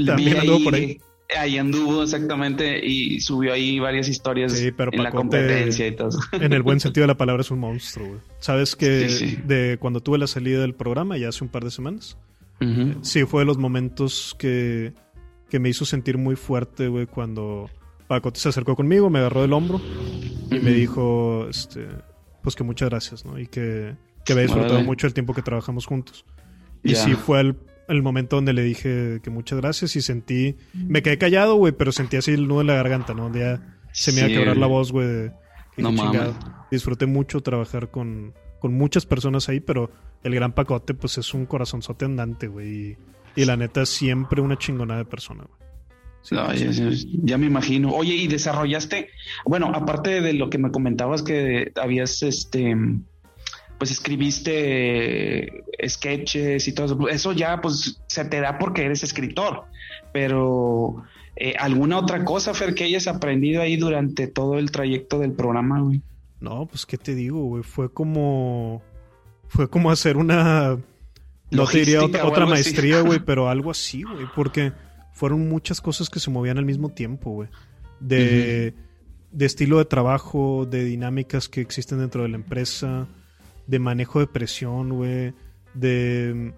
También 0.05 0.63
por 0.63 0.73
ahí 0.73 0.97
ahí 1.37 1.57
anduvo 1.57 2.03
exactamente 2.03 2.85
y 2.85 3.19
subió 3.21 3.53
ahí 3.53 3.79
varias 3.79 4.07
historias 4.07 4.59
en 4.59 5.03
la 5.03 5.11
competencia 5.11 5.87
y 5.87 5.95
todo. 5.95 6.19
En 6.33 6.53
el 6.53 6.61
buen 6.63 6.79
sentido 6.81 7.03
de 7.03 7.07
la 7.07 7.17
palabra 7.17 7.41
es 7.41 7.51
un 7.51 7.59
monstruo, 7.59 8.07
güey. 8.07 8.19
Sabes 8.39 8.75
que 8.75 9.39
de 9.45 9.77
cuando 9.79 10.01
tuve 10.01 10.17
la 10.17 10.27
salida 10.27 10.61
del 10.61 10.73
programa, 10.73 11.17
ya 11.17 11.29
hace 11.29 11.43
un 11.43 11.49
par 11.49 11.63
de 11.63 11.71
semanas, 11.71 12.17
sí 13.01 13.25
fue 13.25 13.41
de 13.41 13.45
los 13.45 13.57
momentos 13.57 14.35
que, 14.37 14.93
que 15.49 15.59
me 15.59 15.69
hizo 15.69 15.85
sentir 15.85 16.17
muy 16.17 16.35
fuerte, 16.35 16.87
güey, 16.87 17.07
cuando 17.07 17.69
Pacote 18.07 18.39
se 18.39 18.49
acercó 18.49 18.75
conmigo, 18.75 19.09
me 19.09 19.19
agarró 19.19 19.41
del 19.41 19.53
hombro 19.53 19.81
y 20.51 20.59
me 20.59 20.71
dijo, 20.71 21.47
este, 21.49 21.87
pues 22.43 22.55
que 22.55 22.63
muchas 22.63 22.89
gracias, 22.89 23.25
¿no? 23.25 23.39
Y 23.39 23.47
que, 23.47 23.95
que 24.25 24.33
había 24.33 24.43
disfrutado 24.43 24.81
mucho 24.81 25.07
el 25.07 25.13
tiempo 25.13 25.33
que 25.33 25.41
trabajamos 25.41 25.85
juntos. 25.85 26.25
Y 26.83 26.95
sí 26.95 27.13
fue 27.13 27.41
el 27.41 27.55
el 27.87 28.01
momento 28.01 28.37
donde 28.37 28.53
le 28.53 28.63
dije 28.63 29.19
que 29.23 29.29
muchas 29.29 29.59
gracias 29.59 29.95
y 29.95 30.01
sentí, 30.01 30.55
me 30.73 31.01
quedé 31.01 31.17
callado, 31.17 31.55
güey, 31.55 31.73
pero 31.73 31.91
sentí 31.91 32.17
así 32.17 32.31
el 32.31 32.47
nudo 32.47 32.61
en 32.61 32.67
la 32.67 32.75
garganta, 32.75 33.13
¿no? 33.13 33.23
Donde 33.23 33.39
ya 33.39 33.77
se 33.91 34.11
me 34.11 34.19
iba 34.19 34.27
a 34.27 34.29
quebrar 34.29 34.57
la 34.57 34.67
voz, 34.67 34.91
güey. 34.91 35.31
No 35.77 35.91
mames. 35.91 36.33
Disfruté 36.69 37.05
mucho 37.05 37.41
trabajar 37.41 37.91
con, 37.91 38.33
con 38.59 38.73
muchas 38.73 39.05
personas 39.05 39.49
ahí, 39.49 39.59
pero 39.59 39.91
el 40.23 40.35
gran 40.35 40.53
pacote, 40.53 40.93
pues 40.93 41.17
es 41.17 41.33
un 41.33 41.45
corazonzote 41.45 42.05
andante, 42.05 42.47
güey. 42.47 42.97
Y, 43.35 43.45
la 43.45 43.57
neta, 43.57 43.85
siempre 43.85 44.41
una 44.41 44.57
chingonada 44.57 44.99
de 44.99 45.05
persona, 45.05 45.45
güey. 45.45 45.59
no, 46.31 46.53
ya, 46.53 46.89
ya, 47.23 47.37
me 47.37 47.47
imagino. 47.47 47.91
Oye, 47.91 48.13
y 48.13 48.27
desarrollaste, 48.27 49.09
bueno, 49.45 49.71
aparte 49.73 50.21
de 50.21 50.33
lo 50.33 50.49
que 50.49 50.57
me 50.57 50.71
comentabas 50.71 51.23
que 51.23 51.71
habías 51.81 52.21
este 52.23 52.75
pues 53.81 53.89
escribiste 53.89 55.63
sketches 55.87 56.67
y 56.67 56.71
todo 56.71 56.85
eso. 56.85 57.07
Eso 57.09 57.31
ya 57.31 57.61
pues 57.61 57.99
se 58.05 58.25
te 58.25 58.39
da 58.39 58.59
porque 58.59 58.85
eres 58.85 59.01
escritor, 59.01 59.63
pero 60.13 61.01
eh, 61.35 61.55
¿alguna 61.57 61.97
otra 61.97 62.23
cosa, 62.23 62.53
Fer, 62.53 62.75
que 62.75 62.83
hayas 62.83 63.07
aprendido 63.07 63.59
ahí 63.59 63.77
durante 63.77 64.27
todo 64.27 64.59
el 64.59 64.69
trayecto 64.69 65.17
del 65.17 65.31
programa, 65.31 65.81
güey? 65.81 66.03
No, 66.39 66.67
pues 66.67 66.85
qué 66.85 66.99
te 66.99 67.15
digo, 67.15 67.41
güey, 67.41 67.63
fue 67.63 67.91
como 67.91 68.83
fue 69.47 69.67
como 69.67 69.89
hacer 69.89 70.15
una 70.15 70.77
no 71.49 71.65
te 71.65 71.79
diría 71.79 72.03
otra, 72.03 72.45
maestría, 72.45 73.01
güey, 73.01 73.17
pero 73.25 73.49
algo 73.49 73.71
así, 73.71 74.03
güey, 74.03 74.27
porque 74.35 74.73
fueron 75.11 75.49
muchas 75.49 75.81
cosas 75.81 76.07
que 76.11 76.19
se 76.19 76.29
movían 76.29 76.59
al 76.59 76.65
mismo 76.65 76.89
tiempo, 76.89 77.31
güey. 77.31 77.49
De, 77.99 78.75
de 79.31 79.45
estilo 79.47 79.79
de 79.79 79.85
trabajo, 79.85 80.67
de 80.69 80.83
dinámicas 80.83 81.49
que 81.49 81.61
existen 81.61 81.97
dentro 81.97 82.21
de 82.21 82.29
la 82.29 82.35
empresa, 82.35 83.07
de 83.71 83.79
manejo 83.79 84.19
de 84.19 84.27
presión, 84.27 84.89
güey, 84.89 85.33
de 85.73 86.53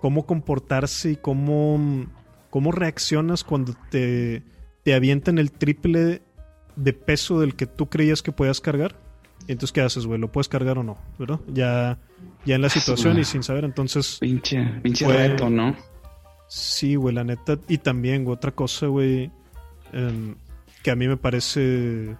cómo 0.00 0.24
comportarse 0.24 1.10
y 1.10 1.16
cómo, 1.16 2.06
cómo 2.48 2.70
reaccionas 2.70 3.42
cuando 3.42 3.74
te, 3.90 4.44
te 4.84 4.94
avientan 4.94 5.38
el 5.38 5.50
triple 5.50 6.22
de 6.76 6.92
peso 6.92 7.40
del 7.40 7.56
que 7.56 7.66
tú 7.66 7.88
creías 7.88 8.22
que 8.22 8.30
podías 8.30 8.60
cargar. 8.60 8.94
Y 9.48 9.52
entonces, 9.52 9.72
¿qué 9.72 9.80
haces, 9.80 10.06
güey? 10.06 10.20
¿Lo 10.20 10.30
puedes 10.30 10.48
cargar 10.48 10.78
o 10.78 10.84
no? 10.84 10.96
¿Verdad? 11.18 11.40
Ya, 11.48 11.98
ya 12.44 12.54
en 12.54 12.62
la 12.62 12.68
situación 12.68 13.18
y 13.18 13.24
sin 13.24 13.42
saber, 13.42 13.64
entonces... 13.64 14.18
Pinche, 14.20 14.64
pinche 14.80 15.08
reto, 15.08 15.50
¿no? 15.50 15.74
Sí, 16.46 16.94
güey, 16.94 17.16
la 17.16 17.24
neta. 17.24 17.58
Y 17.66 17.78
también, 17.78 18.22
güey, 18.22 18.36
otra 18.36 18.52
cosa, 18.52 18.86
güey, 18.86 19.32
em, 19.92 20.36
que 20.84 20.92
a 20.92 20.94
mí 20.94 21.08
me 21.08 21.16
parece... 21.16 22.16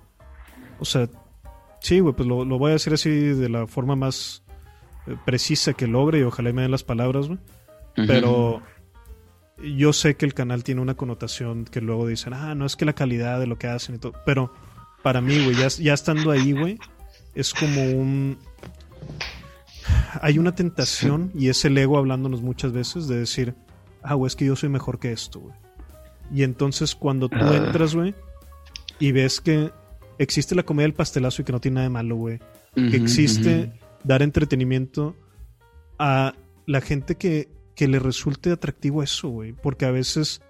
O 0.80 0.84
sea, 0.84 1.08
sí, 1.84 2.00
güey, 2.00 2.14
pues 2.14 2.26
lo, 2.26 2.44
voy 2.46 2.70
a 2.70 2.72
decir 2.74 2.94
así 2.94 3.10
de 3.10 3.48
la 3.50 3.66
forma 3.66 3.94
más 3.94 4.42
eh, 5.06 5.16
precisa 5.26 5.74
que 5.74 5.86
logre 5.86 6.20
y 6.20 6.22
ojalá 6.22 6.50
me 6.52 6.62
den 6.62 6.70
las 6.70 6.82
palabras, 6.82 7.26
güey. 7.26 7.38
Pero 7.94 8.62
yo 9.62 9.92
sé 9.92 10.16
que 10.16 10.24
el 10.24 10.32
canal 10.32 10.64
tiene 10.64 10.80
una 10.80 10.94
connotación 10.94 11.66
que 11.66 11.82
luego 11.82 12.06
dicen, 12.06 12.32
ah, 12.32 12.54
no 12.54 12.64
es 12.64 12.74
que 12.74 12.86
la 12.86 12.94
calidad 12.94 13.38
de 13.38 13.46
lo 13.46 13.58
que 13.58 13.66
hacen 13.66 13.96
y 13.96 13.98
todo. 13.98 14.14
Pero 14.24 14.50
para 15.02 15.20
mí, 15.20 15.44
güey, 15.44 15.56
ya, 15.56 15.68
ya 15.68 15.92
estando 15.92 16.30
ahí, 16.30 16.52
güey, 16.52 16.78
es 17.34 17.52
como 17.52 17.82
un... 17.82 18.38
Hay 20.22 20.38
una 20.38 20.54
tentación 20.54 21.32
y 21.34 21.50
es 21.50 21.66
el 21.66 21.76
ego 21.76 21.98
hablándonos 21.98 22.40
muchas 22.40 22.72
veces 22.72 23.08
de 23.08 23.18
decir, 23.18 23.54
ah, 24.02 24.14
güey, 24.14 24.28
es 24.28 24.36
que 24.36 24.46
yo 24.46 24.56
soy 24.56 24.70
mejor 24.70 24.98
que 24.98 25.12
esto, 25.12 25.38
güey. 25.38 25.54
Y 26.32 26.44
entonces 26.44 26.94
cuando 26.94 27.28
tú 27.28 27.36
ah. 27.42 27.54
entras, 27.54 27.94
güey, 27.94 28.14
y 28.98 29.12
ves 29.12 29.42
que 29.42 29.70
existe 30.18 30.54
la 30.54 30.62
comedia 30.62 30.86
del 30.86 30.94
pastelazo 30.94 31.42
y 31.42 31.44
que 31.44 31.52
no 31.52 31.60
tiene 31.60 31.76
nada 31.76 31.84
de 31.84 31.90
malo, 31.90 32.16
güey. 32.16 32.40
que 32.74 32.96
existe 32.96 33.72
dar 34.02 34.22
entretenimiento 34.22 35.16
a 35.98 36.34
la 36.66 36.80
gente 36.80 37.16
que, 37.16 37.48
que 37.74 37.88
le 37.88 37.98
resulte 37.98 38.50
atractivo 38.50 39.02
eso, 39.02 39.28
güey. 39.28 39.52
Porque 39.52 39.86
a 39.86 39.90
veces 39.90 40.40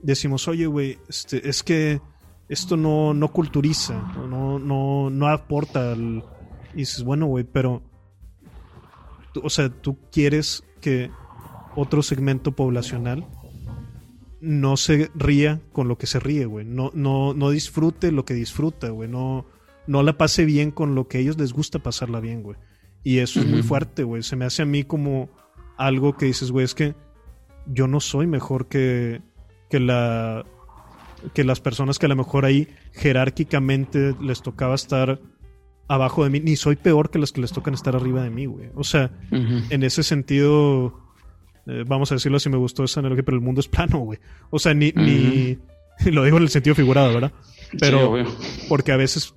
decimos, 0.00 0.48
oye, 0.48 0.66
güey, 0.66 0.98
este, 1.08 1.48
es 1.48 1.62
que 1.62 2.00
esto 2.48 2.76
no, 2.76 3.14
no 3.14 3.28
culturiza, 3.28 3.94
no, 4.28 4.58
no, 4.58 5.10
no 5.10 5.28
aporta 5.28 5.92
al... 5.92 6.24
Y 6.74 6.78
dices, 6.78 7.02
bueno, 7.02 7.26
güey, 7.26 7.44
pero... 7.44 7.82
O 9.42 9.50
sea, 9.50 9.68
tú 9.68 9.98
quieres 10.10 10.64
que 10.80 11.10
otro 11.76 12.02
segmento 12.02 12.52
poblacional 12.52 13.26
no 14.40 14.76
se 14.76 15.10
ría 15.14 15.60
con 15.72 15.88
lo 15.88 15.98
que 15.98 16.06
se 16.06 16.20
ríe, 16.20 16.46
güey. 16.46 16.64
No, 16.64 16.90
no, 16.94 17.34
no 17.34 17.50
disfrute 17.50 18.12
lo 18.12 18.24
que 18.24 18.34
disfruta, 18.34 18.90
güey. 18.90 19.08
No, 19.08 19.46
no 19.86 20.02
la 20.02 20.18
pase 20.18 20.44
bien 20.44 20.70
con 20.70 20.94
lo 20.94 21.08
que 21.08 21.18
a 21.18 21.20
ellos 21.20 21.38
les 21.38 21.52
gusta 21.52 21.78
pasarla 21.78 22.20
bien, 22.20 22.42
güey. 22.42 22.56
Y 23.02 23.18
eso 23.18 23.40
es 23.40 23.46
muy 23.46 23.62
fuerte, 23.62 24.02
güey. 24.04 24.22
Se 24.22 24.36
me 24.36 24.44
hace 24.44 24.62
a 24.62 24.66
mí 24.66 24.84
como 24.84 25.28
algo 25.76 26.16
que 26.16 26.26
dices, 26.26 26.50
güey, 26.50 26.64
es 26.64 26.74
que 26.74 26.94
yo 27.66 27.86
no 27.86 28.00
soy 28.00 28.26
mejor 28.26 28.68
que, 28.68 29.22
que 29.70 29.80
la 29.80 30.44
que 31.34 31.44
las 31.44 31.60
personas 31.60 31.98
que 31.98 32.06
a 32.06 32.08
lo 32.08 32.16
mejor 32.16 32.44
ahí 32.44 32.68
jerárquicamente 32.92 34.14
les 34.20 34.40
tocaba 34.40 34.74
estar 34.74 35.20
abajo 35.88 36.22
de 36.22 36.30
mí, 36.30 36.40
ni 36.40 36.56
soy 36.56 36.76
peor 36.76 37.10
que 37.10 37.18
las 37.18 37.32
que 37.32 37.40
les 37.40 37.52
tocan 37.52 37.74
estar 37.74 37.96
arriba 37.96 38.22
de 38.22 38.30
mí, 38.30 38.46
güey. 38.46 38.70
O 38.74 38.84
sea, 38.84 39.10
en 39.30 39.82
ese 39.82 40.02
sentido, 40.02 41.00
eh, 41.68 41.84
vamos 41.86 42.10
a 42.10 42.14
decirlo 42.14 42.40
si 42.40 42.48
me 42.48 42.56
gustó 42.56 42.82
esa 42.84 43.00
analogía, 43.00 43.22
pero 43.22 43.36
el 43.36 43.42
mundo 43.42 43.60
es 43.60 43.68
plano, 43.68 43.98
güey. 43.98 44.18
O 44.48 44.58
sea, 44.58 44.72
ni, 44.72 44.90
ni, 44.92 45.58
lo 46.10 46.24
digo 46.24 46.38
en 46.38 46.44
el 46.44 46.48
sentido 46.48 46.74
figurado, 46.74 47.12
¿verdad? 47.12 47.32
Pero, 47.78 48.24
porque 48.70 48.92
a 48.92 48.96
veces 48.96 49.34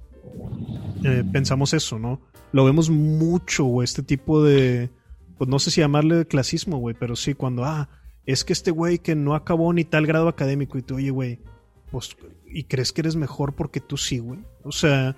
eh, 1.03 1.25
pensamos 1.29 1.73
eso, 1.73 1.99
¿no? 1.99 2.21
Lo 2.53 2.63
vemos 2.63 2.89
mucho, 2.89 3.65
güey, 3.65 3.83
este 3.83 4.01
tipo 4.01 4.41
de, 4.41 4.89
pues 5.37 5.49
no 5.49 5.59
sé 5.59 5.71
si 5.71 5.81
llamarle 5.81 6.25
clasismo, 6.25 6.77
güey, 6.77 6.95
pero 6.97 7.17
sí, 7.17 7.33
cuando, 7.33 7.65
ah, 7.65 7.89
es 8.25 8.45
que 8.45 8.53
este 8.53 8.71
güey 8.71 8.99
que 8.99 9.13
no 9.13 9.35
acabó 9.35 9.73
ni 9.73 9.83
tal 9.83 10.07
grado 10.07 10.29
académico 10.29 10.77
y 10.77 10.83
tú, 10.83 10.95
oye, 10.95 11.09
güey, 11.09 11.39
pues, 11.91 12.15
¿y 12.47 12.63
crees 12.63 12.93
que 12.93 13.01
eres 13.01 13.17
mejor 13.17 13.55
porque 13.55 13.81
tú 13.81 13.97
sí, 13.97 14.19
güey? 14.19 14.39
O 14.63 14.71
sea, 14.71 15.17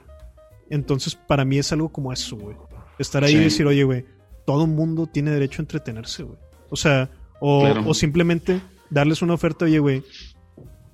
entonces 0.71 1.13
para 1.13 1.45
mí 1.45 1.59
es 1.59 1.71
algo 1.71 1.89
como 1.89 2.11
eso, 2.11 2.37
güey. 2.37 2.55
Estar 2.97 3.23
ahí 3.23 3.35
y 3.35 3.39
decir, 3.39 3.67
oye, 3.67 3.83
güey, 3.83 4.05
todo 4.45 4.65
mundo 4.65 5.05
tiene 5.05 5.29
derecho 5.29 5.61
a 5.61 5.63
entretenerse, 5.63 6.23
güey. 6.23 6.37
O 6.73 6.75
sea, 6.75 7.11
o, 7.39 7.93
simplemente 7.93 8.59
darles 8.89 9.21
una 9.21 9.35
oferta, 9.35 9.65
oye, 9.65 9.77
güey, 9.77 10.03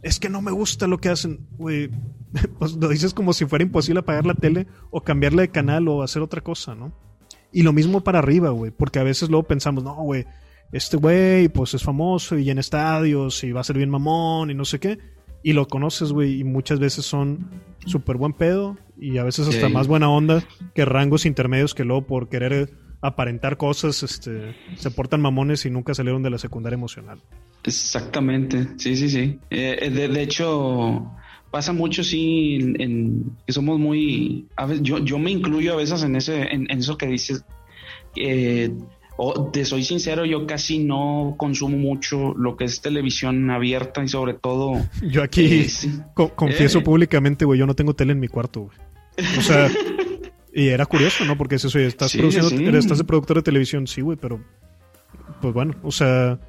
es 0.03 0.19
que 0.19 0.27
no 0.27 0.41
me 0.41 0.51
gusta 0.51 0.87
lo 0.87 0.97
que 0.97 1.07
hacen, 1.07 1.47
güey. 1.57 1.89
Pues 2.59 2.73
lo 2.73 2.89
dices 2.89 3.13
como 3.13 3.31
si 3.31 3.45
fuera 3.45 3.63
imposible 3.63 4.01
apagar 4.01 4.25
la 4.25 4.35
tele 4.35 4.67
o 4.91 5.01
cambiarle 5.01 5.43
de 5.43 5.49
canal 5.49 5.87
o 5.87 6.03
hacer 6.03 6.21
otra 6.21 6.41
cosa, 6.41 6.75
¿no? 6.75 6.93
Y 7.53 7.63
lo 7.63 7.71
mismo 7.71 8.01
para 8.01 8.19
arriba, 8.19 8.49
güey, 8.49 8.71
porque 8.71 8.99
a 8.99 9.03
veces 9.03 9.29
luego 9.29 9.47
pensamos, 9.47 9.85
no, 9.85 9.95
güey, 9.95 10.25
este 10.73 10.97
güey, 10.97 11.47
pues 11.47 11.73
es 11.73 11.81
famoso 11.81 12.37
y 12.37 12.49
en 12.49 12.59
estadios 12.59 13.41
y 13.45 13.53
va 13.53 13.61
a 13.61 13.63
ser 13.63 13.77
bien 13.77 13.89
mamón 13.89 14.51
y 14.51 14.53
no 14.53 14.65
sé 14.65 14.79
qué. 14.79 14.99
Y 15.43 15.53
lo 15.53 15.65
conoces, 15.65 16.11
güey, 16.11 16.41
y 16.41 16.43
muchas 16.43 16.79
veces 16.79 17.05
son 17.05 17.49
súper 17.85 18.17
buen 18.17 18.33
pedo 18.33 18.77
y 18.99 19.17
a 19.17 19.23
veces 19.23 19.47
hasta 19.47 19.69
más 19.69 19.87
buena 19.87 20.09
onda 20.09 20.43
que 20.75 20.83
rangos 20.83 21.25
intermedios 21.25 21.73
que 21.73 21.85
luego 21.85 22.05
por 22.05 22.27
querer 22.27 22.69
aparentar 23.01 23.57
cosas, 23.57 24.03
este, 24.03 24.55
se 24.75 24.91
portan 24.91 25.21
mamones 25.21 25.65
y 25.65 25.69
nunca 25.69 25.93
salieron 25.93 26.23
de 26.23 26.29
la 26.29 26.37
secundaria 26.37 26.75
emocional. 26.75 27.19
Exactamente, 27.63 28.67
sí, 28.77 28.95
sí, 28.95 29.09
sí. 29.09 29.39
Eh, 29.49 29.77
eh, 29.81 29.89
de, 29.89 30.21
hecho, 30.21 31.11
pasa 31.51 31.73
mucho, 31.73 32.03
sí, 32.03 32.55
en, 32.79 33.37
que 33.45 33.53
somos 33.53 33.79
muy... 33.79 34.47
A 34.55 34.65
veces, 34.65 34.83
yo, 34.83 34.99
yo 34.99 35.17
me 35.17 35.31
incluyo 35.31 35.73
a 35.73 35.77
veces 35.77 36.03
en, 36.03 36.15
ese, 36.15 36.41
en, 36.53 36.69
eso 36.71 36.97
que 36.97 37.07
dices. 37.07 37.43
Eh, 38.15 38.71
o 39.21 39.49
te 39.51 39.65
soy 39.65 39.83
sincero, 39.83 40.23
yo 40.23 40.47
casi 40.47 40.79
no 40.79 41.35
consumo 41.37 41.77
mucho 41.77 42.33
lo 42.37 42.55
que 42.55 42.63
es 42.63 42.79
televisión 42.79 43.49
abierta 43.51 44.01
y 44.01 44.07
sobre 44.07 44.33
todo... 44.33 44.81
Yo 45.01 45.23
aquí 45.23 45.67
confieso 46.35 46.81
públicamente, 46.81 47.43
güey, 47.43 47.59
yo 47.59 47.65
no 47.65 47.75
tengo 47.75 47.93
tele 47.93 48.13
en 48.13 48.21
mi 48.21 48.29
cuarto, 48.29 48.61
güey. 48.61 48.77
O 49.37 49.41
sea, 49.41 49.69
Y 50.53 50.69
era 50.69 50.85
curioso, 50.85 51.25
¿no? 51.25 51.37
Porque 51.37 51.55
es 51.55 51.65
eso, 51.65 51.79
estás 51.79 52.15
produciendo, 52.15 52.77
estás 52.77 52.97
de 52.97 53.03
productor 53.03 53.37
de 53.37 53.43
televisión, 53.43 53.87
sí, 53.87 54.01
güey, 54.01 54.17
pero 54.19 54.43
pues 55.41 55.53
bueno, 55.53 55.75
o 55.83 55.91
sea, 55.91 56.39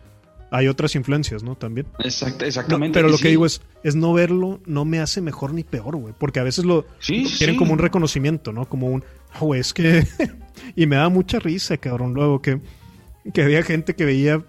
hay 0.50 0.68
otras 0.68 0.94
influencias, 0.94 1.42
¿no? 1.42 1.54
También. 1.56 1.86
Exacto, 2.00 2.44
exactamente. 2.44 2.98
pero 2.98 3.08
lo 3.08 3.18
que 3.18 3.28
digo 3.28 3.46
es, 3.46 3.60
es 3.84 3.94
no 3.94 4.12
verlo 4.12 4.60
no 4.66 4.84
me 4.84 5.00
hace 5.00 5.20
mejor 5.20 5.54
ni 5.54 5.64
peor, 5.64 5.96
güey, 5.96 6.14
porque 6.18 6.40
a 6.40 6.42
veces 6.42 6.64
lo 6.64 6.86
quieren 7.06 7.56
como 7.56 7.72
un 7.72 7.78
reconocimiento, 7.78 8.52
¿no? 8.52 8.68
Como 8.68 8.88
un, 8.88 9.04
güey, 9.38 9.60
es 9.60 9.72
que... 9.72 10.06
y 10.76 10.86
me 10.86 10.96
da 10.96 11.08
mucha 11.08 11.38
risa, 11.38 11.76
cabrón, 11.76 12.14
luego 12.14 12.42
que, 12.42 12.60
que 13.32 13.42
había 13.42 13.62
gente 13.62 13.94
que 13.94 14.04
veía 14.04 14.42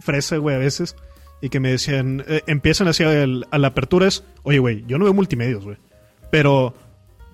fresa, 0.00 0.36
güey, 0.38 0.56
a 0.56 0.58
veces, 0.58 0.96
y 1.42 1.50
que 1.50 1.60
me 1.60 1.70
decían, 1.70 2.24
eh, 2.26 2.42
empiezan 2.46 2.88
hacia 2.88 3.10
a 3.22 3.58
la 3.58 3.68
apertura 3.68 4.06
es, 4.06 4.24
oye, 4.44 4.58
güey, 4.58 4.84
yo 4.86 4.98
no 4.98 5.04
veo 5.04 5.14
multimedios, 5.14 5.64
güey, 5.64 5.76
pero 6.30 6.74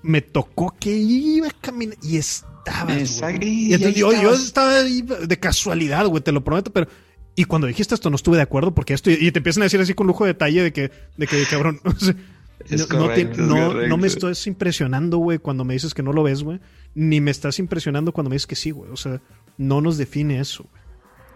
me 0.03 0.21
tocó 0.21 0.75
que 0.79 0.91
iba 0.91 1.47
a 1.47 1.51
caminar 1.51 1.97
y 2.01 2.17
estaba. 2.17 2.93
Y 2.93 3.73
entonces 3.73 3.95
yo, 3.95 4.11
estaba 4.33 4.75
ahí 4.75 5.01
de 5.01 5.39
casualidad, 5.39 6.05
güey, 6.07 6.23
te 6.23 6.31
lo 6.31 6.43
prometo, 6.43 6.71
pero. 6.71 6.87
Y 7.35 7.45
cuando 7.45 7.65
dijiste 7.65 7.95
esto 7.95 8.09
no 8.09 8.17
estuve 8.17 8.37
de 8.37 8.43
acuerdo 8.43 8.75
porque 8.75 8.93
esto. 8.93 9.09
Y 9.09 9.31
te 9.31 9.39
empiezan 9.39 9.63
a 9.63 9.65
decir 9.65 9.79
así 9.79 9.93
con 9.93 10.05
lujo 10.05 10.25
de 10.25 10.33
detalle 10.33 10.63
de 10.63 10.73
que, 10.73 10.91
de 11.17 11.27
que 11.27 11.45
cabrón. 11.45 11.79
no, 13.37 13.73
no, 13.87 13.97
me 13.97 14.07
estás 14.07 14.45
impresionando, 14.47 15.17
güey, 15.17 15.39
cuando 15.39 15.63
me 15.63 15.73
dices 15.73 15.93
que 15.93 16.03
no 16.03 16.13
lo 16.13 16.23
ves, 16.23 16.43
güey. 16.43 16.59
Ni 16.93 17.21
me 17.21 17.31
estás 17.31 17.57
impresionando 17.59 18.11
cuando 18.11 18.29
me 18.29 18.35
dices 18.35 18.47
que 18.47 18.55
sí, 18.55 18.71
güey. 18.71 18.91
O 18.91 18.97
sea, 18.97 19.21
no 19.57 19.81
nos 19.81 19.97
define 19.97 20.39
eso, 20.39 20.65
güey. 20.69 20.81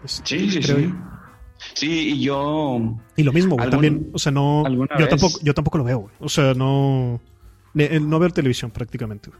Sí, 0.04 0.50
sí, 0.50 0.62
sí. 0.62 0.94
Sí, 1.72 2.10
y 2.10 2.20
yo. 2.20 2.98
Y 3.16 3.22
lo 3.22 3.32
mismo, 3.32 3.56
güey, 3.56 3.70
también. 3.70 4.10
O 4.12 4.18
sea, 4.18 4.30
no. 4.30 4.64
Yo 4.98 5.08
tampoco, 5.08 5.38
yo 5.42 5.54
tampoco 5.54 5.78
lo 5.78 5.84
veo, 5.84 5.98
güey. 6.00 6.14
O 6.20 6.28
sea, 6.28 6.52
no 6.52 7.20
no 7.76 8.18
ver 8.18 8.32
televisión 8.32 8.70
prácticamente. 8.70 9.30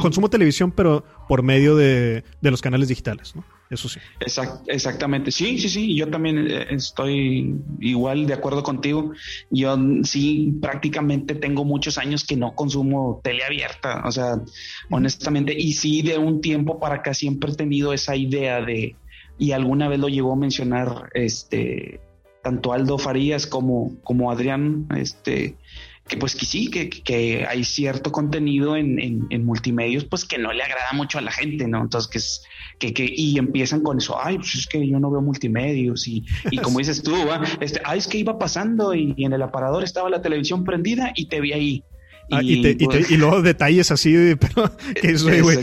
consumo, 0.00 0.28
televisión, 0.28 0.72
pero 0.72 1.04
por 1.28 1.42
medio 1.42 1.76
de, 1.76 2.24
los 2.40 2.62
canales 2.62 2.88
digitales, 2.88 3.36
¿no? 3.36 3.44
Eso 3.70 3.86
sí. 3.86 4.00
exactamente. 4.66 5.30
Sí, 5.30 5.58
sí, 5.58 5.68
sí. 5.68 5.94
Yo 5.94 6.08
también 6.08 6.38
eh, 6.38 6.68
estoy 6.70 7.54
igual 7.80 8.26
de 8.26 8.32
acuerdo 8.32 8.62
contigo. 8.62 9.12
Yo 9.50 9.76
sí, 10.04 10.54
prácticamente 10.62 11.34
tengo 11.34 11.66
muchos 11.66 11.98
años 11.98 12.24
que 12.24 12.34
no 12.34 12.54
consumo 12.54 13.20
tele 13.22 13.44
abierta. 13.44 14.02
O 14.06 14.10
sea, 14.10 14.40
honestamente, 14.90 15.54
y 15.54 15.74
sí, 15.74 16.00
de 16.00 16.16
un 16.16 16.40
tiempo 16.40 16.80
para 16.80 16.96
acá 16.96 17.12
siempre 17.12 17.52
he 17.52 17.56
tenido 17.56 17.92
esa 17.92 18.16
idea 18.16 18.62
de, 18.62 18.96
y 19.38 19.52
alguna 19.52 19.86
vez 19.88 19.98
lo 20.00 20.08
llegó 20.08 20.32
a 20.32 20.36
mencionar 20.36 21.10
este 21.12 22.00
tanto 22.42 22.72
Aldo 22.72 22.98
Farías 22.98 23.46
como, 23.46 23.96
como 24.02 24.30
Adrián, 24.30 24.86
este, 24.96 25.56
que 26.08 26.16
pues 26.16 26.34
que 26.34 26.46
sí, 26.46 26.70
que, 26.70 26.88
que 26.88 27.46
hay 27.46 27.64
cierto 27.64 28.10
contenido 28.10 28.76
en, 28.76 28.98
en, 28.98 29.44
multimedios 29.44 30.04
pues 30.04 30.24
que 30.24 30.38
no 30.38 30.52
le 30.52 30.62
agrada 30.62 30.92
mucho 30.94 31.18
a 31.18 31.20
la 31.20 31.30
gente, 31.30 31.68
¿no? 31.68 31.82
Entonces 31.82 32.10
que 32.10 32.18
es 32.18 32.42
que, 32.78 32.94
que 32.94 33.12
y 33.14 33.38
empiezan 33.38 33.82
con 33.82 33.98
eso, 33.98 34.16
ay, 34.20 34.38
pues 34.38 34.54
es 34.54 34.66
que 34.66 34.86
yo 34.88 34.98
no 34.98 35.10
veo 35.10 35.20
multimedios 35.20 36.08
y, 36.08 36.24
y 36.50 36.58
como 36.58 36.78
dices 36.78 37.02
tú, 37.02 37.14
este, 37.60 37.80
ay, 37.84 37.98
es 37.98 38.08
que 38.08 38.18
iba 38.18 38.38
pasando 38.38 38.94
y, 38.94 39.14
en 39.18 39.32
el 39.32 39.42
aparador 39.42 39.84
estaba 39.84 40.08
la 40.08 40.22
televisión 40.22 40.64
prendida 40.64 41.12
y 41.14 41.26
te 41.26 41.40
vi 41.40 41.52
ahí. 41.52 41.84
Ah, 42.30 42.42
y, 42.42 42.60
te, 42.60 42.70
y, 42.72 42.86
pues 42.86 43.10
luego 43.10 43.40
detalles 43.40 43.90
así, 43.90 44.12
de, 44.12 44.36
pero 44.36 44.70
que 45.00 45.12
eso, 45.12 45.28
güey, 45.42 45.58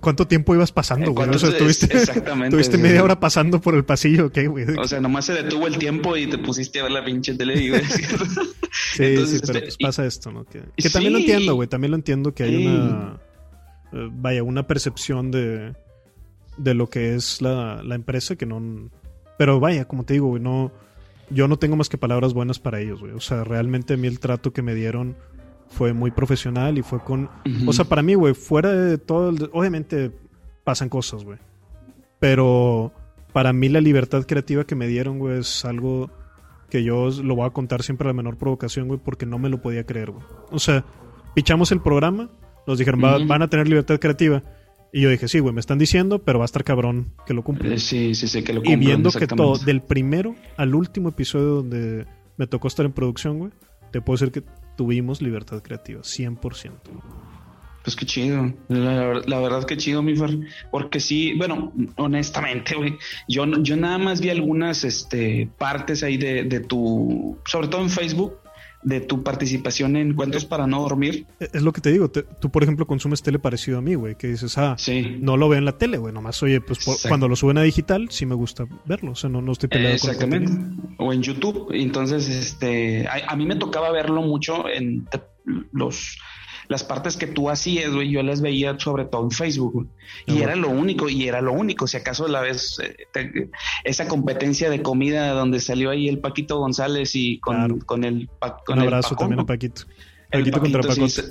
¿cuánto 0.00 0.26
tiempo 0.26 0.54
ibas 0.54 0.70
pasando, 0.70 1.12
güey? 1.12 1.28
O 1.30 1.38
sea, 1.38 1.50
estuviste, 1.50 2.78
media 2.78 3.02
hora 3.02 3.18
pasando 3.18 3.60
por 3.60 3.74
el 3.74 3.84
pasillo, 3.84 4.30
¿qué, 4.30 4.46
güey? 4.46 4.66
O 4.78 4.86
sea, 4.86 5.00
nomás 5.00 5.26
se 5.26 5.32
detuvo 5.32 5.66
el 5.66 5.78
tiempo 5.78 6.16
y 6.16 6.26
te 6.26 6.36
pusiste 6.36 6.80
a 6.80 6.84
ver 6.84 6.92
la 6.92 7.04
pinche 7.04 7.34
tele, 7.34 7.70
güey. 7.70 7.82
sí, 8.94 9.26
sí, 9.26 9.38
pero 9.46 9.60
pues 9.60 9.76
pasa 9.78 10.04
esto, 10.04 10.30
¿no? 10.30 10.44
Que, 10.44 10.62
que 10.76 10.90
también 10.90 11.14
lo 11.14 11.18
entiendo, 11.20 11.54
güey, 11.54 11.68
también 11.68 11.92
lo 11.92 11.96
entiendo 11.96 12.34
que 12.34 12.42
hay 12.42 12.66
una, 12.66 13.18
eh, 13.92 14.08
vaya, 14.12 14.42
una 14.42 14.66
percepción 14.66 15.30
de, 15.30 15.74
de 16.58 16.74
lo 16.74 16.90
que 16.90 17.14
es 17.14 17.40
la, 17.40 17.82
la 17.82 17.94
empresa 17.94 18.36
que 18.36 18.44
no... 18.44 18.90
Pero 19.38 19.58
vaya, 19.58 19.86
como 19.86 20.04
te 20.04 20.12
digo, 20.12 20.26
güey, 20.26 20.42
no 20.42 20.70
yo 21.30 21.48
no 21.48 21.58
tengo 21.58 21.76
más 21.76 21.88
que 21.88 21.96
palabras 21.96 22.34
buenas 22.34 22.58
para 22.58 22.80
ellos, 22.80 23.00
güey. 23.00 23.12
O 23.12 23.20
sea, 23.20 23.44
realmente 23.44 23.94
a 23.94 23.96
mí 23.96 24.08
el 24.08 24.18
trato 24.18 24.52
que 24.52 24.62
me 24.62 24.74
dieron 24.74 25.16
fue 25.70 25.92
muy 25.92 26.10
profesional 26.10 26.76
y 26.78 26.82
fue 26.82 27.00
con... 27.00 27.30
O 27.66 27.72
sea, 27.72 27.86
para 27.86 28.02
mí, 28.02 28.14
güey, 28.14 28.34
fuera 28.34 28.72
de 28.72 28.98
todo... 28.98 29.32
Obviamente 29.52 30.10
pasan 30.64 30.88
cosas, 30.88 31.24
güey. 31.24 31.38
Pero 32.18 32.92
para 33.32 33.52
mí 33.52 33.68
la 33.68 33.80
libertad 33.80 34.24
creativa 34.26 34.64
que 34.64 34.74
me 34.74 34.86
dieron, 34.86 35.18
güey, 35.18 35.38
es 35.38 35.64
algo 35.64 36.10
que 36.68 36.84
yo 36.84 37.10
lo 37.10 37.34
voy 37.34 37.46
a 37.46 37.50
contar 37.50 37.82
siempre 37.82 38.06
a 38.06 38.10
la 38.10 38.14
menor 38.14 38.36
provocación, 38.36 38.88
güey, 38.88 39.00
porque 39.02 39.26
no 39.26 39.38
me 39.38 39.48
lo 39.48 39.62
podía 39.62 39.84
creer, 39.84 40.10
güey. 40.10 40.24
O 40.50 40.58
sea, 40.58 40.84
pichamos 41.34 41.72
el 41.72 41.80
programa, 41.80 42.30
nos 42.66 42.78
dijeron, 42.78 43.00
van 43.00 43.42
a 43.42 43.48
tener 43.48 43.68
libertad 43.68 43.98
creativa. 43.98 44.42
Y 44.92 45.02
yo 45.02 45.10
dije, 45.10 45.28
sí, 45.28 45.38
güey, 45.38 45.54
me 45.54 45.60
están 45.60 45.78
diciendo, 45.78 46.20
pero 46.20 46.40
va 46.40 46.44
a 46.44 46.46
estar 46.46 46.64
cabrón 46.64 47.12
que 47.24 47.32
lo 47.32 47.42
cumplan. 47.42 47.72
Eh, 47.72 47.78
sí, 47.78 48.14
sí, 48.14 48.26
sí, 48.26 48.42
que 48.42 48.52
lo 48.52 48.60
cumplan. 48.60 48.82
Y 48.82 48.86
viendo 48.86 49.10
que 49.10 49.26
todo, 49.26 49.56
del 49.58 49.82
primero 49.82 50.34
al 50.56 50.74
último 50.74 51.10
episodio 51.10 51.46
donde 51.46 52.06
me 52.36 52.46
tocó 52.46 52.68
estar 52.68 52.84
en 52.86 52.92
producción, 52.92 53.38
güey, 53.38 53.52
te 53.92 54.00
puedo 54.00 54.18
decir 54.18 54.32
que 54.32 54.42
tuvimos 54.80 55.20
libertad 55.20 55.60
creativa, 55.62 56.00
100%. 56.00 56.72
Pues 57.84 57.94
qué 57.94 58.06
chido. 58.06 58.50
La, 58.68 59.38
verdad 59.40 59.64
que 59.64 59.76
chido, 59.76 60.00
mi 60.00 60.16
Fer. 60.16 60.38
Porque 60.70 61.00
sí, 61.00 61.34
bueno, 61.36 61.70
honestamente, 61.96 62.74
güey, 62.76 62.96
yo, 63.28 63.44
yo 63.60 63.76
nada 63.76 63.98
más 63.98 64.22
vi 64.22 64.30
algunas 64.30 64.84
este, 64.84 65.50
partes 65.58 66.02
ahí 66.02 66.16
de, 66.16 66.44
de 66.44 66.60
tu, 66.60 67.36
sobre 67.44 67.68
todo 67.68 67.82
en 67.82 67.90
Facebook, 67.90 68.38
de 68.82 69.00
tu 69.00 69.22
participación 69.22 69.96
en 69.96 70.14
Cuentos 70.14 70.44
para 70.44 70.66
no 70.66 70.80
dormir. 70.80 71.26
Es 71.38 71.62
lo 71.62 71.72
que 71.72 71.80
te 71.80 71.92
digo, 71.92 72.10
tú 72.10 72.50
por 72.50 72.62
ejemplo 72.62 72.86
consumes 72.86 73.22
tele 73.22 73.38
parecido 73.38 73.78
a 73.78 73.82
mí, 73.82 73.94
güey, 73.94 74.16
que 74.16 74.28
dices, 74.28 74.56
ah, 74.58 74.76
no 75.20 75.36
lo 75.36 75.48
veo 75.48 75.58
en 75.58 75.64
la 75.64 75.76
tele, 75.76 75.98
güey, 75.98 76.14
nomás 76.14 76.42
oye, 76.42 76.60
pues 76.60 76.78
cuando 77.06 77.28
lo 77.28 77.36
suben 77.36 77.58
a 77.58 77.62
digital 77.62 78.08
sí 78.10 78.26
me 78.26 78.34
gusta 78.34 78.66
verlo, 78.86 79.12
o 79.12 79.14
sea, 79.14 79.28
no, 79.28 79.42
no 79.42 79.52
estoy 79.52 79.68
peleado 79.68 79.94
Exactamente. 79.94 80.52
o 80.98 81.12
en 81.12 81.22
YouTube, 81.22 81.68
entonces, 81.72 82.28
este, 82.28 83.06
a, 83.06 83.32
a, 83.32 83.36
mí 83.36 83.46
me 83.46 83.56
tocaba 83.56 83.90
verlo 83.90 84.22
mucho 84.22 84.68
en 84.68 85.06
los 85.72 86.18
las 86.70 86.84
partes 86.84 87.16
que 87.16 87.26
tú 87.26 87.50
hacías, 87.50 87.92
güey, 87.92 88.10
yo 88.10 88.22
las 88.22 88.40
veía 88.40 88.78
sobre 88.78 89.04
todo 89.04 89.24
en 89.24 89.32
Facebook, 89.32 89.88
Y 90.26 90.40
era 90.40 90.54
lo 90.54 90.70
único, 90.70 91.08
y 91.08 91.26
era 91.26 91.40
lo 91.40 91.52
único. 91.52 91.88
Si 91.88 91.96
acaso 91.96 92.28
la 92.28 92.42
vez, 92.42 92.78
eh, 92.78 93.50
esa 93.82 94.06
competencia 94.06 94.70
de 94.70 94.80
comida 94.80 95.32
donde 95.32 95.58
salió 95.58 95.90
ahí 95.90 96.08
el 96.08 96.20
Paquito 96.20 96.58
González 96.58 97.16
y 97.16 97.40
con, 97.40 97.80
con 97.80 98.04
el. 98.04 98.28
Con 98.64 98.78
Un 98.78 98.84
abrazo 98.84 99.16
también 99.16 99.40
a 99.40 99.46
Paquito. 99.46 99.82
Paquito, 100.30 100.60
contra 100.60 100.82
Pacote. 100.82 101.22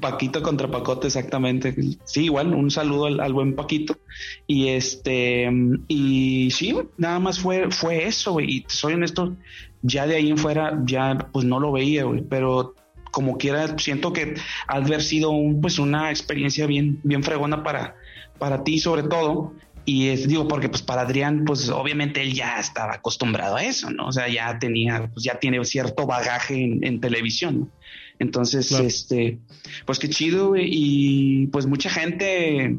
Paquito 0.00 0.42
contra 0.42 0.70
Pacote, 0.70 1.08
exactamente. 1.08 1.76
Sí, 2.04 2.24
igual, 2.24 2.54
un 2.54 2.70
saludo 2.70 3.22
al, 3.22 3.32
buen 3.34 3.56
Paquito. 3.56 3.98
Y 4.46 4.68
este, 4.68 5.50
y 5.86 6.50
sí, 6.50 6.74
nada 6.96 7.18
más 7.18 7.40
fue, 7.40 7.70
fue 7.70 8.06
eso, 8.06 8.32
güey. 8.32 8.46
Y 8.48 8.64
soy 8.68 8.94
honesto, 8.94 9.36
ya 9.82 10.06
de 10.06 10.16
ahí 10.16 10.30
en 10.30 10.38
fuera, 10.38 10.80
ya 10.86 11.28
pues 11.30 11.44
no 11.44 11.60
lo 11.60 11.72
veía, 11.72 12.04
güey. 12.04 12.22
Pero 12.22 12.74
como 13.10 13.38
quiera, 13.38 13.78
siento 13.78 14.12
que 14.12 14.34
ha 14.66 14.76
haber 14.76 15.02
sido 15.02 15.30
un, 15.30 15.60
pues 15.60 15.78
una 15.78 16.10
experiencia 16.10 16.66
bien, 16.66 17.00
bien 17.02 17.22
fregona 17.22 17.62
para, 17.62 17.96
para 18.38 18.64
ti 18.64 18.78
sobre 18.78 19.02
todo. 19.02 19.52
Y 19.84 20.08
es, 20.08 20.28
digo, 20.28 20.46
porque 20.46 20.68
pues 20.68 20.82
para 20.82 21.00
Adrián, 21.00 21.44
pues 21.46 21.70
obviamente 21.70 22.20
él 22.20 22.34
ya 22.34 22.60
estaba 22.60 22.92
acostumbrado 22.92 23.56
a 23.56 23.64
eso, 23.64 23.90
¿no? 23.90 24.08
O 24.08 24.12
sea, 24.12 24.28
ya 24.28 24.58
tenía, 24.58 25.08
pues 25.14 25.24
ya 25.24 25.38
tiene 25.38 25.64
cierto 25.64 26.06
bagaje 26.06 26.62
en, 26.62 27.00
televisión, 27.00 27.70
Entonces, 28.18 28.70
este, 28.70 29.38
pues 29.86 29.98
qué 29.98 30.10
chido, 30.10 30.56
y 30.58 31.48
pues 31.52 31.64
mucha 31.64 31.88
gente, 31.88 32.76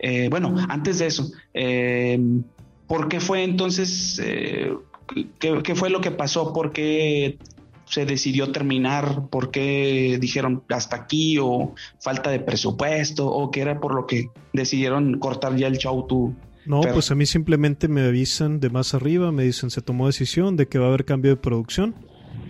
eh, 0.00 0.28
bueno, 0.28 0.56
antes 0.68 0.98
de 0.98 1.06
eso, 1.06 1.30
eh, 1.54 2.18
¿por 2.88 3.08
qué 3.08 3.20
fue 3.20 3.44
entonces, 3.44 4.20
eh, 4.20 4.74
¿qué, 5.38 5.62
¿qué, 5.62 5.74
fue 5.76 5.88
lo 5.88 6.00
que 6.00 6.10
pasó? 6.10 6.52
¿Por 6.52 6.72
qué 6.72 7.38
se 7.90 8.06
decidió 8.06 8.52
terminar? 8.52 9.28
¿Por 9.28 9.50
qué 9.50 10.16
dijeron 10.20 10.62
hasta 10.68 10.96
aquí 10.96 11.38
o 11.38 11.74
falta 12.00 12.30
de 12.30 12.40
presupuesto 12.40 13.26
o 13.26 13.50
qué 13.50 13.60
era 13.62 13.80
por 13.80 13.94
lo 13.94 14.06
que 14.06 14.30
decidieron 14.52 15.18
cortar 15.18 15.56
ya 15.56 15.66
el 15.66 15.76
show 15.76 16.06
tú? 16.06 16.34
No, 16.66 16.82
pues 16.82 17.10
a 17.10 17.14
mí 17.14 17.26
simplemente 17.26 17.88
me 17.88 18.02
avisan 18.02 18.60
de 18.60 18.70
más 18.70 18.94
arriba, 18.94 19.32
me 19.32 19.42
dicen 19.42 19.70
se 19.70 19.82
tomó 19.82 20.06
decisión 20.06 20.56
de 20.56 20.68
que 20.68 20.78
va 20.78 20.86
a 20.86 20.88
haber 20.88 21.04
cambio 21.04 21.32
de 21.32 21.36
producción, 21.36 21.94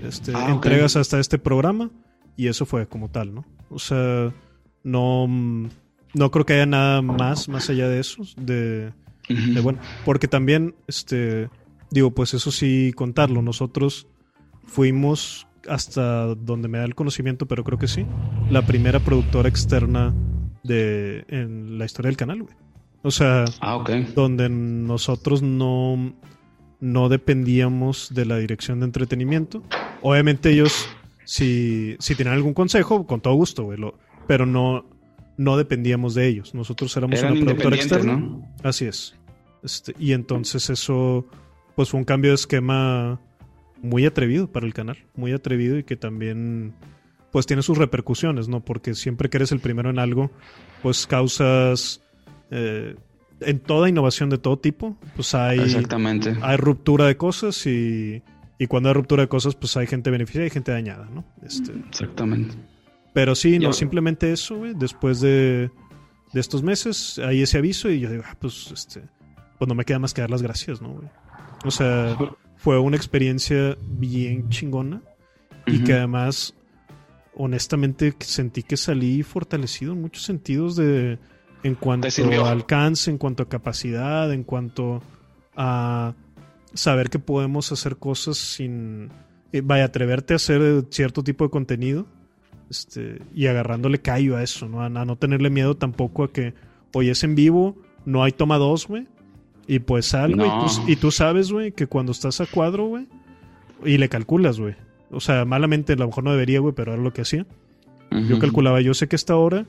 este, 0.05 0.33
ah, 0.35 0.51
entregas 0.51 0.97
hasta 0.97 1.19
este 1.19 1.39
programa 1.39 1.91
y 2.37 2.49
eso 2.49 2.67
fue 2.67 2.87
como 2.87 3.09
tal, 3.09 3.35
¿no? 3.35 3.47
O 3.71 3.79
sea, 3.79 4.35
no, 4.83 5.27
no 5.27 6.31
creo 6.31 6.45
que 6.45 6.55
haya 6.55 6.67
nada 6.67 7.01
más 7.01 7.49
más 7.49 7.71
allá 7.71 7.89
de 7.89 8.01
eso, 8.01 8.23
de, 8.37 8.93
de 9.29 9.61
bueno, 9.63 9.79
porque 10.05 10.29
también, 10.29 10.75
este, 10.87 11.49
digo, 11.91 12.11
pues 12.11 12.35
eso 12.35 12.51
sí 12.51 12.93
contarlo, 12.95 13.41
nosotros 13.43 14.07
fuimos 14.71 15.47
hasta 15.69 16.35
donde 16.35 16.69
me 16.69 16.79
da 16.79 16.85
el 16.85 16.95
conocimiento, 16.95 17.47
pero 17.47 17.65
creo 17.65 17.79
que 17.79 17.89
sí, 17.89 18.07
la 18.51 18.63
primera 18.63 19.01
productora 19.01 19.49
externa 19.49 20.15
de 20.63 21.25
en 21.29 21.79
la 21.79 21.85
historia 21.85 22.09
del 22.09 22.17
canal, 22.17 22.43
güey. 22.43 22.55
O 23.03 23.11
sea, 23.11 23.47
ah, 23.61 23.83
donde 24.15 24.49
nosotros 24.49 25.43
no, 25.43 26.15
no 26.81 27.09
dependíamos 27.09 28.13
de 28.15 28.27
la 28.27 28.37
dirección 28.37 28.81
de 28.81 28.87
entretenimiento. 28.87 29.63
Obviamente 30.03 30.51
ellos, 30.51 30.87
si, 31.25 31.97
si 31.99 32.15
tienen 32.15 32.35
algún 32.35 32.53
consejo, 32.53 33.07
con 33.07 33.21
todo 33.21 33.35
gusto, 33.35 33.65
güey, 33.65 33.79
pero 34.27 34.45
no, 34.45 34.85
no 35.39 35.57
dependíamos 35.57 36.15
de 36.15 36.29
ellos. 36.29 36.55
Nosotros 36.55 36.95
éramos 36.97 37.23
una 37.23 37.33
productora 37.33 37.77
externa. 37.77 38.39
Así 38.63 38.85
es. 38.85 39.15
Este, 39.63 39.95
y 39.99 40.13
entonces 40.13 40.69
eso, 40.69 41.27
pues 41.75 41.89
fue 41.89 41.99
un 41.99 42.05
cambio 42.05 42.33
de 42.33 42.37
esquema 42.37 43.19
muy 43.83 44.07
atrevido 44.07 44.51
para 44.51 44.67
el 44.67 44.75
canal, 44.75 44.99
muy 45.15 45.33
atrevido 45.33 45.79
y 45.79 45.85
que 45.85 45.97
también 45.97 46.75
pues 47.31 47.47
tiene 47.47 47.63
sus 47.63 47.79
repercusiones, 47.79 48.49
¿no? 48.49 48.65
Porque 48.65 48.95
siempre 48.95 49.31
que 49.31 49.39
eres 49.39 49.53
el 49.53 49.61
primero 49.61 49.91
en 49.91 49.99
algo, 49.99 50.31
pues 50.83 51.07
causas 51.07 52.03
eh, 52.51 52.97
en 53.41 53.61
toda 53.61 53.89
innovación 53.89 54.31
de 54.31 54.39
todo 54.39 54.59
tipo, 54.59 54.97
pues 55.15 55.35
hay, 55.35 55.61
Exactamente. 55.61 56.37
hay 56.43 56.57
ruptura 56.57 57.07
de 57.07 57.17
cosas 57.17 57.67
y, 57.67 58.23
y, 58.59 58.67
cuando 58.67 58.89
hay 58.89 58.95
ruptura 58.95 59.23
de 59.23 59.29
cosas, 59.29 59.55
pues 59.55 59.77
hay 59.77 59.87
gente 59.87 60.11
beneficiada 60.11 60.47
y 60.47 60.51
gente 60.51 60.73
dañada, 60.73 61.09
¿no? 61.13 61.25
Este, 61.43 61.73
Exactamente. 61.89 62.55
Pero 63.13 63.35
sí, 63.35 63.59
no, 63.59 63.73
simplemente 63.73 64.33
eso, 64.33 64.59
güey, 64.59 64.75
después 64.75 65.21
de, 65.21 65.71
de, 66.33 66.41
estos 66.41 66.63
meses, 66.63 67.19
hay 67.19 67.43
ese 67.43 67.59
aviso 67.59 67.91
y 67.91 68.01
yo 68.01 68.11
digo, 68.11 68.23
ah, 68.27 68.37
pues, 68.39 68.71
este, 68.73 69.03
pues 69.59 69.69
no 69.69 69.75
me 69.75 69.85
queda 69.85 69.99
más 69.99 70.15
que 70.15 70.21
dar 70.21 70.31
las 70.31 70.43
gracias, 70.43 70.81
¿no, 70.81 70.91
güey? 70.91 71.09
O 71.65 71.71
sea, 71.71 72.17
fue 72.61 72.79
una 72.79 72.97
experiencia 72.97 73.77
bien 73.81 74.51
chingona 74.51 75.01
y 75.67 75.83
que 75.83 75.95
además, 75.95 76.55
honestamente, 77.35 78.15
sentí 78.21 78.63
que 78.63 78.77
salí 78.77 79.23
fortalecido 79.23 79.93
en 79.93 80.03
muchos 80.03 80.25
sentidos 80.25 80.77
de 80.77 81.19
en 81.63 81.75
cuanto 81.75 82.09
a 82.45 82.51
alcance, 82.51 83.11
en 83.11 83.17
cuanto 83.17 83.43
a 83.43 83.49
capacidad, 83.49 84.31
en 84.33 84.45
cuanto 84.45 85.03
a 85.57 86.15
saber 86.75 87.09
que 87.09 87.19
podemos 87.19 87.73
hacer 87.73 87.97
cosas 87.97 88.37
sin 88.37 89.11
eh, 89.53 89.63
vaya 89.63 89.85
atreverte 89.85 90.35
a 90.35 90.37
hacer 90.37 90.85
cierto 90.91 91.25
tipo 91.25 91.45
de 91.45 91.51
contenido 91.51 92.07
este, 92.69 93.23
y 93.35 93.47
agarrándole 93.47 94.01
callo 94.01 94.37
a 94.37 94.43
eso, 94.43 94.69
¿no? 94.69 94.83
A, 94.83 94.89
no 94.89 95.17
tenerle 95.17 95.49
miedo 95.49 95.77
tampoco 95.77 96.25
a 96.25 96.33
que, 96.33 96.55
hoy 96.93 97.09
es 97.09 97.25
en 97.25 97.35
vivo, 97.35 97.77
no 98.05 98.23
hay 98.23 98.33
toma 98.33 98.59
dos, 98.59 98.87
güey. 98.87 99.09
Y 99.67 99.79
pues 99.81 100.07
sal, 100.07 100.35
güey. 100.35 100.51
Y, 100.87 100.97
tú 100.97 101.11
sabes, 101.11 101.53
güey, 101.53 101.73
que 101.73 101.87
cuando 101.87 102.13
estás 102.13 102.41
a 102.41 102.47
cuadro, 102.47 102.87
güey, 102.87 103.07
y 103.85 103.99
le 103.99 104.09
calculas, 104.09 104.59
güey. 104.59 104.75
O 105.11 105.21
sea, 105.21 105.45
malamente 105.45 105.93
a 105.93 105.97
lo 105.97 106.07
mejor 106.07 106.25
no 106.25 106.33
debería, 106.33 106.61
güey, 106.61 106.75
pero 106.75 106.93
era 106.95 107.03
lo 107.03 107.13
que 107.13 107.23
hacía. 107.23 107.47
Yo 108.11 108.41
calculaba, 108.41 108.81
yo 108.81 108.93
sé 108.93 109.07
que 109.07 109.15
esta 109.15 109.37
hora, 109.37 109.67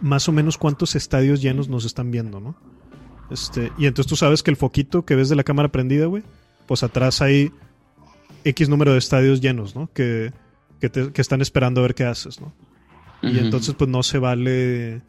más 0.00 0.28
o 0.28 0.32
menos 0.32 0.58
cuántos 0.58 0.96
estadios 0.96 1.40
llenos 1.40 1.68
nos 1.68 1.84
están 1.84 2.10
viendo, 2.10 2.40
¿no? 2.40 2.56
Este, 3.30 3.70
y 3.78 3.86
entonces 3.86 4.08
tú 4.08 4.16
sabes 4.16 4.42
que 4.42 4.50
el 4.50 4.56
foquito 4.56 5.04
que 5.04 5.14
ves 5.14 5.28
de 5.28 5.36
la 5.36 5.44
cámara 5.44 5.70
prendida, 5.70 6.06
güey, 6.06 6.24
pues 6.66 6.82
atrás 6.82 7.22
hay 7.22 7.52
X 8.42 8.68
número 8.68 8.92
de 8.92 8.98
estadios 8.98 9.40
llenos, 9.40 9.76
¿no? 9.76 9.88
Que, 9.92 10.32
que, 10.80 10.90
que 10.90 11.22
están 11.22 11.40
esperando 11.40 11.80
a 11.80 11.82
ver 11.82 11.94
qué 11.94 12.04
haces, 12.04 12.40
¿no? 12.40 12.52
Y 13.22 13.38
entonces, 13.38 13.74
pues 13.74 13.88
no 13.88 14.02
se 14.02 14.18
vale 14.18 15.02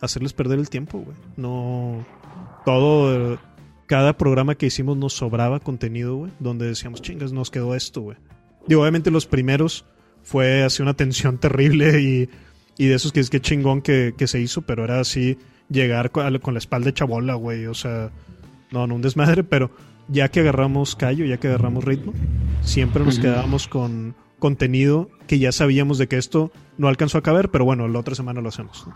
hacerles 0.00 0.32
perder 0.32 0.58
el 0.58 0.70
tiempo, 0.70 0.98
güey. 0.98 1.16
No 1.36 2.04
todo, 2.64 3.38
cada 3.86 4.16
programa 4.16 4.54
que 4.54 4.66
hicimos 4.66 4.96
nos 4.96 5.14
sobraba 5.14 5.60
contenido, 5.60 6.16
güey, 6.16 6.32
donde 6.38 6.66
decíamos, 6.66 7.02
chingas, 7.02 7.32
nos 7.32 7.50
quedó 7.50 7.74
esto, 7.74 8.02
güey. 8.02 8.16
Digo, 8.66 8.82
obviamente 8.82 9.10
los 9.10 9.26
primeros 9.26 9.84
fue 10.22 10.62
así 10.62 10.82
una 10.82 10.94
tensión 10.94 11.38
terrible 11.40 12.00
y, 12.00 12.28
y 12.78 12.86
de 12.86 12.94
esos 12.94 13.12
que 13.12 13.20
es 13.20 13.30
que 13.30 13.40
chingón 13.40 13.82
que, 13.82 14.14
que, 14.16 14.26
se 14.26 14.40
hizo, 14.40 14.62
pero 14.62 14.84
era 14.84 15.00
así 15.00 15.38
llegar 15.68 16.10
con, 16.10 16.38
con 16.38 16.54
la 16.54 16.58
espalda 16.58 16.90
hecha 16.90 17.04
bola, 17.04 17.34
güey. 17.34 17.66
O 17.66 17.74
sea, 17.74 18.10
no, 18.70 18.86
no 18.86 18.94
un 18.94 19.02
desmadre, 19.02 19.44
pero 19.44 19.70
ya 20.08 20.30
que 20.30 20.40
agarramos 20.40 20.96
callo, 20.96 21.24
ya 21.24 21.38
que 21.38 21.48
agarramos 21.48 21.84
ritmo, 21.84 22.12
siempre 22.62 23.04
nos 23.04 23.18
quedábamos 23.18 23.68
con 23.68 24.14
contenido 24.38 25.08
que 25.26 25.38
ya 25.38 25.52
sabíamos 25.52 25.98
de 25.98 26.08
que 26.08 26.16
esto 26.16 26.50
no 26.78 26.88
alcanzó 26.88 27.18
a 27.18 27.22
caber, 27.22 27.50
pero 27.50 27.64
bueno, 27.64 27.86
la 27.86 28.00
otra 28.00 28.14
semana 28.14 28.40
lo 28.40 28.48
hacemos. 28.48 28.86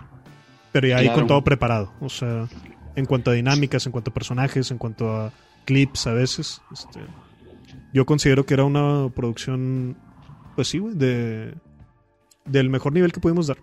Pero 0.72 0.88
ya 0.88 0.96
ahí 0.96 1.08
con 1.10 1.28
todo 1.28 1.44
preparado. 1.44 1.92
O 2.00 2.08
sea, 2.08 2.48
en 2.96 3.06
cuanto 3.06 3.30
a 3.30 3.34
dinámicas, 3.34 3.86
en 3.86 3.92
cuanto 3.92 4.10
a 4.10 4.14
personajes, 4.14 4.70
en 4.70 4.78
cuanto 4.78 5.10
a 5.10 5.32
clips 5.64 6.06
a 6.06 6.12
veces. 6.12 6.60
Este, 6.72 7.00
yo 7.92 8.06
considero 8.06 8.46
que 8.46 8.54
era 8.54 8.64
una 8.64 9.08
producción, 9.14 9.96
pues 10.54 10.68
sí, 10.68 10.78
güey, 10.78 10.94
de, 10.94 11.54
del 12.44 12.68
mejor 12.68 12.92
nivel 12.92 13.12
que 13.12 13.20
pudimos 13.20 13.46
dar. 13.46 13.58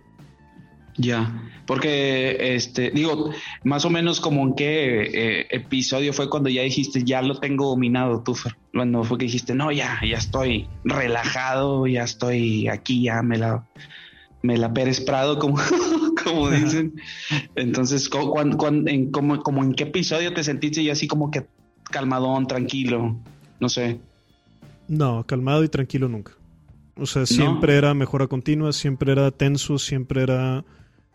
Ya, 0.97 1.49
porque 1.65 2.55
este, 2.55 2.91
digo, 2.91 3.31
más 3.63 3.85
o 3.85 3.89
menos 3.89 4.19
como 4.19 4.43
en 4.43 4.55
qué 4.55 5.01
eh, 5.03 5.47
episodio 5.49 6.11
fue 6.11 6.29
cuando 6.29 6.49
ya 6.49 6.63
dijiste, 6.63 7.03
ya 7.03 7.21
lo 7.21 7.39
tengo 7.39 7.69
dominado, 7.69 8.23
tú, 8.23 8.37
Cuando 8.73 9.03
fue 9.03 9.17
que 9.17 9.25
dijiste, 9.25 9.55
no, 9.55 9.71
ya, 9.71 9.99
ya 10.07 10.17
estoy 10.17 10.67
relajado, 10.83 11.87
ya 11.87 12.03
estoy 12.03 12.67
aquí, 12.67 13.03
ya 13.03 13.21
me 13.21 13.37
la, 13.37 13.65
me 14.41 14.57
la 14.57 14.73
Pérez 14.73 14.99
Prado, 14.99 15.39
como, 15.39 15.57
como 16.23 16.49
dicen. 16.49 16.93
Entonces, 17.55 18.09
en, 18.13 19.11
como, 19.11 19.43
como 19.43 19.63
en 19.63 19.73
qué 19.73 19.83
episodio 19.83 20.33
te 20.33 20.43
sentiste 20.43 20.83
ya 20.83 20.93
así 20.93 21.07
como 21.07 21.31
que 21.31 21.45
calmadón, 21.91 22.47
tranquilo? 22.47 23.19
No 23.59 23.69
sé. 23.69 23.99
No, 24.87 25.25
calmado 25.25 25.63
y 25.63 25.69
tranquilo 25.69 26.07
nunca. 26.07 26.33
O 26.95 27.05
sea, 27.05 27.25
siempre 27.25 27.77
era 27.77 27.93
mejora 27.93 28.27
continua, 28.27 28.73
siempre 28.73 29.11
era 29.11 29.31
tenso, 29.31 29.79
siempre 29.79 30.23
era 30.23 30.63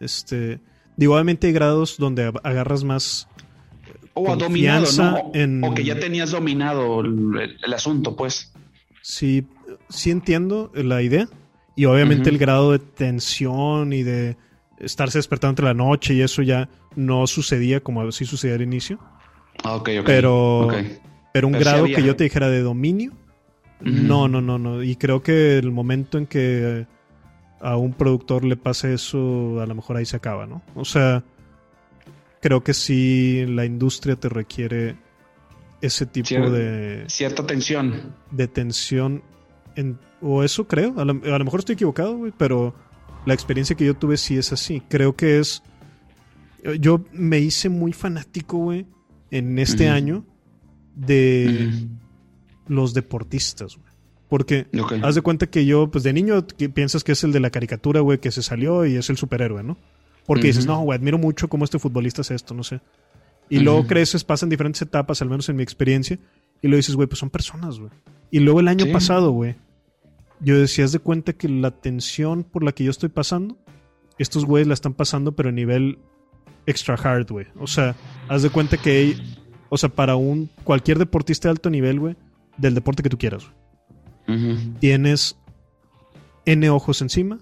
este, 0.00 0.60
digo, 0.96 1.14
obviamente 1.14 1.46
hay 1.46 1.52
grados 1.52 1.96
donde 1.98 2.32
agarras 2.42 2.84
más 2.84 3.28
o 4.14 4.36
dominado, 4.36 4.86
¿no? 4.96 5.68
O 5.68 5.74
que 5.74 5.84
ya 5.84 6.00
tenías 6.00 6.30
dominado 6.30 7.00
el, 7.00 7.74
asunto, 7.74 8.16
pues. 8.16 8.52
Sí, 9.02 9.46
sí 9.90 10.10
entiendo 10.10 10.72
la 10.74 11.02
idea. 11.02 11.28
Y 11.76 11.84
obviamente 11.84 12.30
el 12.30 12.38
grado 12.38 12.72
de 12.72 12.78
tensión 12.78 13.92
y 13.92 14.02
de 14.02 14.38
estarse 14.78 15.18
despertando 15.18 15.50
entre 15.52 15.64
la 15.66 15.74
noche 15.74 16.14
y 16.14 16.22
eso 16.22 16.42
ya 16.42 16.68
no 16.94 17.26
sucedía 17.26 17.80
como 17.80 18.02
así 18.02 18.24
sucedía 18.24 18.56
al 18.56 18.62
inicio. 18.62 18.98
Ah, 19.62 19.76
ok, 19.76 19.90
ok. 20.00 20.06
Pero, 20.06 20.68
pero 21.32 21.46
un 21.46 21.54
grado 21.54 21.84
que 21.84 22.02
yo 22.02 22.16
te 22.16 22.24
dijera 22.24 22.48
de 22.48 22.60
dominio, 22.60 23.12
no, 23.80 24.28
no, 24.28 24.40
no, 24.40 24.58
no. 24.58 24.82
Y 24.82 24.96
creo 24.96 25.22
que 25.22 25.58
el 25.58 25.70
momento 25.70 26.18
en 26.18 26.26
que 26.26 26.86
a 27.60 27.76
un 27.76 27.94
productor 27.94 28.44
le 28.44 28.56
pase 28.56 28.94
eso, 28.94 29.60
a 29.60 29.66
lo 29.66 29.74
mejor 29.74 29.96
ahí 29.96 30.06
se 30.06 30.16
acaba, 30.16 30.46
¿no? 30.46 30.62
O 30.74 30.84
sea, 30.84 31.24
creo 32.40 32.62
que 32.62 32.74
sí 32.74 33.44
la 33.46 33.64
industria 33.64 34.16
te 34.16 34.28
requiere 34.28 34.96
ese 35.80 36.06
tipo 36.06 36.50
de... 36.50 37.04
Cierta 37.08 37.46
tensión. 37.46 38.14
De 38.30 38.48
tensión. 38.48 39.22
En, 39.74 39.98
o 40.20 40.42
eso 40.42 40.66
creo. 40.66 40.98
A 40.98 41.04
lo, 41.04 41.14
mejor 41.14 41.60
estoy 41.60 41.74
equivocado, 41.74 42.16
güey, 42.16 42.32
pero 42.36 42.74
la 43.26 43.34
experiencia 43.34 43.76
que 43.76 43.84
yo 43.84 43.94
tuve 43.94 44.16
sí 44.16 44.38
es 44.38 44.52
así. 44.52 44.82
Creo 44.88 45.14
que 45.14 45.38
es... 45.38 45.62
Yo 46.80 47.04
me 47.12 47.38
hice 47.38 47.68
muy 47.68 47.92
fanático, 47.92 48.58
güey, 48.58 48.86
en 49.30 49.58
este 49.58 49.88
año 49.88 50.24
de 50.94 51.88
los 52.66 52.94
deportistas, 52.94 53.76
güey. 53.76 53.86
Porque 54.28 54.66
haz 55.02 55.14
de 55.14 55.22
cuenta 55.22 55.46
que 55.46 55.66
yo, 55.66 55.88
pues 55.90 56.02
de 56.02 56.12
niño 56.12 56.44
piensas 56.74 57.04
que 57.04 57.12
es 57.12 57.22
el 57.22 57.30
de 57.30 57.38
la 57.38 57.50
caricatura, 57.50 58.00
güey, 58.00 58.18
que 58.18 58.32
se 58.32 58.42
salió 58.42 58.84
y 58.84 58.96
es 58.96 59.08
el 59.10 59.16
superhéroe, 59.16 59.62
¿no? 59.62 59.76
Porque 60.26 60.48
dices, 60.48 60.66
no, 60.66 60.80
güey, 60.80 60.98
admiro 60.98 61.18
mucho 61.18 61.48
cómo 61.48 61.64
este 61.64 61.78
futbolista 61.78 62.22
hace 62.22 62.34
esto, 62.34 62.52
no 62.52 62.64
sé. 62.64 62.80
Y 63.48 63.60
luego 63.60 63.86
creces, 63.86 64.24
pasan 64.24 64.48
diferentes 64.48 64.82
etapas, 64.82 65.22
al 65.22 65.30
menos 65.30 65.48
en 65.48 65.54
mi 65.54 65.62
experiencia, 65.62 66.18
y 66.60 66.66
lo 66.66 66.74
dices, 66.74 66.96
güey, 66.96 67.06
pues 67.06 67.20
son 67.20 67.30
personas, 67.30 67.78
güey. 67.78 67.92
Y 68.32 68.40
luego 68.40 68.58
el 68.58 68.66
año 68.66 68.90
pasado, 68.92 69.30
güey, 69.30 69.54
yo 70.40 70.58
decía, 70.58 70.84
haz 70.84 70.92
de 70.92 70.98
cuenta 70.98 71.32
que 71.32 71.48
la 71.48 71.70
tensión 71.70 72.44
por 72.44 72.62
la 72.62 72.72
que 72.72 72.84
yo 72.84 72.90
estoy 72.90 73.08
pasando, 73.08 73.56
estos 74.18 74.44
güeyes 74.44 74.68
la 74.68 74.74
están 74.74 74.94
pasando, 74.94 75.32
pero 75.32 75.48
a 75.48 75.52
nivel 75.52 75.98
extra 76.66 76.94
hard, 76.94 77.30
güey. 77.30 77.46
O 77.58 77.66
sea, 77.66 77.94
haz 78.28 78.42
de 78.42 78.50
cuenta 78.50 78.76
que, 78.76 79.16
o 79.68 79.78
sea, 79.78 79.88
para 79.88 80.16
un 80.16 80.50
cualquier 80.64 80.98
deportista 80.98 81.48
de 81.48 81.52
alto 81.52 81.70
nivel, 81.70 82.00
güey, 82.00 82.16
del 82.56 82.74
deporte 82.74 83.02
que 83.02 83.10
tú 83.10 83.18
quieras, 83.18 83.44
güey. 83.44 84.56
Tienes 84.80 85.38
N 86.44 86.68
ojos 86.70 87.00
encima, 87.00 87.38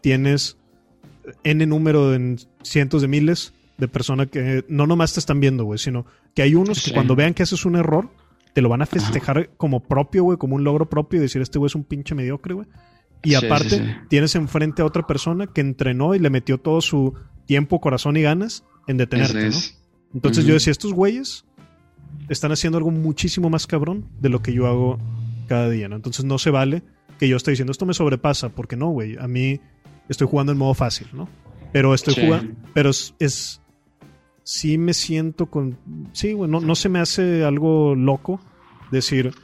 tienes 0.00 0.56
N 1.42 1.66
número 1.66 2.14
en 2.14 2.38
cientos 2.62 3.02
de 3.02 3.08
miles 3.08 3.52
de 3.76 3.88
personas 3.88 4.28
que 4.28 4.64
no 4.68 4.86
nomás 4.86 5.14
te 5.14 5.20
están 5.20 5.40
viendo, 5.40 5.64
güey, 5.64 5.78
sino 5.78 6.06
que 6.34 6.42
hay 6.42 6.54
unos 6.54 6.84
que 6.84 6.92
cuando 6.92 7.16
vean 7.16 7.34
que 7.34 7.42
haces 7.42 7.64
un 7.64 7.76
error, 7.76 8.08
te 8.58 8.62
lo 8.62 8.68
van 8.68 8.82
a 8.82 8.86
festejar 8.86 9.50
como 9.56 9.84
propio, 9.84 10.24
güey, 10.24 10.36
como 10.36 10.56
un 10.56 10.64
logro 10.64 10.90
propio 10.90 11.20
y 11.20 11.22
decir, 11.22 11.40
este 11.40 11.60
güey 11.60 11.68
es 11.68 11.76
un 11.76 11.84
pinche 11.84 12.16
mediocre, 12.16 12.54
güey. 12.54 12.66
Y 13.22 13.34
aparte, 13.34 14.00
tienes 14.08 14.34
enfrente 14.34 14.82
a 14.82 14.84
otra 14.84 15.06
persona 15.06 15.46
que 15.46 15.60
entrenó 15.60 16.16
y 16.16 16.18
le 16.18 16.28
metió 16.28 16.58
todo 16.58 16.80
su 16.80 17.14
tiempo, 17.46 17.80
corazón 17.80 18.16
y 18.16 18.22
ganas 18.22 18.64
en 18.88 18.96
detenerte, 18.96 19.50
¿no? 19.50 19.56
Entonces 20.12 20.44
yo 20.44 20.54
decía, 20.54 20.72
estos 20.72 20.92
güeyes 20.92 21.44
están 22.28 22.50
haciendo 22.50 22.78
algo 22.78 22.90
muchísimo 22.90 23.48
más 23.48 23.68
cabrón 23.68 24.08
de 24.18 24.28
lo 24.28 24.42
que 24.42 24.52
yo 24.52 24.66
hago 24.66 24.98
cada 25.46 25.70
día, 25.70 25.88
¿no? 25.88 25.94
Entonces 25.94 26.24
no 26.24 26.38
se 26.38 26.50
vale 26.50 26.82
que 27.20 27.28
yo 27.28 27.36
esté 27.36 27.52
diciendo 27.52 27.70
esto 27.70 27.86
me 27.86 27.94
sobrepasa, 27.94 28.48
porque 28.48 28.74
no, 28.74 28.88
güey. 28.88 29.16
A 29.20 29.28
mí 29.28 29.60
estoy 30.08 30.26
jugando 30.26 30.50
en 30.50 30.58
modo 30.58 30.74
fácil, 30.74 31.06
¿no? 31.12 31.28
Pero 31.72 31.94
estoy 31.94 32.14
jugando, 32.14 32.54
pero 32.74 32.90
es, 32.90 33.62
sí 34.48 34.78
me 34.78 34.94
siento 34.94 35.50
con, 35.50 35.76
sí, 36.12 36.32
güey, 36.32 36.50
no, 36.50 36.74
se 36.74 36.88
me 36.88 37.00
hace 37.00 37.44
algo 37.44 37.94
loco 37.94 38.40
decir 38.90 39.34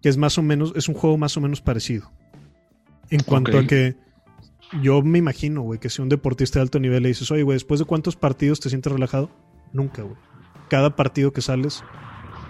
que 0.00 0.08
es 0.08 0.16
más 0.16 0.38
o 0.38 0.42
menos, 0.42 0.72
es 0.76 0.88
un 0.88 0.94
juego 0.94 1.18
más 1.18 1.36
o 1.36 1.40
menos 1.40 1.60
parecido. 1.60 2.12
En 3.10 3.24
cuanto 3.24 3.58
a 3.58 3.66
que 3.66 3.96
yo 4.80 5.02
me 5.02 5.18
imagino, 5.18 5.62
güey, 5.62 5.80
que 5.80 5.90
si 5.90 6.02
un 6.02 6.08
deportista 6.08 6.60
de 6.60 6.62
alto 6.62 6.78
nivel 6.78 7.02
le 7.02 7.08
dices, 7.08 7.32
oye, 7.32 7.42
güey, 7.42 7.56
después 7.56 7.80
de 7.80 7.84
cuántos 7.84 8.14
partidos 8.14 8.60
te 8.60 8.68
sientes 8.68 8.92
relajado, 8.92 9.28
nunca, 9.72 10.02
güey. 10.02 10.16
Cada 10.70 10.94
partido 10.94 11.32
que 11.32 11.42
sales 11.42 11.82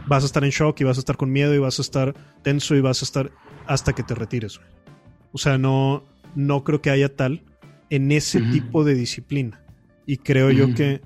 vas 0.06 0.24
a 0.24 0.26
estar 0.26 0.44
en 0.44 0.50
shock 0.50 0.78
y 0.82 0.84
vas 0.84 0.98
a 0.98 1.00
estar 1.00 1.16
con 1.16 1.32
miedo 1.32 1.54
y 1.54 1.58
vas 1.58 1.78
a 1.78 1.82
estar 1.82 2.14
tenso 2.42 2.74
y 2.74 2.82
vas 2.82 3.00
a 3.00 3.06
estar 3.06 3.32
hasta 3.66 3.94
que 3.94 4.02
te 4.02 4.14
retires. 4.14 4.60
O 5.32 5.38
sea, 5.38 5.56
no, 5.56 6.04
no 6.34 6.64
creo 6.64 6.82
que 6.82 6.90
haya 6.90 7.16
tal 7.16 7.44
en 7.88 8.12
ese 8.12 8.42
tipo 8.42 8.84
de 8.84 8.94
disciplina. 8.94 9.64
Y 10.04 10.18
creo 10.18 10.50
yo 10.50 10.74
que 10.74 11.00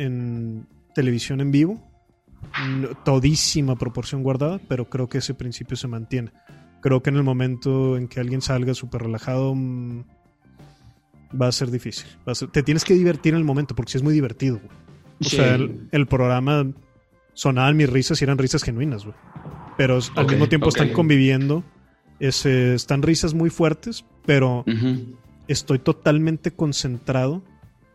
en 0.00 0.66
televisión 0.94 1.40
en 1.40 1.50
vivo, 1.50 1.80
todísima 3.04 3.76
proporción 3.76 4.22
guardada, 4.22 4.60
pero 4.68 4.88
creo 4.88 5.08
que 5.08 5.18
ese 5.18 5.34
principio 5.34 5.76
se 5.76 5.88
mantiene. 5.88 6.32
Creo 6.80 7.02
que 7.02 7.10
en 7.10 7.16
el 7.16 7.22
momento 7.22 7.96
en 7.96 8.08
que 8.08 8.20
alguien 8.20 8.40
salga 8.40 8.74
súper 8.74 9.02
relajado, 9.02 9.54
mm, 9.54 10.04
va 11.40 11.48
a 11.48 11.52
ser 11.52 11.70
difícil. 11.70 12.06
te 12.52 12.62
tienes 12.62 12.84
que 12.84 12.94
divertir 12.94 13.34
en 13.34 13.38
el 13.38 13.44
momento, 13.44 13.74
porque 13.74 13.92
sí 13.92 13.98
es 13.98 14.04
muy 14.04 14.14
divertido. 14.14 14.60
O 15.20 15.24
sea, 15.24 15.56
el 15.56 16.06
programa 16.06 16.66
sonaban 17.34 17.76
mis 17.76 17.88
risas 17.88 18.20
y 18.20 18.24
eran 18.24 18.38
risas 18.38 18.62
genuinas, 18.62 19.04
güey. 19.04 19.16
Pero 19.76 19.98
al 20.16 20.26
mismo 20.26 20.48
tiempo 20.48 20.68
están 20.68 20.92
conviviendo. 20.92 21.64
están 22.18 23.02
risas 23.02 23.34
muy 23.34 23.50
fuertes, 23.50 24.04
pero 24.26 24.64
estoy 25.48 25.78
totalmente 25.78 26.50
concentrado. 26.50 27.42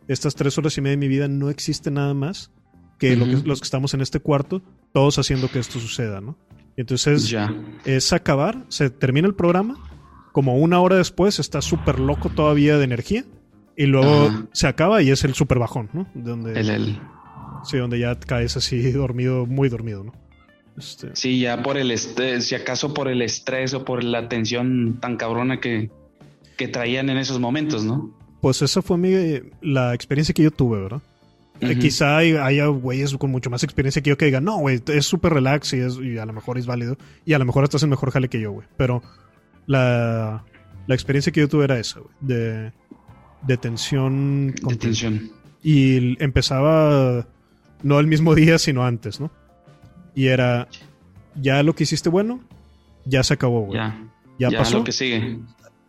Estas 0.08 0.36
tres 0.36 0.58
horas 0.58 0.78
y 0.78 0.82
media 0.82 0.92
de 0.92 0.98
mi 0.98 1.08
vida 1.08 1.28
no 1.28 1.50
existe 1.50 1.92
nada 1.92 2.14
más 2.14 2.52
que, 3.00 3.16
los 3.16 3.60
que 3.60 3.66
estamos 3.66 3.94
en 3.94 4.02
este 4.02 4.20
cuarto, 4.20 4.62
todos 4.94 5.18
haciendo 5.20 5.50
que 5.50 5.60
esto 5.60 5.80
suceda, 5.80 6.22
¿no? 6.22 6.38
Entonces 6.78 7.34
es 7.86 8.14
acabar, 8.14 8.66
se 8.70 8.90
termina 8.90 9.28
el 9.28 9.36
programa, 9.36 9.78
como 10.32 10.58
una 10.58 10.80
hora 10.80 10.98
después 10.98 11.40
está 11.40 11.62
súper 11.62 12.00
loco 12.00 12.30
todavía 12.30 12.78
de 12.78 12.84
energía, 12.84 13.26
y 13.78 13.86
luego 13.86 14.48
se 14.54 14.68
acaba 14.68 15.02
y 15.02 15.10
es 15.10 15.24
el 15.24 15.34
súper 15.34 15.60
bajón, 15.60 15.90
¿no? 15.94 16.08
Donde, 16.14 16.60
el, 16.60 17.00
Sí, 17.64 17.78
donde 17.78 18.00
ya 18.00 18.18
caes 18.20 18.56
así 18.58 18.92
dormido, 18.92 19.46
muy 19.46 19.70
dormido, 19.70 20.04
¿no? 20.04 20.14
Este... 20.78 21.16
Sí, 21.16 21.40
ya 21.40 21.64
por 21.64 21.78
el 21.78 21.92
estrés, 21.92 22.48
si 22.48 22.56
acaso 22.56 22.94
por 22.94 23.08
el 23.08 23.22
estrés 23.22 23.74
o 23.74 23.86
por 23.86 24.04
la 24.04 24.28
tensión 24.30 25.00
tan 25.00 25.18
cabrona 25.18 25.60
que, 25.60 25.90
que 26.58 26.68
traían 26.68 27.10
en 27.10 27.18
esos 27.18 27.40
momentos, 27.40 27.84
¿no? 27.84 28.14
Pues 28.46 28.62
esa 28.62 28.84
fue 28.84 29.00
mi, 29.00 29.12
la 29.64 29.96
experiencia 29.96 30.32
que 30.32 30.44
yo 30.44 30.52
tuve, 30.52 30.80
¿verdad? 30.80 31.02
Eh, 31.62 31.80
quizá 31.80 32.18
haya 32.18 32.68
güeyes 32.68 33.18
con 33.18 33.32
mucho 33.32 33.50
más 33.50 33.64
experiencia 33.64 34.04
que 34.04 34.12
yo 34.12 34.20
que 34.20 34.26
digan, 34.26 34.44
no, 34.44 34.60
güey, 34.60 34.84
es 34.86 35.08
súper 35.08 35.34
relax 35.34 35.74
y, 35.74 35.80
es, 35.80 35.98
y 35.98 36.20
a 36.20 36.28
lo 36.28 36.34
mejor 36.34 36.60
es 36.60 36.68
válido. 36.68 36.96
Y 37.26 37.34
a 37.34 37.40
lo 37.40 37.46
mejor 37.46 37.64
estás 37.64 37.82
en 37.82 37.90
mejor 37.90 38.12
jale 38.12 38.30
que 38.30 38.40
yo, 38.40 38.52
güey. 38.52 38.68
Pero 38.78 39.02
la, 39.66 40.46
la 40.86 40.94
experiencia 40.94 41.32
que 41.32 41.40
yo 41.40 41.50
tuve 41.50 41.64
era 41.64 41.80
esa, 41.80 42.02
güey. 42.02 42.12
De, 42.22 42.72
de 43.48 43.58
tensión. 43.58 44.54
De 44.62 44.76
tensión. 44.76 45.32
Y 45.64 46.24
empezaba 46.24 47.28
no 47.82 48.00
el 48.00 48.06
mismo 48.06 48.36
día, 48.36 48.60
sino 48.60 48.86
antes, 48.86 49.20
¿no? 49.20 49.32
Y 50.14 50.28
era, 50.28 50.68
ya 51.34 51.64
lo 51.64 51.74
que 51.74 51.86
hiciste 51.86 52.10
bueno, 52.10 52.42
ya 53.06 53.24
se 53.24 53.34
acabó, 53.34 53.62
güey. 53.62 53.80
Ya, 53.80 54.08
ya, 54.38 54.56
pasó. 54.56 54.78
lo 54.78 54.84
que 54.84 54.92
sigue. 54.92 55.40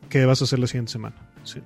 qué 0.08 0.24
vas 0.24 0.40
a 0.40 0.44
hacer 0.44 0.58
la 0.58 0.66
siguiente 0.66 0.92
semana. 0.92 1.16
Sí. 1.44 1.60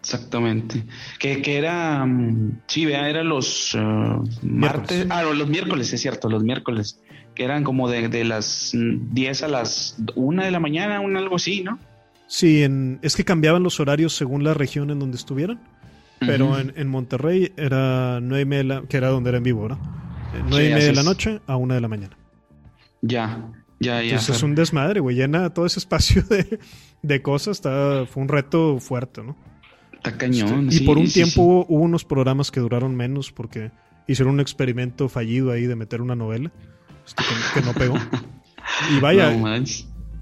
Exactamente. 0.00 0.84
Que, 1.18 1.42
que 1.42 1.56
era, 1.56 2.04
mm, 2.04 2.60
sí, 2.66 2.86
vea, 2.86 3.08
era 3.08 3.24
los 3.24 3.74
uh, 3.74 4.22
martes, 4.42 5.06
ah, 5.10 5.22
los 5.22 5.48
miércoles, 5.48 5.92
es 5.92 6.00
cierto, 6.00 6.28
los 6.28 6.42
miércoles, 6.42 7.00
que 7.34 7.44
eran 7.44 7.64
como 7.64 7.88
de, 7.88 8.08
de 8.08 8.24
las 8.24 8.72
10 8.74 9.42
a 9.42 9.48
las 9.48 9.96
1 10.14 10.44
de 10.44 10.50
la 10.50 10.60
mañana, 10.60 11.00
un 11.00 11.16
algo 11.16 11.36
así, 11.36 11.62
¿no? 11.62 11.78
Sí, 12.28 12.62
en, 12.62 12.98
es 13.02 13.16
que 13.16 13.24
cambiaban 13.24 13.62
los 13.62 13.80
horarios 13.80 14.14
según 14.14 14.44
la 14.44 14.54
región 14.54 14.90
en 14.90 14.98
donde 14.98 15.16
estuvieran. 15.16 15.60
Pero 16.18 16.58
en, 16.58 16.72
en, 16.76 16.88
Monterrey 16.88 17.52
era 17.58 18.20
nueve 18.22 18.42
y 18.42 18.46
media, 18.46 18.82
que 18.88 18.96
era 18.96 19.08
donde 19.08 19.28
era 19.28 19.36
en 19.36 19.44
vivo, 19.44 19.62
¿verdad? 19.64 19.78
Nueve 20.48 20.70
y 20.70 20.72
media 20.72 20.86
de 20.86 20.94
la 20.94 21.02
noche 21.02 21.40
a 21.46 21.56
una 21.56 21.74
de 21.74 21.82
la 21.82 21.88
mañana. 21.88 22.16
Ya, 23.02 23.52
ya, 23.78 24.02
ya. 24.02 24.10
Entonces 24.10 24.36
es 24.36 24.42
un 24.42 24.54
desmadre, 24.54 25.00
güey. 25.00 25.16
Llena 25.16 25.50
todo 25.50 25.66
ese 25.66 25.78
espacio 25.78 26.22
de, 26.22 26.58
de 27.02 27.22
cosas. 27.22 27.58
Está, 27.58 28.06
fue 28.06 28.22
un 28.22 28.28
reto 28.28 28.78
fuerte, 28.80 29.22
¿no? 29.22 29.36
Está 29.92 30.16
cañón. 30.16 30.68
Este, 30.68 30.82
y 30.82 30.86
por 30.86 30.98
un 30.98 31.08
tiempo 31.08 31.42
Hubo, 31.42 31.66
hubo, 31.68 31.82
unos 31.82 32.04
programas 32.04 32.50
que 32.50 32.60
duraron 32.60 32.94
menos 32.94 33.32
porque 33.32 33.70
hicieron 34.06 34.34
un 34.34 34.40
experimento 34.40 35.08
fallido 35.08 35.50
ahí 35.50 35.66
de 35.66 35.76
meter 35.76 36.00
una 36.00 36.14
novela 36.14 36.52
este, 37.06 37.22
que, 37.24 37.60
que, 37.60 37.66
no 37.66 37.72
pegó. 37.74 37.96
Y 38.94 39.00
vaya, 39.00 39.30
no 39.34 39.64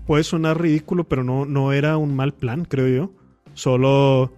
puede 0.06 0.22
sonar 0.22 0.60
ridículo, 0.60 1.08
pero 1.08 1.24
no, 1.24 1.46
no 1.46 1.72
era 1.72 1.96
un 1.96 2.14
mal 2.14 2.34
plan, 2.34 2.64
creo 2.64 2.88
yo. 2.88 3.12
Solo 3.54 4.32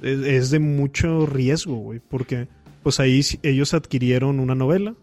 es, 0.00 0.20
es 0.20 0.50
de 0.50 0.58
mucho 0.58 1.26
riesgo, 1.26 1.76
güey, 1.76 2.00
porque 2.00 2.48
pues 2.82 3.00
ahí 3.00 3.20
ellos 3.42 3.74
adquirieron 3.74 4.40
una 4.40 4.54
novela, 4.54 4.94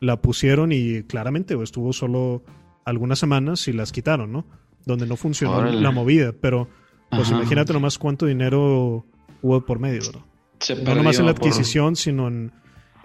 la 0.00 0.20
pusieron 0.20 0.72
y 0.72 1.02
claramente 1.04 1.54
güey, 1.54 1.64
estuvo 1.64 1.92
solo 1.92 2.42
algunas 2.84 3.18
semanas 3.18 3.68
y 3.68 3.72
las 3.72 3.92
quitaron, 3.92 4.32
¿no? 4.32 4.46
Donde 4.84 5.06
no 5.06 5.16
funcionó 5.16 5.58
Órale. 5.58 5.80
la 5.80 5.90
movida, 5.90 6.32
pero 6.32 6.68
pues 7.10 7.28
Ajá. 7.28 7.36
imagínate 7.36 7.72
nomás 7.72 7.98
cuánto 7.98 8.26
dinero 8.26 9.04
hubo 9.42 9.60
por 9.64 9.78
medio, 9.78 10.00
¿verdad? 10.06 10.22
Se 10.60 10.76
no 10.76 10.94
nomás 10.94 11.18
en 11.18 11.26
la 11.26 11.32
adquisición, 11.32 11.92
por... 11.92 11.96
sino 11.96 12.28
en, 12.28 12.52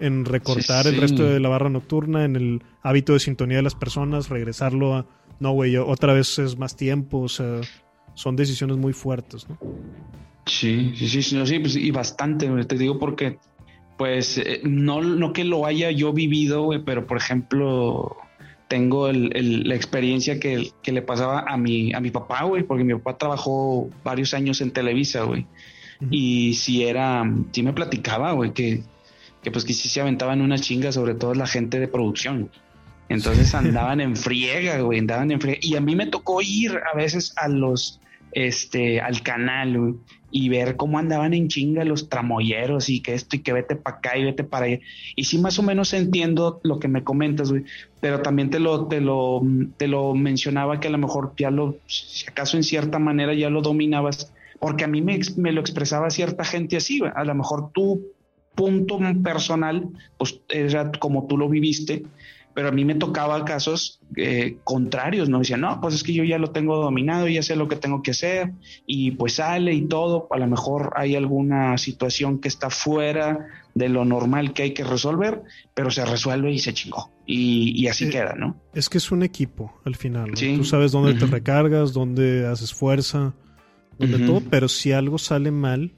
en 0.00 0.24
recortar 0.24 0.84
sí, 0.84 0.90
sí. 0.90 0.94
el 0.94 1.00
resto 1.00 1.24
de 1.24 1.40
la 1.40 1.48
barra 1.48 1.70
nocturna, 1.70 2.24
en 2.24 2.36
el 2.36 2.62
hábito 2.82 3.12
de 3.12 3.20
sintonía 3.20 3.58
de 3.58 3.62
las 3.62 3.74
personas, 3.74 4.28
regresarlo 4.28 4.94
a, 4.94 5.06
no, 5.40 5.52
güey, 5.52 5.76
otra 5.76 6.12
vez 6.12 6.38
es 6.38 6.56
más 6.58 6.76
tiempo, 6.76 7.20
o 7.20 7.28
sea, 7.28 7.60
son 8.14 8.36
decisiones 8.36 8.76
muy 8.76 8.92
fuertes, 8.92 9.48
¿no? 9.48 9.58
Sí, 10.46 10.92
sí, 10.96 11.08
sí, 11.08 11.22
sí, 11.22 11.46
sí 11.46 11.58
pues, 11.58 11.76
y 11.76 11.90
bastante, 11.90 12.48
te 12.64 12.78
digo 12.78 12.98
porque, 12.98 13.38
pues, 13.96 14.38
eh, 14.38 14.60
no, 14.64 15.02
no 15.02 15.32
que 15.32 15.44
lo 15.44 15.66
haya 15.66 15.90
yo 15.90 16.12
vivido, 16.12 16.62
güey, 16.62 16.82
pero 16.84 17.06
por 17.06 17.18
ejemplo, 17.18 18.16
tengo 18.68 19.08
el, 19.08 19.34
el, 19.34 19.68
la 19.68 19.74
experiencia 19.74 20.38
que, 20.38 20.70
que, 20.82 20.92
le 20.92 21.02
pasaba 21.02 21.40
a 21.40 21.56
mi, 21.56 21.92
a 21.94 22.00
mi 22.00 22.10
papá, 22.10 22.44
güey, 22.44 22.62
porque 22.62 22.84
mi 22.84 22.94
papá 22.94 23.16
trabajó 23.16 23.88
varios 24.04 24.34
años 24.34 24.60
en 24.60 24.70
Televisa, 24.70 25.22
güey. 25.22 25.46
Uh 26.00 26.04
-huh. 26.04 26.08
Y 26.10 26.54
si 26.54 26.84
era, 26.84 27.24
si 27.50 27.62
me 27.62 27.72
platicaba, 27.72 28.32
güey, 28.32 28.52
que, 28.52 28.82
que 29.42 29.50
pues 29.50 29.64
que 29.64 29.72
sí 29.72 29.88
se 29.88 30.00
aventaban 30.00 30.42
una 30.42 30.58
chinga, 30.58 30.92
sobre 30.92 31.14
todo 31.14 31.34
la 31.34 31.46
gente 31.46 31.80
de 31.80 31.88
producción. 31.88 32.50
Entonces 33.08 33.54
andaban 33.54 34.00
en 34.00 34.16
friega, 34.16 34.80
güey, 34.80 34.98
andaban 34.98 35.30
en 35.30 35.40
friega. 35.40 35.58
Y 35.62 35.74
a 35.76 35.80
mí 35.80 35.96
me 35.96 36.06
tocó 36.06 36.42
ir 36.42 36.78
a 36.92 36.96
veces 36.96 37.32
a 37.36 37.48
los, 37.48 38.00
este, 38.32 39.00
al 39.00 39.22
canal, 39.22 39.96
y 40.30 40.48
ver 40.48 40.76
cómo 40.76 40.98
andaban 40.98 41.32
en 41.34 41.48
chinga 41.48 41.84
los 41.84 42.08
tramoyeros 42.08 42.88
y 42.88 43.00
que 43.00 43.14
esto 43.14 43.36
y 43.36 43.40
que 43.40 43.52
vete 43.52 43.76
para 43.76 43.96
acá 43.96 44.16
y 44.16 44.24
vete 44.24 44.44
para 44.44 44.66
allá. 44.66 44.80
Y 45.16 45.24
sí, 45.24 45.38
más 45.38 45.58
o 45.58 45.62
menos 45.62 45.92
entiendo 45.94 46.60
lo 46.64 46.78
que 46.78 46.88
me 46.88 47.04
comentas, 47.04 47.50
güey, 47.50 47.64
pero 48.00 48.20
también 48.20 48.50
te 48.50 48.58
lo, 48.58 48.86
te 48.86 49.00
lo, 49.00 49.42
te 49.76 49.88
lo 49.88 50.14
mencionaba 50.14 50.80
que 50.80 50.88
a 50.88 50.90
lo 50.90 50.98
mejor 50.98 51.32
ya 51.36 51.50
lo, 51.50 51.76
si 51.86 52.26
acaso 52.26 52.56
en 52.56 52.62
cierta 52.62 52.98
manera 52.98 53.34
ya 53.34 53.50
lo 53.50 53.62
dominabas, 53.62 54.32
porque 54.60 54.84
a 54.84 54.88
mí 54.88 55.00
me, 55.00 55.18
me 55.36 55.52
lo 55.52 55.60
expresaba 55.60 56.10
cierta 56.10 56.44
gente 56.44 56.76
así, 56.76 57.00
a 57.14 57.24
lo 57.24 57.34
mejor 57.34 57.72
tu 57.72 58.02
punto 58.54 58.98
personal, 59.22 59.88
pues 60.18 60.40
era 60.48 60.90
como 60.98 61.26
tú 61.26 61.38
lo 61.38 61.48
viviste, 61.48 62.02
pero 62.58 62.70
a 62.70 62.72
mí 62.72 62.84
me 62.84 62.96
tocaba 62.96 63.44
casos 63.44 64.00
eh, 64.16 64.56
contrarios, 64.64 65.28
¿no? 65.28 65.38
Decía, 65.38 65.56
no, 65.56 65.80
pues 65.80 65.94
es 65.94 66.02
que 66.02 66.12
yo 66.12 66.24
ya 66.24 66.38
lo 66.38 66.50
tengo 66.50 66.74
dominado, 66.74 67.28
ya 67.28 67.40
sé 67.40 67.54
lo 67.54 67.68
que 67.68 67.76
tengo 67.76 68.02
que 68.02 68.10
hacer, 68.10 68.50
y 68.84 69.12
pues 69.12 69.34
sale 69.34 69.74
y 69.74 69.82
todo, 69.82 70.26
a 70.32 70.38
lo 70.38 70.48
mejor 70.48 70.92
hay 70.96 71.14
alguna 71.14 71.78
situación 71.78 72.40
que 72.40 72.48
está 72.48 72.68
fuera 72.68 73.46
de 73.76 73.88
lo 73.88 74.04
normal 74.04 74.54
que 74.54 74.64
hay 74.64 74.74
que 74.74 74.82
resolver, 74.82 75.44
pero 75.72 75.92
se 75.92 76.04
resuelve 76.04 76.50
y 76.50 76.58
se 76.58 76.74
chingó, 76.74 77.12
y, 77.26 77.80
y 77.80 77.86
así 77.86 78.06
eh, 78.06 78.10
queda, 78.10 78.34
¿no? 78.36 78.60
Es 78.74 78.88
que 78.88 78.98
es 78.98 79.12
un 79.12 79.22
equipo 79.22 79.72
al 79.84 79.94
final, 79.94 80.32
¿no? 80.32 80.36
sí. 80.36 80.56
tú 80.56 80.64
sabes 80.64 80.90
dónde 80.90 81.12
uh 81.12 81.14
-huh. 81.14 81.20
te 81.20 81.26
recargas, 81.26 81.92
dónde 81.92 82.44
haces 82.48 82.74
fuerza, 82.74 83.36
dónde 84.00 84.16
uh 84.16 84.20
-huh. 84.20 84.26
todo, 84.26 84.42
pero 84.50 84.66
si 84.66 84.90
algo 84.90 85.18
sale 85.18 85.52
mal 85.52 85.92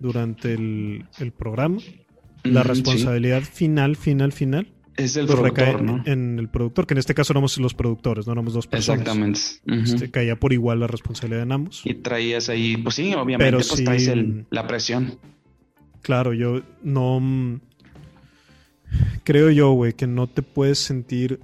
durante 0.00 0.52
el, 0.52 1.06
el 1.18 1.32
programa, 1.32 1.78
uh 1.78 1.80
-huh, 1.80 2.52
la 2.52 2.62
responsabilidad 2.62 3.40
sí. 3.44 3.50
final, 3.54 3.96
final, 3.96 4.32
final 4.32 4.68
es 4.96 5.16
el 5.16 5.26
productor, 5.26 5.82
¿no? 5.82 6.02
En 6.04 6.38
el 6.38 6.48
productor, 6.48 6.86
que 6.86 6.94
en 6.94 6.98
este 6.98 7.14
caso 7.14 7.32
éramos 7.32 7.56
los 7.58 7.74
productores, 7.74 8.26
no 8.26 8.32
éramos 8.32 8.52
dos 8.52 8.66
personas. 8.66 9.00
Exactamente. 9.00 9.40
Uh 9.66 9.70
-huh. 9.70 9.94
este, 9.94 10.10
caía 10.10 10.36
por 10.36 10.52
igual 10.52 10.80
la 10.80 10.86
responsabilidad 10.86 11.42
en 11.42 11.52
ambos. 11.52 11.82
Y 11.84 11.94
traías 11.94 12.48
ahí, 12.48 12.76
pues 12.76 12.96
sí, 12.96 13.14
obviamente, 13.14 13.44
Pero 13.44 13.58
pues 13.58 13.68
sí, 13.68 13.84
traes 13.84 14.08
el, 14.08 14.46
la 14.50 14.66
presión. 14.66 15.18
Claro, 16.02 16.32
yo 16.34 16.62
no. 16.82 17.20
Mm, 17.20 17.60
creo 19.24 19.50
yo, 19.50 19.72
güey, 19.72 19.94
que 19.94 20.06
no 20.06 20.26
te 20.26 20.42
puedes 20.42 20.78
sentir 20.78 21.40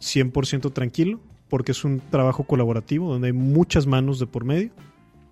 100% 0.00 0.72
tranquilo, 0.72 1.20
porque 1.48 1.72
es 1.72 1.84
un 1.84 2.00
trabajo 2.10 2.44
colaborativo 2.44 3.10
donde 3.10 3.28
hay 3.28 3.32
muchas 3.32 3.86
manos 3.86 4.18
de 4.18 4.26
por 4.26 4.44
medio 4.44 4.70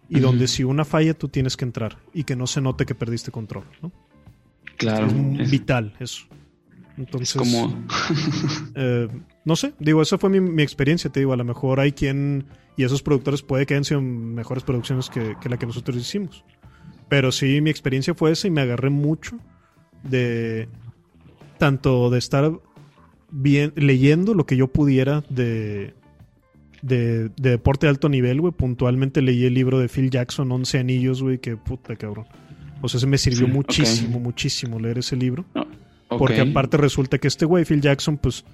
y 0.08 0.16
uh 0.16 0.18
-huh. 0.18 0.22
donde 0.22 0.48
si 0.48 0.64
una 0.64 0.84
falla 0.84 1.14
tú 1.14 1.28
tienes 1.28 1.56
que 1.56 1.64
entrar 1.64 1.98
y 2.12 2.24
que 2.24 2.34
no 2.34 2.46
se 2.46 2.60
note 2.60 2.84
que 2.84 2.94
perdiste 2.94 3.30
control, 3.30 3.64
¿no? 3.80 3.92
Claro. 4.76 5.06
Es, 5.06 5.40
es 5.40 5.50
vital 5.50 5.94
eso. 6.00 6.26
Entonces, 6.96 7.34
como... 7.34 7.86
eh, 8.74 9.08
no 9.44 9.56
sé, 9.56 9.74
digo, 9.78 10.00
esa 10.02 10.18
fue 10.18 10.30
mi, 10.30 10.40
mi, 10.40 10.62
experiencia, 10.62 11.10
te 11.10 11.20
digo, 11.20 11.32
a 11.32 11.36
lo 11.36 11.44
mejor 11.44 11.80
hay 11.80 11.92
quien, 11.92 12.46
y 12.76 12.84
esos 12.84 13.02
productores 13.02 13.42
puede 13.42 13.66
que 13.66 13.74
hayan 13.74 13.84
sido 13.84 14.00
mejores 14.00 14.64
producciones 14.64 15.10
que, 15.10 15.34
que 15.40 15.48
la 15.48 15.58
que 15.58 15.66
nosotros 15.66 15.96
hicimos. 15.96 16.44
Pero 17.08 17.32
sí, 17.32 17.60
mi 17.60 17.70
experiencia 17.70 18.14
fue 18.14 18.30
esa 18.30 18.46
y 18.46 18.50
me 18.50 18.60
agarré 18.60 18.90
mucho 18.90 19.38
de 20.02 20.68
tanto 21.58 22.10
de 22.10 22.18
estar 22.18 22.52
bien 23.30 23.72
leyendo 23.76 24.34
lo 24.34 24.46
que 24.46 24.56
yo 24.56 24.68
pudiera 24.68 25.24
de, 25.28 25.94
de, 26.82 27.28
de 27.30 27.50
deporte 27.50 27.86
de 27.86 27.90
alto 27.90 28.08
nivel, 28.08 28.40
güey. 28.40 28.52
Puntualmente 28.52 29.22
leí 29.22 29.44
el 29.44 29.54
libro 29.54 29.78
de 29.78 29.88
Phil 29.88 30.10
Jackson, 30.10 30.50
11 30.50 30.78
anillos, 30.78 31.22
güey, 31.22 31.38
que 31.38 31.56
puta 31.56 31.96
cabrón. 31.96 32.26
O 32.80 32.88
sea, 32.88 33.00
se 33.00 33.06
me 33.06 33.18
sirvió 33.18 33.46
sí, 33.46 33.52
muchísimo, 33.52 34.08
okay. 34.10 34.20
muchísimo 34.20 34.78
leer 34.78 34.98
ese 34.98 35.16
libro. 35.16 35.44
No. 35.54 35.66
Okay. 36.14 36.18
Porque 36.18 36.40
aparte 36.40 36.76
resulta 36.76 37.18
que 37.18 37.28
este 37.28 37.44
güey, 37.44 37.64
Phil 37.64 37.80
Jackson, 37.80 38.18
pues 38.18 38.44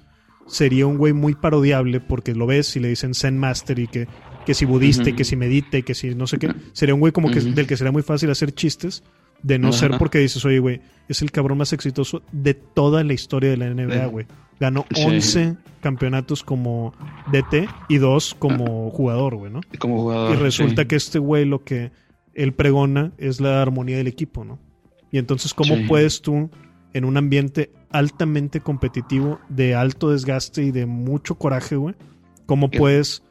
sería 0.47 0.85
un 0.85 0.97
güey 0.97 1.13
muy 1.13 1.35
parodiable 1.35 1.99
porque 1.99 2.35
lo 2.35 2.45
ves 2.45 2.75
y 2.75 2.79
le 2.79 2.89
dicen 2.89 3.13
Zen 3.13 3.37
Master 3.37 3.79
y 3.79 3.87
que, 3.87 4.07
que 4.45 4.53
si 4.53 4.65
budista 4.65 5.03
uh 5.03 5.05
-huh. 5.07 5.15
que 5.15 5.23
si 5.23 5.35
medita 5.35 5.77
y 5.77 5.83
que 5.83 5.95
si 5.95 6.13
no 6.15 6.27
sé 6.27 6.37
qué. 6.37 6.53
Sería 6.73 6.93
un 6.93 6.99
güey 6.99 7.13
como 7.13 7.27
uh 7.27 7.31
-huh. 7.31 7.43
que 7.43 7.51
del 7.51 7.67
que 7.67 7.77
sería 7.77 7.91
muy 7.91 8.03
fácil 8.03 8.29
hacer 8.29 8.53
chistes 8.53 9.03
de 9.43 9.59
no 9.59 9.69
uh 9.69 9.71
-huh. 9.71 9.75
ser 9.75 9.97
porque 9.97 10.19
dices, 10.19 10.43
oye, 10.45 10.59
güey, 10.59 10.81
es 11.07 11.21
el 11.21 11.31
cabrón 11.31 11.57
más 11.57 11.73
exitoso 11.73 12.21
de 12.31 12.53
toda 12.53 13.03
la 13.03 13.13
historia 13.13 13.49
de 13.49 13.57
la 13.57 13.69
NBA, 13.69 14.05
güey. 14.07 14.25
Ganó 14.59 14.85
sí. 14.93 15.03
11 15.03 15.57
campeonatos 15.81 16.43
como 16.43 16.93
DT 17.31 17.67
y 17.89 17.97
dos 17.97 18.35
como 18.35 18.89
ah. 18.89 18.95
jugador, 18.95 19.35
güey, 19.35 19.51
¿no? 19.51 19.61
Como 19.79 20.01
jugador. 20.01 20.35
Y 20.35 20.39
resulta 20.39 20.83
sí. 20.83 20.87
que 20.87 20.95
este 20.95 21.19
güey 21.19 21.45
lo 21.45 21.63
que 21.63 21.91
él 22.33 22.53
pregona 22.53 23.11
es 23.17 23.41
la 23.41 23.61
armonía 23.61 23.97
del 23.97 24.07
equipo, 24.07 24.45
¿no? 24.45 24.59
Y 25.11 25.17
entonces, 25.17 25.53
¿cómo 25.53 25.75
sí. 25.75 25.85
puedes 25.87 26.21
tú 26.21 26.49
en 26.93 27.05
un 27.05 27.17
ambiente 27.17 27.71
altamente 27.89 28.61
competitivo, 28.61 29.39
de 29.49 29.75
alto 29.75 30.11
desgaste 30.11 30.63
y 30.63 30.71
de 30.71 30.85
mucho 30.85 31.35
coraje, 31.35 31.75
güey, 31.75 31.95
¿cómo 32.45 32.69
puedes 32.69 33.23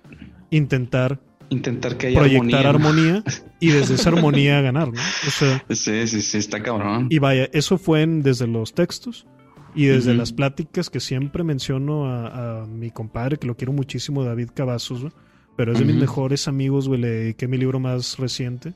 intentar 0.51 1.21
intentar 1.51 1.97
que 1.97 2.09
haya 2.09 2.19
proyectar 2.19 2.67
armonía, 2.67 3.17
armonía 3.17 3.25
y 3.59 3.71
desde 3.71 3.95
esa 3.95 4.11
armonía 4.11 4.61
ganar, 4.63 4.89
¿no? 4.89 5.01
O 5.27 5.31
sea, 5.31 5.65
sí, 5.71 6.07
sí, 6.07 6.23
sí, 6.23 6.39
está 6.39 6.63
cabrón. 6.63 7.09
Y 7.11 7.19
vaya, 7.19 7.49
eso 7.53 7.77
fue 7.77 8.03
en, 8.03 8.23
desde 8.23 8.47
los 8.47 8.73
textos 8.73 9.27
y 9.75 9.87
desde 9.87 10.13
uh 10.13 10.15
-huh. 10.15 10.19
las 10.19 10.33
pláticas 10.33 10.91
que 10.91 11.01
siempre 11.01 11.45
menciono 11.45 12.07
a, 12.07 12.63
a, 12.63 12.67
mi 12.67 12.91
compadre, 12.91 13.37
que 13.37 13.47
lo 13.47 13.57
quiero 13.57 13.73
muchísimo, 13.73 14.25
David 14.25 14.51
Cavazos, 14.55 15.01
güey, 15.01 15.13
pero 15.57 15.73
es 15.73 15.79
de 15.79 15.85
uh 15.85 15.89
-huh. 15.89 15.93
mis 15.93 16.01
mejores 16.01 16.49
amigos, 16.49 16.89
güey, 16.89 17.01
le 17.01 17.09
dediqué 17.09 17.49
mi 17.49 17.59
libro 17.59 17.81
más 17.81 18.17
reciente 18.19 18.75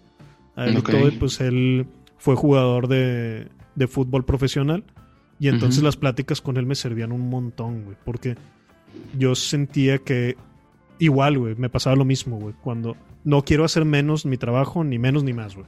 a 0.57 0.67
él 0.67 0.77
okay. 0.77 0.95
y 0.95 0.99
todo, 0.99 1.09
y 1.09 1.13
pues 1.13 1.41
él 1.41 1.87
fue 2.19 2.35
jugador 2.37 2.89
de, 2.89 3.49
de 3.75 3.87
fútbol 3.87 4.25
profesional. 4.25 4.85
Y 5.39 5.49
entonces 5.49 5.79
uh 5.79 5.83
-huh. 5.83 5.87
las 5.87 5.97
pláticas 5.97 6.41
con 6.41 6.57
él 6.57 6.67
me 6.67 6.75
servían 6.75 7.13
un 7.13 7.29
montón, 7.29 7.85
güey. 7.85 7.97
Porque 8.05 8.37
yo 9.19 9.35
sentía 9.35 9.99
que 9.99 10.37
igual, 10.99 11.39
güey, 11.39 11.55
me 11.57 11.69
pasaba 11.69 11.97
lo 11.97 12.05
mismo, 12.05 12.39
güey. 12.39 12.55
Cuando 12.63 12.97
no 13.25 13.43
quiero 13.43 13.65
hacer 13.65 13.85
menos 13.85 14.27
mi 14.27 14.37
trabajo, 14.37 14.85
ni 14.85 14.99
menos 14.99 15.25
ni 15.25 15.33
más, 15.33 15.55
güey. 15.55 15.67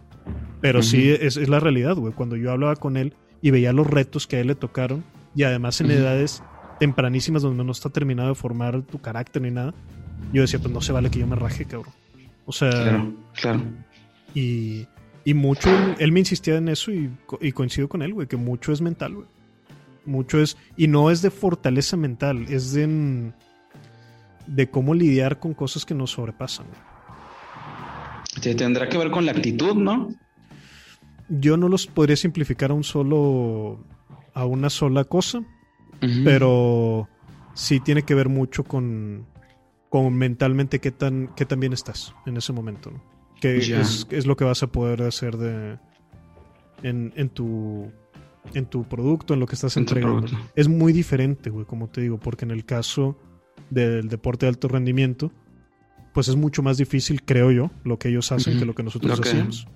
Pero 0.60 0.78
uh 0.78 0.82
-huh. 0.82 0.84
sí 0.84 1.10
es, 1.10 1.36
es, 1.36 1.48
la 1.48 1.60
realidad, 1.60 1.96
güey. 1.96 2.12
Cuando 2.12 2.36
yo 2.36 2.52
hablaba 2.52 2.76
con 2.76 2.96
él 2.96 3.14
y 3.42 3.50
veía 3.50 3.72
los 3.72 3.86
retos 3.86 4.26
que 4.26 4.36
a 4.36 4.40
él 4.40 4.46
le 4.48 4.54
tocaron, 4.54 5.04
y 5.34 5.42
además 5.42 5.80
en 5.80 5.86
uh 5.86 5.90
-huh. 5.90 5.98
edades 5.98 6.42
tempranísimas 6.78 7.42
donde 7.42 7.64
no 7.64 7.72
está 7.72 7.90
terminado 7.90 8.28
de 8.30 8.34
formar 8.34 8.82
tu 8.82 9.00
carácter 9.00 9.42
ni 9.42 9.50
nada, 9.50 9.74
yo 10.32 10.42
decía, 10.42 10.58
pues 10.60 10.72
no 10.72 10.80
se 10.80 10.92
vale 10.92 11.10
que 11.10 11.18
yo 11.18 11.26
me 11.26 11.36
raje, 11.36 11.64
cabrón. 11.64 11.92
O 12.46 12.52
sea, 12.52 12.70
Claro, 12.70 13.12
claro. 13.34 13.62
y, 14.34 14.86
y 15.26 15.34
mucho, 15.34 15.68
él 15.98 16.12
me 16.12 16.20
insistía 16.20 16.56
en 16.56 16.68
eso 16.68 16.90
y, 16.90 17.10
y 17.42 17.52
coincido 17.52 17.88
con 17.88 18.00
él, 18.00 18.14
güey, 18.14 18.26
que 18.28 18.36
mucho 18.38 18.72
es 18.72 18.80
mental, 18.80 19.14
güey. 19.16 19.26
Mucho 20.06 20.40
es, 20.40 20.56
y 20.76 20.86
no 20.86 21.10
es 21.10 21.20
de 21.20 21.30
fortaleza 21.30 21.96
mental, 21.96 22.46
es 22.48 22.72
de, 22.72 23.32
de 24.46 24.70
cómo 24.70 24.94
lidiar 24.94 25.40
con 25.40 25.52
cosas 25.52 25.84
que 25.84 25.94
nos 25.94 26.12
sobrepasan. 26.12 26.66
Te- 28.40 28.54
Tendrá 28.54 28.88
que 28.88 28.96
ver 28.98 29.10
con 29.10 29.26
la 29.26 29.32
actitud, 29.32 29.74
¿no? 29.74 30.08
Yo 31.28 31.56
no 31.56 31.68
los 31.68 31.88
podría 31.88 32.16
simplificar 32.16 32.70
a 32.70 32.74
un 32.74 32.84
solo, 32.84 33.84
a 34.32 34.44
una 34.46 34.70
sola 34.70 35.02
cosa, 35.04 35.42
pero 36.22 37.08
sí 37.54 37.80
tiene 37.80 38.02
que 38.04 38.14
ver 38.14 38.28
mucho 38.28 38.62
con, 38.62 39.26
con 39.88 40.14
mentalmente 40.14 40.78
qué 40.78 40.92
tan, 40.92 41.30
qué 41.34 41.44
tan 41.46 41.58
bien 41.58 41.72
estás 41.72 42.14
en 42.26 42.36
ese 42.36 42.52
momento, 42.52 42.92
¿no? 42.92 43.15
Que 43.40 43.58
es, 43.58 44.06
es 44.10 44.26
lo 44.26 44.36
que 44.36 44.44
vas 44.44 44.62
a 44.62 44.68
poder 44.68 45.02
hacer 45.02 45.36
de 45.36 45.78
en, 46.82 47.12
en 47.16 47.28
tu 47.28 47.90
en 48.54 48.64
tu 48.66 48.84
producto, 48.84 49.34
en 49.34 49.40
lo 49.40 49.46
que 49.46 49.54
estás 49.56 49.76
En 49.76 49.82
entregando. 49.82 50.26
Es 50.54 50.68
muy 50.68 50.92
diferente, 50.92 51.50
güey, 51.50 51.66
como 51.66 51.88
te 51.88 52.00
digo, 52.00 52.18
porque 52.18 52.44
en 52.44 52.52
el 52.52 52.64
caso 52.64 53.18
del 53.70 54.08
deporte 54.08 54.46
de 54.46 54.50
alto 54.50 54.68
rendimiento, 54.68 55.32
pues 56.14 56.28
es 56.28 56.36
mucho 56.36 56.62
más 56.62 56.78
difícil, 56.78 57.22
creo 57.24 57.50
yo, 57.50 57.70
lo 57.84 57.98
que 57.98 58.08
ellos 58.08 58.30
hacen 58.32 58.58
que 58.58 58.64
lo 58.64 58.74
que 58.74 58.84
nosotros 58.84 59.16
Lo 59.18 59.22
que- 59.22 59.28
hacíamos. 59.30 59.66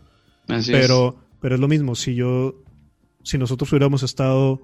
Así 0.48 0.72
es. 0.72 0.78
Pero, 0.80 1.16
pero 1.40 1.56
es 1.56 1.60
lo 1.60 1.66
mismo, 1.68 1.94
si 1.96 2.14
yo, 2.14 2.54
si 3.24 3.38
nosotros 3.38 3.70
hubiéramos 3.72 4.04
estado 4.04 4.62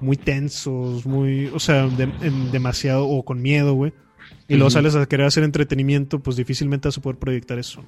muy 0.00 0.16
tensos, 0.16 1.06
muy, 1.06 1.46
o 1.46 1.60
sea, 1.60 1.86
de- 1.86 2.12
en 2.22 2.50
demasiado 2.50 3.06
o 3.08 3.24
con 3.24 3.40
miedo, 3.40 3.74
güey, 3.74 3.92
y 4.48 4.54
luego 4.56 4.70
sales 4.70 4.96
a 4.96 5.06
querer 5.06 5.26
hacer 5.26 5.44
entretenimiento, 5.44 6.18
pues 6.18 6.36
difícilmente 6.36 6.88
vas 6.88 6.98
a 6.98 7.00
poder 7.00 7.18
proyectar 7.20 7.58
eso. 7.58 7.82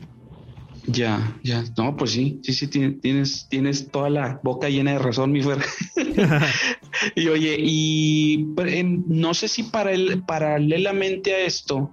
Ya, 0.86 1.36
ya. 1.42 1.64
No, 1.76 1.96
pues 1.96 2.12
sí, 2.12 2.40
sí, 2.42 2.52
sí, 2.52 2.68
ti- 2.68 2.92
tienes, 3.00 3.48
tienes 3.48 3.88
toda 3.90 4.08
la 4.08 4.40
boca 4.42 4.68
llena 4.68 4.92
de 4.92 4.98
razón, 4.98 5.32
mi 5.32 5.42
Fer. 5.42 5.58
y 7.14 7.28
oye, 7.28 7.56
y 7.58 8.46
em, 8.66 9.04
no 9.08 9.34
sé 9.34 9.48
si 9.48 9.64
para 9.64 9.92
el, 9.92 10.22
paralelamente 10.22 11.34
a 11.34 11.40
esto 11.40 11.92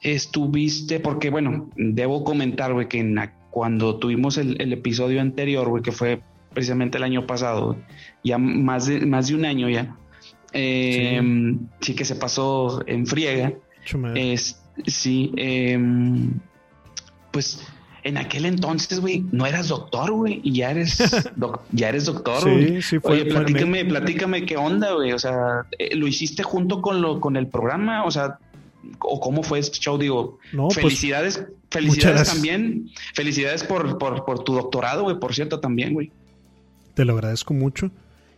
estuviste, 0.00 1.00
porque 1.00 1.30
bueno, 1.30 1.70
debo 1.76 2.24
comentar, 2.24 2.72
güey, 2.72 2.88
que 2.88 2.98
en 2.98 3.18
cuando 3.50 3.98
tuvimos 3.98 4.38
el, 4.38 4.60
el 4.60 4.72
episodio 4.72 5.20
anterior, 5.20 5.68
güey, 5.68 5.82
que 5.82 5.92
fue 5.92 6.22
precisamente 6.52 6.98
el 6.98 7.04
año 7.04 7.26
pasado, 7.26 7.76
ya 8.24 8.38
más 8.38 8.86
de, 8.86 9.06
más 9.06 9.28
de 9.28 9.34
un 9.34 9.44
año 9.44 9.68
ya, 9.68 9.96
eh, 10.52 11.20
sí. 11.80 11.94
que 11.94 12.04
se 12.04 12.16
pasó 12.16 12.82
en 12.86 13.06
friega. 13.06 13.52
Es, 14.14 14.62
sí, 14.86 15.32
em, 15.36 16.38
pues 17.30 17.66
en 18.04 18.16
aquel 18.18 18.46
entonces, 18.46 19.00
güey, 19.00 19.24
no 19.32 19.46
eras 19.46 19.68
doctor, 19.68 20.10
güey, 20.12 20.40
y 20.42 20.52
ya 20.54 20.70
eres, 20.72 20.98
doc- 21.36 21.62
ya 21.72 21.88
eres 21.88 22.06
doctor, 22.06 22.42
güey. 22.42 22.76
sí, 22.76 22.82
sí, 22.82 22.98
fue. 22.98 23.12
Oye, 23.12 23.24
platícame, 23.26 23.84
platícame 23.84 24.44
qué 24.44 24.56
onda, 24.56 24.92
güey. 24.94 25.12
O 25.12 25.18
sea, 25.18 25.66
eh, 25.78 25.94
¿lo 25.94 26.06
hiciste 26.06 26.42
junto 26.42 26.82
con 26.82 27.00
lo, 27.00 27.20
con 27.20 27.36
el 27.36 27.46
programa? 27.46 28.04
O 28.04 28.10
sea, 28.10 28.38
o 28.98 29.20
cómo 29.20 29.42
fue 29.42 29.58
este 29.60 29.78
show, 29.78 29.96
digo, 29.98 30.38
no, 30.52 30.64
pues, 30.68 30.78
felicidades, 30.80 31.44
felicidades 31.70 32.28
también, 32.28 32.90
felicidades 33.14 33.62
por, 33.62 33.96
por, 33.98 34.24
por 34.24 34.42
tu 34.42 34.54
doctorado, 34.54 35.04
güey, 35.04 35.18
por 35.20 35.34
cierto, 35.34 35.60
también, 35.60 35.94
güey. 35.94 36.10
te 36.94 37.04
lo 37.04 37.12
agradezco 37.14 37.54
mucho. 37.54 37.90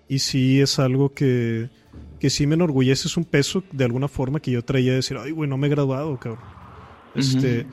Y 0.07 0.19
sí 0.19 0.61
es 0.61 0.79
algo 0.79 1.15
que, 1.15 1.71
que 2.21 2.29
sí 2.29 2.47
me 2.47 2.57
enorgullece, 2.57 3.09
es 3.09 3.17
un 3.17 3.25
peso 3.25 3.65
de 3.73 3.85
alguna 3.87 4.07
forma 4.07 4.39
que 4.41 4.51
yo 4.51 4.63
traía 4.63 4.91
de 4.91 4.97
decir, 4.97 5.17
ay, 5.19 5.31
güey, 5.31 5.49
no 5.49 5.57
me 5.57 5.67
he 5.67 5.71
graduado, 5.71 6.19
cabrón. 6.19 6.45
Este, 7.15 7.65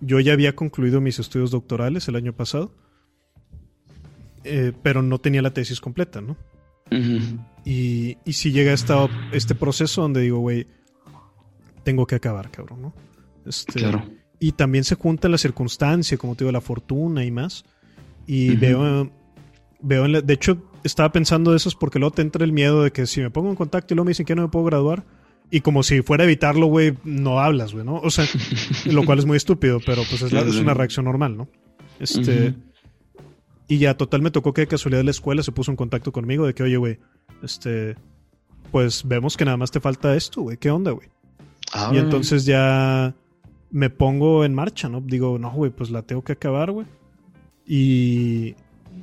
yo 0.00 0.20
ya 0.20 0.32
había 0.32 0.54
concluido 0.56 1.00
mis 1.00 1.18
estudios 1.18 1.50
doctorales 1.50 2.08
el 2.08 2.16
año 2.16 2.32
pasado, 2.32 2.72
eh, 4.44 4.72
pero 4.82 5.02
no 5.02 5.18
tenía 5.18 5.42
la 5.42 5.52
tesis 5.52 5.80
completa, 5.80 6.20
¿no? 6.20 6.36
Y, 7.64 8.16
y 8.24 8.32
si 8.34 8.52
llega 8.52 8.72
esta, 8.72 9.08
este 9.32 9.54
proceso 9.56 10.02
donde 10.02 10.20
digo, 10.20 10.38
güey, 10.38 10.66
tengo 11.82 12.06
que 12.06 12.14
acabar, 12.14 12.50
cabrón, 12.50 12.82
¿no? 12.82 12.94
Este, 13.44 13.80
Claro. 13.80 14.04
Y 14.38 14.52
también 14.52 14.84
se 14.84 14.94
junta 14.96 15.28
la 15.28 15.38
circunstancia, 15.38 16.18
como 16.18 16.34
te 16.36 16.44
digo, 16.44 16.52
la 16.52 16.60
fortuna 16.60 17.24
y 17.24 17.30
más. 17.30 17.64
Y 18.26 18.54
veo, 18.56 19.10
veo 19.80 20.04
en 20.04 20.12
la- 20.12 20.20
de 20.20 20.34
hecho, 20.34 20.70
estaba 20.84 21.10
pensando 21.10 21.50
de 21.52 21.56
eso 21.56 21.68
es 21.70 21.74
porque 21.74 21.98
luego 21.98 22.14
te 22.14 22.22
entra 22.22 22.44
el 22.44 22.52
miedo 22.52 22.82
de 22.84 22.92
que 22.92 23.06
si 23.06 23.20
me 23.20 23.30
pongo 23.30 23.48
en 23.50 23.56
contacto 23.56 23.92
y 23.92 23.96
luego 23.96 24.04
me 24.04 24.10
dicen 24.10 24.26
que 24.26 24.34
no 24.36 24.42
me 24.42 24.48
puedo 24.48 24.66
graduar, 24.66 25.04
y 25.50 25.60
como 25.60 25.82
si 25.82 26.02
fuera 26.02 26.24
a 26.24 26.26
evitarlo, 26.26 26.66
güey, 26.66 26.94
no 27.04 27.40
hablas, 27.40 27.72
güey, 27.72 27.84
¿no? 27.84 27.96
O 27.96 28.10
sea, 28.10 28.24
lo 28.86 29.04
cual 29.04 29.18
es 29.20 29.26
muy 29.26 29.36
estúpido, 29.36 29.80
pero 29.84 30.02
pues 30.08 30.22
es, 30.22 30.32
la- 30.32 30.40
es 30.42 30.56
una 30.56 30.74
reacción 30.74 31.04
normal, 31.04 31.36
¿no? 31.36 31.48
Este. 32.00 32.54
Y 33.68 33.78
ya 33.78 33.96
total 33.96 34.22
me 34.22 34.30
tocó 34.30 34.52
que 34.52 34.60
de 34.62 34.66
casualidad 34.68 35.02
la 35.02 35.10
escuela 35.10 35.42
se 35.42 35.50
puso 35.52 35.70
en 35.72 35.76
contacto 35.76 36.12
conmigo 36.12 36.46
de 36.46 36.54
que, 36.54 36.62
oye, 36.62 36.76
güey, 36.76 36.98
este. 37.42 37.96
Pues 38.72 39.02
vemos 39.06 39.36
que 39.36 39.44
nada 39.44 39.56
más 39.56 39.70
te 39.70 39.80
falta 39.80 40.14
esto, 40.16 40.42
güey. 40.42 40.56
¿Qué 40.56 40.70
onda, 40.70 40.90
güey? 40.90 41.08
Ah, 41.72 41.90
Y 41.94 41.98
entonces 41.98 42.44
ya 42.44 43.14
me 43.70 43.90
pongo 43.90 44.44
en 44.44 44.54
marcha, 44.54 44.88
¿no? 44.88 45.00
Digo, 45.00 45.38
no, 45.38 45.50
güey, 45.52 45.70
pues 45.70 45.90
la 45.90 46.02
tengo 46.02 46.22
que 46.22 46.32
acabar, 46.32 46.72
güey. 46.72 46.86
Y, 47.66 48.54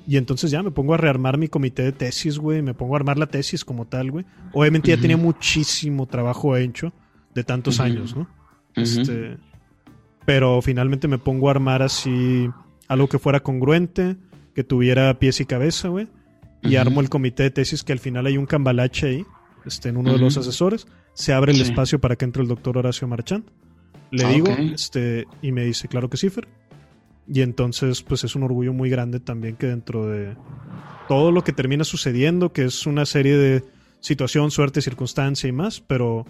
y 0.08 0.18
entonces 0.18 0.52
ya 0.52 0.62
me 0.64 0.72
pongo 0.72 0.94
a 0.94 0.98
rearmar 0.98 1.38
mi 1.38 1.48
comité 1.48 1.84
de 1.84 1.92
tesis, 1.92 2.38
güey. 2.38 2.62
Me 2.62 2.74
pongo 2.74 2.96
a 2.96 2.98
armar 2.98 3.18
la 3.18 3.28
tesis 3.28 3.64
como 3.64 3.86
tal, 3.86 4.12
güey. 4.12 4.26
Obviamente 4.54 4.90
ya 4.90 4.98
tenía 4.98 5.18
muchísimo 5.18 6.06
trabajo 6.08 6.56
hecho 6.58 6.92
de 7.34 7.44
tantos 7.44 7.80
años, 7.80 8.16
¿no? 8.16 8.28
Este, 8.76 9.38
pero 10.26 10.62
finalmente 10.62 11.08
me 11.08 11.18
pongo 11.18 11.48
a 11.48 11.52
armar 11.52 11.82
así 11.82 12.50
algo 12.88 13.08
que 13.08 13.20
fuera 13.20 13.42
congruente, 13.42 14.18
que 14.56 14.64
tuviera 14.64 15.18
pies 15.20 15.40
y 15.42 15.46
cabeza, 15.46 15.88
güey. 15.90 16.08
Y 16.62 16.76
armo 16.78 17.02
el 17.02 17.10
comité 17.10 17.44
de 17.44 17.52
tesis 17.52 17.84
que 17.84 17.92
al 17.94 18.00
final 18.00 18.26
hay 18.26 18.38
un 18.38 18.46
cambalache 18.46 19.08
ahí, 19.08 19.26
este, 19.66 19.90
en 19.90 19.98
uno 19.98 20.14
de 20.14 20.20
los 20.20 20.38
asesores. 20.38 20.88
Se 21.14 21.34
abre 21.34 21.52
el 21.52 21.58
Sí. 21.58 21.64
espacio 21.64 22.00
para 22.00 22.16
que 22.16 22.26
entre 22.26 22.42
el 22.42 22.48
doctor 22.48 22.78
Horacio 22.78 23.08
Marchand. 23.08 23.44
Le 24.12 24.26
Ah, 24.26 24.30
digo, 24.30 24.48
este, 24.48 25.26
y 25.42 25.52
me 25.52 25.66
dice, 25.66 25.88
claro 25.88 26.10
que 26.10 26.18
sí, 26.18 26.30
Fer. 26.30 26.48
Y 27.28 27.42
entonces, 27.42 28.02
pues 28.02 28.24
es 28.24 28.36
un 28.36 28.44
orgullo 28.44 28.74
muy 28.74 28.90
grande 28.90 29.20
también 29.20 29.56
que 29.56 29.68
dentro 29.68 30.08
de 30.08 30.36
todo 31.08 31.32
lo 31.32 31.44
que 31.44 31.54
termina 31.54 31.84
sucediendo, 31.84 32.52
que 32.52 32.66
es 32.66 32.86
una 32.86 33.06
serie 33.06 33.38
de 33.38 33.64
situación, 34.00 34.52
suerte, 34.52 34.82
circunstancia 34.82 35.48
y 35.48 35.54
más, 35.54 35.80
pero 35.80 36.26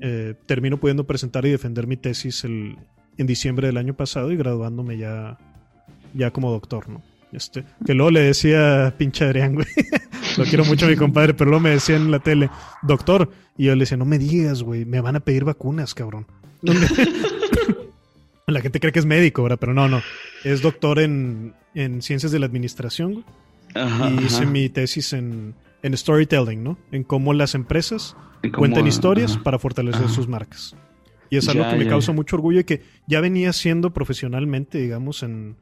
eh, 0.00 0.34
termino 0.46 0.78
pudiendo 0.78 1.06
presentar 1.06 1.46
y 1.46 1.50
defender 1.50 1.86
mi 1.86 1.96
tesis 1.96 2.42
el, 2.44 2.76
en 3.16 3.26
diciembre 3.26 3.68
del 3.68 3.76
año 3.76 3.94
pasado 3.94 4.32
y 4.32 4.36
graduándome 4.36 4.98
ya, 4.98 5.38
ya 6.12 6.32
como 6.32 6.50
doctor, 6.50 6.88
¿no? 6.88 7.02
Este, 7.32 7.64
que 7.84 7.94
luego 7.94 8.12
le 8.12 8.20
decía 8.20 8.94
pinche 8.96 9.24
Adrián, 9.24 9.54
güey. 9.54 9.66
Lo 10.38 10.44
quiero 10.44 10.64
mucho 10.64 10.86
a 10.86 10.88
mi 10.88 10.96
compadre, 10.96 11.34
pero 11.34 11.50
luego 11.50 11.62
me 11.62 11.70
decía 11.70 11.96
en 11.96 12.10
la 12.10 12.20
tele, 12.20 12.48
doctor. 12.82 13.30
Y 13.56 13.64
yo 13.64 13.74
le 13.74 13.80
decía, 13.80 13.96
no 13.96 14.04
me 14.04 14.18
digas, 14.18 14.62
güey, 14.62 14.84
me 14.84 15.00
van 15.00 15.16
a 15.16 15.20
pedir 15.20 15.44
vacunas, 15.44 15.94
cabrón. 15.94 16.26
la 18.46 18.60
gente 18.60 18.80
cree 18.80 18.92
que 18.92 18.98
es 18.98 19.06
médico, 19.06 19.42
¿verdad? 19.42 19.58
Pero 19.60 19.74
no, 19.74 19.88
no. 19.88 20.02
Es 20.44 20.60
doctor 20.62 20.98
en, 20.98 21.54
en 21.74 22.02
ciencias 22.02 22.32
de 22.32 22.38
la 22.38 22.46
administración, 22.46 23.12
güey. 23.14 23.24
Ajá, 23.74 24.10
y 24.10 24.24
hice 24.24 24.42
ajá. 24.42 24.46
mi 24.50 24.68
tesis 24.68 25.12
en, 25.12 25.54
en 25.82 25.96
storytelling, 25.96 26.62
¿no? 26.62 26.78
En 26.92 27.02
cómo 27.04 27.32
las 27.32 27.54
empresas 27.54 28.16
cuentan 28.56 28.86
historias 28.86 29.32
ajá. 29.32 29.42
para 29.42 29.58
fortalecer 29.58 30.08
sus 30.08 30.28
marcas. 30.28 30.76
Y 31.30 31.38
es 31.38 31.48
algo 31.48 31.64
Ya, 31.64 31.70
que 31.70 31.76
me 31.76 31.84
ya, 31.84 31.90
causa 31.90 32.12
ya. 32.12 32.16
mucho 32.16 32.36
orgullo 32.36 32.60
y 32.60 32.64
que 32.64 32.82
ya 33.08 33.20
venía 33.20 33.50
haciendo 33.50 33.92
profesionalmente, 33.92 34.78
digamos, 34.78 35.22
en, 35.22 35.56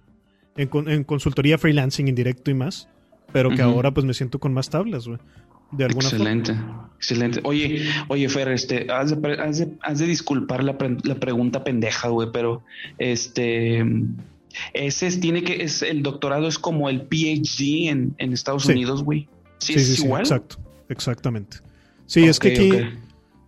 en, 0.57 0.69
en 0.89 1.05
consultoría 1.05 1.57
freelancing 1.57 2.09
indirecto 2.09 2.51
y 2.51 2.55
más, 2.55 2.89
pero 3.33 3.51
que 3.51 3.63
ahora 3.63 3.93
pues 3.93 4.05
me 4.05 4.13
siento 4.13 4.39
con 4.41 4.53
más 4.53 4.69
tablas, 4.69 5.07
güey. 5.07 5.19
De 5.73 5.85
alguna 5.85 6.09
forma. 6.09 6.31
Excelente, 6.33 6.57
excelente. 6.97 7.41
Oye, 7.45 7.87
oye, 8.09 8.29
Fer, 8.29 8.49
este, 8.49 8.87
has 8.93 9.11
de, 9.21 9.33
has 9.41 9.59
de- 9.59 9.73
has 9.83 9.99
de 9.99 10.07
disculpar 10.07 10.63
la, 10.63 10.79
pre- 10.79 10.97
la 11.03 11.15
pregunta 11.17 11.65
pendeja, 11.65 12.09
güey, 12.09 12.29
pero 12.33 12.63
este, 12.99 13.85
ese 14.75 15.07
es, 15.07 15.21
tiene 15.21 15.43
que, 15.43 15.63
es, 15.65 15.83
el 15.83 16.03
doctorado 16.03 16.47
es 16.49 16.59
como 16.59 16.89
el 16.91 17.03
PhD 17.03 17.89
en, 17.89 18.15
en 18.19 18.33
Estados 18.33 18.65
Sí. 18.65 18.73
Unidos, 18.73 19.03
güey. 19.03 19.29
Sí, 19.59 19.75
Sí, 19.75 19.81
es 19.81 19.97
sí, 19.97 20.05
igual. 20.05 20.23
exacto, 20.23 20.57
exactamente. 20.89 21.59
Sí, 22.07 22.25
es 22.25 22.39
que 22.39 22.49
aquí, 22.53 22.71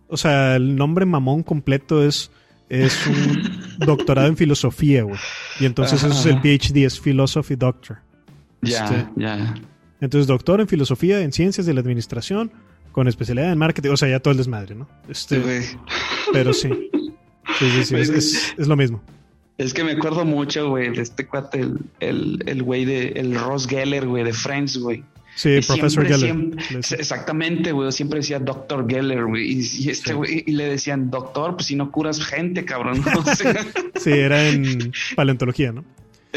o 0.07 0.17
sea, 0.17 0.55
el 0.55 0.75
nombre 0.75 1.05
mamón 1.05 1.43
completo 1.43 2.03
es, 2.03 2.31
es 2.69 3.05
un 3.05 3.59
doctorado 3.85 4.27
en 4.27 4.37
filosofía, 4.37 5.03
güey. 5.03 5.19
Y 5.59 5.65
entonces 5.65 6.03
Ajá, 6.03 6.13
eso 6.13 6.29
es 6.29 6.35
el. 6.35 6.41
PhD, 6.41 6.85
es 6.85 6.99
Philosophy 6.99 7.55
Doctor. 7.55 7.97
Ya, 8.61 8.85
Este, 8.85 9.07
ya. 9.17 9.53
Entonces, 10.05 10.27
doctor 10.27 10.61
en 10.61 10.67
filosofía, 10.67 11.21
en 11.21 11.31
ciencias 11.33 11.65
de 11.65 11.73
la 11.73 11.81
administración, 11.81 12.51
con 12.91 13.07
especialidad 13.07 13.51
en 13.51 13.57
marketing, 13.57 13.89
o 13.89 13.97
sea, 13.97 14.07
ya 14.07 14.19
todo 14.19 14.31
el 14.31 14.37
desmadre, 14.37 14.73
¿no? 14.75 14.87
Este, 15.09 15.61
Sí, 15.61 15.77
pero 16.31 16.53
sí. 16.53 16.69
Sí, 17.59 17.69
sí, 17.69 17.85
sí, 17.85 17.95
es, 17.95 18.09
es- 18.09 18.53
es 18.57 18.67
lo 18.67 18.75
mismo. 18.75 19.01
Es 19.57 19.73
que 19.73 19.83
me 19.85 19.91
acuerdo 19.93 20.25
mucho, 20.25 20.69
güey, 20.69 20.89
de 20.93 21.01
este 21.01 21.25
cuate, 21.27 21.61
el, 21.61 21.79
el, 22.01 22.39
el 22.45 22.63
güey 22.63 22.83
de, 22.85 23.07
el 23.15 23.35
Ross 23.35 23.67
Geller, 23.67 24.05
güey, 24.05 24.23
de 24.25 24.33
Friends, 24.33 24.77
güey. 24.77 25.03
Sí, 25.35 25.59
profesor 25.67 26.05
Geller. 26.05 26.35
exactamente, 26.97 27.71
güey. 27.73 27.91
Siempre 27.91 28.19
decía 28.19 28.39
doctor 28.39 28.85
Geller, 28.89 29.25
güey. 29.25 29.51
Y, 29.51 29.89
este, 29.89 30.13
y 30.45 30.51
le 30.51 30.65
decían, 30.65 31.09
doctor, 31.09 31.55
pues 31.55 31.67
si 31.67 31.75
no 31.75 31.91
curas 31.91 32.23
gente, 32.23 32.63
cabrón. 32.65 33.01
sí, 33.95 34.11
era 34.11 34.47
en 34.49 34.91
paleontología, 35.15 35.71
¿no? 35.73 35.83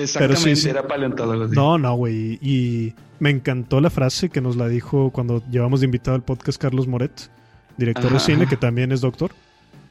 Exactamente, 0.02 0.70
era 0.70 0.86
paleontología. 0.86 1.54
No, 1.54 1.78
no, 1.78 1.94
güey. 1.94 2.38
Y 2.40 2.94
me 3.18 3.30
encantó 3.30 3.80
la 3.80 3.90
frase 3.90 4.28
que 4.28 4.40
nos 4.40 4.56
la 4.56 4.68
dijo 4.68 5.10
cuando 5.10 5.42
llevamos 5.50 5.80
de 5.80 5.86
invitado 5.86 6.14
al 6.14 6.22
podcast 6.22 6.60
Carlos 6.60 6.86
Moret, 6.86 7.30
director 7.76 8.12
de 8.12 8.20
cine, 8.20 8.46
que 8.46 8.56
también 8.56 8.92
es 8.92 9.00
doctor. 9.00 9.32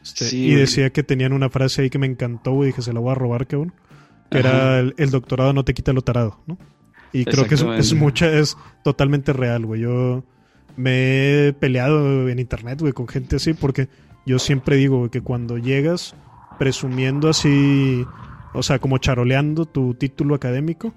Este, 0.04 0.36
y 0.36 0.56
decía 0.56 0.90
que 0.92 1.04
tenían 1.04 1.34
una 1.34 1.50
frase 1.50 1.82
ahí 1.82 1.90
que 1.90 2.00
me 2.00 2.08
encantó, 2.08 2.54
güey. 2.54 2.68
Dije, 2.68 2.82
se 2.82 2.94
la 2.94 3.00
voy 3.00 3.12
a 3.12 3.16
robar, 3.16 3.48
cabrón. 3.48 3.74
Que 4.30 4.40
era 4.40 4.80
el, 4.80 4.94
el, 4.98 5.10
doctorado 5.10 5.54
no 5.54 5.64
te 5.64 5.74
quita 5.74 5.94
lo 5.94 6.02
tarado, 6.02 6.40
¿no? 6.48 6.58
Y 7.14 7.24
creo 7.24 7.48
que 7.48 7.56
es, 7.56 7.62
es 7.62 7.94
mucha, 7.94 8.30
es 8.32 8.58
totalmente 8.84 9.32
real, 9.32 9.66
güey. 9.66 9.82
Yo 9.82 10.24
me 10.76 11.48
he 11.48 11.54
peleado 11.54 12.28
en 12.30 12.40
internet, 12.40 12.80
güey, 12.80 12.94
con 12.94 13.08
gente 13.08 13.38
así, 13.38 13.54
porque 13.54 13.88
yo 14.26 14.40
siempre 14.40 14.76
digo 14.76 15.10
que 15.10 15.22
cuando 15.22 15.58
llegas 15.58 16.16
presumiendo 16.60 17.30
así, 17.30 18.06
o 18.58 18.64
sea, 18.64 18.80
como 18.80 18.98
charoleando 18.98 19.66
tu 19.66 19.94
título 19.94 20.36
académico, 20.36 20.94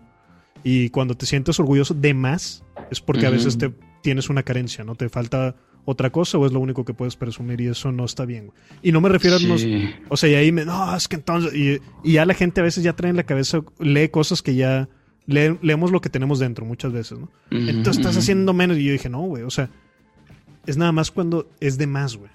y 0.63 0.91
cuando 0.91 1.17
te 1.17 1.27
sientes 1.27 1.59
orgulloso 1.59 1.95
de 1.95 2.15
más, 2.15 2.65
es 2.91 3.01
porque 3.01 3.27
a 3.27 3.31
veces 3.31 3.57
te 3.57 3.73
tienes 4.03 4.29
una 4.29 4.43
carencia, 4.43 4.85
¿no? 4.85 4.95
Te 4.95 5.09
falta 5.09 5.57
otra 5.87 6.11
cosa 6.11 6.39
o 6.39 6.47
es 6.47 6.53
lo 6.53 6.61
único 6.61 6.85
que 6.85 6.93
puedes 6.93 7.17
presumir 7.17 7.61
y 7.61 7.69
eso 7.69 7.93
no 7.93 8.05
está 8.05 8.27
bien, 8.27 8.47
güey. 8.47 8.59
Y 8.83 8.93
no 8.93 9.01
me 9.01 9.09
refiero 9.09 9.37
a 9.37 9.41
unos, 9.41 9.67
o 10.09 10.17
sea, 10.17 10.29
y 10.29 10.35
ahí 10.35 10.53
me, 10.53 10.65
no, 10.65 10.95
es 10.95 11.09
que 11.09 11.17
entonces, 11.17 11.55
y, 11.55 11.81
y, 12.05 12.15
ya 12.15 12.27
la 12.27 12.35
gente 12.35 12.61
a 12.61 12.65
veces 12.65 12.85
ya 12.85 12.95
trae 12.95 13.11
en 13.11 13.17
la 13.17 13.25
cabeza, 13.25 13.61
lee 13.79 14.09
cosas 14.09 14.43
que 14.43 14.55
ya 14.55 14.89
leemos 15.27 15.91
lo 15.91 16.01
que 16.01 16.09
tenemos 16.09 16.39
dentro 16.39 16.65
muchas 16.65 16.93
veces, 16.93 17.19
¿no? 17.19 17.31
Entonces 17.51 17.99
estás 17.99 18.17
haciendo 18.17 18.53
menos. 18.53 18.77
Y 18.79 18.85
yo 18.85 18.93
dije, 18.93 19.09
no, 19.09 19.21
güey, 19.23 19.45
o 19.45 19.51
sea, 19.51 19.71
es 20.67 20.77
nada 20.77 20.93
más 20.93 21.11
cuando 21.11 21.49
es 21.61 21.79
de 21.79 21.87
más, 21.87 22.17
güey. 22.17 22.31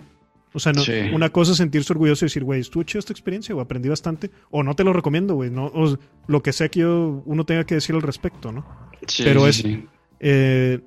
O 0.56 0.60
sea, 0.60 0.72
no, 0.72 0.82
una 1.14 1.30
cosa 1.30 1.52
es 1.52 1.58
sentirse 1.58 1.92
orgulloso 1.92 2.24
y 2.24 2.28
decir, 2.28 2.46
güey, 2.46 2.62
estuvo 2.62 2.82
chido 2.84 3.00
esta 3.00 3.12
experiencia, 3.12 3.54
güey, 3.54 3.64
aprendí 3.66 3.90
bastante. 3.90 4.32
O 4.50 4.64
no 4.64 4.74
te 4.74 4.86
lo 4.86 4.94
recomiendo, 4.94 5.36
güey. 5.36 5.52
No, 5.52 5.66
o 5.66 5.98
lo 6.28 6.42
que 6.42 6.54
sea 6.54 6.70
que 6.70 6.80
yo, 6.80 7.22
uno 7.26 7.46
tenga 7.46 7.66
que 7.66 7.76
decir 7.76 7.94
al 7.94 8.02
respecto, 8.02 8.54
¿no? 8.54 8.66
pero 9.18 9.48
es. 9.48 9.64
Eh, 10.22 10.80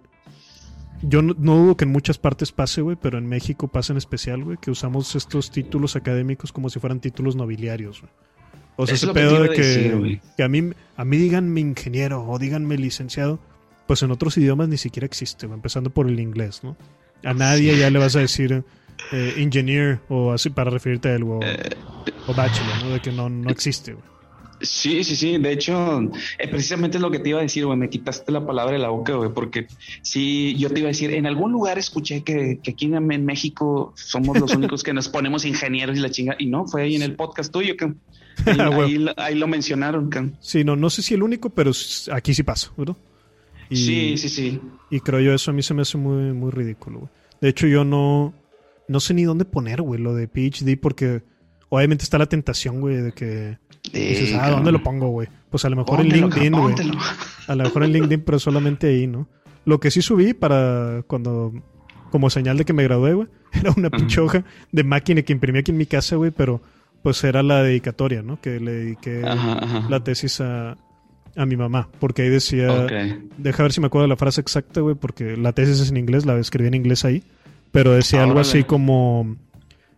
yo 1.02 1.20
no, 1.20 1.34
dudo 1.34 1.76
que 1.76 1.84
en 1.84 1.92
muchas 1.92 2.16
partes 2.16 2.50
pase, 2.50 2.80
güey, 2.80 2.96
pero 3.00 3.18
en 3.18 3.26
México 3.26 3.68
pasa 3.68 3.92
en 3.92 3.98
especial, 3.98 4.42
güey, 4.42 4.56
que 4.56 4.70
usamos 4.70 5.14
estos 5.14 5.50
títulos 5.50 5.96
académicos 5.96 6.50
como 6.50 6.70
si 6.70 6.80
fueran 6.80 7.00
títulos 7.00 7.36
nobiliarios, 7.36 8.00
güey. 8.00 8.12
O 8.76 8.86
sea, 8.86 8.94
ese 8.94 9.08
pedo 9.08 9.42
de 9.42 9.50
que, 9.50 10.20
que, 10.36 10.42
a 10.42 10.48
mí 10.48 10.70
a 10.96 11.04
mí 11.04 11.16
díganme 11.18 11.60
ingeniero 11.60 12.24
o 12.26 12.38
díganme 12.38 12.78
licenciado, 12.78 13.38
pues 13.86 14.02
en 14.02 14.12
otros 14.12 14.38
idiomas 14.38 14.68
ni 14.68 14.78
siquiera 14.78 15.04
existe, 15.04 15.46
empezando 15.46 15.90
por 15.90 16.08
el 16.08 16.18
inglés, 16.20 16.62
¿no? 16.62 16.76
A 17.22 17.34
nadie 17.34 17.76
ya 17.76 17.90
le 17.90 17.98
vas 17.98 18.16
a 18.16 18.20
decir 18.20 18.64
eh, 19.12 19.34
engineer 19.36 20.00
o 20.08 20.32
así 20.32 20.50
para 20.50 20.70
referirte 20.70 21.08
a 21.08 21.14
él 21.14 21.22
o, 21.24 21.40
eh, 21.42 21.70
o 22.26 22.34
bachelor, 22.34 22.84
¿no? 22.84 22.90
De 22.90 23.00
que 23.00 23.12
no, 23.12 23.28
no 23.28 23.50
existe, 23.50 23.92
güey. 23.92 24.04
Sí, 24.60 25.04
sí, 25.04 25.14
sí. 25.14 25.38
De 25.38 25.52
hecho, 25.52 26.00
eh, 26.38 26.48
precisamente 26.48 26.98
es 26.98 27.02
lo 27.02 27.10
que 27.10 27.20
te 27.20 27.28
iba 27.30 27.38
a 27.38 27.42
decir, 27.42 27.64
güey. 27.64 27.78
Me 27.78 27.88
quitaste 27.88 28.32
la 28.32 28.44
palabra 28.44 28.72
de 28.72 28.78
la 28.78 28.88
boca, 28.88 29.14
güey, 29.14 29.30
porque 29.32 29.68
sí, 30.02 30.56
yo 30.58 30.70
te 30.70 30.80
iba 30.80 30.88
a 30.88 30.92
decir, 30.92 31.12
en 31.14 31.26
algún 31.26 31.52
lugar 31.52 31.78
escuché 31.78 32.22
que, 32.22 32.58
que 32.62 32.72
aquí 32.72 32.86
en, 32.86 33.24
México 33.24 33.92
somos 33.94 34.38
los 34.40 34.54
únicos 34.54 34.82
que 34.82 34.92
nos 34.92 35.08
ponemos 35.08 35.44
ingenieros 35.44 35.96
y 35.96 36.00
la 36.00 36.10
chinga. 36.10 36.36
Y 36.38 36.46
no, 36.46 36.66
fue 36.66 36.82
ahí 36.82 36.96
en 36.96 37.02
el 37.02 37.14
podcast 37.14 37.52
tuyo 37.52 37.76
que 37.76 37.92
Ahí, 39.16 39.34
lo 39.34 39.48
mencionaron, 39.48 40.10
Sí, 40.40 40.62
no, 40.62 40.76
no 40.76 40.90
sé 40.90 41.02
si 41.02 41.14
el 41.14 41.22
único, 41.22 41.50
pero 41.50 41.72
aquí 42.12 42.34
sí 42.34 42.42
pasa, 42.42 42.70
¿verdad? 42.76 42.96
sí, 43.70 44.16
sí, 44.16 44.28
sí. 44.28 44.60
Y 44.90 45.00
creo 45.00 45.20
yo 45.20 45.34
eso 45.34 45.50
a 45.50 45.54
mí 45.54 45.62
se 45.62 45.74
me 45.74 45.82
hace 45.82 45.98
muy, 45.98 46.32
muy 46.32 46.50
ridículo, 46.50 47.00
güey. 47.00 47.10
De 47.40 47.48
hecho, 47.48 47.66
yo 47.66 47.84
no, 47.84 48.32
no 48.88 49.00
sé 49.00 49.14
ni 49.14 49.24
dónde 49.24 49.44
poner, 49.44 49.82
güey, 49.82 50.00
lo 50.00 50.14
de 50.14 50.28
PhD, 50.28 50.78
porque 50.80 51.22
obviamente 51.68 52.04
está 52.04 52.18
la 52.18 52.26
tentación, 52.26 52.80
güey, 52.80 52.96
de 52.96 53.12
que 53.12 53.58
dices, 53.92 54.34
ah, 54.34 54.50
¿dónde 54.50 54.72
lo 54.72 54.82
pongo, 54.82 55.08
güey? 55.08 55.28
Pues 55.50 55.64
a 55.64 55.70
lo 55.70 55.76
mejor 55.76 56.00
en 56.00 56.08
LinkedIn, 56.08 56.52
güey. 56.52 56.74
A 57.46 57.54
lo 57.54 57.64
mejor 57.64 57.84
en 57.84 57.92
LinkedIn, 57.92 58.22
pero 58.22 58.38
solamente 58.38 58.88
ahí, 58.88 59.06
¿no? 59.06 59.28
Lo 59.64 59.80
que 59.80 59.90
sí 59.90 60.02
subí 60.02 60.34
para 60.34 61.02
cuando, 61.06 61.52
como 62.10 62.30
señal 62.30 62.56
de 62.56 62.64
que 62.64 62.72
me 62.72 62.82
gradué, 62.82 63.14
güey, 63.14 63.28
era 63.52 63.72
una 63.76 63.90
pinchoja 63.90 64.44
de 64.72 64.84
máquina 64.84 65.22
que 65.22 65.32
imprimí 65.32 65.58
aquí 65.58 65.70
en 65.70 65.76
mi 65.76 65.86
casa, 65.86 66.16
güey, 66.16 66.30
pero 66.30 66.62
pues 67.02 67.22
era 67.24 67.42
la 67.42 67.62
dedicatoria, 67.62 68.22
¿no? 68.22 68.40
Que 68.40 68.58
le 68.60 68.72
dediqué 68.72 69.20
la 69.20 70.00
tesis 70.02 70.40
a, 70.40 70.76
a, 71.36 71.46
mi 71.46 71.56
mamá, 71.56 71.88
porque 72.00 72.22
ahí 72.22 72.28
decía, 72.28 72.86
deja 73.36 73.62
ver 73.62 73.72
si 73.72 73.80
me 73.80 73.86
acuerdo 73.86 74.02
de 74.04 74.08
la 74.08 74.16
frase 74.16 74.40
exacta, 74.40 74.80
güey, 74.80 74.96
porque 74.96 75.36
la 75.36 75.52
tesis 75.52 75.80
es 75.80 75.90
en 75.90 75.96
inglés, 75.96 76.26
la 76.26 76.36
escribí 76.38 76.68
en 76.68 76.74
inglés 76.74 77.04
ahí, 77.04 77.22
pero 77.72 77.92
decía 77.92 78.22
algo 78.22 78.40
así 78.40 78.64
como 78.64 79.36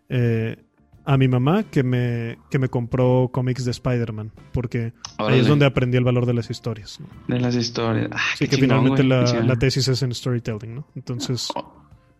eh, 0.08 0.56
a 1.04 1.16
mi 1.16 1.28
mamá 1.28 1.64
que 1.64 1.82
me, 1.82 2.38
que 2.50 2.58
me 2.58 2.68
compró 2.68 3.30
cómics 3.32 3.64
de 3.64 3.70
Spider-Man, 3.72 4.32
porque 4.52 4.92
ahí 5.18 5.40
es 5.40 5.46
donde 5.46 5.66
aprendí 5.66 5.96
el 5.96 6.04
valor 6.04 6.26
de 6.26 6.34
las 6.34 6.50
historias. 6.50 7.00
De 7.26 7.40
las 7.40 7.54
historias. 7.54 8.10
sí, 8.36 8.46
que 8.48 8.56
finalmente 8.56 9.02
la, 9.02 9.24
la, 9.42 9.56
tesis 9.56 9.88
es 9.88 10.02
en 10.02 10.14
storytelling, 10.14 10.74
¿no? 10.74 10.86
Entonces, 10.94 11.48
oh. 11.54 11.72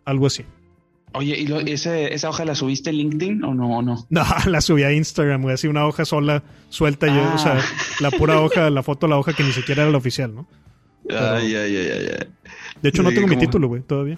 algo 0.05 0.27
así. 0.27 0.43
Oye, 1.13 1.37
¿y 1.37 1.71
esa 1.71 2.29
hoja 2.29 2.45
la 2.45 2.55
subiste 2.55 2.89
en 2.89 2.97
LinkedIn 2.97 3.43
o 3.43 3.53
no? 3.53 3.81
no? 3.81 4.05
No, 4.09 4.23
la 4.45 4.61
subí 4.61 4.83
a 4.83 4.93
Instagram, 4.93 5.41
güey. 5.41 5.53
Así 5.53 5.67
una 5.67 5.85
hoja 5.85 6.05
sola, 6.05 6.43
suelta 6.69 7.07
yo. 7.07 7.33
O 7.33 7.37
sea, 7.37 7.59
ah. 7.59 7.63
la 7.99 8.11
pura 8.11 8.39
hoja, 8.41 8.69
la 8.69 8.83
foto 8.83 9.07
la 9.07 9.17
hoja 9.17 9.33
que 9.33 9.43
ni 9.43 9.51
siquiera 9.51 9.83
era 9.83 9.91
la 9.91 9.97
oficial, 9.97 10.33
¿no? 10.33 10.47
ay, 11.09 11.55
ay, 11.55 11.75
ay, 11.75 11.87
ay. 11.87 12.27
De 12.81 12.89
hecho, 12.89 13.03
no 13.03 13.09
tengo 13.09 13.27
mi 13.27 13.37
título, 13.37 13.67
güey, 13.67 13.81
todavía. 13.81 14.17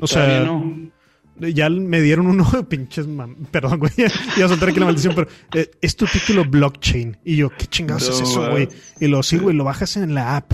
O 0.00 0.06
sea, 0.06 0.44
no. 0.44 0.90
ya 1.38 1.68
me 1.70 2.00
dieron 2.00 2.26
uno 2.26 2.48
de 2.50 2.62
pinches. 2.62 3.06
Perdón, 3.50 3.78
güey. 3.78 3.92
Ya 4.36 4.46
a 4.46 4.48
soltar 4.48 4.68
aquí 4.68 4.80
la 4.80 4.86
maldición, 4.86 5.14
pero 5.14 5.28
eh, 5.54 5.70
es 5.80 5.96
tu 5.96 6.06
título 6.06 6.44
blockchain. 6.44 7.16
Y 7.24 7.36
yo, 7.36 7.50
¿qué 7.50 7.66
chingados 7.66 8.08
es 8.08 8.20
eso, 8.20 8.50
güey? 8.50 8.68
Y 9.00 9.06
lo 9.06 9.22
sí, 9.22 9.38
güey, 9.38 9.56
lo 9.56 9.64
bajas 9.64 9.96
en 9.96 10.14
la 10.14 10.36
app. 10.36 10.52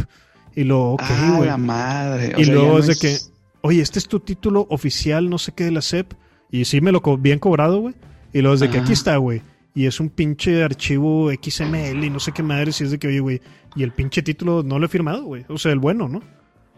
Y 0.54 0.64
lo, 0.64 0.92
ok, 0.92 1.02
ah, 1.04 1.34
güey. 1.36 1.48
la 1.48 1.58
madre. 1.58 2.32
y 2.38 2.46
luego 2.46 2.78
es 2.78 2.86
de 2.86 2.96
que 2.96 3.18
oye, 3.66 3.82
este 3.82 3.98
es 3.98 4.08
tu 4.08 4.20
título 4.20 4.66
oficial, 4.70 5.28
no 5.28 5.38
sé 5.38 5.52
qué 5.52 5.64
de 5.64 5.72
la 5.72 5.82
SEP. 5.82 6.12
Y 6.50 6.64
sí 6.64 6.80
me 6.80 6.92
lo 6.92 7.00
bien 7.18 7.38
cobrado, 7.38 7.80
güey. 7.80 7.94
Y 8.32 8.40
luego 8.40 8.54
es 8.54 8.60
de 8.60 8.70
que 8.70 8.78
aquí 8.78 8.92
está, 8.92 9.16
güey. 9.16 9.42
Y 9.74 9.86
es 9.86 10.00
un 10.00 10.08
pinche 10.08 10.62
archivo 10.62 11.30
XML 11.30 12.04
y 12.04 12.10
no 12.10 12.20
sé 12.20 12.32
qué 12.32 12.42
madre. 12.42 12.72
Si 12.72 12.84
es 12.84 12.90
de 12.90 12.98
que, 12.98 13.08
oye, 13.08 13.20
güey, 13.20 13.40
y 13.74 13.82
el 13.82 13.92
pinche 13.92 14.22
título 14.22 14.62
no 14.62 14.78
lo 14.78 14.86
he 14.86 14.88
firmado, 14.88 15.24
güey. 15.24 15.44
O 15.48 15.58
sea, 15.58 15.72
el 15.72 15.80
bueno, 15.80 16.08
¿no? 16.08 16.22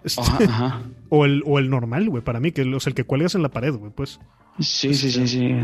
Este, 0.05 0.23
o, 1.09 1.25
el, 1.25 1.43
o 1.47 1.59
el 1.59 1.71
normal, 1.71 2.09
güey, 2.09 2.23
para 2.23 2.41
mí, 2.41 2.53
que 2.53 2.63
es 2.63 2.87
el 2.87 2.95
que 2.95 3.05
cuelgas 3.05 3.35
en 3.35 3.43
la 3.43 3.49
pared, 3.51 3.75
güey, 3.75 3.93
pues. 3.95 4.21
Sí, 4.61 4.95
sí, 4.95 5.11
sí, 5.11 5.27
sí. 5.29 5.55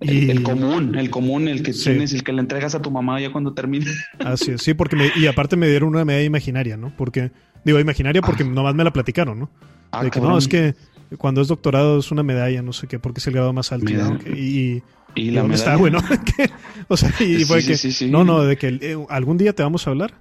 El, 0.00 0.44
común, 0.44 0.94
el 0.94 1.10
común, 1.10 1.48
el 1.48 1.62
que 1.62 1.72
tienes, 1.72 2.12
el 2.12 2.22
que 2.22 2.32
le 2.32 2.40
entregas 2.40 2.74
a 2.76 2.82
tu 2.82 2.90
mamá 2.90 3.20
ya 3.20 3.32
cuando 3.32 3.52
termine. 3.52 3.86
Así 4.20 4.52
es, 4.52 4.62
sí, 4.62 4.74
porque 4.74 4.94
me, 4.94 5.10
y 5.16 5.26
aparte 5.26 5.56
me 5.56 5.68
dieron 5.68 5.88
una 5.88 6.04
medalla 6.04 6.24
imaginaria, 6.24 6.76
¿no? 6.76 6.92
Porque, 6.96 7.32
digo, 7.64 7.80
imaginaria 7.80 8.22
porque 8.22 8.44
ah. 8.44 8.46
nomás 8.46 8.76
me 8.76 8.84
la 8.84 8.92
platicaron, 8.92 9.40
¿no? 9.40 9.50
Ah, 9.90 10.04
de 10.04 10.10
que 10.10 10.20
no, 10.20 10.38
es 10.38 10.46
que 10.46 10.76
cuando 11.16 11.40
es 11.40 11.48
doctorado 11.48 11.98
es 11.98 12.12
una 12.12 12.22
medalla, 12.22 12.62
no 12.62 12.72
sé 12.72 12.86
qué, 12.86 12.98
porque 12.98 13.18
es 13.18 13.26
el 13.26 13.34
grado 13.34 13.52
más 13.52 13.72
alto. 13.72 13.90
Y, 14.36 14.82
y, 15.14 15.30
la 15.30 15.44
está, 15.46 15.76
bueno. 15.76 15.98
o 16.88 16.96
sea, 16.96 17.12
y 17.20 17.44
fue 17.44 17.64
que, 17.64 17.76
no, 18.08 18.24
no, 18.24 18.42
de 18.42 18.56
que 18.56 18.78
eh, 18.80 18.96
algún 19.08 19.38
día 19.38 19.52
te 19.52 19.62
vamos 19.62 19.86
a 19.86 19.90
hablar 19.90 20.14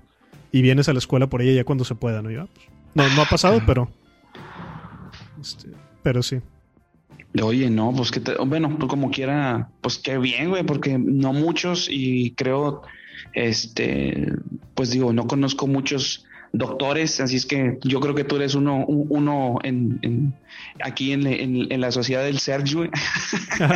y 0.52 0.62
vienes 0.62 0.90
a 0.90 0.94
la 0.94 1.00
escuela 1.00 1.28
por 1.28 1.42
ella 1.42 1.52
ya 1.52 1.64
cuando 1.66 1.84
se 1.84 1.94
pueda, 1.94 2.22
¿no? 2.22 2.32
Yo, 2.32 2.48
pues, 2.48 2.66
no, 2.98 3.16
no 3.16 3.22
ha 3.22 3.26
pasado, 3.26 3.62
pero. 3.66 3.88
Este, 5.40 5.70
pero 6.02 6.24
sí. 6.24 6.40
Oye, 7.44 7.70
no, 7.70 7.94
pues 7.96 8.10
que, 8.10 8.20
te, 8.20 8.36
bueno, 8.36 8.76
pues 8.78 8.90
como 8.90 9.12
quiera, 9.12 9.70
pues 9.82 10.00
qué 10.00 10.18
bien, 10.18 10.50
güey, 10.50 10.64
porque 10.64 10.98
no 10.98 11.32
muchos 11.34 11.88
y 11.92 12.32
creo, 12.32 12.82
este, 13.34 14.34
pues 14.74 14.90
digo, 14.90 15.14
no 15.14 15.28
conozco 15.28 15.68
muchos 15.68 16.26
doctores, 16.54 17.20
así 17.20 17.36
es 17.36 17.46
que 17.46 17.78
yo 17.84 18.00
creo 18.00 18.16
que 18.16 18.24
tú 18.24 18.38
eres 18.38 18.56
uno, 18.56 18.84
uno 18.88 19.60
en, 19.64 20.34
aquí 20.82 21.12
en, 21.12 21.80
la 21.80 21.92
sociedad 21.92 22.24
del 22.24 22.40
Sergio. 22.40 22.90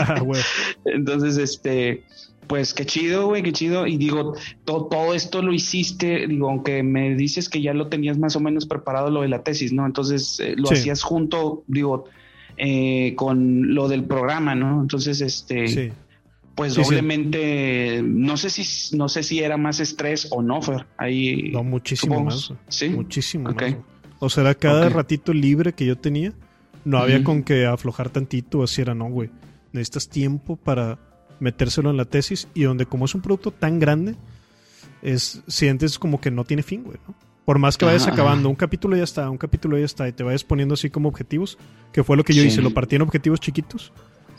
Entonces, 0.86 1.38
este, 1.38 2.04
pues 2.52 2.74
qué 2.74 2.86
chido, 2.86 3.28
güey, 3.28 3.44
qué 3.44 3.54
chido. 3.54 3.88
Y 3.88 3.96
digo, 3.96 4.36
todo, 4.66 4.88
todo 4.88 5.14
esto 5.14 5.42
lo 5.42 5.54
hiciste, 5.54 6.28
digo, 6.28 6.50
aunque 6.50 6.84
me 6.84 7.16
dices 7.16 7.48
que 7.48 7.62
ya 7.62 7.74
lo 7.74 7.88
tenías 7.88 8.18
más 8.18 8.36
o 8.36 8.42
menos 8.42 8.66
preparado 8.66 9.10
lo 9.10 9.22
de 9.22 9.30
la 9.30 9.42
tesis, 9.42 9.72
¿no? 9.72 9.86
Entonces 9.86 10.38
eh, 10.42 10.56
lo 10.58 10.70
hacías 10.70 11.02
junto, 11.02 11.64
digo, 11.68 12.10
eh, 12.58 13.14
con 13.16 13.74
lo 13.74 13.88
del 13.88 14.04
programa, 14.04 14.54
¿no? 14.54 14.82
Entonces, 14.82 15.22
este, 15.22 15.94
pues 16.54 16.76
doblemente, 16.76 18.02
no 18.04 18.36
sé 18.36 18.50
si 18.50 18.98
no 18.98 19.08
sé 19.08 19.24
si 19.24 19.40
era 19.40 19.56
más 19.56 19.80
estrés 19.80 20.28
o 20.30 20.42
no, 20.42 20.62
Fer. 20.62 20.88
Ahí 20.98 21.52
no 21.54 21.64
muchísimo 21.64 22.22
más. 22.22 22.54
Sí, 22.68 22.90
muchísimo 22.90 23.50
más. 23.50 23.78
O 24.20 24.30
sea, 24.30 24.54
cada 24.56 24.90
ratito 24.90 25.34
libre 25.34 25.72
que 25.72 25.86
yo 25.86 25.98
tenía, 25.98 26.34
no 26.84 26.98
había 26.98 27.24
con 27.24 27.44
que 27.44 27.66
aflojar 27.66 28.10
tantito, 28.10 28.62
así 28.62 28.82
era, 28.82 28.94
no, 28.94 29.10
güey. 29.10 29.30
Necesitas 29.72 30.10
tiempo 30.10 30.58
para 30.58 31.00
metérselo 31.42 31.90
en 31.90 31.98
la 31.98 32.06
tesis 32.06 32.48
y 32.54 32.64
donde 32.64 32.86
como 32.86 33.06
es 33.06 33.16
un 33.16 33.22
producto 33.22 33.52
tan 33.52 33.80
grande, 33.80 34.16
es 35.02 35.44
sientes 35.48 36.00
como 36.00 36.22
que 36.22 36.32
no 36.32 36.46
tiene 36.46 36.64
fin, 36.64 36.84
güey, 36.84 36.98
¿no? 37.08 37.16
Por 37.44 37.58
más 37.58 37.76
que 37.78 37.86
vayas 37.86 38.08
acabando, 38.08 38.48
un 38.48 38.56
capítulo 38.56 38.96
ya 38.96 39.04
está, 39.04 39.30
un 39.30 39.38
capítulo 39.38 39.78
ya 39.78 39.84
está, 39.84 40.08
y 40.08 40.14
te 40.14 40.24
vayas 40.24 40.44
poniendo 40.44 40.76
así 40.76 40.92
como 40.92 41.10
objetivos, 41.10 41.58
que 41.92 42.04
fue 42.04 42.16
lo 42.16 42.24
que 42.24 42.34
yo 42.34 42.44
hice, 42.44 42.62
lo 42.62 42.72
partí 42.72 42.96
en 42.96 43.02
objetivos 43.02 43.40
chiquitos, 43.40 43.92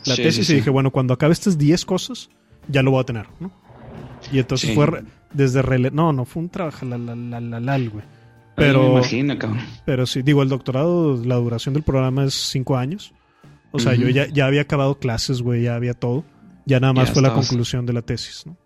la 0.05 0.15
tesis, 0.15 0.49
y 0.49 0.55
dije, 0.55 0.69
bueno, 0.69 0.89
cuando 0.89 1.13
acabe 1.13 1.33
estas 1.33 1.57
10 1.57 1.85
cosas, 1.85 2.29
ya 2.69 2.81
lo 2.81 2.91
voy 2.91 3.01
a 3.01 3.03
tener, 3.03 3.27
¿no? 3.41 3.51
Y 4.31 4.39
entonces 4.39 4.73
fue 4.73 5.03
desde 5.33 5.61
rele 5.61 5.91
No, 5.91 6.13
no, 6.13 6.23
fue 6.23 6.43
un 6.43 6.49
trabajo, 6.49 6.85
la, 6.85 6.97
la, 6.97 7.13
la, 7.13 7.41
la, 7.41 7.59
la, 7.59 7.77
güey. 7.77 8.05
Pero, 8.55 8.83
me 8.83 8.89
imagino, 8.99 9.37
cabrón. 9.37 9.59
Pero 9.85 10.05
sí, 10.05 10.21
digo, 10.21 10.41
el 10.41 10.49
doctorado, 10.49 11.21
la 11.23 11.35
duración 11.35 11.73
del 11.73 11.83
programa 11.83 12.23
es 12.23 12.33
5 12.33 12.77
años. 12.77 13.13
O 13.71 13.79
sea, 13.79 13.95
yo 13.95 14.07
ya, 14.09 14.27
ya 14.27 14.45
había 14.45 14.61
acabado 14.61 14.99
clases, 14.99 15.41
güey, 15.41 15.63
ya 15.63 15.75
había 15.75 15.93
todo. 15.93 16.23
Ya 16.65 16.79
nada 16.79 16.93
más 16.93 17.11
fue 17.11 17.21
la 17.21 17.33
conclusión 17.33 17.85
de 17.85 17.93
la 17.93 18.01
tesis, 18.01 18.45
¿no? 18.45 18.57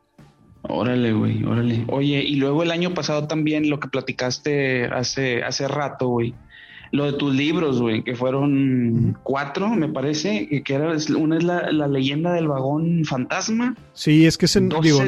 Órale, 0.63 1.13
güey, 1.13 1.43
órale. 1.43 1.85
Oye, 1.87 2.23
y 2.23 2.35
luego 2.35 2.63
el 2.63 2.71
año 2.71 2.93
pasado 2.93 3.27
también 3.27 3.69
lo 3.69 3.79
que 3.79 3.87
platicaste 3.87 4.85
hace, 4.85 5.43
hace 5.43 5.67
rato, 5.67 6.07
güey. 6.07 6.33
Lo 6.91 7.05
de 7.05 7.13
tus 7.13 7.35
libros, 7.35 7.81
güey, 7.81 8.01
que 8.01 8.15
fueron 8.15 9.17
cuatro, 9.23 9.69
me 9.69 9.89
parece, 9.89 10.63
que 10.63 10.73
era 10.73 10.95
una 11.17 11.37
es 11.37 11.43
la, 11.43 11.87
leyenda 11.87 12.31
del 12.31 12.47
vagón 12.47 13.03
fantasma. 13.03 13.75
Sí, 13.93 14.25
es 14.25 14.37
que 14.37 14.45
ese, 14.45 14.61
digo, 14.61 15.03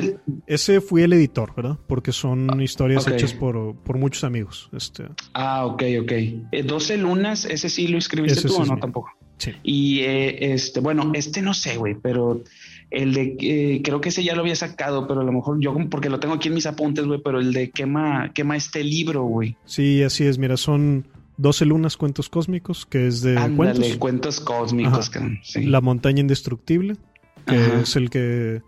ese 0.45 0.81
fui 0.81 1.03
el 1.03 1.13
editor, 1.13 1.53
¿verdad? 1.55 1.77
Porque 1.87 2.11
son 2.11 2.49
ah, 2.51 2.61
historias 2.61 3.07
hechas 3.07 3.33
por, 3.33 3.75
por, 3.77 3.97
muchos 3.97 4.25
amigos. 4.25 4.69
Este. 4.73 5.05
Ah, 5.33 5.65
ok, 5.65 5.83
ok. 6.01 6.11
Eh, 6.51 6.63
12 6.65 6.97
lunas, 6.97 7.45
ese 7.45 7.69
sí 7.69 7.87
lo 7.87 7.97
escribiste 7.97 8.45
tú 8.47 8.57
o 8.57 8.65
no 8.65 8.77
tampoco. 8.77 9.11
Sí. 9.37 9.53
Y 9.63 9.99
eh, 9.99 10.53
este, 10.53 10.81
bueno, 10.81 11.11
este 11.15 11.41
no 11.41 11.53
sé, 11.53 11.77
güey, 11.77 11.95
pero 11.95 12.43
el 12.91 13.13
de, 13.13 13.37
eh, 13.39 13.81
creo 13.83 14.01
que 14.01 14.09
ese 14.09 14.23
ya 14.23 14.35
lo 14.35 14.41
había 14.41 14.55
sacado, 14.55 15.07
pero 15.07 15.21
a 15.21 15.23
lo 15.23 15.31
mejor 15.31 15.59
yo, 15.59 15.75
porque 15.89 16.09
lo 16.09 16.19
tengo 16.19 16.35
aquí 16.35 16.47
en 16.47 16.55
mis 16.55 16.65
apuntes, 16.65 17.05
güey, 17.05 17.21
pero 17.23 17.39
el 17.39 17.53
de 17.53 17.69
quema, 17.69 18.31
quema 18.33 18.55
este 18.57 18.83
libro, 18.83 19.23
güey. 19.23 19.55
Sí, 19.65 20.01
así 20.03 20.25
es, 20.25 20.37
mira, 20.37 20.57
son 20.57 21.07
12 21.37 21.65
lunas 21.65 21.97
cuentos 21.97 22.29
cósmicos, 22.29 22.85
que 22.85 23.07
es 23.07 23.21
de 23.21 23.35
cuentos. 23.55 23.97
cuentos 23.97 24.39
cósmicos, 24.39 25.11
La 25.55 25.81
montaña 25.81 26.19
indestructible, 26.19 26.97
que 27.45 27.81
es 27.81 27.95
el 27.95 28.09
que, 28.09 28.61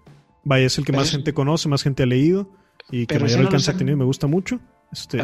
vaya, 0.43 0.67
es 0.67 0.78
el 0.78 0.86
que 0.86 0.93
más 0.93 1.11
gente 1.11 1.34
conoce, 1.34 1.67
más 1.67 1.84
gente 1.84 2.03
ha 2.03 2.05
leído 2.05 2.49
y 2.91 3.07
que 3.07 3.19
mayor 3.19 3.41
alcance 3.41 3.72
ha 3.72 3.78
tenido 3.78 3.97
me 3.97 4.05
gusta 4.05 4.28
mucho. 4.28 4.59
Este, 4.91 5.22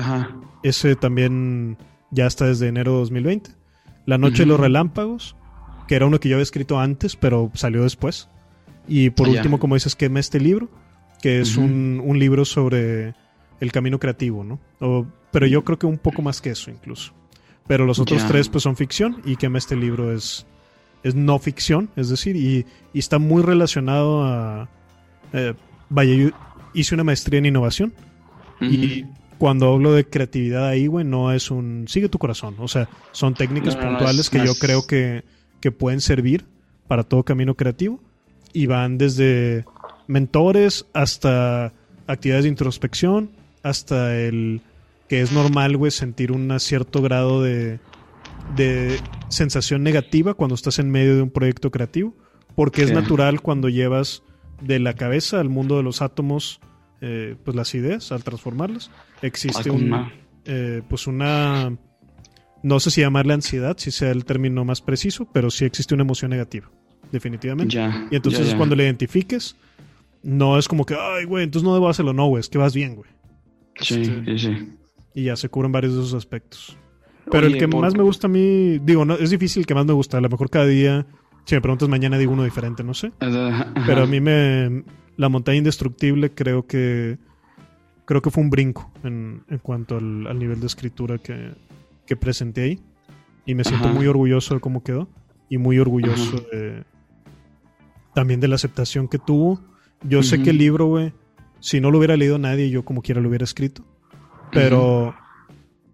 Ese 0.64 0.96
también 0.96 1.78
ya 2.12 2.26
está 2.26 2.46
desde 2.48 2.68
enero 2.68 2.94
de 2.94 2.98
2020. 3.00 3.52
La 4.06 4.18
noche 4.18 4.44
de 4.44 4.48
los 4.48 4.60
relámpagos, 4.60 5.36
que 5.88 5.96
era 5.96 6.06
uno 6.06 6.20
que 6.20 6.30
yo 6.30 6.36
había 6.36 6.44
escrito 6.44 6.80
antes, 6.80 7.16
pero 7.16 7.52
salió 7.54 7.84
después. 7.84 8.30
Y 8.88 9.10
por 9.10 9.28
último, 9.28 9.60
como 9.60 9.76
dices, 9.76 9.96
quema 9.96 10.20
este 10.20 10.40
libro, 10.40 10.70
que 11.22 11.42
es 11.42 11.58
un, 11.58 12.18
libro 12.18 12.46
sobre 12.46 13.14
el 13.60 13.72
camino 13.72 14.00
creativo, 14.00 14.44
¿no? 14.44 14.60
pero 15.32 15.46
yo 15.46 15.64
creo 15.64 15.78
que 15.78 15.86
un 15.86 15.98
poco 15.98 16.22
más 16.22 16.42
que 16.42 16.52
eso 16.52 16.72
incluso. 16.72 17.14
Pero 17.68 17.86
los 17.86 18.00
otros 18.00 18.26
tres 18.28 18.48
pues 18.48 18.64
son 18.64 18.78
ficción 18.78 19.22
y 19.26 19.36
quema 19.36 19.58
este 19.58 19.76
libro 19.76 20.14
es, 20.14 20.46
es 21.04 21.16
no 21.16 21.38
ficción, 21.38 21.90
es 21.96 22.10
decir, 22.10 22.36
y, 22.36 22.66
está 22.94 23.20
muy 23.20 23.44
relacionado 23.44 24.24
a... 24.24 24.70
Eh, 25.34 25.54
vaya, 25.90 26.14
yo 26.14 26.30
hice 26.74 26.96
una 26.96 27.04
maestría 27.04 27.40
en 27.40 27.48
innovación 27.48 27.94
y 28.62 29.06
cuando 29.38 29.72
hablo 29.74 29.94
de 29.94 30.06
creatividad 30.06 30.68
ahí, 30.68 30.88
güey, 30.88 31.06
no 31.06 31.32
es 31.32 31.52
un 31.52 31.86
sigue 31.88 32.10
tu 32.10 32.18
corazón, 32.18 32.56
o 32.60 32.68
sea, 32.68 32.90
son 33.12 33.34
técnicas 33.34 33.76
puntuales 33.76 34.30
que 34.30 34.44
yo 34.44 34.56
creo 34.56 34.88
que, 34.88 35.24
que 35.60 35.72
pueden 35.72 36.02
servir 36.02 36.46
para 36.88 37.04
todo 37.04 37.24
camino 37.24 37.56
creativo 37.56 38.02
y 38.58 38.66
van 38.66 38.98
desde 38.98 39.66
mentores 40.08 40.88
hasta 40.94 41.74
actividades 42.08 42.46
de 42.46 42.50
introspección, 42.50 43.30
hasta 43.62 44.18
el 44.20 44.62
que 45.08 45.22
es 45.22 45.32
normal, 45.32 45.78
güey, 45.78 45.92
sentir 45.92 46.32
un 46.32 46.60
cierto 46.60 47.04
grado 47.04 47.44
de, 47.44 47.80
de 48.56 49.00
sensación 49.30 49.84
negativa 49.84 50.34
cuando 50.34 50.56
estás 50.56 50.80
en 50.80 50.90
medio 50.90 51.16
de 51.16 51.22
un 51.22 51.30
proyecto 51.30 51.70
creativo, 51.70 52.16
porque 52.56 52.82
es 52.82 52.92
natural 52.92 53.42
cuando 53.42 53.70
llevas 53.70 54.24
de 54.60 54.80
la 54.80 54.94
cabeza 54.94 55.40
al 55.40 55.50
mundo 55.50 55.78
de 55.78 55.84
los 55.84 56.02
átomos, 56.02 56.60
eh, 57.02 57.36
pues 57.46 57.56
las 57.56 57.76
ideas, 57.76 58.12
al 58.12 58.24
transformarlas, 58.24 58.90
existe 59.22 59.70
un, 59.70 60.10
eh, 60.46 60.82
pues 60.90 61.06
una, 61.06 61.78
no 62.64 62.80
sé 62.80 62.90
si 62.90 63.02
llamarle 63.02 63.36
ansiedad, 63.36 63.78
si 63.78 63.92
sea 63.92 64.10
el 64.10 64.26
término 64.26 64.66
más 64.66 64.82
preciso, 64.82 65.30
pero 65.32 65.52
sí 65.52 65.64
existe 65.64 65.94
una 65.94 66.02
emoción 66.02 66.32
negativa 66.32 66.72
definitivamente. 67.12 67.78
y 68.12 68.16
entonces 68.16 68.54
cuando 68.56 68.76
le 68.76 68.84
identifiques, 68.84 69.56
no 70.24 70.58
es 70.58 70.68
como 70.68 70.86
que, 70.86 70.96
ay, 70.96 71.26
güey, 71.26 71.44
entonces 71.44 71.66
no 71.66 71.74
debo 71.74 71.90
hacerlo, 71.90 72.14
no, 72.14 72.28
güey, 72.28 72.42
es 72.42 72.50
que 72.50 72.58
vas 72.58 72.74
bien, 72.74 72.96
güey. 72.96 73.10
Sí, 73.80 74.02
este, 74.02 74.26
sí, 74.26 74.40
sí. 74.40 74.74
Y 75.14 75.24
ya 75.24 75.36
se 75.36 75.50
cubren 75.50 75.72
varios 75.72 75.94
de 75.96 76.02
esos 76.02 76.14
aspectos. 76.14 76.78
Pero 77.32 77.48
el 77.48 77.58
que 77.58 77.68
más 77.68 77.96
me 77.96 78.04
gusta 78.04 78.28
a 78.28 78.30
mí, 78.30 78.80
digo, 78.80 79.06
no, 79.06 79.16
es 79.16 79.30
difícil 79.30 79.62
el 79.62 79.66
que 79.66 79.74
más 79.74 79.86
me 79.86 79.94
gusta. 79.94 80.18
A 80.18 80.22
lo 80.22 80.30
mejor 80.30 80.50
cada 80.50 80.66
día, 80.66 81.06
si 81.46 81.56
me 81.56 81.62
preguntas 81.62 81.90
mañana, 81.90 82.18
digo 82.18 82.34
uno 82.34 82.44
diferente, 82.44 82.84
no 82.84 82.94
sé. 82.94 83.12
Pero 83.20 84.04
a 84.04 84.06
mí 84.06 84.20
me. 84.20 84.84
La 85.18 85.30
montaña 85.30 85.58
indestructible 85.58 86.32
creo 86.32 86.68
que. 86.68 87.18
Creo 88.06 88.22
que 88.22 88.32
fue 88.32 88.42
un 88.42 88.50
brinco 88.50 88.90
en, 89.04 89.44
en 89.50 89.58
cuanto 89.58 89.98
al, 89.98 90.40
nivel 90.40 90.62
de 90.62 90.68
escritura 90.68 91.18
que, 91.18 91.52
que 92.06 92.16
presenté 92.16 92.62
ahí. 92.62 92.80
Y 93.46 93.54
me 93.54 93.66
siento 93.66 93.90
muy 93.90 94.08
orgulloso 94.08 94.54
de 94.54 94.62
cómo 94.62 94.84
quedó. 94.84 95.10
Y 95.50 95.58
muy 95.58 95.80
orgulloso 95.80 96.38
de, 96.52 96.84
también 98.18 98.40
de 98.40 98.48
la 98.48 98.56
aceptación 98.56 99.08
que 99.08 99.20
tuvo. 99.20 99.62
Yo 100.02 100.24
sé 100.24 100.42
que 100.42 100.50
el 100.50 100.58
libro, 100.58 100.88
güey, 100.88 101.14
si 101.60 101.80
no 101.80 101.92
lo 101.92 102.00
hubiera 102.00 102.18
leído 102.18 102.40
nadie, 102.40 102.72
yo 102.72 102.84
como 102.84 103.04
quiera 103.04 103.22
lo 103.22 103.30
hubiera 103.30 103.44
escrito. 103.44 103.86
Pero 104.52 105.14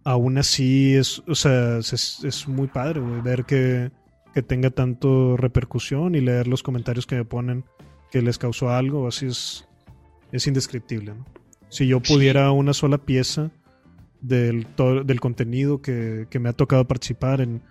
aún 0.05 0.37
así 0.37 0.95
es, 0.95 1.21
o 1.27 1.35
sea, 1.35 1.79
es, 1.79 2.45
muy 2.47 2.67
padre, 2.67 3.01
güey, 3.01 3.19
ver 3.19 3.43
que, 3.43 3.91
que, 4.33 4.41
tenga 4.41 4.69
tanto 4.69 5.35
repercusión 5.35 6.15
y 6.15 6.21
leer 6.21 6.47
los 6.47 6.63
comentarios 6.63 7.05
que 7.05 7.17
me 7.17 7.25
ponen 7.25 7.65
que 8.09 8.21
les 8.21 8.37
causó 8.37 8.69
algo, 8.69 9.05
así 9.05 9.25
es, 9.25 9.67
es 10.31 10.47
indescriptible, 10.47 11.15
¿no? 11.15 11.25
Si 11.67 11.87
yo 11.87 11.99
pudiera 11.99 12.51
una 12.51 12.73
sola 12.73 12.99
pieza 12.99 13.51
del, 14.21 14.65
del 15.05 15.19
contenido 15.19 15.81
que, 15.81 16.27
que 16.29 16.39
me 16.39 16.47
ha 16.47 16.53
tocado 16.53 16.87
participar 16.87 17.41
en 17.41 17.63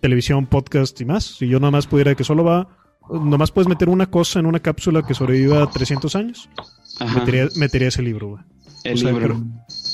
televisión, 0.00 0.46
podcast 0.46 0.98
y 0.98 1.04
más, 1.04 1.24
si 1.24 1.46
yo 1.46 1.60
nada 1.60 1.72
más 1.72 1.86
pudiera 1.86 2.14
que 2.14 2.24
solo 2.24 2.42
va 2.42 2.78
nomás 3.12 3.50
puedes 3.50 3.68
meter 3.68 3.88
una 3.88 4.06
cosa 4.06 4.40
en 4.40 4.46
una 4.46 4.60
cápsula 4.60 5.02
que 5.02 5.14
sobreviva 5.14 5.70
300 5.70 6.16
años, 6.16 6.48
metería, 7.56 7.88
ese 7.88 8.02
libro, 8.02 8.28
güey. 8.28 8.42
El 8.84 9.00
libro. 9.00 9.40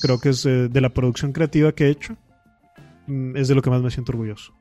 Creo, 0.01 0.19
que 0.19 0.31
es 0.31 0.45
de, 0.45 0.81
la 0.81 0.91
producción 0.91 1.33
creativa 1.33 1.73
que 1.73 1.87
he 1.87 1.91
hecho, 1.91 2.17
mm, 3.07 3.37
es 3.37 3.49
de 3.49 3.55
lo 3.55 3.63
que 3.63 3.71
más 3.71 3.83
me 3.83 3.91
siento 3.91 4.13
orgulloso. 4.13 4.55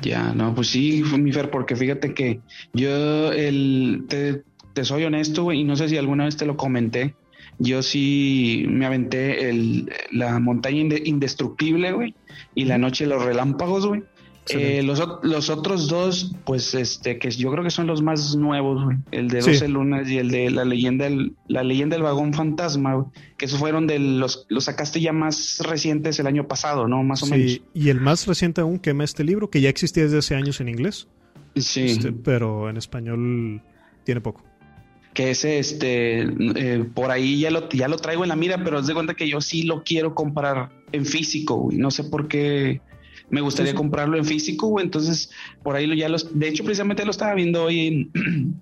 Ya, 0.00 0.32
no, 0.32 0.54
pues 0.54 0.68
sí, 0.68 1.02
mi 1.18 1.32
Fer, 1.32 1.50
porque 1.50 1.74
fíjate 1.74 2.14
que 2.14 2.40
yo, 2.72 3.32
el, 3.32 4.04
te, 4.08 4.44
te 4.74 4.84
soy 4.84 5.04
honesto, 5.04 5.44
güey, 5.44 5.60
y 5.60 5.64
no 5.64 5.74
sé 5.76 5.88
si 5.88 5.96
alguna 5.96 6.24
vez 6.24 6.36
te 6.36 6.46
lo 6.46 6.56
comenté, 6.56 7.14
yo 7.58 7.82
sí 7.82 8.66
me 8.68 8.84
aventé 8.84 9.48
el, 9.48 9.90
la 10.12 10.38
montaña 10.38 10.80
indestructible, 11.04 11.92
güey, 11.92 12.14
y 12.54 12.64
la 12.64 12.78
noche 12.78 13.04
de 13.04 13.10
los 13.10 13.24
relámpagos, 13.24 13.86
güey. 13.86 14.02
Eh, 14.50 14.82
los, 14.82 15.02
los, 15.22 15.50
otros 15.50 15.88
dos, 15.88 16.32
pues 16.44 16.74
este, 16.74 17.18
que 17.18 17.30
yo 17.30 17.50
creo 17.50 17.64
que 17.64 17.70
son 17.70 17.86
los 17.86 18.02
más 18.02 18.36
nuevos, 18.36 18.94
el 19.10 19.28
de 19.28 19.40
12 19.40 19.68
lunas 19.68 20.08
y 20.08 20.18
el 20.18 20.30
de 20.30 20.50
la 20.50 20.64
leyenda 20.64 21.06
del, 21.06 21.34
la 21.48 21.64
leyenda 21.64 21.96
del 21.96 22.04
vagón 22.04 22.32
fantasma, 22.32 23.06
que 23.36 23.46
esos 23.46 23.58
fueron 23.58 23.86
de 23.88 23.98
los, 23.98 24.46
los 24.48 24.64
sacaste 24.64 25.00
ya 25.00 25.12
más 25.12 25.58
recientes 25.64 26.20
el 26.20 26.28
año 26.28 26.46
pasado, 26.46 26.86
¿no? 26.86 27.02
Más 27.02 27.24
o 27.24 27.26
menos. 27.26 27.60
Y 27.74 27.88
el 27.88 28.00
más 28.00 28.26
reciente 28.26 28.60
aún 28.60 28.78
quema 28.78 29.02
este 29.02 29.24
libro, 29.24 29.50
que 29.50 29.60
ya 29.60 29.68
existía 29.68 30.04
desde 30.04 30.18
hace 30.18 30.36
años 30.36 30.60
en 30.60 30.68
inglés. 30.68 31.08
Sí. 31.56 31.82
Este, 31.82 32.12
pero 32.12 32.70
en 32.70 32.76
español 32.76 33.62
tiene 34.04 34.20
poco. 34.20 34.44
Que 35.12 35.30
ese, 35.30 35.58
este, 35.58 36.20
eh, 36.20 36.84
por 36.94 37.10
ahí 37.10 37.40
ya 37.40 37.50
lo, 37.50 37.68
ya 37.70 37.88
lo 37.88 37.96
traigo 37.96 38.22
en 38.22 38.28
la 38.28 38.36
mira, 38.36 38.62
pero 38.62 38.78
es 38.78 38.86
de 38.86 38.94
cuenta 38.94 39.14
que 39.14 39.28
yo 39.28 39.40
sí 39.40 39.62
lo 39.62 39.82
quiero 39.82 40.14
comprar 40.14 40.70
en 40.92 41.06
físico, 41.06 41.68
y 41.72 41.78
No 41.78 41.90
sé 41.90 42.04
por 42.04 42.28
qué 42.28 42.80
me 43.28 43.40
gustaría 43.40 43.74
comprarlo 43.74 44.16
en 44.16 44.24
físico, 44.24 44.68
güey. 44.68 44.84
Entonces, 44.84 45.30
por 45.62 45.74
ahí 45.74 45.96
ya 45.96 46.08
los, 46.08 46.38
de 46.38 46.48
hecho, 46.48 46.64
precisamente 46.64 47.04
lo 47.04 47.10
estaba 47.10 47.34
viendo 47.34 47.64
hoy 47.64 48.10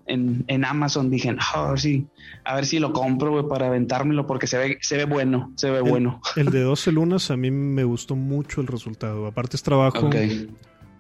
en, 0.07 0.45
en, 0.47 0.65
Amazon. 0.65 1.11
Dije, 1.11 1.37
a 1.55 1.71
ver 1.71 1.81
si, 1.81 2.07
a 2.45 2.55
ver 2.55 2.67
si 2.67 2.79
lo 2.79 2.93
compro, 2.93 3.31
güey, 3.33 3.49
para 3.49 3.67
aventármelo, 3.67 4.27
porque 4.27 4.47
se 4.47 4.59
ve, 4.59 4.79
se 4.81 4.97
ve 4.97 5.05
bueno, 5.05 5.53
se 5.57 5.71
ve 5.71 5.81
bueno. 5.81 6.21
El 6.37 6.51
de 6.51 6.61
12 6.61 6.93
lunas 6.93 7.31
a 7.31 7.37
mí 7.37 7.51
me 7.51 7.85
gustó 7.85 8.17
mucho 8.17 8.61
el 8.61 8.67
resultado. 8.67 9.27
Aparte 9.27 9.57
es 9.57 9.63
trabajo 9.63 10.11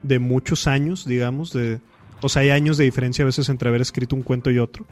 de 0.02 0.18
muchos 0.18 0.66
años, 0.66 1.06
digamos, 1.06 1.52
de, 1.52 1.80
o 2.20 2.28
sea, 2.28 2.42
hay 2.42 2.50
años 2.50 2.76
de 2.76 2.84
diferencia 2.84 3.22
a 3.22 3.26
veces 3.26 3.48
entre 3.48 3.70
haber 3.70 3.80
escrito 3.80 4.14
un 4.14 4.22
cuento 4.22 4.50
y 4.50 4.58
otro. 4.58 4.86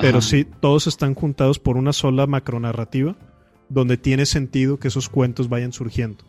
Pero 0.00 0.22
sí, 0.22 0.46
todos 0.60 0.86
están 0.86 1.14
juntados 1.14 1.58
por 1.58 1.76
una 1.76 1.92
sola 1.92 2.26
macronarrativa 2.26 3.16
donde 3.68 3.96
tiene 3.96 4.26
sentido 4.26 4.78
que 4.78 4.88
esos 4.88 5.08
cuentos 5.08 5.48
vayan 5.48 5.72
surgiendo. 5.72 6.24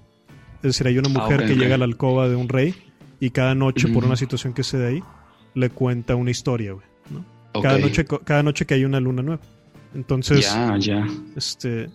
Es 0.63 0.69
decir, 0.69 0.87
hay 0.87 0.97
una 0.97 1.09
ah, 1.09 1.19
mujer 1.19 1.45
que 1.45 1.55
llega 1.55 1.75
a 1.75 1.77
la 1.77 1.85
alcoba 1.85 2.29
de 2.29 2.35
un 2.35 2.47
rey 2.47 2.73
y 3.19 3.31
cada 3.31 3.53
noche, 3.53 3.89
por 3.89 4.05
una 4.05 4.15
situación 4.15 4.53
que 4.53 4.63
se 4.63 4.79
da 4.79 4.87
ahí, 4.87 5.03
le 5.53 5.69
cuenta 5.69 6.15
una 6.15 6.31
historia, 6.31 6.73
güey. 6.73 6.85
Cada, 7.61 7.77
noche, 7.77 8.05
cada 8.05 8.41
noche 8.41 8.65
que 8.65 8.73
hay 8.73 8.85
una 8.85 8.99
luna 8.99 9.21
nueva. 9.21 9.41
Entonces, 9.93 10.41
ya, 10.41 10.75
ya. 10.79 11.07
este, 11.35 11.89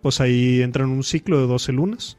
pues 0.00 0.20
ahí 0.20 0.62
entra 0.62 0.84
en 0.84 0.90
un 0.90 1.02
ciclo 1.02 1.40
de 1.40 1.46
12 1.46 1.72
lunas, 1.72 2.16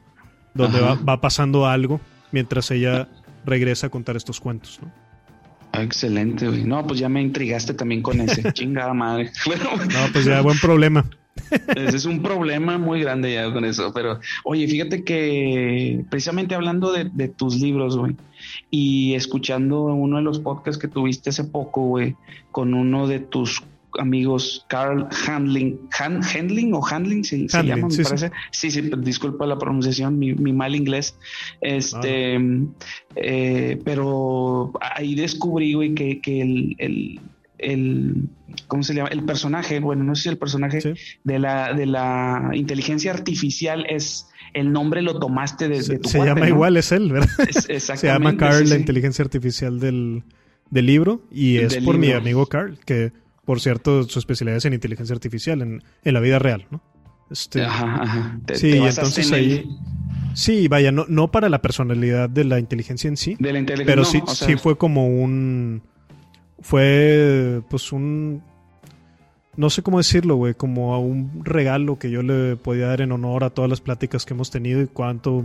donde 0.54 0.80
va, 0.80 1.20
pasando 1.20 1.66
algo 1.66 2.00
mientras 2.30 2.70
ella 2.70 3.08
regresa 3.44 3.88
a 3.88 3.90
contar 3.90 4.16
estos 4.16 4.40
cuentos. 4.40 4.78
¿no? 4.80 4.92
Ah, 5.72 5.82
excelente, 5.82 6.46
güey. 6.46 6.64
No, 6.64 6.86
pues 6.86 7.00
ya 7.00 7.08
me 7.08 7.20
intrigaste 7.20 7.74
también 7.74 8.02
con 8.02 8.20
ese. 8.20 8.42
Chingada 8.52 8.94
madre. 8.94 9.32
Bueno, 9.46 9.64
No, 9.76 10.12
pues 10.12 10.24
ya, 10.24 10.40
buen 10.40 10.58
problema. 10.58 11.04
Ese 11.50 11.96
es 11.96 12.04
un 12.04 12.22
problema 12.22 12.78
muy 12.78 13.00
grande 13.00 13.34
ya 13.34 13.52
con 13.52 13.64
eso. 13.64 13.92
Pero, 13.94 14.20
oye, 14.44 14.66
fíjate 14.68 15.04
que 15.04 16.04
precisamente 16.10 16.54
hablando 16.54 16.92
de, 16.92 17.04
de 17.12 17.28
tus 17.28 17.60
libros, 17.60 17.96
güey, 17.96 18.16
y 18.70 19.14
escuchando 19.14 19.84
uno 19.84 20.16
de 20.18 20.22
los 20.22 20.38
podcasts 20.40 20.80
que 20.80 20.88
tuviste 20.88 21.30
hace 21.30 21.44
poco, 21.44 21.82
güey, 21.82 22.16
con 22.50 22.74
uno 22.74 23.06
de 23.06 23.20
tus 23.20 23.62
amigos, 23.96 24.66
Carl 24.68 25.06
Handling, 25.28 25.78
Han- 26.00 26.20
Handling 26.24 26.74
o 26.74 26.84
Handling, 26.84 27.22
se, 27.22 27.48
se 27.48 27.62
llama, 27.62 27.86
me 27.86 27.94
sí, 27.94 28.02
parece. 28.02 28.32
Sí, 28.50 28.70
sí, 28.72 28.90
disculpa 28.98 29.46
la 29.46 29.56
pronunciación, 29.56 30.18
mi, 30.18 30.34
mi 30.34 30.52
mal 30.52 30.74
inglés. 30.74 31.16
Este, 31.60 32.40
eh, 33.14 33.80
pero 33.84 34.72
ahí 34.80 35.14
descubrí, 35.14 35.74
güey, 35.74 35.94
que, 35.94 36.20
que 36.20 36.40
el, 36.40 36.74
el, 36.78 37.20
el- 37.58 38.28
¿cómo 38.68 38.82
se 38.82 38.94
llama? 38.94 39.08
El 39.10 39.24
personaje, 39.24 39.80
bueno, 39.80 40.04
no 40.04 40.14
sé 40.14 40.24
si 40.24 40.28
el 40.30 40.38
personaje 40.38 40.80
Sí. 40.80 40.92
de 41.24 41.38
la, 41.38 41.72
de 41.72 41.86
la 41.86 42.50
inteligencia 42.54 43.12
artificial 43.12 43.86
es 43.88 44.28
el 44.52 44.72
nombre 44.72 45.02
lo 45.02 45.18
tomaste 45.18 45.68
de, 45.68 45.82
de 45.82 45.98
tu 45.98 46.08
se 46.08 46.18
cuate, 46.18 46.30
llama 46.30 46.40
¿no? 46.46 46.54
igual, 46.54 46.76
es 46.76 46.92
él, 46.92 47.10
¿verdad? 47.12 47.28
Es- 47.68 47.82
Se 47.98 48.06
llama 48.06 48.36
Carl, 48.36 48.58
sí, 48.64 48.64
la 48.70 48.74
sí. 48.76 48.80
inteligencia 48.80 49.24
artificial 49.24 49.80
del, 49.80 50.22
del 50.70 50.86
libro, 50.86 51.22
y 51.30 51.56
es 51.58 51.72
Del 51.74 51.84
por 51.84 51.98
mi 51.98 52.12
amigo 52.12 52.46
Carl, 52.46 52.78
que 52.84 53.12
por 53.44 53.60
cierto 53.60 54.04
su 54.04 54.18
especialidad 54.18 54.58
es 54.58 54.64
en 54.64 54.72
inteligencia 54.72 55.12
artificial, 55.14 55.60
en, 55.62 55.82
en 56.04 56.14
la 56.14 56.20
vida 56.20 56.38
real, 56.38 56.66
¿no? 56.70 56.82
Este, 57.30 57.62
Ajá, 57.62 58.02
ajá. 58.02 58.40
Te- 58.46 58.56
Sí, 58.56 58.70
te 58.72 58.76
entonces 58.78 59.28
en 59.28 59.34
ahí-. 59.34 59.68
Sí, 60.34 60.68
vaya, 60.68 60.92
no, 60.92 61.06
no 61.08 61.30
para 61.30 61.48
la 61.48 61.62
personalidad 61.62 62.28
de 62.28 62.44
la 62.44 62.58
inteligencia 62.58 63.08
en 63.08 63.16
sí, 63.16 63.36
de 63.38 63.52
la 63.52 63.58
inteligencia. 63.60 63.86
pero 63.92 64.02
no, 64.02 64.08
sí, 64.08 64.20
o 64.24 64.34
sea, 64.34 64.48
sí 64.48 64.56
fue 64.56 64.76
como 64.76 65.06
un... 65.08 65.82
Fue 66.64 67.60
pues 67.68 67.92
un... 67.92 68.42
No 69.54 69.68
sé 69.68 69.82
cómo 69.82 69.98
decirlo, 69.98 70.36
güey, 70.36 70.54
como 70.54 70.94
a 70.94 70.98
un 70.98 71.44
regalo 71.44 71.98
que 71.98 72.10
yo 72.10 72.22
le 72.22 72.56
podía 72.56 72.86
dar 72.86 73.02
en 73.02 73.12
honor 73.12 73.44
a 73.44 73.50
todas 73.50 73.68
las 73.68 73.82
pláticas 73.82 74.24
que 74.24 74.32
hemos 74.32 74.50
tenido 74.50 74.80
y 74.80 74.86
cuánto 74.86 75.44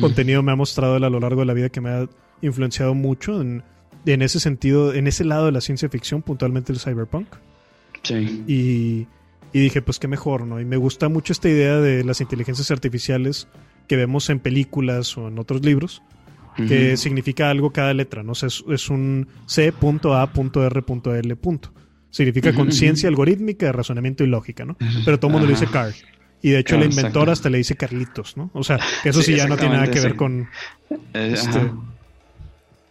contenido 0.00 0.42
me 0.42 0.52
ha 0.52 0.56
mostrado 0.56 0.98
él 0.98 1.04
a 1.04 1.10
lo 1.10 1.20
largo 1.20 1.40
de 1.40 1.46
la 1.46 1.54
vida 1.54 1.70
que 1.70 1.80
me 1.80 1.88
ha 1.88 2.06
influenciado 2.42 2.94
mucho 2.94 3.40
en, 3.40 3.64
en 4.04 4.20
ese 4.20 4.40
sentido, 4.40 4.92
en 4.92 5.06
ese 5.06 5.24
lado 5.24 5.46
de 5.46 5.52
la 5.52 5.62
ciencia 5.62 5.88
ficción, 5.88 6.20
puntualmente 6.20 6.70
el 6.70 6.78
cyberpunk. 6.78 7.28
Sí. 8.02 8.44
Y, 8.46 9.06
y 9.54 9.60
dije, 9.60 9.80
pues 9.80 9.98
qué 9.98 10.06
mejor, 10.06 10.46
¿no? 10.46 10.60
Y 10.60 10.66
me 10.66 10.76
gusta 10.76 11.08
mucho 11.08 11.32
esta 11.32 11.48
idea 11.48 11.80
de 11.80 12.04
las 12.04 12.20
inteligencias 12.20 12.70
artificiales 12.70 13.48
que 13.88 13.96
vemos 13.96 14.28
en 14.28 14.38
películas 14.38 15.16
o 15.16 15.28
en 15.28 15.38
otros 15.38 15.64
libros, 15.64 16.02
que 16.66 16.96
significa 16.96 17.50
algo 17.50 17.72
cada 17.72 17.94
letra, 17.94 18.22
¿no? 18.22 18.32
O 18.32 18.34
sea, 18.34 18.48
es, 18.48 18.64
es 18.68 18.90
un 18.90 19.28
C.A.R.L. 19.46 21.36
punto. 21.36 21.72
Significa 22.10 22.48
Ujú, 22.50 22.58
conciencia 22.58 23.08
algorítmica, 23.08 23.70
razonamiento 23.70 24.24
y 24.24 24.28
lógica, 24.28 24.64
¿no? 24.64 24.76
Pero 25.04 25.18
todo 25.18 25.28
el 25.28 25.32
mundo 25.32 25.46
le 25.46 25.52
dice. 25.52 25.66
Carl. 25.66 25.94
Y 26.40 26.50
de 26.50 26.60
hecho 26.60 26.76
Ah, 26.76 26.78
la 26.78 26.84
inventora 26.86 27.22
exacto. 27.24 27.32
hasta 27.32 27.50
le 27.50 27.58
dice 27.58 27.76
Carlitos, 27.76 28.36
¿no? 28.36 28.50
O 28.54 28.62
sea, 28.64 28.78
que 29.02 29.08
eso 29.10 29.20
sí, 29.22 29.32
Sí, 29.32 29.36
ya 29.36 29.46
no 29.48 29.56
tiene 29.56 29.74
nada 29.74 29.90
que 29.90 30.00
ver 30.00 30.16
con... 30.16 30.48
Eh, 31.14 31.30
este. 31.34 31.70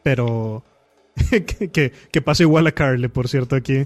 Pero 0.04 0.64
que, 1.30 1.70
que, 1.72 1.92
que 2.12 2.22
pasa 2.22 2.44
igual 2.44 2.68
a 2.68 2.72
Carl, 2.72 3.10
por 3.10 3.28
cierto, 3.28 3.56
aquí. 3.56 3.86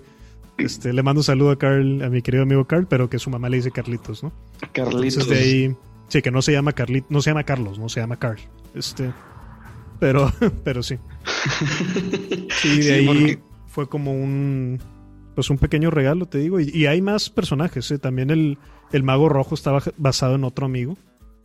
Este, 0.58 0.94
le 0.94 1.02
mando 1.02 1.22
un 1.22 1.24
saludo 1.24 1.52
a 1.52 1.58
Carl, 1.58 2.04
a 2.04 2.10
mi 2.10 2.22
querido 2.22 2.44
amigo 2.44 2.66
Carl, 2.66 2.86
pero 2.88 3.10
que 3.10 3.18
su 3.20 3.30
mamá 3.30 3.50
le 3.50 3.58
dice 3.58 3.72
Carlitos, 3.72 4.24
¿no? 4.24 4.32
Carlitos. 4.74 5.24
Entonces 5.24 5.28
de 5.30 5.38
ahí, 5.38 5.76
sí, 6.08 6.22
que 6.22 6.30
no 6.30 6.42
se 6.42 6.52
llama 6.52 6.74
Carlit, 6.74 7.06
no 7.10 7.22
se 7.22 7.30
llama 7.32 7.44
Carlos, 7.46 7.80
no 7.80 7.90
se 7.90 8.00
llama 8.02 8.18
Carl. 8.18 8.40
Este, 8.76 9.12
pero, 10.02 10.34
pero 10.66 10.84
sí. 10.84 10.98
Sí, 12.62 12.78
de 12.78 12.84
Sí, 12.84 12.90
ahí 12.90 13.06
porque- 13.08 13.40
fue 13.68 13.88
como 13.88 14.12
un, 14.14 14.80
pues 15.36 15.50
un 15.50 15.58
pequeño 15.58 15.90
regalo, 15.92 16.26
te 16.26 16.40
digo. 16.40 16.60
Y, 16.60 16.70
y 16.74 16.88
hay 16.88 17.02
más 17.02 17.30
personajes, 17.30 17.90
¿eh? 17.92 17.98
También 18.00 18.30
el, 18.30 18.58
el 18.92 19.04
mago 19.04 19.30
rojo 19.30 19.56
estaba 19.56 19.82
basado 19.98 20.36
en 20.36 20.44
otro 20.44 20.66
amigo. 20.66 20.98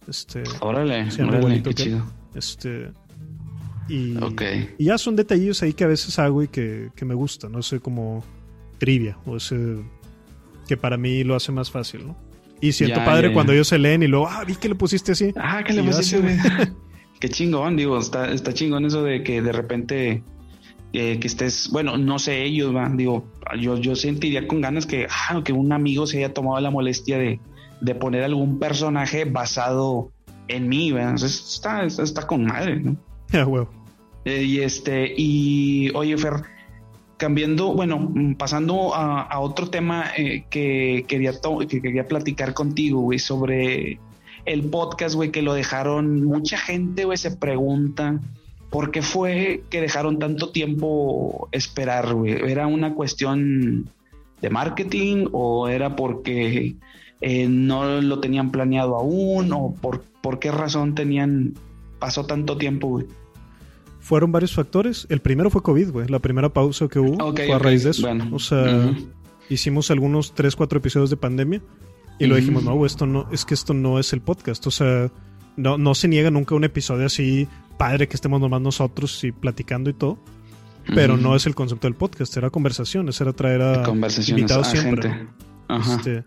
Este, 0.08 0.42
Órale, 0.60 1.06
órale, 1.20 1.38
igualito 1.38 1.70
qué 1.70 1.74
que 1.76 1.82
chido. 1.84 2.04
este, 2.34 2.90
y, 3.88 4.14
ya 4.78 4.98
son 4.98 5.14
detallitos 5.16 5.62
ahí 5.62 5.72
que 5.72 5.84
a 5.84 5.88
veces 5.88 6.18
hago 6.18 6.42
y 6.42 6.48
que, 6.48 6.90
que 6.96 7.04
me 7.04 7.14
gustan, 7.14 7.52
no 7.52 7.62
sé, 7.62 7.78
como 7.80 8.24
trivia, 8.78 9.16
o 9.26 9.36
ese 9.36 9.76
que 10.68 10.76
para 10.76 10.96
mí 10.96 11.22
lo 11.24 11.34
hace 11.36 11.50
más 11.52 11.70
fácil, 11.70 12.06
¿no? 12.08 12.16
Y 12.60 12.72
siento 12.72 12.98
Ya, 13.00 13.04
padre 13.04 13.22
ya, 13.24 13.28
ya. 13.28 13.34
cuando 13.34 13.52
ellos 13.52 13.68
se 13.68 13.78
leen 13.78 14.02
y 14.02 14.06
luego, 14.08 14.26
ah, 14.28 14.42
vi 14.44 14.54
que 14.56 14.68
le 14.68 14.74
pusiste 14.74 15.12
así. 15.12 15.32
Ah, 15.36 15.62
que 15.64 15.72
le 15.72 15.82
pusiste, 15.84 16.16
así. 16.26 16.72
Qué 17.20 17.28
chingón, 17.28 17.76
digo, 17.76 17.98
está, 17.98 18.30
está 18.30 18.52
chingón 18.52 18.84
eso 18.84 19.02
de 19.02 19.22
que 19.22 19.40
de 19.40 19.52
repente 19.52 20.22
eh, 20.92 21.18
que 21.18 21.26
estés, 21.26 21.70
bueno, 21.70 21.96
no 21.96 22.18
sé 22.18 22.42
ellos, 22.44 22.74
va, 22.74 22.88
digo, 22.90 23.26
yo, 23.58 23.76
yo 23.78 23.96
sentiría 23.96 24.46
con 24.46 24.60
ganas 24.60 24.86
que, 24.86 25.06
ah, 25.30 25.42
que 25.44 25.52
un 25.52 25.72
amigo 25.72 26.06
se 26.06 26.18
haya 26.18 26.34
tomado 26.34 26.60
la 26.60 26.70
molestia 26.70 27.18
de, 27.18 27.40
de 27.80 27.94
poner 27.94 28.22
algún 28.22 28.58
personaje 28.58 29.24
basado 29.24 30.10
en 30.48 30.68
mí, 30.68 30.92
¿verdad? 30.92 31.10
Entonces, 31.12 31.54
está, 31.54 31.84
está, 31.84 32.02
está 32.02 32.26
con 32.26 32.44
madre, 32.44 32.80
¿no? 32.80 32.96
Ah, 33.32 33.44
huevo. 33.46 33.68
Eh, 34.24 34.42
y 34.44 34.60
este, 34.60 35.12
y 35.16 35.90
oye, 35.94 36.16
Fer, 36.16 36.34
cambiando, 37.16 37.72
bueno, 37.74 37.98
mm, 37.98 38.34
pasando 38.34 38.94
a, 38.94 39.22
a 39.22 39.40
otro 39.40 39.68
tema 39.68 40.06
eh, 40.16 40.44
que, 40.50 41.04
quería 41.08 41.32
to- 41.40 41.58
que 41.68 41.80
quería 41.80 42.06
platicar 42.06 42.52
contigo, 42.54 43.00
güey, 43.00 43.18
sobre 43.18 43.98
el 44.46 44.64
podcast, 44.64 45.14
güey, 45.14 45.30
que 45.30 45.42
lo 45.42 45.54
dejaron, 45.54 46.24
mucha 46.24 46.56
gente, 46.56 47.04
güey, 47.04 47.18
se 47.18 47.36
pregunta 47.36 48.20
por 48.70 48.90
qué 48.90 49.02
fue 49.02 49.62
que 49.70 49.80
dejaron 49.80 50.18
tanto 50.18 50.50
tiempo 50.50 51.48
esperar, 51.52 52.14
güey. 52.14 52.32
¿Era 52.50 52.66
una 52.66 52.94
cuestión 52.94 53.90
de 54.40 54.50
marketing 54.50 55.26
o 55.32 55.68
era 55.68 55.96
porque 55.96 56.76
eh, 57.20 57.48
no 57.48 58.00
lo 58.00 58.20
tenían 58.20 58.50
planeado 58.50 58.96
aún 58.96 59.52
o 59.52 59.74
por, 59.74 60.02
por 60.20 60.38
qué 60.38 60.50
razón 60.50 60.94
tenían, 60.94 61.54
pasó 61.98 62.26
tanto 62.26 62.56
tiempo, 62.56 62.88
güey? 62.88 63.06
Fueron 63.98 64.30
varios 64.30 64.54
factores. 64.54 65.06
El 65.10 65.20
primero 65.20 65.50
fue 65.50 65.62
COVID, 65.62 65.90
güey. 65.90 66.08
La 66.08 66.20
primera 66.20 66.48
pausa 66.50 66.86
que 66.86 67.00
hubo 67.00 67.34
fue 67.34 67.52
a 67.52 67.58
raíz 67.58 67.82
de 67.82 67.90
eso. 67.90 68.02
bueno. 68.02 68.28
O 68.32 68.38
sea, 68.38 68.94
hicimos 69.48 69.90
algunos 69.90 70.32
3, 70.32 70.54
4 70.54 70.78
episodios 70.78 71.10
de 71.10 71.16
pandemia 71.16 71.60
y 72.18 72.26
lo 72.26 72.36
dijimos, 72.36 72.64
no, 72.64 72.84
esto 72.86 73.06
no, 73.06 73.28
es 73.30 73.44
que 73.44 73.54
esto 73.54 73.74
no 73.74 73.98
es 73.98 74.12
el 74.12 74.20
podcast. 74.20 74.66
O 74.66 74.70
sea, 74.70 75.10
no, 75.56 75.78
no 75.78 75.94
se 75.94 76.08
niega 76.08 76.30
nunca 76.30 76.54
un 76.54 76.64
episodio 76.64 77.06
así 77.06 77.48
padre 77.78 78.08
que 78.08 78.16
estemos 78.16 78.40
nomás 78.40 78.60
nosotros 78.60 79.22
y 79.24 79.32
platicando 79.32 79.90
y 79.90 79.94
todo. 79.94 80.18
Pero 80.94 81.14
Ujú. 81.14 81.22
no 81.22 81.36
es 81.36 81.46
el 81.46 81.54
concepto 81.54 81.88
del 81.88 81.96
podcast, 81.96 82.36
era 82.36 82.48
conversaciones, 82.50 83.20
era 83.20 83.32
traer 83.32 83.60
a 83.60 83.84
invitados 84.28 84.68
a 84.68 84.70
siempre. 84.70 85.10
gente. 85.10 85.28
Ajá. 85.68 85.96
Este, 85.96 86.24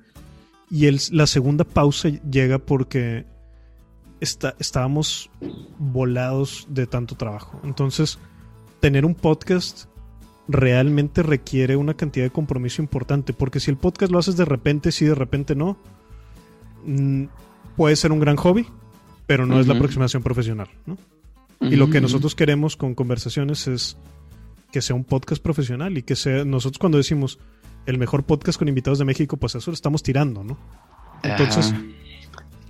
y 0.70 0.86
el, 0.86 0.99
la 1.11 1.28
segunda 1.28 1.64
pausa 1.64 2.10
llega 2.10 2.60
porque 2.60 3.26
está, 4.20 4.56
estábamos 4.60 5.30
volados 5.78 6.68
de 6.70 6.88
tanto 6.88 7.16
trabajo. 7.16 7.60
Entonces, 7.64 8.20
tener 8.80 9.06
un 9.06 9.16
podcast 9.16 9.86
realmente 10.51 11.21
requiere 11.21 11.76
una 11.76 11.93
cantidad 11.93 12.26
de 12.26 12.31
compromiso 12.31 12.81
importante, 12.81 13.34
porque 13.34 13.59
si 13.59 13.69
el 13.69 13.77
podcast 13.77 14.11
lo 14.11 14.17
haces 14.17 14.35
de 14.35 14.45
repente, 14.45 14.91
sí, 14.91 15.05
de 15.05 15.13
repente 15.13 15.53
no, 15.55 15.77
mm, 16.85 17.26
puede 17.77 17.95
ser 17.95 18.11
un 18.11 18.19
gran 18.19 18.35
hobby, 18.35 18.65
pero 19.27 19.45
no 19.45 19.59
es 19.59 19.67
la 19.67 19.76
aproximación 19.76 20.23
profesional. 20.23 20.67
¿no? 20.88 20.97
Y 21.61 21.76
lo 21.76 21.89
que 21.91 22.01
nosotros 22.01 22.34
queremos 22.34 22.76
con 22.76 22.95
conversaciones 22.95 23.67
es 23.67 23.95
que 24.71 24.81
sea 24.81 24.95
un 24.95 25.03
podcast 25.03 25.41
profesional 25.41 25.97
y 25.97 26.01
que 26.03 26.15
sea, 26.15 26.43
nosotros 26.45 26.80
cuando 26.80 26.97
decimos 26.97 27.38
el 27.85 27.99
mejor 27.99 28.23
podcast 28.23 28.57
con 28.57 28.67
invitados 28.67 28.97
de 28.99 29.05
México, 29.05 29.38
pues 29.38 29.53
eso 29.55 29.69
lo 29.69 29.76
estamos 29.76 30.01
tirando, 30.03 30.43
¿no? 30.43 30.57
Entonces, 31.21 31.73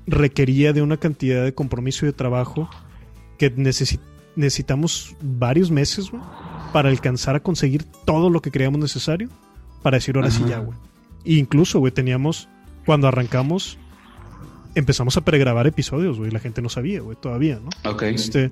requería 0.05 0.73
de 0.73 0.81
una 0.81 0.97
cantidad 0.97 1.43
de 1.43 1.53
compromiso 1.53 2.05
y 2.05 2.07
de 2.07 2.13
trabajo 2.13 2.69
que 3.37 3.55
necesi- 3.55 3.99
necesitamos 4.35 5.15
varios 5.21 5.71
meses, 5.71 6.09
güey, 6.11 6.21
para 6.71 6.89
alcanzar 6.89 7.35
a 7.35 7.39
conseguir 7.39 7.83
todo 8.05 8.29
lo 8.29 8.41
que 8.41 8.51
creíamos 8.51 8.79
necesario 8.79 9.29
para 9.81 9.97
decir 9.97 10.15
ahora 10.15 10.31
sí 10.31 10.41
Ajá. 10.41 10.49
ya, 10.49 10.59
güey. 10.59 10.77
E 11.25 11.33
incluso, 11.33 11.79
güey, 11.79 11.91
teníamos, 11.91 12.47
cuando 12.85 13.07
arrancamos, 13.07 13.77
empezamos 14.75 15.17
a 15.17 15.21
pregrabar 15.21 15.67
episodios, 15.67 16.17
güey, 16.17 16.31
la 16.31 16.39
gente 16.39 16.61
no 16.61 16.69
sabía, 16.69 17.01
güey, 17.01 17.17
todavía, 17.19 17.59
¿no? 17.59 17.91
Ok. 17.91 18.03
Este, 18.03 18.51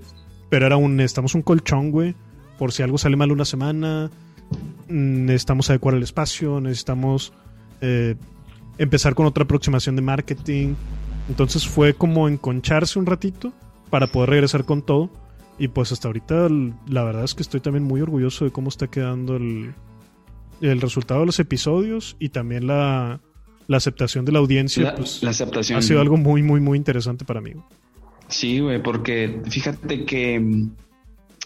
pero 0.50 0.66
era 0.66 0.78
un, 0.78 0.96
necesitamos 0.96 1.36
un 1.36 1.42
colchón, 1.42 1.92
güey, 1.92 2.16
por 2.58 2.72
si 2.72 2.84
algo 2.84 2.98
sale 2.98 3.16
mal 3.16 3.32
una 3.32 3.46
semana, 3.46 4.10
mm, 4.90 5.26
necesitamos 5.26 5.70
adecuar 5.70 5.96
el 5.96 6.04
espacio, 6.04 6.60
necesitamos 6.60 7.34
eh, 7.82 8.16
empezar 8.78 9.16
con 9.16 9.26
otra 9.26 9.44
aproximación 9.44 9.96
de 9.96 10.02
marketing. 10.02 10.76
Entonces 11.30 11.68
fue 11.68 11.94
como 11.94 12.28
enconcharse 12.28 13.00
un 13.00 13.06
ratito 13.06 13.54
para 13.90 14.08
poder 14.08 14.30
regresar 14.32 14.66
con 14.66 14.82
todo. 14.82 15.10
Y 15.60 15.70
pues 15.70 15.92
hasta 15.92 16.08
ahorita 16.08 16.50
la 16.88 17.04
verdad 17.04 17.24
es 17.24 17.34
que 17.34 17.42
estoy 17.42 17.60
también 17.60 17.84
muy 17.84 18.02
orgulloso 18.02 18.46
de 18.46 18.52
cómo 18.52 18.70
está 18.70 18.88
quedando 18.88 19.36
el, 19.38 19.74
el 20.62 20.82
resultado 20.82 21.22
de 21.22 21.26
los 21.26 21.40
episodios 21.40 22.16
y 22.20 22.30
también 22.30 22.68
la, 22.68 23.22
la 23.68 23.78
aceptación 23.78 24.24
de 24.26 24.32
la 24.32 24.40
audiencia, 24.40 24.84
La, 24.84 24.96
pues 24.96 25.24
la 25.24 25.32
aceptación. 25.32 25.80
ha 25.80 25.82
sido 25.82 26.00
algo 26.02 26.18
muy, 26.18 26.44
muy, 26.44 26.60
muy 26.60 26.78
interesante 26.78 27.26
para 27.26 27.42
mí. 27.42 27.54
Sí, 28.28 28.60
güey, 28.60 28.82
porque 28.84 29.42
fíjate 29.50 30.06
que 30.06 30.40
mm, 30.40 30.70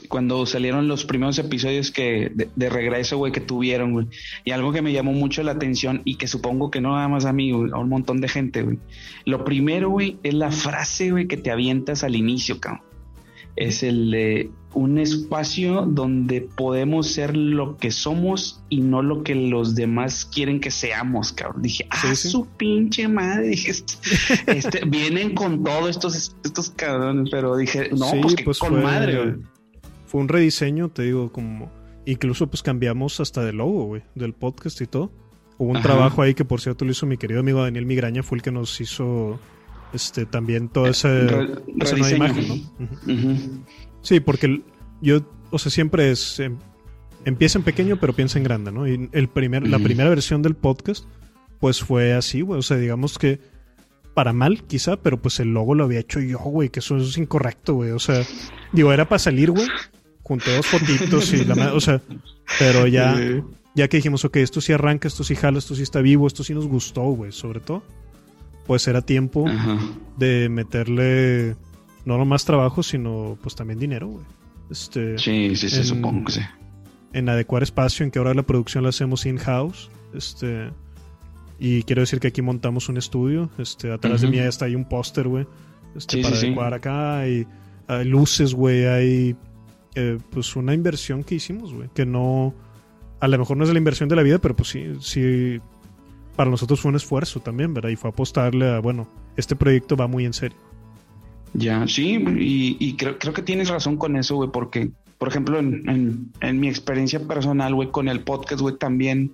cuando 0.09 0.45
salieron 0.45 0.87
los 0.87 1.05
primeros 1.05 1.37
episodios 1.39 1.91
que 1.91 2.31
de, 2.33 2.49
de 2.55 2.69
regreso, 2.69 3.17
güey, 3.17 3.31
que 3.31 3.39
tuvieron, 3.39 3.93
güey, 3.93 4.07
y 4.43 4.51
algo 4.51 4.71
que 4.73 4.81
me 4.81 4.91
llamó 4.91 5.13
mucho 5.13 5.43
la 5.43 5.51
atención 5.53 6.01
y 6.05 6.15
que 6.15 6.27
supongo 6.27 6.71
que 6.71 6.81
no 6.81 6.95
nada 6.95 7.07
más 7.07 7.25
a 7.25 7.33
mí, 7.33 7.51
güey, 7.51 7.71
a 7.71 7.77
un 7.77 7.87
montón 7.89 8.19
de 8.19 8.27
gente, 8.27 8.63
güey. 8.63 8.79
Lo 9.25 9.45
primero, 9.45 9.89
güey, 9.89 10.17
es 10.23 10.33
la 10.33 10.51
frase, 10.51 11.11
güey, 11.11 11.27
que 11.27 11.37
te 11.37 11.51
avientas 11.51 12.03
al 12.03 12.15
inicio, 12.15 12.59
cabrón. 12.59 12.90
Es 13.55 13.83
el 13.83 14.11
de 14.11 14.49
un 14.73 14.97
espacio 14.97 15.81
donde 15.85 16.41
podemos 16.41 17.07
ser 17.07 17.35
lo 17.35 17.75
que 17.77 17.91
somos 17.91 18.63
y 18.69 18.79
no 18.79 19.01
lo 19.01 19.23
que 19.23 19.35
los 19.35 19.75
demás 19.75 20.23
quieren 20.23 20.61
que 20.61 20.71
seamos, 20.71 21.33
cabrón. 21.33 21.61
Dije, 21.61 21.85
ah, 21.89 21.97
Sí, 22.01 22.15
sí. 22.15 22.29
su 22.29 22.45
pinche 22.47 23.07
madre. 23.09 23.47
Dije, 23.49 23.71
este, 23.71 23.95
este, 24.47 24.85
vienen 24.85 25.35
con 25.35 25.63
todo 25.63 25.89
estos, 25.89 26.33
estos 26.45 26.69
cabrones, 26.71 27.29
pero 27.29 27.57
dije, 27.57 27.89
no, 27.91 28.05
Sí, 28.09 28.19
pues 28.21 28.35
que 28.35 28.43
pues 28.45 28.59
con 28.59 28.69
fue- 28.69 28.81
madre, 28.81 29.17
güey. 29.17 29.35
Fue 30.05 30.21
un 30.21 30.27
rediseño, 30.29 30.89
te 30.89 31.03
digo, 31.03 31.31
como... 31.31 31.71
Incluso 32.05 32.47
pues 32.47 32.63
cambiamos 32.63 33.19
hasta 33.19 33.43
de 33.45 33.53
logo, 33.53 33.85
güey, 33.85 34.01
del 34.15 34.33
podcast 34.33 34.81
y 34.81 34.87
todo. 34.87 35.11
Hubo 35.59 35.69
un 35.69 35.77
Ajá. 35.77 35.83
trabajo 35.89 36.21
ahí 36.23 36.33
que 36.33 36.43
por 36.45 36.59
cierto 36.59 36.83
lo 36.83 36.91
hizo 36.91 37.05
mi 37.05 37.17
querido 37.17 37.41
amigo 37.41 37.61
Daniel 37.61 37.85
Migraña, 37.85 38.23
fue 38.23 38.37
el 38.37 38.41
que 38.41 38.51
nos 38.51 38.81
hizo 38.81 39.39
este 39.93 40.25
también 40.25 40.69
toda 40.69 40.89
esa, 40.89 41.09
Eh, 41.09 41.27
Re- 41.27 41.49
esa 41.79 41.95
nueva 41.97 42.15
imagen, 42.15 42.47
¿no? 43.07 43.65
Sí, 44.01 44.19
porque 44.19 44.61
yo, 45.01 45.21
o 45.51 45.59
sea, 45.59 45.71
siempre 45.71 46.11
es... 46.11 46.39
em, 46.39 46.57
empieza 47.25 47.59
en 47.59 47.63
pequeño, 47.63 47.99
pero 47.99 48.13
piensa 48.13 48.37
en 48.39 48.43
grande, 48.43 48.71
¿no? 48.71 48.87
Y 48.87 49.09
el 49.11 49.27
primer, 49.27 49.67
la 49.67 49.77
primera 49.79 50.09
versión 50.09 50.41
del 50.41 50.55
podcast, 50.55 51.05
pues 51.59 51.81
fue 51.81 52.13
así, 52.13 52.41
güey. 52.41 52.59
O 52.59 52.63
sea, 52.63 52.77
digamos 52.77 53.17
que 53.19 53.39
para 54.15 54.33
mal, 54.33 54.63
quizá, 54.63 54.97
pero 54.97 55.21
pues 55.21 55.39
el 55.39 55.53
logo 55.53 55.75
lo 55.75 55.83
había 55.85 55.99
hecho 55.99 56.19
yo, 56.19 56.39
güey, 56.39 56.69
que 56.69 56.79
eso 56.79 56.97
es 56.97 57.17
incorrecto, 57.17 57.75
güey. 57.75 57.91
O 57.91 57.99
sea, 57.99 58.23
digo, 58.73 58.91
era 58.91 59.07
para 59.07 59.19
salir, 59.19 59.51
güey. 59.51 59.67
Junté 60.23 60.55
dos 60.55 60.65
fotitos 60.65 61.31
y 61.33 61.43
la 61.45 61.73
o 61.73 61.79
sea, 61.79 62.01
pero 62.59 62.87
ya, 62.87 63.15
Eh, 63.19 63.43
ya 63.75 63.87
que 63.87 63.97
dijimos, 63.97 64.25
ok, 64.25 64.37
esto 64.37 64.59
sí 64.61 64.73
arranca, 64.73 65.07
esto 65.07 65.23
sí 65.23 65.35
jala, 65.35 65.59
esto 65.59 65.75
sí 65.75 65.83
está 65.83 66.01
vivo, 66.01 66.25
esto 66.27 66.43
sí 66.43 66.53
nos 66.53 66.67
gustó, 66.67 67.01
güey, 67.03 67.31
sobre 67.31 67.59
todo. 67.59 67.83
Pues 68.71 68.87
era 68.87 69.01
tiempo 69.01 69.45
Ajá. 69.49 69.77
de 70.15 70.47
meterle 70.47 71.57
no 72.05 72.17
nomás 72.17 72.45
trabajo, 72.45 72.83
sino 72.83 73.37
pues 73.43 73.53
también 73.53 73.79
dinero, 73.79 74.07
güey. 74.07 74.23
Este, 74.69 75.17
Sí, 75.17 75.57
sí, 75.57 75.69
sí, 75.69 75.75
En- 75.79 75.83
supongo 75.83 76.23
que 76.23 76.31
sí. 76.31 76.39
en 77.11 77.27
adecuar 77.27 77.63
espacio, 77.63 78.05
en 78.05 78.11
que 78.11 78.19
ahora 78.19 78.33
la 78.33 78.43
producción 78.43 78.83
la 78.83 78.89
hacemos 78.91 79.25
in-house. 79.25 79.89
Este, 80.13 80.69
y 81.59 81.83
quiero 81.83 81.99
decir 82.01 82.21
que 82.21 82.29
aquí 82.29 82.41
montamos 82.41 82.87
un 82.87 82.95
estudio. 82.95 83.49
Este, 83.57 83.91
atrás 83.91 84.21
de 84.21 84.29
mí 84.29 84.37
ya 84.37 84.45
está 84.47 84.67
ahí 84.67 84.75
un 84.75 84.85
póster, 84.85 85.27
güey. 85.27 85.45
Este, 85.93 86.15
Sí, 86.15 86.23
para 86.23 86.35
sí, 86.35 86.39
sí. 86.39 86.47
adecuar 86.47 86.73
acá. 86.73 87.19
Hay, 87.19 87.45
hay 87.89 88.05
luces, 88.05 88.53
güey. 88.53 88.85
Hay 88.85 89.35
eh, 89.95 90.17
pues 90.29 90.55
una 90.55 90.73
inversión 90.73 91.25
que 91.25 91.35
hicimos, 91.35 91.73
güey. 91.73 91.89
Que 91.93 92.05
no. 92.05 92.53
A 93.19 93.27
lo 93.27 93.37
mejor 93.37 93.57
no 93.57 93.65
es 93.65 93.69
la 93.69 93.77
inversión 93.77 94.07
de 94.07 94.15
la 94.15 94.23
vida, 94.23 94.37
pero 94.39 94.55
pues 94.55 94.69
sí, 94.69 94.85
sí. 95.01 95.59
Para 96.35 96.49
nosotros 96.49 96.79
fue 96.79 96.89
un 96.89 96.95
esfuerzo 96.95 97.39
también, 97.39 97.73
¿verdad? 97.73 97.89
Y 97.89 97.95
fue 97.95 98.09
apostarle 98.09 98.69
a, 98.69 98.79
bueno, 98.79 99.07
este 99.35 99.55
proyecto 99.55 99.95
va 99.95 100.07
muy 100.07 100.25
en 100.25 100.33
serio. 100.33 100.57
Ya, 101.53 101.85
sí, 101.87 102.23
y, 102.39 102.95
creo, 102.95 103.19
creo 103.19 103.33
que 103.33 103.41
tienes 103.41 103.67
razón 103.69 103.97
con 103.97 104.15
eso, 104.15 104.35
güey, 104.35 104.49
porque, 104.51 104.91
por 105.17 105.27
ejemplo, 105.27 105.59
en, 105.59 106.31
mi 106.53 106.69
experiencia 106.69 107.19
personal, 107.27 107.75
güey, 107.75 107.91
con 107.91 108.07
el 108.07 108.21
podcast, 108.21 108.61
güey, 108.61 108.77
también, 108.77 109.33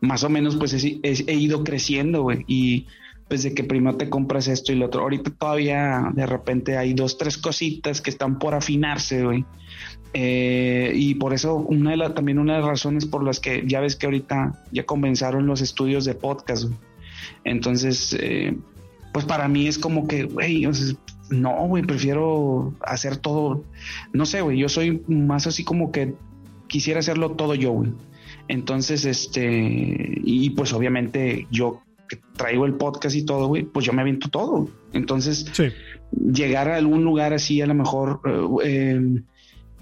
más 0.00 0.24
o 0.24 0.28
menos, 0.28 0.56
pues 0.56 0.74
he 0.74 1.34
ido 1.34 1.62
creciendo, 1.62 2.22
güey, 2.22 2.44
y 2.48 2.86
pues 3.32 3.44
de 3.44 3.54
que 3.54 3.64
primero 3.64 3.96
te 3.96 4.10
compras 4.10 4.46
esto 4.46 4.72
y 4.72 4.74
lo 4.74 4.84
otro. 4.84 5.00
Ahorita 5.00 5.30
todavía 5.30 6.10
de 6.12 6.26
repente 6.26 6.76
hay 6.76 6.92
dos, 6.92 7.16
tres 7.16 7.38
cositas 7.38 8.02
que 8.02 8.10
están 8.10 8.38
por 8.38 8.54
afinarse, 8.54 9.24
güey. 9.24 9.46
Eh, 10.14 10.92
y 10.94 11.14
por 11.14 11.32
eso 11.32 11.56
una 11.56 11.92
de 11.92 11.96
la, 11.96 12.14
también 12.14 12.38
una 12.38 12.54
de 12.54 12.60
las 12.60 12.68
razones 12.68 13.06
por 13.06 13.24
las 13.24 13.40
que 13.40 13.64
ya 13.66 13.80
ves 13.80 13.96
que 13.96 14.06
ahorita 14.06 14.62
ya 14.70 14.84
comenzaron 14.84 15.46
los 15.46 15.62
estudios 15.62 16.04
de 16.04 16.14
podcast, 16.14 16.64
güey. 16.64 16.76
Entonces, 17.44 18.16
eh, 18.20 18.56
pues 19.12 19.24
para 19.24 19.48
mí 19.48 19.66
es 19.66 19.78
como 19.78 20.06
que, 20.06 20.24
güey, 20.24 20.66
o 20.66 20.74
sea, 20.74 20.94
no, 21.30 21.66
güey, 21.66 21.82
prefiero 21.82 22.74
hacer 22.82 23.16
todo, 23.16 23.64
no 24.12 24.26
sé, 24.26 24.42
güey, 24.42 24.58
yo 24.58 24.68
soy 24.68 25.02
más 25.08 25.46
así 25.46 25.64
como 25.64 25.92
que 25.92 26.14
quisiera 26.66 27.00
hacerlo 27.00 27.32
todo 27.32 27.54
yo, 27.54 27.72
güey. 27.72 27.90
Entonces, 28.48 29.04
este, 29.04 30.20
y 30.24 30.50
pues 30.50 30.72
obviamente 30.72 31.46
yo 31.50 31.80
que 32.08 32.18
traigo 32.36 32.66
el 32.66 32.74
podcast 32.74 33.16
y 33.16 33.24
todo, 33.24 33.46
güey, 33.46 33.62
pues 33.62 33.86
yo 33.86 33.92
me 33.92 34.02
aviento 34.02 34.28
todo. 34.28 34.68
Entonces, 34.92 35.46
Sí. 35.52 35.68
llegar 36.32 36.68
a 36.68 36.76
algún 36.76 37.04
lugar 37.04 37.32
así 37.32 37.62
a 37.62 37.66
lo 37.66 37.74
mejor 37.74 38.20
eh, 38.26 38.48
eh, 38.64 39.22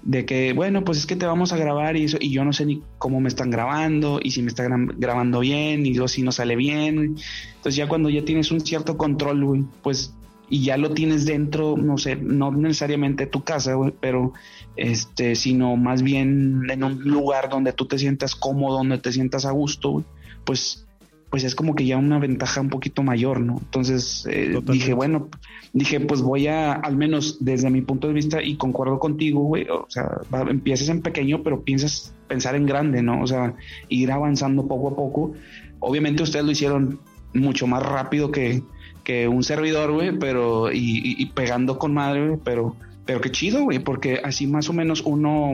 de 0.03 0.25
que 0.25 0.53
bueno 0.53 0.83
pues 0.83 0.97
es 0.97 1.05
que 1.05 1.15
te 1.15 1.25
vamos 1.25 1.53
a 1.53 1.57
grabar 1.57 1.95
y 1.95 2.05
eso 2.05 2.17
y 2.19 2.31
yo 2.31 2.43
no 2.43 2.53
sé 2.53 2.65
ni 2.65 2.81
cómo 2.97 3.19
me 3.19 3.29
están 3.29 3.51
grabando 3.51 4.19
y 4.21 4.31
si 4.31 4.41
me 4.41 4.47
están 4.47 4.87
gra- 4.87 4.95
grabando 4.97 5.39
bien 5.41 5.85
y 5.85 5.93
luego 5.93 6.07
si 6.07 6.23
no 6.23 6.31
sale 6.31 6.55
bien 6.55 7.17
entonces 7.55 7.75
ya 7.75 7.87
cuando 7.87 8.09
ya 8.09 8.25
tienes 8.25 8.51
un 8.51 8.61
cierto 8.61 8.97
control 8.97 9.45
güey 9.45 9.63
pues 9.83 10.13
y 10.49 10.63
ya 10.63 10.77
lo 10.77 10.91
tienes 10.91 11.25
dentro 11.25 11.77
no 11.77 11.97
sé 11.97 12.15
no 12.15 12.51
necesariamente 12.51 13.27
tu 13.27 13.43
casa 13.43 13.75
güey 13.75 13.93
pero 14.01 14.33
este 14.75 15.35
sino 15.35 15.75
más 15.77 16.01
bien 16.01 16.63
en 16.69 16.83
un 16.83 17.03
lugar 17.03 17.49
donde 17.49 17.71
tú 17.71 17.85
te 17.85 17.99
sientas 17.99 18.35
cómodo 18.35 18.77
donde 18.77 18.97
te 18.97 19.11
sientas 19.11 19.45
a 19.45 19.51
gusto 19.51 19.91
güey, 19.91 20.05
pues 20.45 20.87
pues 21.31 21.43
es 21.45 21.55
como 21.55 21.73
que 21.75 21.85
ya 21.85 21.97
una 21.97 22.19
ventaja 22.19 22.61
un 22.61 22.69
poquito 22.69 23.01
mayor, 23.03 23.39
¿no? 23.39 23.57
Entonces 23.57 24.27
eh, 24.29 24.59
dije, 24.65 24.93
bueno, 24.93 25.29
dije, 25.73 25.99
pues 26.01 26.21
voy 26.21 26.45
a, 26.47 26.73
al 26.73 26.97
menos 26.97 27.37
desde 27.39 27.69
mi 27.71 27.81
punto 27.81 28.07
de 28.09 28.13
vista, 28.13 28.43
y 28.43 28.57
concuerdo 28.57 28.99
contigo, 28.99 29.39
güey, 29.41 29.65
o 29.69 29.85
sea, 29.89 30.03
va- 30.31 30.41
empiezas 30.51 30.89
en 30.89 31.01
pequeño, 31.01 31.41
pero 31.41 31.61
piensas 31.63 32.13
pensar 32.27 32.55
en 32.55 32.65
grande, 32.67 33.01
¿no? 33.01 33.21
O 33.23 33.27
sea, 33.27 33.55
ir 33.89 34.11
avanzando 34.11 34.67
poco 34.67 34.89
a 34.89 34.95
poco. 34.95 35.31
Obviamente 35.79 36.21
ustedes 36.21 36.45
lo 36.45 36.51
hicieron 36.51 36.99
mucho 37.33 37.65
más 37.65 37.81
rápido 37.81 38.29
que, 38.29 38.61
que 39.05 39.27
un 39.29 39.43
servidor, 39.43 39.93
güey, 39.93 40.11
pero, 40.19 40.69
y, 40.71 40.77
y- 40.99 41.15
y 41.17 41.25
pegando 41.27 41.79
con 41.79 41.93
madre, 41.93 42.27
güey, 42.27 42.39
pero, 42.43 42.75
pero 43.05 43.21
qué 43.21 43.31
chido, 43.31 43.63
güey, 43.63 43.79
porque 43.79 44.19
así 44.23 44.47
más 44.47 44.69
o 44.69 44.73
menos 44.73 45.01
uno 45.05 45.53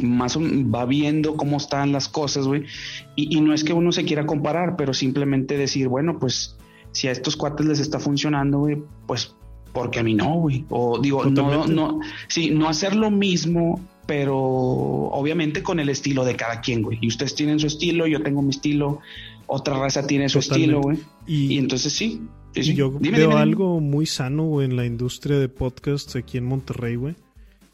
más 0.00 0.36
o- 0.36 0.40
va 0.42 0.84
viendo 0.84 1.36
cómo 1.36 1.56
están 1.56 1.92
las 1.92 2.08
cosas, 2.08 2.46
güey, 2.46 2.64
y, 3.16 3.36
y 3.36 3.40
no 3.40 3.52
es 3.54 3.64
que 3.64 3.72
uno 3.72 3.92
se 3.92 4.04
quiera 4.04 4.26
comparar, 4.26 4.76
pero 4.76 4.94
simplemente 4.94 5.56
decir, 5.56 5.88
bueno, 5.88 6.18
pues 6.18 6.56
si 6.92 7.08
a 7.08 7.12
estos 7.12 7.36
cuates 7.36 7.66
les 7.66 7.80
está 7.80 7.98
funcionando, 7.98 8.58
güey, 8.58 8.78
pues 9.06 9.34
porque 9.72 10.00
a 10.00 10.02
mí 10.02 10.14
no, 10.14 10.34
güey. 10.40 10.64
O 10.70 10.98
digo, 11.00 11.24
no, 11.26 11.34
Totalmente. 11.34 11.74
no, 11.74 12.00
sí, 12.28 12.50
no 12.50 12.68
hacer 12.68 12.96
lo 12.96 13.10
mismo, 13.10 13.80
pero 14.06 14.36
obviamente 14.38 15.62
con 15.62 15.78
el 15.78 15.88
estilo 15.90 16.24
de 16.24 16.34
cada 16.36 16.60
quien, 16.62 16.82
güey. 16.82 16.98
Y 17.02 17.08
ustedes 17.08 17.34
tienen 17.34 17.58
su 17.60 17.66
estilo, 17.66 18.06
yo 18.06 18.22
tengo 18.22 18.40
mi 18.42 18.50
estilo, 18.50 19.00
otra 19.46 19.78
raza 19.78 20.06
tiene 20.06 20.28
su 20.28 20.40
Totalmente. 20.40 20.64
estilo, 20.64 20.80
güey. 20.80 20.98
Y, 21.26 21.54
Y 21.54 21.58
entonces 21.58 21.92
sí. 21.92 22.22
sí, 22.54 22.60
y 22.60 22.64
sí. 22.64 22.74
yo 22.74 22.88
Dime, 22.98 23.18
veo 23.18 23.28
dime, 23.28 23.34
dime. 23.34 23.40
algo 23.42 23.80
muy 23.80 24.06
sano 24.06 24.44
güey, 24.44 24.64
en 24.66 24.76
la 24.76 24.86
industria 24.86 25.38
de 25.38 25.48
podcast 25.50 26.16
aquí 26.16 26.38
en 26.38 26.46
Monterrey, 26.46 26.96
güey. 26.96 27.14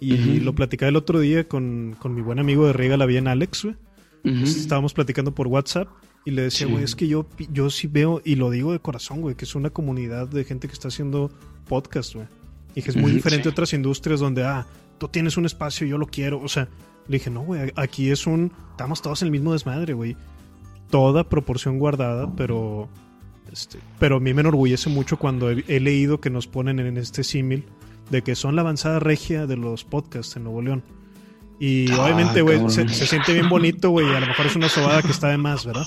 Y 0.01 0.41
lo 0.41 0.55
platicaba 0.55 0.89
el 0.91 0.97
otro 0.97 1.21
día 1.21 1.49
con, 1.49 1.97
con 1.99 2.15
mi 2.15 2.21
buen 2.21 2.39
amigo 2.39 2.67
de 2.67 2.73
Riega 2.75 2.97
la 2.97 3.07
Bien, 3.07 3.27
Alex, 3.29 3.65
güey. 3.65 3.77
Estábamos 4.43 4.95
platicando 4.95 5.35
por 5.35 5.47
WhatsApp 5.49 5.89
y 6.25 6.31
le 6.31 6.43
decía, 6.43 6.67
Sí. 6.67 6.73
güey, 6.73 6.85
es 6.85 6.95
que 6.97 7.09
yo, 7.09 7.27
yo 7.53 7.69
sí 7.71 7.87
veo, 7.87 8.23
y 8.25 8.35
lo 8.37 8.51
digo 8.51 8.73
de 8.73 8.79
corazón, 8.81 9.21
güey, 9.21 9.35
que 9.35 9.45
es 9.45 9.55
una 9.55 9.71
comunidad 9.71 10.29
de 10.29 10.45
gente 10.45 10.67
que 10.67 10.73
está 10.75 10.89
haciendo 10.89 11.31
podcast, 11.69 12.15
güey. 12.15 12.27
Y 12.75 12.83
que 12.83 12.91
es 12.91 12.97
muy 12.97 13.13
diferente 13.13 13.45
sí. 13.45 13.49
a 13.49 13.53
otras 13.53 13.73
industrias 13.73 14.21
donde, 14.21 14.43
ah, 14.45 14.67
tú 14.99 15.09
tienes 15.09 15.37
un 15.37 15.45
espacio, 15.47 15.87
yo 15.87 15.97
lo 15.99 16.07
quiero. 16.07 16.41
O 16.41 16.49
sea, 16.49 16.69
le 17.07 17.19
dije, 17.19 17.31
no, 17.31 17.43
güey, 17.43 17.73
aquí 17.77 18.11
es 18.11 18.27
un, 18.27 18.51
estamos 18.71 19.01
todos 19.03 19.23
en 19.23 19.27
el 19.27 19.33
mismo 19.33 19.53
desmadre, 19.53 19.93
güey. 19.93 20.17
Toda 20.91 21.29
proporción 21.29 21.79
guardada, 21.79 22.35
pero, 22.35 22.89
este, 23.53 23.79
pero 23.99 24.17
a 24.17 24.21
mí 24.21 24.33
me 24.35 24.41
enorgullece 24.41 24.89
mucho 24.91 25.19
cuando 25.19 25.51
he, 25.51 25.65
he 25.69 25.81
leído 25.81 26.21
que 26.21 26.31
nos 26.31 26.47
ponen 26.47 26.79
en 26.81 26.97
este 26.97 27.25
símil 27.25 27.65
de 28.11 28.23
que 28.23 28.35
son 28.35 28.55
la 28.57 28.63
avanzada 28.63 28.99
regia 29.01 29.47
de 29.47 29.57
los 29.57 29.85
podcasts 29.85 30.37
en 30.37 30.45
Nuevo 30.45 30.63
León. 30.63 30.83
Y 31.61 31.91
Ah, 31.93 32.03
obviamente, 32.05 32.43
güey, 32.43 32.69
se, 32.69 32.89
se 32.89 33.07
siente 33.07 33.33
bien 33.33 33.49
bonito, 33.49 33.91
güey. 33.91 34.07
A 34.15 34.21
lo 34.21 34.27
mejor 34.27 34.47
es 34.47 34.57
una 34.57 34.69
sobada 34.69 35.03
que 35.03 35.11
está 35.13 35.29
de 35.29 35.39
más, 35.39 35.65
¿verdad? 35.65 35.87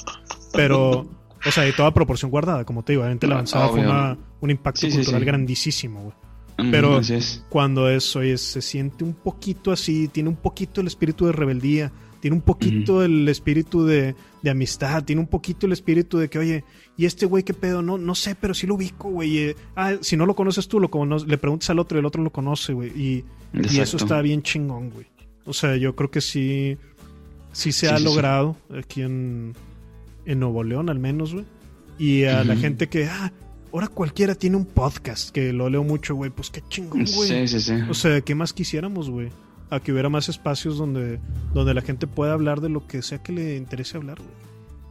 Pero, 0.54 1.08
o 1.46 1.52
sea, 1.52 1.64
de 1.64 1.74
toda 1.74 1.94
proporción 1.94 2.32
guardada, 2.32 2.64
como 2.66 2.84
te 2.84 2.94
digo. 2.94 3.02
Obviamente 3.04 3.28
la 3.28 3.36
avanzada 3.36 3.68
fue 3.70 3.82
una- 3.82 4.18
un 4.40 4.50
impacto 4.50 4.82
Sí, 4.82 4.90
sí, 4.92 4.98
cultural 4.98 5.22
sí. 5.22 5.26
grandísimo, 5.26 6.00
güey. 6.02 6.14
Ujú, 6.60 6.72
pero- 6.72 6.98
así 6.98 7.14
es. 7.16 7.46
Cuando 7.50 7.90
es, 7.90 8.16
oye, 8.16 8.38
se 8.38 8.62
siente 8.62 9.04
un 9.04 9.14
poquito 9.14 9.72
así, 9.72 10.08
tiene 10.08 10.30
un 10.30 10.38
poquito 10.38 10.82
el 10.82 10.88
espíritu 10.88 11.26
de 11.26 11.32
rebeldía, 11.34 11.92
tiene 12.20 12.36
un 12.36 12.42
poquito 12.42 13.04
el 13.04 13.28
espíritu 13.30 13.86
de, 13.86 14.16
de 14.42 14.50
amistad, 14.50 15.04
tiene 15.04 15.22
un 15.22 15.28
poquito 15.28 15.66
el 15.66 15.72
espíritu 15.74 16.18
de 16.18 16.30
que, 16.30 16.40
oye, 16.40 16.64
¿y 16.98 17.06
este 17.06 17.26
güey 17.26 17.44
qué 17.44 17.54
pedo? 17.54 17.82
No, 17.82 17.98
no 17.98 18.16
sé, 18.16 18.36
pero 18.36 18.54
sí 18.54 18.66
lo 18.68 18.76
ubico, 18.76 19.10
güey. 19.10 19.38
Eh, 19.38 19.56
ah, 19.76 19.94
si 20.02 20.18
no 20.18 20.26
lo 20.26 20.36
conoces 20.36 20.68
tú, 20.68 20.80
lo 20.80 20.90
cono- 20.90 21.24
le 21.26 21.38
preguntas 21.38 21.70
al 21.70 21.80
otro 21.80 21.98
y 21.98 22.00
el 22.00 22.06
otro 22.06 22.24
lo 22.24 22.32
conoce, 22.32 22.74
güey. 22.74 22.90
Y, 23.00 23.26
y 23.54 23.80
eso 23.80 23.98
está 23.98 24.22
bien 24.22 24.42
chingón, 24.42 24.90
güey. 24.90 25.06
O 25.46 25.54
sea, 25.54 25.76
yo 25.78 25.96
creo 25.96 26.12
que 26.12 26.22
sí, 26.22 26.78
sí 27.52 27.72
se 27.72 27.88
Sí, 27.88 27.94
ha 27.94 27.98
sí, 27.98 28.04
sí. 28.04 28.10
logrado 28.10 28.58
aquí 28.78 29.02
en, 29.02 29.54
en 30.26 30.40
Nuevo 30.40 30.64
León, 30.64 30.90
al 30.90 31.00
menos, 31.00 31.34
güey. 31.34 31.46
Y 32.00 32.26
a 32.26 32.44
la 32.44 32.56
gente 32.56 32.88
que, 32.88 33.06
ah, 33.06 33.32
ahora 33.74 33.88
cualquiera 33.88 34.36
tiene 34.36 34.56
un 34.58 34.66
podcast, 34.66 35.30
que 35.32 35.52
lo 35.54 35.70
leo 35.70 35.84
mucho, 35.84 36.14
güey, 36.16 36.30
pues 36.30 36.50
qué 36.50 36.62
chingón, 36.70 37.06
güey. 37.16 37.30
Sí, 37.30 37.48
sí, 37.48 37.62
sí. 37.62 37.74
O 37.90 37.94
sea, 37.94 38.22
¿qué 38.22 38.36
más 38.36 38.54
quisiéramos, 38.54 39.10
güey? 39.10 39.30
A 39.70 39.80
que 39.82 39.92
hubiera 39.92 40.08
más 40.10 40.30
espacios 40.30 40.78
donde, 40.78 41.20
donde 41.54 41.74
la 41.74 41.82
gente 41.82 42.08
pueda 42.08 42.34
hablar 42.34 42.62
de 42.62 42.70
lo 42.70 42.88
que 42.88 43.02
sea 43.02 43.22
que 43.22 43.34
le 43.34 43.56
interese 43.58 43.98
hablar, 43.98 44.18
güey. 44.20 44.32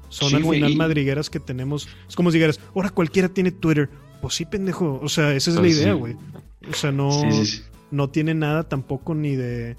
Son 0.09 0.29
Sí, 0.31 0.37
al 0.37 0.43
final 0.45 0.71
y- 0.73 0.77
madrigueras 0.77 1.31
que 1.31 1.41
tenemos. 1.41 1.89
Es 2.09 2.15
como 2.15 2.31
si 2.31 2.39
dijeras, 2.39 2.61
ahora 2.75 2.91
cualquiera 2.91 3.29
tiene 3.29 3.51
Twitter. 3.51 3.89
Pues 4.23 4.35
sí, 4.35 4.45
pendejo. 4.45 5.01
O 5.03 5.09
sea, 5.09 5.33
esa 5.35 5.51
es 5.51 5.57
la 5.57 5.63
Pues 5.63 5.77
idea, 5.79 5.93
sí. 5.95 5.99
güey. 5.99 6.17
O 6.71 6.75
sea, 6.75 6.93
no, 6.93 7.11
sí. 7.11 7.63
no 7.91 8.09
tiene 8.11 8.35
nada 8.35 8.69
tampoco 8.69 9.15
ni 9.15 9.35
de 9.37 9.77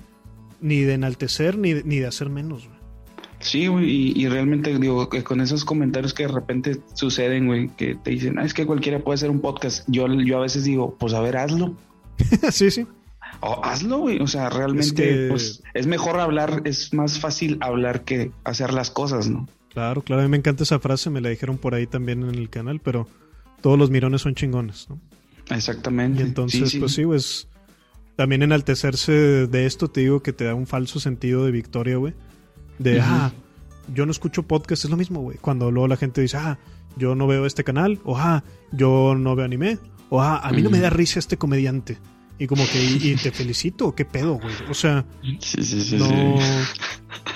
ni 0.59 0.81
de 0.81 0.93
enaltecer 0.95 1.57
ni 1.57 1.73
de, 1.73 1.83
ni 1.83 1.97
de 1.99 2.07
hacer 2.07 2.29
menos, 2.29 2.65
güey. 2.67 2.77
Sí, 3.39 3.67
güey, 3.67 3.85
y, 3.89 4.13
y 4.19 4.27
realmente 4.27 4.75
digo 4.79 5.07
que 5.09 5.23
con 5.23 5.41
esos 5.41 5.63
comentarios 5.63 6.13
que 6.15 6.23
de 6.23 6.29
repente 6.33 6.81
suceden, 6.95 7.45
güey, 7.45 7.69
que 7.69 7.93
te 7.93 8.09
dicen, 8.09 8.39
ah, 8.39 8.43
es 8.45 8.55
que 8.55 8.65
cualquiera 8.65 8.99
puede 9.03 9.15
hacer 9.15 9.29
un 9.29 9.39
podcast. 9.41 9.87
Yo, 9.87 10.07
yo 10.07 10.37
a 10.39 10.41
veces 10.41 10.63
digo, 10.63 10.95
pues 10.99 11.13
a 11.13 11.21
ver, 11.21 11.37
hazlo. 11.37 11.75
sí, 12.51 12.71
sí. 12.71 12.87
O 13.41 13.63
hazlo, 13.63 13.99
güey. 13.99 14.19
O 14.19 14.27
sea, 14.27 14.49
realmente, 14.49 14.85
Es 14.85 14.93
que- 14.93 15.27
pues 15.29 15.63
es 15.73 15.87
mejor 15.87 16.19
hablar, 16.19 16.61
es 16.65 16.93
más 16.93 17.19
fácil 17.19 17.57
hablar 17.61 18.03
que 18.03 18.31
hacer 18.43 18.73
las 18.73 18.89
cosas, 18.91 19.29
¿no? 19.29 19.47
Claro, 19.73 20.01
claro. 20.01 20.21
A 20.21 20.25
mí 20.25 20.29
me 20.31 20.37
encanta 20.37 20.63
esa 20.63 20.79
frase. 20.79 21.09
Me 21.09 21.21
la 21.21 21.29
dijeron 21.29 21.57
por 21.57 21.75
ahí 21.75 21.85
también 21.85 22.23
en 22.23 22.35
el 22.35 22.49
canal, 22.49 22.79
pero 22.79 23.07
todos 23.61 23.77
los 23.77 23.89
mirones 23.91 24.21
son 24.21 24.33
chingones, 24.33 24.87
¿no? 24.89 24.99
Exactamente. 25.49 26.21
Y 26.23 26.25
entonces, 26.25 26.75
pues 26.79 26.93
sí, 26.93 27.05
pues 27.05 27.47
también 28.15 28.41
enaltecerse 28.41 29.11
de 29.47 29.65
esto, 29.67 29.87
te 29.89 30.01
digo 30.01 30.21
que 30.23 30.33
te 30.33 30.45
da 30.45 30.55
un 30.55 30.65
falso 30.67 30.99
sentido 30.99 31.45
de 31.45 31.51
victoria, 31.51 31.97
güey. 31.97 32.13
De, 32.79 32.99
ah, 33.01 33.31
yo 33.93 34.05
no 34.05 34.11
escucho 34.11 34.43
podcast, 34.43 34.83
es 34.85 34.89
lo 34.89 34.97
mismo, 34.97 35.21
güey. 35.21 35.37
Cuando 35.37 35.69
luego 35.71 35.87
la 35.87 35.97
gente 35.97 36.21
dice, 36.21 36.37
ah, 36.37 36.57
yo 36.97 37.13
no 37.15 37.27
veo 37.27 37.45
este 37.45 37.63
canal, 37.63 37.99
o 38.03 38.17
ah, 38.17 38.43
yo 38.71 39.13
no 39.15 39.35
veo 39.35 39.45
anime, 39.45 39.77
o 40.09 40.21
ah, 40.21 40.39
a 40.39 40.51
mí 40.51 40.61
no 40.63 40.69
me 40.71 40.79
da 40.79 40.89
risa 40.89 41.19
este 41.19 41.37
comediante. 41.37 41.97
Y 42.39 42.45
como 42.47 42.65
que, 42.67 42.83
y, 42.83 43.11
y 43.11 43.15
te 43.15 43.31
felicito, 43.31 43.93
qué 43.95 44.05
pedo, 44.05 44.35
güey. 44.39 44.53
O 44.69 44.73
sea, 44.73 45.05
Sí, 45.39 45.63
sí, 45.63 45.81
sí. 45.81 45.95
no. 45.97 46.37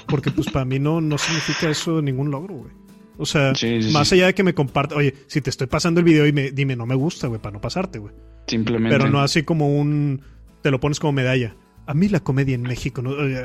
Porque 0.07 0.29
pues 0.31 0.47
para 0.51 0.65
mí 0.65 0.77
no, 0.79 1.01
no 1.01 1.17
significa 1.17 1.69
eso 1.69 2.01
ningún 2.01 2.29
logro, 2.31 2.55
güey. 2.55 2.71
O 3.17 3.25
sea, 3.25 3.53
más 3.91 4.11
allá 4.13 4.27
de 4.27 4.33
que 4.33 4.43
me 4.43 4.53
comparta, 4.53 4.95
oye, 4.95 5.13
si 5.27 5.41
te 5.41 5.49
estoy 5.49 5.67
pasando 5.67 5.99
el 5.99 6.05
video 6.05 6.25
y 6.27 6.31
me 6.33 6.51
dime 6.51 6.75
no 6.75 6.85
me 6.85 6.95
gusta, 6.95 7.27
güey, 7.27 7.39
para 7.41 7.53
no 7.53 7.61
pasarte, 7.61 7.99
güey. 7.99 8.13
Simplemente. 8.47 8.97
Pero 8.97 9.09
no 9.11 9.21
así 9.21 9.43
como 9.43 9.67
un. 9.75 10.21
Te 10.61 10.71
lo 10.71 10.79
pones 10.79 10.99
como 10.99 11.13
medalla. 11.13 11.55
A 11.87 11.93
mí 11.93 12.07
la 12.09 12.19
comedia 12.21 12.55
en 12.55 12.61
México, 12.63 13.01
¿no? 13.01 13.11
Oye, 13.11 13.43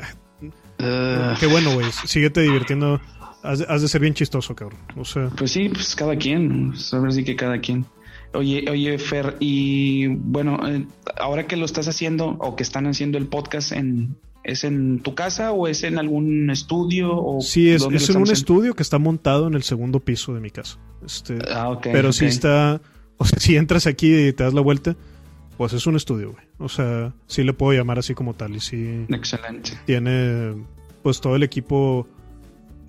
Ah, 0.79 1.35
Qué 1.39 1.47
bueno, 1.47 1.73
güey. 1.73 1.87
Síguete 2.05 2.41
divirtiendo. 2.41 3.01
Has, 3.43 3.59
de- 3.59 3.65
has 3.69 3.81
de 3.81 3.87
ser 3.87 4.01
bien 4.01 4.13
chistoso, 4.13 4.55
cabrón. 4.55 4.79
O 4.95 5.05
sea, 5.05 5.29
Pues 5.29 5.51
sí, 5.51 5.69
pues 5.69 5.95
cada 5.95 6.15
quien. 6.15 6.75
Saber 6.75 7.11
sí 7.13 7.23
que 7.23 7.35
cada 7.35 7.59
quien. 7.59 7.85
Oye, 8.37 8.65
oye, 8.69 8.97
Fer, 8.99 9.35
y 9.39 10.07
bueno, 10.07 10.59
eh, 10.67 10.85
ahora 11.19 11.47
que 11.47 11.55
lo 11.57 11.65
estás 11.65 11.87
haciendo 11.87 12.37
o 12.39 12.55
que 12.55 12.63
están 12.63 12.87
haciendo 12.87 13.17
el 13.17 13.27
podcast 13.27 13.71
en. 13.71 14.15
¿Es 14.43 14.63
en 14.63 14.99
tu 15.01 15.13
casa 15.13 15.51
o 15.51 15.67
es 15.67 15.83
en 15.83 15.97
algún 15.99 16.49
estudio? 16.49 17.11
O 17.21 17.41
sí, 17.41 17.69
es, 17.69 17.81
en 17.81 17.89
un 17.89 17.95
haciendo? 17.97 18.31
estudio 18.31 18.75
que 18.75 18.81
está 18.83 18.97
montado 18.97 19.47
en 19.47 19.55
el 19.55 19.63
segundo 19.63 19.99
piso 19.99 20.33
de 20.33 20.39
mi 20.39 20.51
casa. 20.51 20.77
Este, 21.05 21.37
Ah, 21.53 21.69
ok. 21.69 21.87
pero 21.91 22.09
ok. 22.11 22.21
está. 22.21 22.79
O 23.17 23.25
sea, 23.25 23.39
si 23.41 23.57
entras 23.57 23.87
aquí 23.87 24.07
y 24.27 24.31
te 24.31 24.45
das 24.45 24.53
la 24.53 24.61
vuelta, 24.61 24.95
pues 25.57 25.73
es 25.73 25.85
un 25.85 25.97
estudio, 25.97 26.31
güey. 26.31 26.45
O 26.59 26.69
sea, 26.69 27.13
sí 27.25 27.43
le 27.43 27.51
puedo 27.51 27.73
llamar 27.77 27.99
así 27.99 28.13
como 28.13 28.35
tal. 28.35 28.55
Y 28.55 28.61
sí 28.61 29.05
Excelente. 29.09 29.71
tiene, 29.85 30.53
pues 31.03 31.19
todo 31.19 31.35
el 31.35 31.43
equipo 31.43 32.07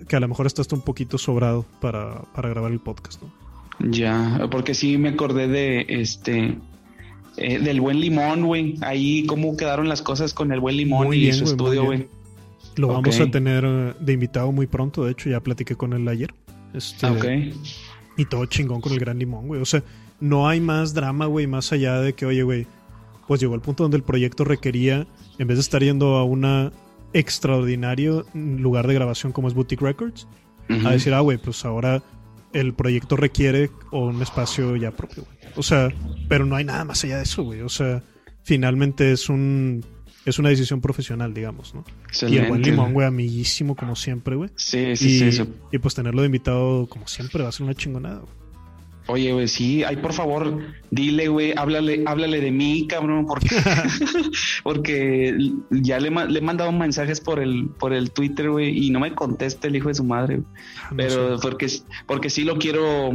que 0.07 0.15
a 0.15 0.21
lo 0.21 0.29
mejor 0.29 0.47
está 0.47 0.61
hasta 0.61 0.75
un 0.75 0.81
poquito 0.81 1.17
sobrado 1.17 1.65
para, 1.81 2.21
para 2.33 2.47
grabar 2.47 2.71
el 2.71 2.79
podcast, 2.79 3.21
¿no? 3.21 3.33
Ya, 3.79 4.47
porque 4.51 4.73
sí 4.73 4.97
me 4.97 5.09
acordé 5.09 5.47
de 5.47 5.85
este. 5.87 6.57
eh, 7.37 7.59
del 7.59 7.79
buen 7.81 7.99
limón, 7.99 8.45
güey. 8.45 8.75
Ahí 8.81 9.25
cómo 9.25 9.55
quedaron 9.55 9.87
las 9.87 10.01
cosas 10.01 10.33
con 10.33 10.51
el 10.51 10.59
buen 10.59 10.75
limón 10.77 11.07
Muy 11.07 11.17
y 11.17 11.21
bien, 11.21 11.35
su 11.35 11.45
estudio, 11.45 11.85
güey. 11.85 12.07
Lo 12.75 12.89
vamos 12.89 13.19
a 13.19 13.29
tener 13.29 13.63
eh, 13.65 13.93
de 13.99 14.13
invitado 14.13 14.51
muy 14.51 14.67
pronto, 14.67 15.03
de 15.05 15.11
hecho, 15.11 15.29
ya 15.29 15.39
platiqué 15.39 15.75
con 15.75 15.93
él 15.93 16.07
ayer. 16.07 16.33
Este, 16.73 17.07
Ah, 17.07 17.11
ok. 17.13 17.25
Y 18.17 18.25
todo 18.25 18.45
chingón 18.45 18.81
con 18.81 18.91
el 18.91 18.99
gran 18.99 19.17
limón, 19.19 19.47
güey. 19.47 19.61
O 19.61 19.65
sea, 19.65 19.83
no 20.19 20.47
hay 20.47 20.59
más 20.59 20.93
drama, 20.93 21.25
güey, 21.25 21.47
más 21.47 21.71
allá 21.71 22.01
de 22.01 22.13
que, 22.13 22.25
oye, 22.25 22.43
güey, 22.43 22.67
pues 23.27 23.39
llegó 23.39 23.55
el 23.55 23.61
punto 23.61 23.83
donde 23.83 23.97
el 23.97 24.03
proyecto 24.03 24.43
requería, 24.43 25.07
en 25.37 25.47
vez 25.47 25.57
de 25.57 25.61
estar 25.61 25.81
yendo 25.81 26.17
a 26.17 26.23
una 26.25 26.71
extraordinario 27.13 28.25
lugar 28.33 28.87
de 28.87 28.93
grabación 28.93 29.31
como 29.31 29.47
es 29.47 29.53
Boutique 29.53 29.81
Records, 29.81 30.27
a 30.85 30.91
decir, 30.91 31.13
ah, 31.13 31.21
güey, 31.21 31.37
pues 31.37 31.65
ahora 31.65 32.03
el 32.53 32.73
proyecto 32.73 33.15
requiere 33.15 33.69
un 33.91 34.21
espacio 34.21 34.75
ya 34.75 34.91
propio, 34.91 35.23
güey. 35.25 35.37
O 35.55 35.63
sea, 35.63 35.89
pero 36.27 36.45
no 36.45 36.55
hay 36.55 36.65
nada 36.65 36.85
más 36.85 37.03
allá 37.03 37.17
de 37.17 37.23
eso, 37.23 37.43
güey. 37.43 37.61
O 37.61 37.69
sea, 37.69 38.03
finalmente 38.43 39.11
es 39.11 39.29
un 39.29 39.83
es 40.25 40.37
una 40.37 40.49
decisión 40.49 40.81
profesional, 40.81 41.33
digamos, 41.33 41.73
¿no? 41.73 41.83
Y 42.21 42.25
el 42.25 42.29
buen 42.29 42.59
Excelente. 42.59 42.69
limón, 42.71 42.93
güey, 42.93 43.07
amiguísimo 43.07 43.75
como 43.75 43.95
siempre, 43.95 44.35
güey. 44.35 44.49
Sí, 44.55 44.95
sí, 44.95 45.07
Y, 45.07 45.19
sí. 45.19 45.25
eso. 45.25 45.47
y 45.71 45.77
pues 45.79 45.95
tenerlo 45.95 46.21
de 46.21 46.27
invitado 46.27 46.87
como 46.87 47.07
siempre 47.07 47.41
va 47.41 47.49
a 47.49 47.51
ser 47.51 47.63
una 47.65 47.73
chingonada, 47.73 48.19
güey. 48.19 48.33
Oye, 49.09 49.33
güey, 49.33 49.47
sí, 49.47 49.83
ay, 49.83 49.97
por 49.97 50.13
favor, 50.13 50.59
dile, 50.91 51.27
güey, 51.27 51.53
háblale, 51.57 52.03
háblale 52.05 52.39
de 52.39 52.51
mí, 52.51 52.85
cabrón, 52.87 53.25
porque, 53.25 53.47
porque 54.63 55.51
ya 55.71 55.99
le, 55.99 56.09
le 56.27 56.39
he 56.39 56.41
mandado 56.41 56.71
mensajes 56.71 57.19
por 57.19 57.39
el, 57.39 57.69
por 57.79 57.93
el 57.93 58.11
Twitter, 58.11 58.49
güey, 58.49 58.85
y 58.85 58.89
no 58.91 58.99
me 58.99 59.13
contesta 59.15 59.67
el 59.67 59.75
hijo 59.75 59.87
de 59.89 59.95
su 59.95 60.03
madre, 60.03 60.35
güey. 60.37 60.47
Ah, 60.83 60.87
no 60.91 60.97
pero 60.97 61.37
sé. 61.37 61.41
porque, 61.47 61.67
porque 62.07 62.29
sí 62.29 62.43
lo 62.43 62.57
quiero, 62.57 63.11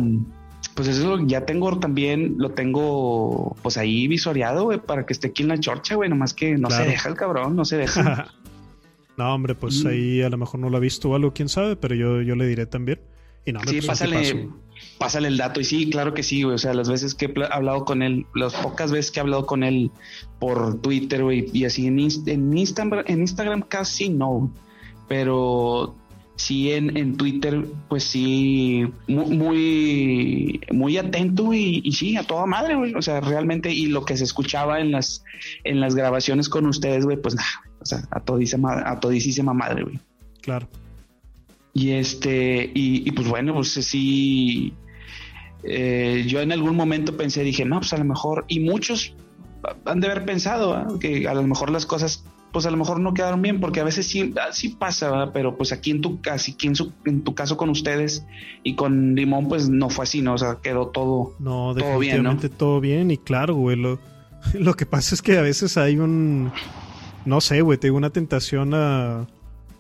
pues 0.75 0.89
eso 0.89 1.19
ya 1.27 1.45
tengo 1.47 1.79
también, 1.79 2.35
lo 2.39 2.51
tengo, 2.51 3.57
pues 3.63 3.77
ahí 3.77 4.09
visualizado, 4.09 4.65
güey, 4.65 4.81
para 4.81 5.07
que 5.07 5.13
esté 5.13 5.29
aquí 5.29 5.43
en 5.43 5.49
la 5.51 5.61
chorcha, 5.61 5.95
güey, 5.95 6.11
nomás 6.11 6.35
que 6.35 6.59
no 6.59 6.69
Claro. 6.69 6.85
se 6.85 6.91
deja 6.91 7.09
el 7.09 7.15
cabrón, 7.15 7.57
no 7.57 7.65
se 7.65 7.77
deja. 7.77 8.27
no, 9.17 9.35
hombre, 9.35 9.55
pues 9.55 9.85
Mm. 9.85 9.87
ahí 9.87 10.23
a 10.23 10.29
lo 10.31 10.39
mejor 10.39 10.61
no 10.61 10.71
lo 10.71 10.77
ha 10.77 10.81
visto 10.81 11.11
o 11.11 11.15
algo, 11.15 11.33
quién 11.33 11.49
sabe, 11.49 11.77
pero 11.77 11.95
yo, 11.95 12.21
yo 12.23 12.35
le 12.35 12.47
diré 12.47 12.67
también. 12.67 13.01
Y 13.47 13.53
no, 13.53 13.61
hombre, 13.61 13.75
Sí, 13.81 13.87
pues, 13.87 13.99
pásale. 14.01 14.49
Pásale 14.99 15.29
el 15.29 15.37
dato. 15.37 15.61
Y 15.61 15.65
sí, 15.65 15.89
claro 15.91 16.15
que 16.15 16.23
sí, 16.23 16.43
güey. 16.43 16.55
O 16.55 16.59
sea, 16.59 16.75
las 16.75 16.89
veces 16.89 17.15
que 17.15 17.27
he 17.27 17.35
hablado 17.51 17.85
con 17.85 18.03
él, 18.03 18.27
las 18.35 18.55
pocas 18.55 18.91
veces 18.93 19.11
que 19.11 19.21
he 19.21 19.23
hablado 19.23 19.47
con 19.47 19.63
él 19.63 19.91
por 20.39 20.81
Twitter, 20.81 21.23
güey, 21.23 21.47
y 21.53 21.65
así 21.65 21.87
en, 21.87 21.99
en, 21.99 22.57
Instagram, 22.59 23.05
en 23.07 23.21
Instagram 23.21 23.63
casi 23.63 24.09
no. 24.09 24.53
Pero 25.09 25.95
sí 26.37 26.73
en, 26.73 26.97
en 26.97 27.17
Twitter, 27.17 27.65
pues 27.89 28.05
sí, 28.05 28.85
mu- 29.07 29.27
muy, 29.31 30.61
muy 30.73 30.97
atento 30.99 31.53
y, 31.55 31.81
y 31.85 31.93
sí, 31.93 32.17
a 32.17 32.25
toda 32.25 32.47
madre, 32.47 32.75
güey. 32.75 32.95
O 32.95 33.03
sea, 33.03 33.21
realmente, 33.21 33.73
y 33.73 33.87
lo 33.87 34.05
que 34.05 34.17
se 34.17 34.25
escuchaba 34.25 34.81
en 34.81 34.91
las, 34.91 35.23
en 35.63 35.81
las 35.81 35.95
grabaciones 35.95 36.49
con 36.49 36.67
ustedes, 36.67 37.05
güey, 37.05 37.17
pues 37.21 37.35
nada, 37.35 37.49
o 37.81 37.87
sea, 37.87 38.03
a 38.11 38.21
todísima, 38.21 38.83
a 38.85 38.99
todísima 38.99 39.53
madre, 39.53 39.85
güey. 39.85 40.01
Claro. 40.41 40.69
Y 41.75 41.91
este, 41.91 42.71
y, 42.73 43.07
y 43.07 43.11
pues 43.11 43.29
bueno, 43.29 43.53
pues 43.55 43.73
sí. 43.73 44.73
eh, 45.65 46.25
yo 46.27 46.41
en 46.41 46.53
algún 46.53 46.77
momento 46.77 47.17
pensé, 47.17 47.43
dije, 47.43 47.65
no, 47.65 47.81
pues 47.81 47.93
a 47.93 47.99
lo 47.99 48.05
mejor, 48.05 48.45
y 48.49 48.61
muchos 48.61 49.15
han 49.85 50.01
de 50.01 50.07
haber 50.11 50.25
pensado 50.25 50.75
¿ah? 50.75 50.87
que 51.01 51.27
a 51.29 51.35
lo 51.35 51.43
mejor 51.43 51.71
las 51.71 51.87
cosas, 51.87 52.25
pues 52.53 52.67
a 52.67 52.71
lo 52.71 52.77
mejor 52.77 53.01
no 53.01 53.15
quedaron 53.15 53.43
bien, 53.43 53.61
porque 53.61 53.81
a 53.81 53.85
veces 53.85 54.07
sí, 54.07 54.33
ah, 54.41 54.53
sí 54.53 54.69
pasa, 54.71 55.11
¿verdad? 55.11 55.31
pero 55.33 55.57
pues 55.57 55.73
aquí 55.73 55.91
en 55.91 56.01
tu 56.01 56.21
caso, 56.21 56.53
aquí 56.53 56.67
en, 56.67 56.77
su, 56.77 56.93
en 57.05 57.23
tu 57.23 57.35
caso 57.35 57.57
con 57.57 57.71
ustedes 57.71 58.25
y 58.63 58.75
con 58.75 59.15
Limón, 59.15 59.49
pues 59.49 59.69
no 59.69 59.91
fue 59.91 60.05
así, 60.05 60.21
¿no? 60.21 60.35
O 60.35 60.39
sea, 60.39 60.59
quedó 60.63 60.89
todo. 60.89 61.35
No, 61.39 61.75
Todo 61.75 61.99
bien, 61.99 62.17
definitivamente 62.17 62.49
todo 62.49 62.81
bien. 62.81 63.11
Y 63.11 63.19
claro, 63.19 63.55
güey, 63.55 63.77
lo, 63.77 63.99
lo 64.55 64.75
que 64.75 64.87
pasa 64.87 65.15
es 65.15 65.23
que 65.23 65.39
a 65.39 65.43
veces 65.43 65.77
hay 65.77 65.97
un. 65.97 66.53
No 67.25 67.41
sé, 67.41 67.63
güey, 67.63 67.79
te 67.79 67.87
digo 67.87 67.97
una 67.97 68.11
tentación 68.11 68.75
a, 68.75 69.27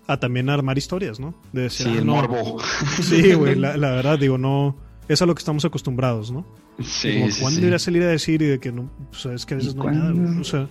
a 0.06 0.18
también 0.18 0.48
armar 0.50 0.76
historias, 0.78 1.18
¿no? 1.20 1.34
De 1.52 1.62
decir, 1.62 1.86
Sí, 1.86 1.92
ah, 1.94 1.98
el 1.98 2.06
no. 2.06 2.14
morbo. 2.16 2.58
Sí, 3.02 3.32
güey, 3.34 3.54
la, 3.56 3.76
la 3.76 3.90
verdad, 3.92 4.18
digo, 4.18 4.38
no. 4.38 4.76
Es 5.08 5.20
a 5.22 5.26
lo 5.26 5.34
que 5.34 5.40
estamos 5.40 5.64
acostumbrados, 5.64 6.30
¿no? 6.30 6.46
Sí, 6.82 7.14
Como, 7.14 7.30
sí, 7.30 7.40
¿Cuándo 7.42 7.60
sí. 7.60 7.66
irá 7.66 7.76
a 7.76 7.78
salir 7.78 8.02
a 8.02 8.08
decir 8.08 8.40
y 8.42 8.46
de 8.46 8.58
que 8.58 8.72
no? 8.72 8.90
Pues 9.10 9.26
es 9.26 9.44
que 9.46 9.54
a 9.54 9.56
veces 9.58 9.74
¿Y 9.74 9.76
no 9.76 9.88
hay 9.88 9.96
nada, 9.96 10.12
güey. 10.12 10.40
O 10.40 10.44
sea, 10.44 10.68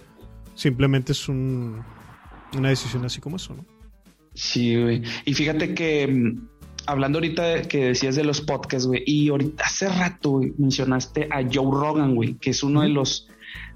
simplemente 0.55 1.11
es 1.11 1.29
un, 1.29 1.81
una 2.57 2.69
decisión 2.69 3.05
así 3.05 3.21
como 3.21 3.35
eso, 3.37 3.53
¿no? 3.55 3.65
Sí, 4.33 4.75
güey. 4.81 5.03
Y 5.25 5.33
fíjate 5.35 5.73
que 5.75 6.07
mm, 6.07 6.47
hablando 6.87 7.17
ahorita 7.19 7.43
de- 7.43 7.61
que 7.67 7.85
decías 7.85 8.15
de 8.15 8.23
los 8.23 8.41
podcasts, 8.41 8.87
güey, 8.87 9.03
y 9.05 9.29
ahorita 9.29 9.63
hace 9.65 9.87
rato 9.87 10.31
güey, 10.31 10.53
mencionaste 10.57 11.27
a 11.31 11.41
Joe 11.43 11.69
Rogan, 11.71 12.15
güey, 12.15 12.33
que 12.35 12.49
es 12.49 12.63
uno 12.63 12.81
de 12.81 12.89
los 12.89 13.27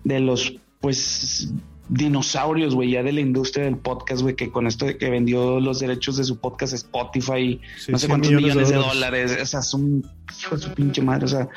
de 0.03 0.19
los 0.19 0.55
pues 0.81 1.53
dinosaurios, 1.89 2.75
güey, 2.75 2.91
ya 2.91 3.03
de 3.03 3.11
la 3.11 3.21
industria 3.21 3.65
del 3.65 3.77
podcast, 3.77 4.21
güey, 4.21 4.35
que 4.35 4.51
con 4.51 4.67
esto 4.67 4.85
de 4.85 4.97
que 4.97 5.09
vendió 5.09 5.59
los 5.59 5.79
derechos 5.79 6.17
de 6.17 6.23
su 6.23 6.39
podcast 6.39 6.73
Spotify, 6.73 7.59
Sí, 7.77 7.91
no 7.91 7.97
sé 7.97 8.07
100 8.07 8.09
cuántos 8.09 8.31
millones, 8.31 8.69
de 8.69 8.75
dólares, 8.75 9.37
o 9.41 9.45
sea, 9.45 9.61
es 9.61 9.73
un 9.73 10.05
su 10.31 10.73
pinche 10.73 11.01
madre, 11.01 11.25
o 11.25 11.29
sea, 11.29 11.47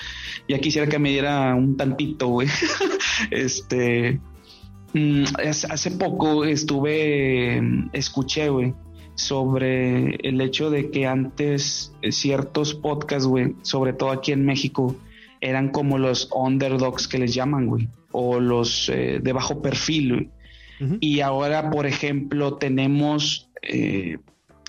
ya 0.48 0.58
quisiera 0.58 0.88
que 0.88 0.98
me 0.98 1.10
diera 1.10 1.54
un 1.54 1.76
tantito, 1.76 2.28
güey. 2.28 2.48
este, 3.30 4.20
mm, 4.92 5.24
hace 5.68 5.90
poco 5.92 6.44
estuve, 6.44 7.60
escuché, 7.92 8.48
güey, 8.48 8.74
sobre 9.14 10.14
el 10.16 10.40
hecho 10.40 10.70
de 10.70 10.90
que 10.90 11.06
antes 11.06 11.92
eh, 12.02 12.12
ciertos 12.12 12.74
podcasts, 12.74 13.26
güey, 13.26 13.54
sobre 13.62 13.92
todo 13.92 14.10
aquí 14.10 14.32
en 14.32 14.44
México, 14.44 14.96
eran 15.40 15.70
como 15.70 15.98
los 15.98 16.28
underdogs 16.32 17.08
que 17.08 17.18
les 17.18 17.34
llaman, 17.34 17.66
güey, 17.66 17.88
o 18.12 18.40
los 18.40 18.88
eh, 18.88 19.20
de 19.22 19.32
bajo 19.32 19.62
perfil, 19.62 20.14
güey. 20.14 20.30
Y 21.00 21.20
ahora, 21.20 21.70
por 21.70 21.86
ejemplo, 21.86 22.54
tenemos 22.56 23.50
eh, 23.60 24.16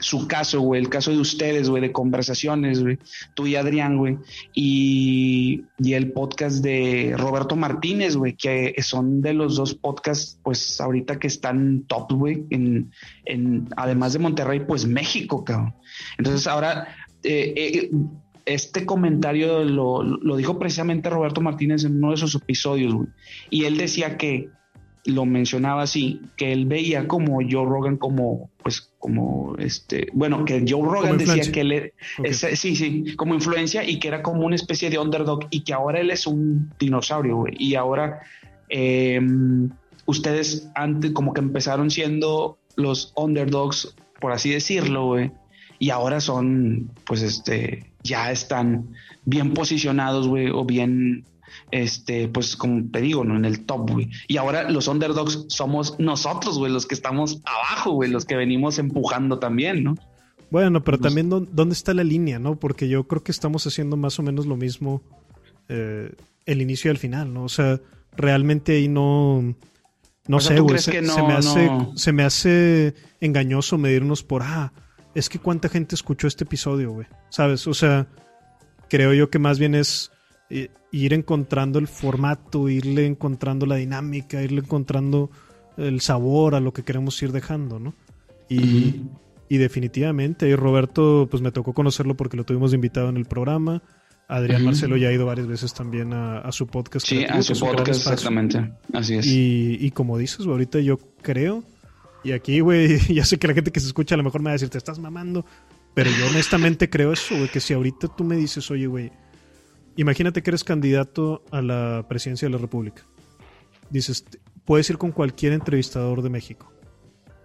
su 0.01 0.27
caso, 0.27 0.59
güey, 0.61 0.81
el 0.81 0.89
caso 0.89 1.11
de 1.11 1.19
ustedes, 1.19 1.69
güey, 1.69 1.81
de 1.81 1.91
conversaciones, 1.91 2.81
güey, 2.81 2.97
tú 3.35 3.47
y 3.47 3.55
Adrián, 3.55 3.97
güey, 3.97 4.17
y, 4.53 5.63
el 5.79 6.11
podcast 6.11 6.63
de 6.63 7.15
Roberto 7.17 7.55
Martínez, 7.55 8.15
güey, 8.15 8.33
que 8.35 8.75
son 8.81 9.21
de 9.21 9.33
los 9.33 9.55
dos 9.55 9.75
podcasts, 9.75 10.39
pues 10.43 10.81
ahorita 10.81 11.19
que 11.19 11.27
están 11.27 11.83
top, 11.83 12.11
güey, 12.13 12.43
en, 12.49 12.91
en, 13.25 13.69
además 13.77 14.13
de 14.13 14.19
Monterrey, 14.19 14.61
pues 14.61 14.85
México, 14.85 15.43
cabrón. 15.45 15.75
Entonces 16.17 16.47
ahora, 16.47 16.87
eh, 17.23 17.53
eh, 17.55 17.91
este 18.45 18.85
comentario 18.85 19.63
lo, 19.63 20.03
lo 20.03 20.35
dijo 20.35 20.59
precisamente 20.59 21.09
Roberto 21.09 21.41
Martínez 21.41 21.83
en 21.83 21.97
uno 21.97 22.09
de 22.09 22.15
esos 22.15 22.35
episodios, 22.35 22.93
güey, 22.93 23.07
y 23.49 23.65
él 23.65 23.77
decía 23.77 24.17
que 24.17 24.49
lo 25.05 25.25
mencionaba 25.25 25.83
así, 25.83 26.21
que 26.37 26.51
él 26.51 26.65
veía 26.65 27.07
como 27.07 27.39
Joe 27.41 27.65
Rogan 27.65 27.97
como, 27.97 28.51
pues, 28.61 28.91
como 28.99 29.55
este, 29.57 30.07
bueno, 30.13 30.45
que 30.45 30.63
Joe 30.67 30.83
Rogan 30.83 31.17
decía 31.17 31.51
que 31.51 31.61
él, 31.61 31.93
sí, 32.31 32.75
sí, 32.75 33.15
como 33.15 33.33
influencia 33.33 33.83
y 33.87 33.99
que 33.99 34.09
era 34.09 34.21
como 34.21 34.45
una 34.45 34.55
especie 34.55 34.89
de 34.89 34.99
underdog 34.99 35.47
y 35.49 35.63
que 35.63 35.73
ahora 35.73 35.99
él 35.99 36.11
es 36.11 36.27
un 36.27 36.71
dinosaurio, 36.79 37.37
güey, 37.37 37.55
y 37.57 37.75
ahora 37.75 38.21
em, 38.69 39.69
ustedes 40.05 40.69
antes 40.75 41.11
como 41.11 41.33
que 41.33 41.41
empezaron 41.41 41.89
siendo 41.89 42.59
los 42.75 43.11
underdogs, 43.15 43.95
por 44.19 44.31
así 44.31 44.51
decirlo, 44.51 45.07
güey, 45.07 45.31
y 45.79 45.89
ahora 45.89 46.21
son, 46.21 46.91
pues, 47.05 47.23
este, 47.23 47.90
ya 48.03 48.31
están 48.31 48.89
bien 49.25 49.53
posicionados, 49.53 50.27
güey, 50.27 50.49
o 50.49 50.65
bien 50.65 51.25
este, 51.71 52.27
pues 52.27 52.55
como 52.55 52.89
te 52.91 53.01
digo, 53.01 53.23
¿no? 53.23 53.35
En 53.35 53.45
el 53.45 53.65
top, 53.65 53.91
güey. 53.91 54.09
Y 54.27 54.37
ahora 54.37 54.69
los 54.69 54.87
underdogs 54.87 55.45
somos 55.47 55.99
nosotros, 55.99 56.57
güey, 56.57 56.71
los 56.71 56.85
que 56.85 56.95
estamos 56.95 57.41
abajo, 57.45 57.91
güey, 57.91 58.09
los 58.09 58.25
que 58.25 58.35
venimos 58.35 58.79
empujando 58.79 59.39
también, 59.39 59.83
¿no? 59.83 59.97
Bueno, 60.49 60.83
pero 60.83 60.97
también 60.97 61.29
dónde 61.29 61.73
está 61.73 61.93
la 61.93 62.03
línea, 62.03 62.37
¿no? 62.37 62.57
Porque 62.57 62.89
yo 62.89 63.05
creo 63.07 63.23
que 63.23 63.31
estamos 63.31 63.65
haciendo 63.67 63.95
más 63.95 64.19
o 64.19 64.23
menos 64.23 64.45
lo 64.45 64.57
mismo 64.57 65.01
eh, 65.69 66.11
el 66.45 66.61
inicio 66.61 66.89
y 66.89 66.91
el 66.91 66.97
final, 66.97 67.33
¿no? 67.33 67.45
O 67.45 67.49
sea, 67.49 67.79
realmente 68.15 68.73
ahí 68.73 68.87
no... 68.87 69.55
No 70.27 70.39
sé, 70.39 70.59
güey. 70.59 70.77
Se, 70.77 71.01
me 71.01 71.33
hace, 71.33 71.69
se 71.95 72.11
me 72.11 72.23
hace 72.23 72.93
engañoso 73.21 73.77
medirnos 73.77 74.23
por, 74.23 74.43
ah, 74.43 74.71
es 75.15 75.29
que 75.29 75.39
cuánta 75.39 75.69
gente 75.69 75.95
escuchó 75.95 76.27
este 76.27 76.43
episodio, 76.43 76.91
güey. 76.91 77.07
¿Sabes? 77.29 77.67
O 77.67 77.73
sea, 77.73 78.07
creo 78.89 79.13
yo 79.13 79.29
que 79.29 79.39
más 79.39 79.59
bien 79.59 79.75
es 79.75 80.11
ir 80.91 81.13
encontrando 81.13 81.79
el 81.79 81.87
formato, 81.87 82.69
irle 82.69 83.05
encontrando 83.05 83.65
la 83.65 83.75
dinámica, 83.75 84.41
irle 84.41 84.61
encontrando 84.61 85.31
el 85.77 86.01
sabor 86.01 86.55
a 86.55 86.59
lo 86.59 86.73
que 86.73 86.83
queremos 86.83 87.21
ir 87.23 87.31
dejando, 87.31 87.79
¿no? 87.79 87.95
Y, 88.49 89.03
y 89.47 89.57
definitivamente, 89.57 90.49
y 90.49 90.55
Roberto, 90.55 91.27
pues 91.31 91.41
me 91.41 91.51
tocó 91.51 91.73
conocerlo 91.73 92.17
porque 92.17 92.35
lo 92.35 92.43
tuvimos 92.43 92.73
invitado 92.73 93.09
en 93.09 93.17
el 93.17 93.25
programa. 93.25 93.81
Adrián 94.27 94.63
Marcelo 94.63 94.95
ya 94.95 95.09
ha 95.09 95.11
ido 95.11 95.25
varias 95.25 95.47
veces 95.47 95.73
también 95.73 96.13
a, 96.13 96.49
su 96.51 96.67
podcast. 96.67 97.05
Sí, 97.05 97.25
a 97.25 97.41
su 97.41 97.57
podcast, 97.59 97.89
exactamente. 97.89 98.73
Así 98.93 99.15
es. 99.15 99.27
Y, 99.27 99.77
y 99.79 99.91
como 99.91 100.17
dices, 100.17 100.45
ahorita 100.45 100.79
yo 100.79 100.97
creo, 101.21 101.63
y 102.23 102.31
aquí, 102.31 102.59
güey, 102.59 102.99
ya 103.13 103.25
sé 103.25 103.37
que 103.37 103.47
la 103.47 103.53
gente 103.53 103.71
que 103.71 103.79
se 103.79 103.87
escucha 103.87 104.15
a 104.15 104.17
lo 104.17 104.23
mejor 104.23 104.41
me 104.41 104.45
va 104.45 104.51
a 104.51 104.53
decir, 104.53 104.69
te 104.69 104.77
estás 104.77 104.99
mamando, 104.99 105.45
pero 105.93 106.09
yo 106.11 106.27
honestamente 106.27 106.89
creo 106.89 107.11
eso, 107.11 107.35
güey, 107.35 107.49
que 107.49 107.59
si 107.59 107.73
ahorita 107.73 108.07
tú 108.15 108.23
me 108.23 108.35
dices, 108.35 108.69
oye, 108.71 108.87
güey, 108.87 109.11
Imagínate 109.97 110.41
que 110.41 110.49
eres 110.49 110.63
candidato 110.63 111.43
a 111.51 111.61
la 111.61 112.05
presidencia 112.07 112.47
de 112.47 112.53
la 112.53 112.57
República. 112.57 113.03
Dices, 113.89 114.25
puedes 114.65 114.89
ir 114.89 114.97
con 114.97 115.11
cualquier 115.11 115.53
entrevistador 115.53 116.21
de 116.21 116.29
México. 116.29 116.71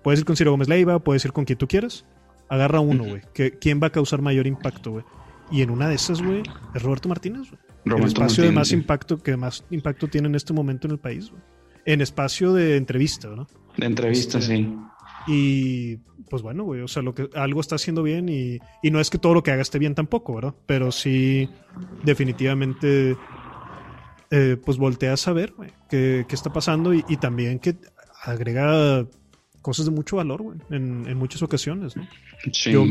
Puedes 0.03 0.21
ir 0.21 0.27
con 0.27 0.37
Ciro 0.37 0.53
Gómez 0.53 0.69
Leiva, 0.69 1.01
puedes 1.01 1.25
ir 1.25 1.33
con 1.33 1.45
quien 1.45 1.59
tú 1.59 1.67
quieras. 1.67 2.07
Agarra 2.49 2.79
uno, 2.79 3.05
güey. 3.05 3.23
¿Quién 3.61 3.81
va 3.83 3.89
a 3.89 3.91
causar 3.91 4.23
mayor 4.23 4.47
impacto, 4.47 4.93
güey? 4.93 5.05
Y 5.51 5.63
en 5.63 5.71
una 5.71 5.89
de 5.89 5.97
esas, 5.97 6.23
güey, 6.23 6.43
es 6.75 6.83
Roberto 6.83 7.09
Martínez, 7.09 7.51
güey. 7.51 7.99
El 7.99 8.05
espacio 8.05 8.43
de 8.45 8.53
más 8.53 8.73
impacto 8.73 9.19
que 9.19 9.37
más 9.37 9.65
impacto 9.71 10.09
tiene 10.09 10.29
en 10.29 10.35
este 10.35 10.53
momento 10.53 10.87
en 10.87 10.93
el 10.93 10.99
país, 10.99 11.31
güey. 11.31 11.43
En 11.85 12.01
espacio 12.01 12.53
de 12.53 12.77
entrevista, 12.77 13.29
¿no? 13.29 13.47
De 13.77 13.87
entrevista, 13.87 14.39
este, 14.39 14.57
sí. 14.57 14.77
Y 15.27 15.97
pues 16.31 16.43
bueno, 16.43 16.65
güey, 16.65 16.81
o 16.81 16.89
sea, 16.89 17.03
lo 17.03 17.15
que 17.15 17.29
algo 17.35 17.61
está 17.61 17.77
haciendo 17.77 18.03
bien 18.03 18.29
y, 18.29 18.59
y 18.83 18.91
no 18.91 19.01
es 19.01 19.11
que 19.11 19.19
todo 19.19 19.35
lo 19.35 19.43
que 19.43 19.51
haga 19.51 19.63
esté 19.63 19.79
bien 19.79 19.95
tampoco, 19.95 20.35
¿verdad? 20.35 20.55
Pero 20.67 20.93
sí, 20.93 21.49
definitivamente, 22.05 23.17
eh, 24.31 24.57
pues 24.65 24.79
volteas 24.79 25.27
a 25.29 25.33
güey, 25.33 25.51
qué, 25.89 26.25
qué, 26.29 26.35
está 26.35 26.53
pasando 26.53 26.95
y, 26.95 27.05
y, 27.09 27.17
también 27.17 27.59
que 27.59 27.77
agrega 28.23 29.07
cosas 29.63 29.87
de 29.87 29.93
mucho 29.93 30.17
valor, 30.17 30.43
güey, 30.43 30.59
en, 30.71 31.07
en, 31.09 31.17
muchas 31.17 31.43
ocasiones, 31.43 31.97
¿no? 31.97 32.07
Sí. 32.53 32.71
Yo, 32.73 32.85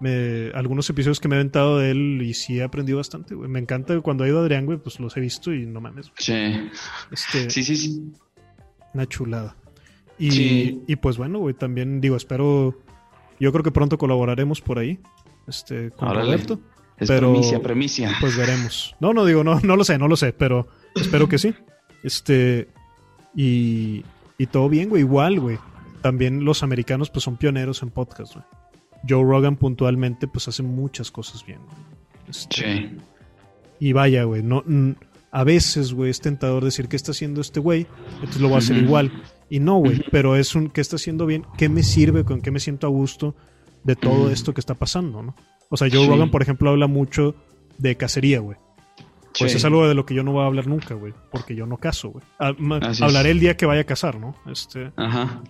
me, 0.00 0.50
algunos 0.54 0.88
episodios 0.90 1.20
que 1.20 1.28
me 1.28 1.36
he 1.36 1.38
aventado 1.38 1.78
de 1.78 1.90
él 1.90 2.22
y 2.22 2.34
sí 2.34 2.58
he 2.58 2.62
aprendido 2.62 2.98
bastante, 2.98 3.34
güey. 3.34 3.48
Me 3.48 3.58
encanta 3.58 3.98
cuando 4.00 4.24
ha 4.24 4.28
ido 4.28 4.40
Adrián, 4.40 4.66
güey, 4.66 4.78
pues 4.78 5.00
los 5.00 5.16
he 5.16 5.20
visto 5.20 5.52
y 5.52 5.66
no 5.66 5.80
mames. 5.80 6.12
Sí. 6.18 6.34
Este, 7.10 7.50
sí, 7.50 7.64
sí, 7.64 7.76
sí. 7.76 8.12
Una 8.92 9.06
chulada. 9.06 9.56
Y, 10.18 10.96
pues 10.96 11.18
bueno, 11.18 11.38
güey, 11.38 11.54
también 11.54 12.00
digo, 12.00 12.16
espero. 12.16 12.74
Yo 13.38 13.52
creo 13.52 13.62
que 13.62 13.70
pronto 13.70 13.98
colaboraremos 13.98 14.60
por 14.60 14.78
ahí. 14.78 14.98
Este, 15.46 15.90
con 15.90 16.14
Roberto. 16.14 16.58
Es 16.96 17.08
pero, 17.08 17.32
premicia, 17.32 17.60
premicia. 17.60 18.16
Pues 18.20 18.36
veremos. 18.36 18.96
No, 19.00 19.12
no 19.12 19.26
digo, 19.26 19.44
no, 19.44 19.60
no 19.60 19.76
lo 19.76 19.84
sé, 19.84 19.98
no 19.98 20.08
lo 20.08 20.16
sé, 20.16 20.32
pero 20.32 20.66
espero 20.94 21.28
que 21.28 21.38
sí. 21.38 21.54
Este. 22.02 22.68
Y, 23.34 24.04
y 24.38 24.46
todo 24.46 24.68
bien, 24.68 24.88
güey. 24.88 25.02
Igual, 25.02 25.40
güey. 25.40 25.58
También 26.00 26.44
los 26.44 26.62
americanos, 26.62 27.10
pues 27.10 27.24
son 27.24 27.36
pioneros 27.36 27.82
en 27.82 27.90
podcast, 27.90 28.34
güey. 28.34 28.46
Joe 29.08 29.22
Rogan 29.22 29.56
puntualmente, 29.56 30.26
pues 30.26 30.48
hace 30.48 30.62
muchas 30.62 31.10
cosas 31.10 31.44
bien. 31.44 31.60
Este, 32.28 32.56
sí. 32.56 32.96
Y 33.78 33.92
vaya, 33.92 34.24
güey. 34.24 34.42
No, 34.42 34.64
a 35.30 35.44
veces, 35.44 35.92
güey, 35.92 36.10
es 36.10 36.20
tentador 36.20 36.64
decir 36.64 36.88
qué 36.88 36.96
está 36.96 37.10
haciendo 37.10 37.42
este 37.42 37.60
güey, 37.60 37.86
entonces 38.14 38.40
lo 38.40 38.48
voy 38.48 38.54
a 38.56 38.58
hacer 38.58 38.78
igual. 38.78 39.12
Y 39.48 39.60
no, 39.60 39.78
güey, 39.78 40.02
pero 40.10 40.36
es 40.36 40.54
un 40.54 40.70
qué 40.70 40.80
está 40.80 40.96
haciendo 40.96 41.26
bien, 41.26 41.44
qué 41.56 41.68
me 41.68 41.82
sirve, 41.82 42.24
con 42.24 42.40
qué 42.40 42.50
me 42.50 42.60
siento 42.60 42.86
a 42.86 42.90
gusto 42.90 43.34
de 43.84 43.94
todo 43.94 44.30
esto 44.30 44.52
que 44.52 44.60
está 44.60 44.74
pasando, 44.74 45.22
¿no? 45.22 45.36
O 45.68 45.76
sea, 45.76 45.88
Joe 45.90 46.06
Rogan, 46.06 46.30
por 46.30 46.42
ejemplo, 46.42 46.70
habla 46.70 46.86
mucho 46.86 47.34
de 47.78 47.96
cacería, 47.96 48.40
güey. 48.40 48.58
Pues 49.38 49.54
es 49.54 49.64
algo 49.64 49.86
de 49.86 49.94
lo 49.94 50.06
que 50.06 50.14
yo 50.14 50.22
no 50.22 50.32
voy 50.32 50.42
a 50.42 50.46
hablar 50.46 50.66
nunca, 50.66 50.94
güey, 50.94 51.12
porque 51.30 51.54
yo 51.54 51.66
no 51.66 51.76
caso, 51.76 52.10
güey. 52.10 52.24
Ah, 52.38 52.54
hablaré 53.02 53.30
el 53.30 53.40
día 53.40 53.56
que 53.56 53.66
vaya 53.66 53.82
a 53.82 53.84
casar, 53.84 54.18
¿no? 54.18 54.34
Este, 54.50 54.92
Ajá. 54.96 55.42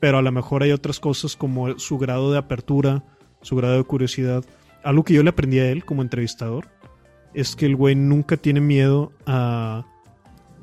Pero 0.00 0.18
a 0.18 0.22
lo 0.22 0.32
mejor 0.32 0.62
hay 0.62 0.72
otras 0.72 0.98
cosas 0.98 1.36
como 1.36 1.78
su 1.78 1.96
grado 1.96 2.32
de 2.32 2.38
apertura, 2.38 3.04
su 3.40 3.56
grado 3.56 3.76
de 3.76 3.84
curiosidad. 3.84 4.44
Algo 4.82 5.04
que 5.04 5.14
yo 5.14 5.22
le 5.22 5.30
aprendí 5.30 5.60
a 5.60 5.70
él 5.70 5.84
como 5.84 6.02
entrevistador 6.02 6.68
es 7.34 7.56
que 7.56 7.66
el 7.66 7.76
güey 7.76 7.94
nunca 7.94 8.36
tiene 8.36 8.60
miedo 8.60 9.12
a, 9.26 9.86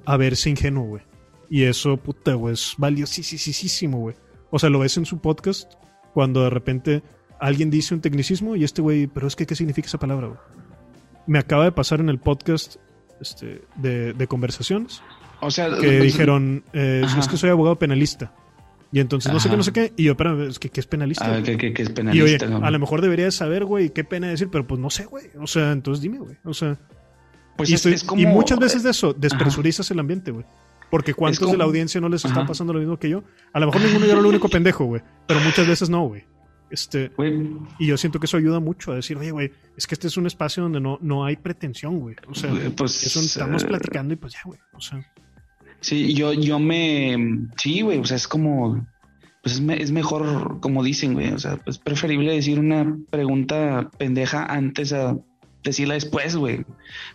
a 0.06 0.18
verse 0.18 0.50
ingenuo, 0.50 0.84
güey. 0.84 1.04
Y 1.52 1.66
eso, 1.66 1.98
puta, 1.98 2.34
güey, 2.36 2.54
es 2.54 2.76
valiosísimo, 2.78 4.00
güey. 4.00 4.16
O 4.52 4.58
sea, 4.58 4.70
lo 4.70 4.80
ves 4.80 4.96
en 4.96 5.06
su 5.06 5.20
podcast 5.20 5.74
cuando 6.14 6.46
de 6.46 6.50
repente 6.50 7.04
alguien 7.42 7.70
dice 7.70 7.94
un 7.94 8.00
tecnicismo 8.00 8.56
y 8.56 8.64
este 8.64 8.82
güey, 8.82 9.08
pero 9.08 9.28
es 9.28 9.36
que, 9.36 9.46
¿qué 9.46 9.54
significa 9.54 9.88
esa 9.88 10.00
palabra, 10.00 10.28
güey? 10.28 10.40
Me 11.28 11.40
acaba 11.40 11.66
de 11.66 11.74
pasar 11.74 12.00
en 12.00 12.08
el 12.08 12.20
podcast 12.20 12.78
este, 13.20 13.64
de, 13.76 14.28
conversaciones. 14.28 15.02
O 15.42 15.52
sea, 15.52 15.76
que 15.78 16.00
dijeron, 16.00 16.64
eh, 16.72 17.06
es 17.20 17.28
que 17.28 17.36
soy 17.36 17.50
abogado 17.50 17.78
penalista. 17.78 18.34
Y 18.94 19.02
entonces 19.02 19.34
no 19.34 19.42
sé 19.42 19.50
qué, 19.50 19.58
no 19.58 19.64
sé 19.64 19.74
qué. 19.74 19.92
Y 19.98 20.06
yo, 20.06 20.16
pero 20.16 20.48
es 20.48 20.58
que 20.58 20.70
¿qué 20.70 20.80
es 20.80 20.88
penalista? 20.88 21.36
Ah, 21.36 21.44
¿qué, 21.44 21.74
es 21.78 21.90
penalista? 21.90 22.16
Y 22.16 22.22
oye, 22.22 22.38
a 22.66 22.72
lo 22.72 22.80
mejor 22.80 23.02
debería 23.02 23.30
saber, 23.30 23.66
güey, 23.66 23.90
qué 23.90 24.06
pena 24.06 24.30
decir, 24.30 24.48
pero 24.50 24.66
pues 24.66 24.80
no 24.80 24.90
sé, 24.90 25.04
güey. 25.04 25.26
O 25.38 25.48
sea, 25.48 25.74
entonces 25.74 26.02
dime, 26.02 26.20
güey. 26.20 26.38
O 26.46 26.54
sea. 26.54 26.80
Pues 27.58 27.70
y, 27.70 27.74
es, 27.74 28.06
como... 28.06 28.22
y 28.22 28.26
muchas 28.26 28.58
veces 28.58 28.84
de 28.84 28.92
eso, 28.92 29.12
despresurizas 29.12 29.92
el 29.92 30.00
ambiente, 30.00 30.32
güey. 30.32 30.46
Porque 30.92 31.14
¿cuántos 31.14 31.50
de 31.50 31.58
la 31.58 31.64
audiencia 31.64 32.02
no 32.02 32.10
les 32.10 32.26
está 32.26 32.46
pasando 32.46 32.74
lo 32.74 32.80
mismo 32.80 33.00
que 33.00 33.10
yo? 33.10 33.24
A 33.54 33.60
lo 33.62 33.68
mejor 33.68 33.82
ninguno 33.82 34.06
yo 34.06 34.12
era 34.12 34.20
el 34.20 34.26
único 34.26 34.50
pendejo, 34.50 34.86
güey. 34.86 35.02
Pero 35.26 35.40
muchas 35.40 35.66
veces 35.66 35.90
no, 35.90 36.06
güey. 36.06 36.26
Este, 36.70 37.12
y 37.80 37.88
yo 37.88 37.98
siento 37.98 38.20
que 38.20 38.26
eso 38.28 38.38
ayuda 38.38 38.60
mucho 38.62 38.94
a 38.94 38.96
decir, 38.96 39.18
oye, 39.18 39.32
güey, 39.32 39.52
es 39.76 39.88
que 39.88 39.96
este 39.96 40.08
es 40.08 40.16
un 40.16 40.26
espacio 40.26 40.64
donde 40.64 40.80
no, 40.80 41.00
no 41.02 41.26
hay 41.26 41.36
pretensión, 41.36 42.00
güey. 42.00 42.16
O 42.28 42.36
sea, 42.36 42.50
pues, 42.78 43.06
eso 43.06 43.20
estamos 43.20 43.64
eh, 43.64 43.68
platicando 43.68 44.14
y 44.14 44.18
pues 44.18 44.34
ya, 44.34 44.42
güey. 44.46 44.60
O 44.74 44.80
sea. 44.80 45.06
Sí, 45.80 46.14
yo, 46.14 46.34
yo 46.34 46.60
me. 46.60 47.48
Sí, 47.58 47.82
güey. 47.82 48.00
O 48.00 48.06
sea, 48.06 48.18
es 48.18 48.28
como. 48.28 48.88
Pues 49.44 49.56
es, 49.56 49.62
es 49.82 49.92
mejor, 49.92 50.60
como 50.60 50.84
dicen, 50.84 51.14
güey. 51.14 51.32
O 51.32 51.40
sea, 51.40 51.60
es 51.66 51.78
preferible 51.78 52.34
decir 52.34 52.60
una 52.60 52.98
pregunta 53.10 53.90
pendeja 53.98 54.46
antes 54.46 54.94
a 54.94 55.18
decirla 55.64 55.94
después, 55.94 56.36
güey. 56.36 56.66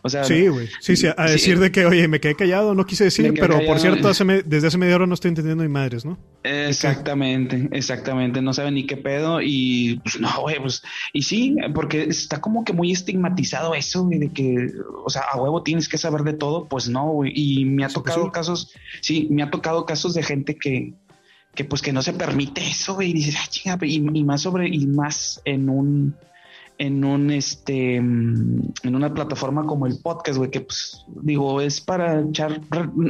O 0.02 0.09
sea, 0.09 0.24
sí, 0.24 0.47
güey. 0.48 0.68
Sí, 0.81 0.97
sí, 0.97 1.09
a 1.16 1.24
decir 1.24 1.59
de 1.59 1.73
que, 1.73 1.85
oye, 1.85 2.06
me 2.09 2.20
quedé 2.20 2.35
callado, 2.35 2.74
no 2.74 2.86
quise 2.86 3.05
decir, 3.05 3.35
pero 3.39 3.64
por 3.66 3.81
cierto, 3.81 4.09
desde 4.44 4.66
hace 4.68 4.78
media 4.78 4.97
hora 4.97 5.06
no 5.06 5.14
estoy 5.14 5.31
entendiendo 5.31 5.62
ni 5.62 5.68
madres, 5.68 6.05
¿no? 6.05 6.18
Exactamente, 6.44 7.68
exactamente. 7.73 8.40
No 8.40 8.52
saben 8.55 8.74
ni 8.74 8.86
qué 8.86 8.97
pedo 8.97 9.40
y 9.43 10.01
pues 10.02 10.20
no, 10.20 10.40
güey, 10.40 10.60
pues. 10.60 10.82
Y 11.12 11.23
sí, 11.23 11.56
porque 11.74 12.05
está 12.05 12.40
como 12.40 12.64
que 12.64 12.73
muy 12.73 12.93
estigmatizado 12.93 13.74
eso, 13.74 14.05
güey, 14.05 14.18
de 14.18 14.28
que, 14.31 14.68
o 15.05 15.10
sea, 15.10 15.23
a 15.32 15.40
huevo 15.40 15.62
tienes 15.62 15.89
que 15.89 15.98
saber 15.98 16.23
de 16.23 16.35
todo. 16.35 16.66
Pues 16.66 16.89
no, 16.89 17.09
güey. 17.10 17.32
Y 17.35 17.64
me 17.64 17.85
ha 17.85 17.89
tocado 17.89 18.31
casos, 18.31 18.73
sí, 19.01 19.27
me 19.31 19.43
ha 19.43 19.51
tocado 19.51 19.86
casos 19.86 20.14
de 20.14 20.23
gente 20.23 20.56
que, 20.56 20.94
que 21.55 21.64
pues 21.64 21.82
que 21.82 21.93
no 21.93 22.02
se 22.02 22.12
permite 22.12 22.64
eso, 22.64 22.94
güey. 22.94 23.10
Y 23.10 23.14
dices, 23.14 23.36
ah, 23.39 23.47
chinga, 23.48 23.78
y 23.82 24.01
más 24.24 24.43
sobre, 24.43 24.68
y 24.68 24.86
más 24.86 25.43
en 25.44 25.68
un 25.68 26.16
en 26.78 27.05
un 27.05 27.31
este 27.31 27.97
en 27.97 28.73
una 28.85 29.12
plataforma 29.12 29.65
como 29.65 29.86
el 29.86 29.98
podcast, 29.98 30.39
güey, 30.39 30.51
que 30.51 30.61
pues 30.61 31.05
digo, 31.23 31.61
es 31.61 31.81
para 31.81 32.20
echar 32.20 32.61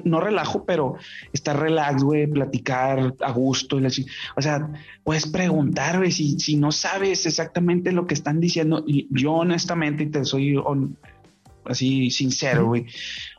no 0.04 0.20
relajo, 0.20 0.64
pero 0.64 0.96
estar 1.32 1.58
relax, 1.58 2.02
güey, 2.02 2.26
platicar 2.26 3.14
a 3.20 3.32
gusto 3.32 3.80
y 3.80 3.86
así. 3.86 4.06
O 4.36 4.42
sea, 4.42 4.70
puedes 5.04 5.26
preguntar, 5.26 5.98
güey, 5.98 6.12
si, 6.12 6.38
si 6.38 6.56
no 6.56 6.72
sabes 6.72 7.26
exactamente 7.26 7.92
lo 7.92 8.06
que 8.06 8.14
están 8.14 8.40
diciendo. 8.40 8.84
Y 8.86 9.08
yo 9.10 9.32
honestamente, 9.32 10.04
y 10.04 10.10
te 10.10 10.24
soy 10.24 10.56
así 11.64 12.10
sincero, 12.10 12.66
güey 12.66 12.86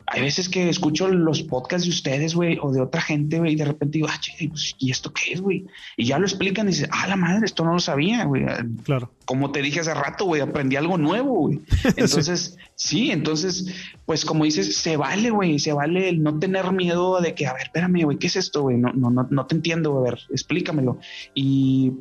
hay 0.10 0.22
veces 0.22 0.48
que 0.48 0.70
escucho 0.70 1.10
los 1.10 1.44
podcasts 1.44 1.86
de 1.86 1.92
ustedes, 1.92 2.34
güey, 2.34 2.58
o 2.62 2.72
de 2.72 2.80
otra 2.80 3.02
gente, 3.02 3.40
güey, 3.40 3.54
y 3.54 3.56
de 3.58 3.66
repente 3.66 3.98
digo, 3.98 4.08
ah, 4.10 4.18
che, 4.22 4.48
pues, 4.48 4.74
¿y 4.80 4.90
esto 4.90 5.12
qué 5.12 5.34
es, 5.34 5.42
güey? 5.42 5.66
Y 5.98 6.06
ya 6.06 6.18
lo 6.18 6.26
explican 6.26 6.66
y 6.68 6.72
dices, 6.72 6.88
ah, 6.94 7.08
la 7.08 7.18
madre, 7.18 7.46
esto 7.46 7.66
no 7.66 7.74
lo 7.74 7.80
sabía, 7.80 8.24
güey. 8.24 8.46
Claro. 8.84 9.12
Como 9.26 9.52
te 9.52 9.62
dije 9.62 9.82
hace 9.82 9.94
rato, 9.94 10.24
güey, 10.24 10.40
aprendí 10.40 10.78
algo 10.78 10.98
nuevo, 10.98 11.34
güey. 11.34 11.60
Entonces, 11.98 12.58
sí. 12.76 13.12
entonces, 13.12 13.66
pues 14.06 14.24
como 14.24 14.46
dices, 14.46 14.78
se 14.78 14.96
vale, 14.96 15.30
güey, 15.30 15.60
se 15.60 15.74
vale 15.74 16.08
el 16.08 16.24
no 16.24 16.40
tener 16.40 16.72
miedo 16.72 17.20
de 17.20 17.36
que, 17.36 17.46
a 17.46 17.54
ver, 17.54 17.64
espérame, 17.64 18.04
güey, 18.06 18.18
¿qué 18.18 18.28
es 18.28 18.38
esto, 18.38 18.62
güey? 18.62 18.78
No, 18.78 18.94
no, 18.94 19.10
no, 19.10 19.28
no 19.30 19.46
te 19.46 19.56
entiendo, 19.56 19.98
a 19.98 20.04
ver, 20.04 20.20
explícamelo. 20.30 21.00
Y 21.36 21.92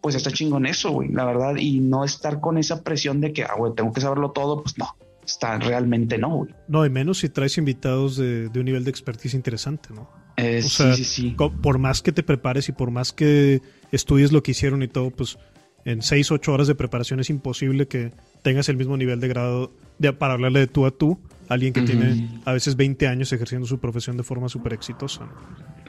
pues 0.00 0.16
está 0.16 0.32
chingón 0.32 0.66
eso, 0.66 0.90
güey, 0.90 1.10
la 1.10 1.24
verdad, 1.24 1.54
y 1.56 1.78
no 1.78 2.04
estar 2.04 2.40
con 2.40 2.58
esa 2.58 2.82
presión 2.82 3.20
de 3.20 3.32
que, 3.32 3.44
ah, 3.44 3.54
güey, 3.56 3.72
tengo 3.76 3.92
que 3.92 4.00
saberlo 4.00 4.32
todo, 4.32 4.62
pues 4.64 4.76
no 4.78 4.96
está 5.24 5.58
realmente 5.58 6.18
no, 6.18 6.36
güey. 6.38 6.54
No, 6.68 6.84
y 6.84 6.90
menos 6.90 7.18
si 7.18 7.28
traes 7.28 7.58
invitados 7.58 8.16
de, 8.16 8.50
un 8.54 8.64
nivel 8.64 8.84
de 8.84 8.90
expertise 8.90 9.34
interesante, 9.34 9.90
¿no? 9.94 10.10
Eh, 10.36 10.62
sí, 10.62 10.94
sí, 10.94 11.04
sí. 11.04 11.36
Por 11.36 11.78
más 11.78 12.02
que 12.02 12.12
te 12.12 12.22
prepares 12.22 12.68
y 12.68 12.72
por 12.72 12.90
más 12.90 13.12
que 13.12 13.60
estudies 13.92 14.32
lo 14.32 14.42
que 14.42 14.52
hicieron 14.52 14.82
y 14.82 14.88
todo, 14.88 15.10
pues 15.10 15.38
en 15.84 16.02
6, 16.02 16.30
8 16.30 16.52
horas 16.52 16.66
de 16.68 16.74
preparación 16.74 17.20
es 17.20 17.30
imposible 17.30 17.86
que 17.86 18.12
tengas 18.42 18.68
el 18.68 18.76
mismo 18.76 18.96
nivel 18.96 19.20
de 19.20 19.28
grado 19.28 19.72
de, 19.98 20.12
para 20.12 20.34
hablarle 20.34 20.60
de 20.60 20.66
tú 20.66 20.86
a 20.86 20.90
tú 20.90 21.18
alguien 21.52 21.72
que 21.72 21.82
tiene 21.82 22.40
a 22.44 22.52
veces 22.52 22.76
20 22.76 23.06
años 23.06 23.32
ejerciendo 23.32 23.66
su 23.66 23.78
profesión 23.78 24.16
de 24.16 24.22
forma 24.22 24.48
súper 24.48 24.72
exitosa. 24.72 25.28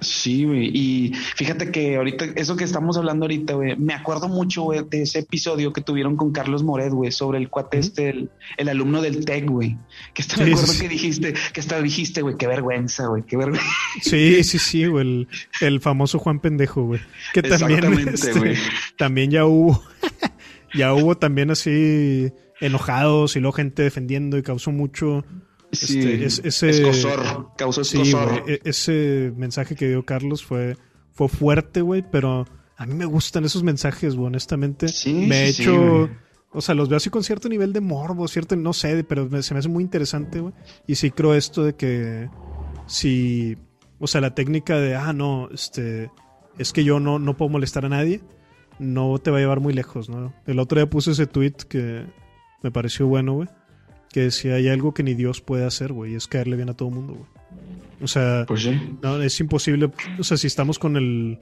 Sí, 0.02 0.44
güey. 0.46 0.70
Y 0.74 1.14
fíjate 1.36 1.72
que 1.72 1.96
ahorita, 1.96 2.26
eso 2.36 2.56
que 2.56 2.64
estamos 2.64 2.98
hablando 2.98 3.26
ahorita, 3.26 3.54
güey, 3.54 3.76
me 3.78 3.94
acuerdo 3.94 4.28
mucho, 4.28 4.64
güey, 4.64 4.82
de 4.90 5.04
ese 5.04 5.20
episodio 5.20 5.72
que 5.72 5.82
tuvieron 5.82 6.16
con 6.16 6.32
Carlos 6.32 6.64
Moret, 6.64 6.92
güey, 6.92 7.12
sobre 7.12 7.38
el 7.38 7.50
cuate 7.50 7.80
este, 7.80 8.28
el, 8.58 8.70
alumno 8.70 9.02
del 9.02 9.24
TEC, 9.26 9.50
güey. 9.50 9.78
Que 10.14 10.22
está, 10.22 10.44
me 10.44 10.52
acuerdo 10.52 10.74
que 10.80 10.90
dijiste, 10.90 11.34
que 11.54 11.60
hasta 11.60 11.82
dijiste, 11.82 12.22
güey, 12.22 12.36
qué 12.38 12.48
vergüenza, 12.48 13.08
güey, 13.08 13.24
qué 13.24 13.38
vergüenza. 13.38 13.66
Sí, 14.02 14.44
sí, 14.44 14.60
sí, 14.60 14.86
güey, 14.86 15.28
el, 15.62 15.80
famoso 15.80 16.20
Juan 16.20 16.40
Pendejo, 16.40 16.84
güey. 16.84 17.02
Que 17.34 17.42
también, 17.42 17.84
este, 18.14 18.56
también 18.98 19.32
ya 19.32 19.46
hubo, 19.46 19.82
ya 20.74 20.94
hubo 20.94 21.16
también 21.16 21.52
así 21.52 22.32
enojados 22.60 23.36
y 23.36 23.40
luego 23.40 23.54
gente 23.54 23.84
defendiendo 23.84 24.38
y 24.38 24.44
causó 24.44 24.72
mucho 24.72 25.26
este, 25.74 26.26
ese, 26.26 26.70
escosor, 26.70 27.50
causó 27.58 27.82
escosor. 27.82 28.44
E-, 28.48 28.62
ese 28.64 29.34
mensaje 29.36 29.76
que 29.76 29.88
dio 29.88 30.06
Carlos 30.06 30.44
fue, 30.44 30.78
fue 31.12 31.28
fuerte, 31.28 31.82
güey, 31.82 32.04
pero 32.10 32.46
a 32.78 32.86
mí 32.86 32.94
me 32.94 33.06
gustan 33.06 33.46
esos 33.46 33.64
mensajes, 33.64 34.16
güey, 34.16 34.28
honestamente. 34.28 34.88
me 35.08 35.46
he 35.46 35.50
hecho... 35.50 36.10
o 36.52 36.62
sea, 36.62 36.76
los 36.76 36.90
veo 36.90 36.98
así 36.98 37.10
con 37.10 37.24
cierto 37.24 37.50
nivel 37.50 37.74
de 37.74 37.82
morbo, 37.82 38.28
cierto, 38.28 38.56
no 38.56 38.74
sé, 38.74 39.04
pero 39.04 39.30
se 39.42 39.54
me 39.54 39.60
hace 39.60 39.70
muy 39.70 39.84
interesante, 39.84 40.40
güey. 40.40 40.54
Y 40.88 40.96
sí 40.96 41.12
creo 41.12 41.34
esto 41.34 41.64
de 41.64 41.76
que 41.76 42.30
si, 42.86 43.58
o 44.00 44.08
sea, 44.08 44.22
la 44.22 44.36
técnica 44.36 44.78
de, 44.78 44.96
ah, 44.96 45.14
no, 45.14 45.50
este, 45.52 46.12
es 46.58 46.72
que 46.72 46.84
yo 46.84 47.00
no, 47.00 47.18
no 47.18 47.36
puedo 47.36 47.50
molestar 47.50 47.86
a 47.86 47.90
nadie, 47.90 48.22
no 48.78 49.18
te 49.18 49.32
va 49.32 49.38
a 49.38 49.42
llevar 49.42 49.60
muy 49.60 49.74
lejos, 49.74 50.10
¿no? 50.10 50.34
El 50.46 50.60
otro 50.60 50.80
día 50.80 50.90
puse 50.90 51.12
ese 51.12 51.26
tweet 51.26 51.56
que 51.68 52.06
me 52.62 52.72
pareció 52.72 53.08
bueno, 53.08 53.34
güey 53.34 53.50
que 54.14 54.32
si 54.32 54.50
hay 54.50 54.70
algo 54.70 54.94
que 54.94 55.04
ni 55.04 55.16
Dios 55.16 55.42
puede 55.42 55.66
hacer, 55.66 55.92
güey, 55.92 56.16
es 56.16 56.28
caerle 56.28 56.56
bien 56.56 56.70
a 56.70 56.76
todo 56.76 56.90
mundo, 56.92 57.16
güey. 57.16 57.28
O 58.02 58.08
sea, 58.08 58.44
pues 58.48 58.68
no, 59.02 59.22
es 59.22 59.40
imposible. 59.40 59.90
O 60.20 60.24
sea, 60.24 60.38
si 60.38 60.48
estamos 60.48 60.78
con 60.78 60.98
el, 60.98 61.40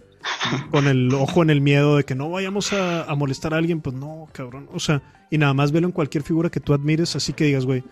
con 0.70 0.88
el 0.88 1.14
ojo 1.14 1.42
en 1.42 1.50
el 1.50 1.60
miedo 1.60 1.98
de 1.98 2.04
que 2.04 2.16
no 2.16 2.30
vayamos 2.30 2.72
a, 2.72 3.14
molestar 3.16 3.54
a 3.54 3.58
alguien, 3.58 3.82
pues 3.82 3.96
no, 3.96 4.28
cabrón. 4.32 4.70
O 4.72 4.80
sea, 4.80 5.02
y 5.30 5.38
nada 5.38 5.54
más 5.54 5.72
velo 5.72 5.88
en 5.88 5.92
cualquier 5.92 6.24
figura 6.24 6.50
que 6.50 6.60
tú 6.60 6.74
admires, 6.74 7.16
así 7.16 7.34
que 7.34 7.46
digas, 7.46 7.66
güey, 7.66 7.84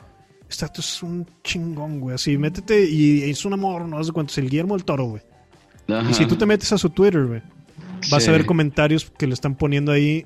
este 0.49 0.65
es 0.77 1.03
un 1.03 1.27
chingón, 1.43 1.99
güey. 1.99 2.15
Así, 2.15 2.37
métete 2.37 2.85
y 2.85 3.29
es 3.29 3.43
un 3.43 3.53
amor, 3.53 3.85
no 3.85 4.03
sé 4.03 4.11
cuánto, 4.11 4.31
es 4.31 4.37
el 4.37 4.49
Guillermo 4.49 4.75
del 4.75 4.85
Toro, 4.85 5.05
güey. 5.05 5.21
Y 6.09 6.13
si 6.13 6.25
tú 6.27 6.35
te 6.35 6.45
metes 6.45 6.71
a 6.71 6.77
su 6.77 6.91
Twitter, 6.91 7.25
güey, 7.25 7.41
vas 8.11 8.27
a 8.27 8.31
ver 8.31 8.45
comentarios 8.45 9.11
que 9.17 9.25
le 9.25 9.33
están 9.33 9.55
poniendo 9.55 9.91
ahí 9.91 10.25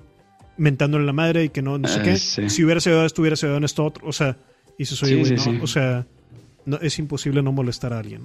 mentándole 0.57 1.05
la 1.05 1.13
madre 1.13 1.45
y 1.45 1.49
que 1.49 1.61
no, 1.61 1.77
no 1.77 1.87
sé 1.87 1.99
ah, 1.99 2.03
qué. 2.03 2.17
Si 2.17 2.63
hubiera 2.63 2.79
sido 2.79 3.05
esto, 3.05 3.21
hubiera 3.21 3.35
sido 3.35 3.57
en 3.57 3.63
esto 3.63 3.85
otro. 3.85 4.07
O 4.07 4.13
sea, 4.13 4.37
y 4.77 4.85
se 4.85 4.95
soy, 4.95 5.21
O 5.61 5.67
sea, 5.67 6.05
no, 6.65 6.77
es 6.77 6.99
imposible 6.99 7.41
no 7.41 7.51
molestar 7.51 7.93
a 7.93 7.99
alguien, 7.99 8.23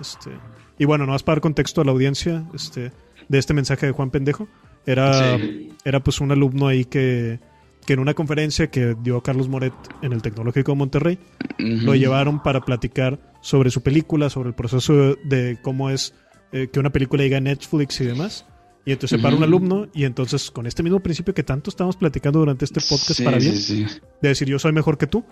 Este, 0.00 0.30
y 0.78 0.84
bueno, 0.84 1.06
no 1.06 1.12
vas 1.12 1.22
para 1.22 1.36
dar 1.36 1.42
contexto 1.42 1.80
a 1.80 1.84
la 1.84 1.92
audiencia 1.92 2.44
este, 2.54 2.92
de 3.28 3.38
este 3.38 3.54
mensaje 3.54 3.86
de 3.86 3.92
Juan 3.92 4.10
Pendejo. 4.10 4.48
Era, 4.86 5.38
era 5.84 6.00
pues 6.00 6.20
un 6.20 6.30
alumno 6.30 6.68
ahí 6.68 6.84
que, 6.84 7.38
que 7.86 7.94
en 7.94 8.00
una 8.00 8.14
conferencia 8.14 8.66
que 8.66 8.94
dio 9.02 9.22
Carlos 9.22 9.48
Moret 9.48 9.72
en 10.02 10.12
el 10.12 10.20
Tecnológico 10.20 10.72
de 10.72 10.78
Monterrey, 10.78 11.18
lo 11.58 11.94
llevaron 11.94 12.42
para 12.42 12.60
platicar 12.60 13.18
sobre 13.40 13.70
su 13.70 13.82
película, 13.82 14.30
sobre 14.30 14.50
el 14.50 14.54
proceso 14.54 15.16
de 15.24 15.58
cómo 15.62 15.90
es 15.90 16.14
eh, 16.52 16.68
que 16.72 16.80
una 16.80 16.90
película 16.90 17.22
llegue 17.22 17.36
a 17.36 17.40
Netflix 17.40 18.00
y 18.00 18.04
demás. 18.04 18.46
Y 18.86 18.92
entonces 18.92 19.18
se 19.18 19.22
para 19.22 19.34
un 19.34 19.42
alumno 19.42 19.88
y 19.94 20.04
entonces 20.04 20.50
con 20.50 20.66
este 20.66 20.82
mismo 20.82 21.00
principio 21.00 21.32
que 21.32 21.42
tanto 21.42 21.70
estamos 21.70 21.96
platicando 21.96 22.38
durante 22.38 22.66
este 22.66 22.80
podcast 22.80 23.22
para 23.22 23.38
bien, 23.38 23.54
de 23.54 24.28
decir 24.28 24.46
yo 24.46 24.58
soy 24.58 24.72
mejor 24.72 24.98
que 24.98 25.06
tú, 25.06 25.24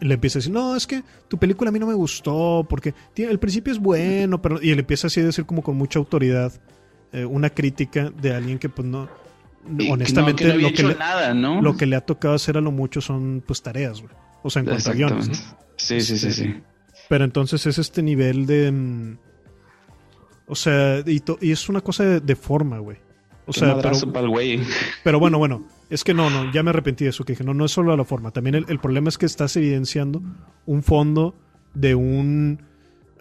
le 0.00 0.14
empieza 0.14 0.38
a 0.38 0.40
decir, 0.40 0.52
no, 0.52 0.76
es 0.76 0.86
que 0.86 1.02
tu 1.28 1.38
película 1.38 1.70
a 1.70 1.72
mí 1.72 1.78
no 1.78 1.86
me 1.86 1.94
gustó 1.94 2.66
porque 2.68 2.94
el 3.16 3.38
principio 3.38 3.72
es 3.72 3.78
bueno, 3.78 4.40
pero... 4.40 4.62
Y 4.62 4.70
él 4.70 4.78
empieza 4.78 5.06
así 5.06 5.20
a 5.20 5.24
decir 5.24 5.46
como 5.46 5.62
con 5.62 5.76
mucha 5.76 5.98
autoridad 5.98 6.52
eh, 7.12 7.24
una 7.24 7.50
crítica 7.50 8.10
de 8.10 8.34
alguien 8.34 8.58
que 8.58 8.68
pues 8.68 8.86
no... 8.86 9.08
honestamente, 9.90 10.44
lo, 10.56 10.72
que 10.72 10.82
le, 10.82 10.94
lo 11.62 11.76
que 11.76 11.86
le 11.86 11.96
ha 11.96 12.02
tocado 12.02 12.34
hacer 12.34 12.58
a 12.58 12.60
lo 12.60 12.70
mucho 12.70 13.00
son 13.00 13.42
pues 13.44 13.62
tareas, 13.62 14.00
güey. 14.00 14.12
O 14.42 14.50
sea, 14.50 14.60
en 14.60 14.66
cuanto 14.66 14.90
a 14.90 14.92
guiones, 14.92 15.28
¿no? 15.28 15.34
Sí, 15.76 16.00
sí, 16.00 16.18
sí, 16.18 16.32
sí. 16.32 16.54
Pero 17.08 17.24
entonces 17.24 17.66
es 17.66 17.78
este 17.78 18.02
nivel 18.02 18.46
de... 18.46 19.16
O 20.46 20.54
sea, 20.54 21.02
y, 21.06 21.22
es 21.50 21.68
una 21.68 21.80
cosa 21.80 22.04
de, 22.20 22.36
forma, 22.36 22.78
güey. 22.78 22.98
O 23.46 23.52
sea, 23.52 23.76
pero, 23.80 24.28
pero 25.02 25.18
bueno, 25.18 25.38
bueno, 25.38 25.66
es 25.90 26.04
que 26.04 26.14
no, 26.14 26.30
no, 26.30 26.50
ya 26.52 26.62
me 26.62 26.70
arrepentí 26.70 27.04
de 27.04 27.10
eso, 27.10 27.24
que 27.24 27.32
dije, 27.32 27.44
no, 27.44 27.54
no 27.54 27.64
es 27.64 27.72
solo 27.72 27.96
la 27.96 28.04
forma. 28.04 28.30
También 28.30 28.54
el, 28.54 28.78
problema 28.78 29.08
es 29.08 29.18
que 29.18 29.26
estás 29.26 29.56
evidenciando 29.56 30.22
un 30.66 30.82
fondo 30.82 31.34
de 31.74 31.94
un... 31.94 32.62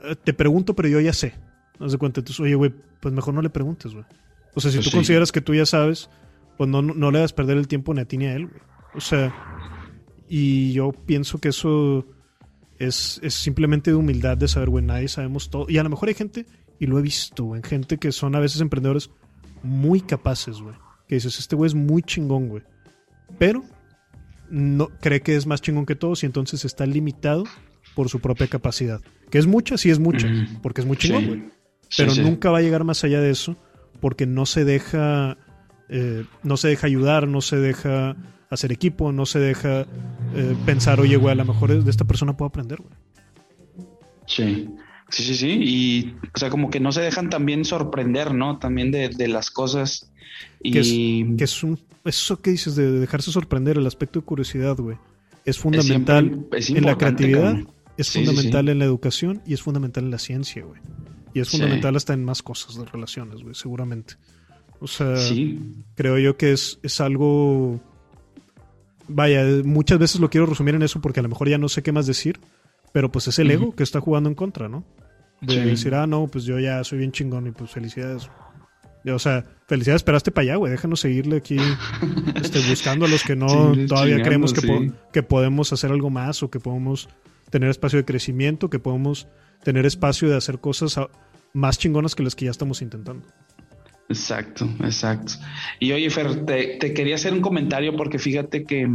Eh, 0.04 0.16
te 0.22 0.34
pregunto, 0.34 0.76
pero 0.76 0.88
yo 0.88 1.00
ya 1.00 1.14
sé. 1.14 1.34
No 1.80 1.88
de 1.88 1.98
cuenta, 1.98 2.22
entonces, 2.22 2.40
oye, 2.40 2.56
güey, 2.56 2.74
pues 3.00 3.14
mejor 3.14 3.34
no 3.34 3.42
le 3.42 3.50
preguntes, 3.50 3.94
güey. 3.94 4.06
O 4.54 4.62
sea, 4.62 4.72
si 4.72 4.78
pues 4.78 4.90
tú 4.90 4.98
consideras 4.98 5.32
que 5.32 5.42
tú 5.42 5.54
ya 5.54 5.66
sabes, 5.66 6.10
pues 6.58 6.70
no, 6.70 6.82
no, 6.82 7.12
le 7.12 7.20
das 7.20 7.34
perder 7.34 7.58
el 7.58 7.68
tiempo 7.68 7.94
ni 7.94 8.02
a 8.02 8.06
ti 8.06 8.18
ni 8.18 8.26
a 8.26 8.36
él, 8.36 8.48
güey. 8.48 8.62
O 8.96 9.02
sea, 9.02 9.34
y 10.30 10.74
yo 10.74 10.92
pienso 10.92 11.40
que 11.40 11.50
eso 11.50 12.06
es, 12.80 13.20
es 13.24 13.34
simplemente 13.34 13.92
de 13.92 13.98
humildad 13.98 14.38
de 14.38 14.48
saber, 14.48 14.70
güey, 14.70 14.86
nadie 14.86 15.08
sabemos 15.08 15.50
todo. 15.50 15.66
Y 15.68 15.78
a 15.80 15.84
lo 15.84 15.90
mejor 15.90 16.10
hay 16.10 16.16
gente 16.16 16.46
y 16.84 16.86
lo 16.86 17.00
he 17.00 17.02
visto, 17.02 17.56
en 17.56 17.64
gente 17.64 17.98
que 17.98 18.12
son 18.12 18.36
a 18.36 18.42
veces 18.42 18.60
emprendedores 18.60 19.10
muy 19.64 20.02
capaces, 20.02 20.60
güey. 20.60 20.76
Que 21.08 21.16
dices, 21.16 21.40
este 21.40 21.56
güey 21.56 21.68
es 21.68 21.76
muy 21.76 22.02
chingón, 22.04 22.50
güey. 22.50 22.64
Pero 23.40 23.64
no 24.50 24.90
cree 25.00 25.22
que 25.22 25.38
es 25.38 25.48
más 25.48 25.62
chingón 25.62 25.86
que 25.86 25.96
todos 25.96 26.24
y 26.24 26.26
entonces 26.26 26.66
está 26.66 26.86
limitado 26.86 27.46
por 27.96 28.10
su 28.10 28.20
propia 28.20 28.48
capacidad. 28.48 29.00
Que 29.32 29.38
es 29.38 29.48
mucha, 29.48 29.78
sí 29.78 29.92
es 29.92 30.00
mucha, 30.00 30.28
porque 30.62 30.82
es 30.82 30.88
muy 30.88 30.98
chingón, 30.98 31.26
güey. 31.26 31.44
Pero 31.96 32.14
nunca 32.16 32.52
va 32.52 32.58
a 32.58 32.62
llegar 32.62 32.84
más 32.84 33.06
allá 33.06 33.22
de 33.22 33.30
eso 33.30 33.56
porque 34.02 34.26
no 34.26 34.46
se 34.46 34.66
deja 34.66 35.38
eh, 35.88 36.26
no 36.44 36.58
se 36.58 36.68
deja 36.68 36.88
ayudar, 36.88 37.30
no 37.30 37.40
se 37.40 37.56
deja 37.56 38.18
hacer 38.50 38.74
equipo, 38.74 39.14
no 39.14 39.26
se 39.26 39.40
deja 39.40 39.86
eh, 40.36 40.56
pensar, 40.66 41.00
oye, 41.00 41.16
güey, 41.16 41.32
a 41.32 41.36
lo 41.36 41.46
mejor 41.46 41.82
de 41.82 41.90
esta 41.90 42.04
persona 42.04 42.36
puedo 42.36 42.50
aprender, 42.50 42.80
güey. 42.82 42.94
Sí. 44.28 44.70
Sí, 45.14 45.22
sí, 45.22 45.36
sí. 45.36 45.60
Y, 45.62 46.16
o 46.34 46.40
sea, 46.40 46.50
como 46.50 46.72
que 46.72 46.80
no 46.80 46.92
se 46.92 47.02
dejan 47.02 47.30
también 47.30 47.66
sorprender, 47.66 48.34
¿no? 48.34 48.58
También 48.58 48.90
de, 48.90 49.28
las 49.28 49.52
cosas. 49.52 50.12
Y... 50.64 50.72
Que 50.72 51.44
es, 51.44 51.64
un, 51.64 51.80
eso 52.04 52.42
que 52.42 52.50
dices 52.50 52.76
de 52.76 52.92
dejarse 52.92 53.32
sorprender, 53.32 53.78
el 53.78 53.86
aspecto 53.86 54.20
de 54.20 54.26
curiosidad, 54.26 54.76
güey. 54.76 54.98
es 55.46 55.60
fundamental 55.60 56.48
en 56.52 56.84
la 56.84 56.98
creatividad, 56.98 57.58
es 57.96 58.10
fundamental 58.10 58.70
en 58.70 58.80
la 58.80 58.86
educación 58.86 59.44
y 59.46 59.54
es 59.54 59.62
fundamental 59.62 60.06
en 60.06 60.10
la 60.10 60.18
ciencia, 60.18 60.66
güey. 60.66 60.82
Y 61.36 61.42
es 61.42 61.50
fundamental 61.50 61.96
hasta 61.96 62.14
en 62.14 62.26
más 62.26 62.42
cosas 62.42 62.76
de 62.76 62.86
relaciones, 62.86 63.44
güey, 63.44 63.54
seguramente. 63.54 64.16
O 64.80 64.88
sea, 64.88 65.14
creo 65.94 66.18
yo 66.18 66.38
que 66.38 66.54
es, 66.54 66.80
es 66.82 67.00
algo... 67.02 67.80
Vaya, 69.08 69.46
muchas 69.64 70.00
veces 70.00 70.20
lo 70.20 70.32
quiero 70.32 70.48
resumir 70.48 70.74
en 70.74 70.82
eso 70.82 71.02
porque 71.02 71.20
a 71.20 71.24
lo 71.24 71.30
mejor 71.30 71.50
ya 71.50 71.60
no 71.60 71.70
sé 71.70 71.84
qué 71.84 71.92
más 71.92 72.08
decir, 72.08 72.40
pero 72.94 73.12
pues 73.12 73.28
es 73.28 73.38
el 73.38 73.52
ego 73.52 73.76
que 73.76 73.84
está 73.84 74.02
jugando 74.02 74.28
en 74.28 74.36
contra, 74.36 74.70
¿no? 74.70 74.84
De 75.46 75.66
decir, 75.66 75.94
ah, 75.96 76.08
no, 76.08 76.28
pues 76.28 76.46
yo 76.46 76.60
ya 76.60 76.84
soy 76.84 77.00
bien 77.00 77.12
chingón 77.12 77.48
y 77.48 77.52
pues 77.52 77.72
felicidades. 77.72 78.30
O 79.06 79.20
sea, 79.20 79.44
felicidades, 79.68 80.00
esperaste 80.00 80.32
para 80.32 80.44
allá, 80.44 80.56
güey. 80.56 80.72
Déjanos 80.72 81.02
seguirle 81.02 81.38
aquí 81.38 81.58
este, 82.36 82.60
buscando 82.70 83.06
a 83.06 83.10
los 83.10 83.24
que 83.24 83.36
no 83.36 83.74
todavía 83.88 84.22
creemos 84.22 84.54
que, 84.54 84.92
que 85.12 85.24
podemos 85.24 85.74
hacer 85.74 85.92
algo 85.92 86.10
más 86.10 86.42
o 86.44 86.50
que 86.50 86.60
podemos 86.60 87.10
tener 87.50 87.70
espacio 87.70 87.98
de 87.98 88.06
crecimiento, 88.06 88.70
que 88.70 88.80
podemos 88.80 89.28
tener 89.64 89.86
espacio 89.86 90.30
de 90.30 90.38
hacer 90.38 90.60
cosas 90.60 90.98
más 91.54 91.78
chingonas 91.78 92.16
que 92.16 92.24
las 92.24 92.36
que 92.36 92.46
ya 92.46 92.52
estamos 92.52 92.82
intentando. 92.82 93.28
Exacto, 94.10 94.68
exacto. 94.82 95.34
Y 95.80 95.92
oye, 95.92 96.10
Fer, 96.10 96.46
te, 96.46 96.78
te 96.80 96.94
quería 96.94 97.16
hacer 97.16 97.34
un 97.34 97.42
comentario 97.42 97.96
porque 97.96 98.20
fíjate 98.20 98.64
que 98.64 98.88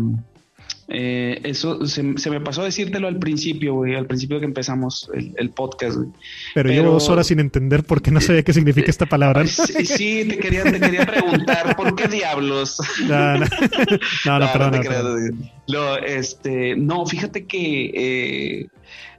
eh, 0.90 1.40
eso 1.44 1.86
se, 1.86 2.02
me 2.02 2.40
pasó 2.40 2.62
a 2.62 2.64
decírtelo 2.64 3.08
al 3.08 3.18
principio, 3.18 3.74
güey, 3.74 3.94
al 3.94 4.06
principio 4.06 4.40
que 4.40 4.46
empezamos 4.46 5.10
el, 5.12 5.50
podcast, 5.50 5.96
güey. 5.96 6.08
Pero, 6.54 6.70
llevo 6.70 6.92
dos 6.92 7.10
horas 7.10 7.26
sin 7.26 7.40
entender 7.40 7.84
por 7.84 8.00
qué 8.00 8.10
no 8.10 8.22
sabía 8.22 8.42
qué 8.42 8.54
significa 8.54 8.90
esta 8.90 9.04
palabra. 9.04 9.46
Sí, 9.46 10.24
te, 10.26 10.38
quería, 10.38 10.64
te 10.64 10.80
quería 10.80 11.04
preguntar, 11.04 11.76
¿por 11.76 11.94
qué 11.94 12.08
diablos? 12.08 12.78
No, 13.06 13.38
no, 13.38 13.46
no, 14.24 14.38
no, 14.38 14.52
perdón. 14.52 15.50
No, 15.68 15.96
este, 15.98 16.74
no, 16.76 17.04
fíjate 17.04 17.44
que 17.44 17.90
eh, 17.94 18.68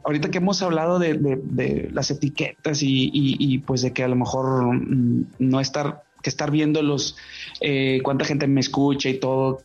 ahorita 0.03 0.31
que 0.31 0.39
hemos 0.39 0.63
hablado 0.63 0.97
de, 0.97 1.89
las 1.91 2.09
etiquetas 2.09 2.79
y, 2.81 3.59
pues 3.59 3.83
de 3.83 3.93
que 3.93 4.03
a 4.03 4.07
lo 4.07 4.15
mejor 4.15 4.73
mm, 4.73 5.25
no 5.37 5.59
estar 5.59 6.03
que 6.21 6.29
estar 6.29 6.51
viendo 6.51 6.81
los 6.81 7.15
eh, 7.61 8.01
cuánta 8.03 8.25
gente 8.25 8.45
me 8.45 8.59
escucha 8.59 9.07
y 9.07 9.19
todo 9.19 9.61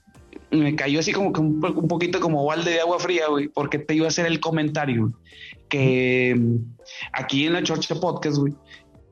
me 0.58 0.76
cayó 0.76 1.00
así 1.00 1.12
como 1.12 1.32
que 1.32 1.40
un, 1.40 1.60
poquito 1.60 2.20
como 2.20 2.44
balde 2.44 2.72
de 2.72 2.80
agua 2.80 2.98
fría, 2.98 3.28
güey, 3.28 3.48
porque 3.48 3.78
te 3.78 3.94
iba 3.94 4.06
a 4.06 4.08
hacer 4.08 4.26
el 4.26 4.40
comentario 4.40 5.12
que 5.68 6.34
mm, 6.36 6.56
aquí 7.12 7.46
en 7.46 7.54
la 7.54 7.62
Chorcha 7.62 7.94
Podcast, 7.96 8.38
güey, 8.38 8.54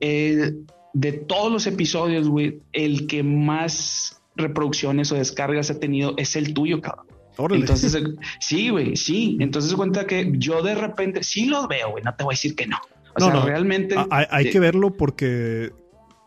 eh, 0.00 0.52
de 0.94 1.12
todos 1.12 1.50
los 1.50 1.66
episodios, 1.66 2.28
güey, 2.28 2.60
el 2.72 3.06
que 3.06 3.22
más 3.22 4.20
reproducciones 4.36 5.12
o 5.12 5.16
descargas 5.16 5.70
ha 5.70 5.78
tenido 5.78 6.14
es 6.16 6.36
el 6.36 6.54
tuyo, 6.54 6.80
cabrón. 6.80 7.06
Entonces, 7.50 7.96
sí, 8.40 8.68
güey, 8.68 8.96
sí. 8.96 9.38
Entonces 9.40 9.72
cuenta 9.74 10.06
que 10.06 10.32
yo 10.34 10.62
de 10.62 10.74
repente 10.74 11.22
sí 11.22 11.46
lo 11.46 11.66
veo, 11.66 11.90
güey, 11.90 12.04
no 12.04 12.14
te 12.14 12.24
voy 12.24 12.32
a 12.32 12.34
decir 12.34 12.54
que 12.54 12.66
no. 12.66 12.76
O 13.14 13.20
sea, 13.20 13.44
realmente. 13.44 13.96
Hay, 14.10 14.50
que 14.50 14.60
verlo 14.60 14.92
porque 14.92 15.72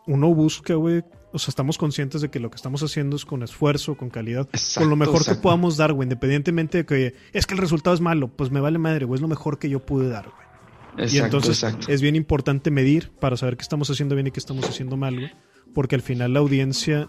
uno 0.06 0.34
busca, 0.34 0.74
güey, 0.74 1.02
o 1.32 1.38
sea, 1.38 1.50
estamos 1.50 1.76
conscientes 1.78 2.20
de 2.20 2.30
que 2.30 2.40
lo 2.40 2.50
que 2.50 2.56
estamos 2.56 2.82
haciendo 2.82 3.16
es 3.16 3.24
con 3.24 3.42
esfuerzo, 3.42 3.96
con 3.96 4.10
calidad, 4.10 4.48
con 4.76 4.88
lo 4.88 4.96
mejor 4.96 5.24
que 5.24 5.34
podamos 5.34 5.76
dar, 5.76 5.92
güey, 5.92 6.06
independientemente 6.06 6.78
de 6.78 6.86
que 6.86 7.14
es 7.32 7.46
que 7.46 7.54
el 7.54 7.60
resultado 7.60 7.94
es 7.94 8.00
malo, 8.00 8.28
pues 8.28 8.50
me 8.50 8.60
vale 8.60 8.78
madre, 8.78 9.04
güey, 9.04 9.16
es 9.16 9.22
lo 9.22 9.28
mejor 9.28 9.58
que 9.58 9.68
yo 9.68 9.84
pude 9.84 10.08
dar, 10.08 10.30
güey. 10.30 11.14
y 11.14 11.18
entonces 11.18 11.64
es 11.88 12.00
bien 12.00 12.16
importante 12.16 12.70
medir 12.70 13.10
para 13.20 13.36
saber 13.36 13.56
qué 13.56 13.62
estamos 13.62 13.90
haciendo 13.90 14.14
bien 14.14 14.28
y 14.28 14.30
qué 14.30 14.40
estamos 14.40 14.68
haciendo 14.68 14.96
mal, 14.96 15.14
güey, 15.16 15.32
porque 15.74 15.94
al 15.94 16.02
final 16.02 16.32
la 16.32 16.40
audiencia 16.40 17.08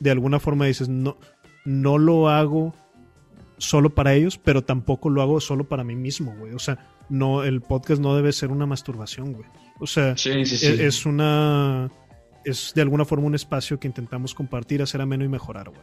de 0.00 0.10
alguna 0.10 0.40
forma 0.40 0.66
dices, 0.66 0.88
no, 0.88 1.16
no 1.64 1.98
lo 1.98 2.28
hago 2.28 2.74
solo 3.58 3.94
para 3.94 4.14
ellos, 4.14 4.38
pero 4.38 4.62
tampoco 4.62 5.10
lo 5.10 5.22
hago 5.22 5.40
solo 5.40 5.64
para 5.64 5.84
mí 5.84 5.96
mismo, 5.96 6.34
güey. 6.36 6.52
O 6.54 6.58
sea, 6.58 6.78
no, 7.08 7.44
el 7.44 7.60
podcast 7.60 8.00
no 8.00 8.14
debe 8.16 8.32
ser 8.32 8.50
una 8.50 8.66
masturbación, 8.66 9.32
güey. 9.32 9.46
O 9.80 9.86
sea, 9.86 10.12
es, 10.12 11.06
una 11.06 11.90
es 12.44 12.72
de 12.74 12.82
alguna 12.82 13.04
forma 13.04 13.26
un 13.26 13.34
espacio 13.34 13.78
que 13.78 13.86
intentamos 13.86 14.34
compartir, 14.34 14.82
hacer 14.82 15.00
ameno 15.00 15.24
y 15.24 15.28
mejorar, 15.28 15.70
güey. 15.70 15.82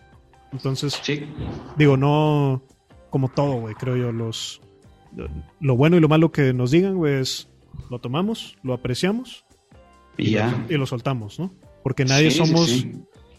Entonces, 0.52 1.00
sí. 1.02 1.26
digo, 1.78 1.98
no 1.98 2.62
como 3.10 3.30
todo, 3.30 3.54
güey, 3.62 3.76
creo 3.76 3.96
yo, 3.96 4.12
los 4.12 4.62
lo 5.60 5.76
bueno 5.76 5.98
y 5.98 6.00
lo 6.00 6.08
malo 6.08 6.32
que 6.32 6.54
nos 6.54 6.72
digan, 6.72 6.96
güey, 6.96 7.20
es 7.20 7.50
lo 7.90 8.00
tomamos, 8.00 8.58
lo 8.64 8.74
apreciamos 8.74 9.46
y, 10.18 10.32
ya. 10.32 10.52
Lo, 10.68 10.76
y 10.76 10.78
lo 10.78 10.86
soltamos, 10.86 11.40
¿no? 11.40 11.54
Porque 11.84 12.06
nadie 12.06 12.32
somos 12.32 12.86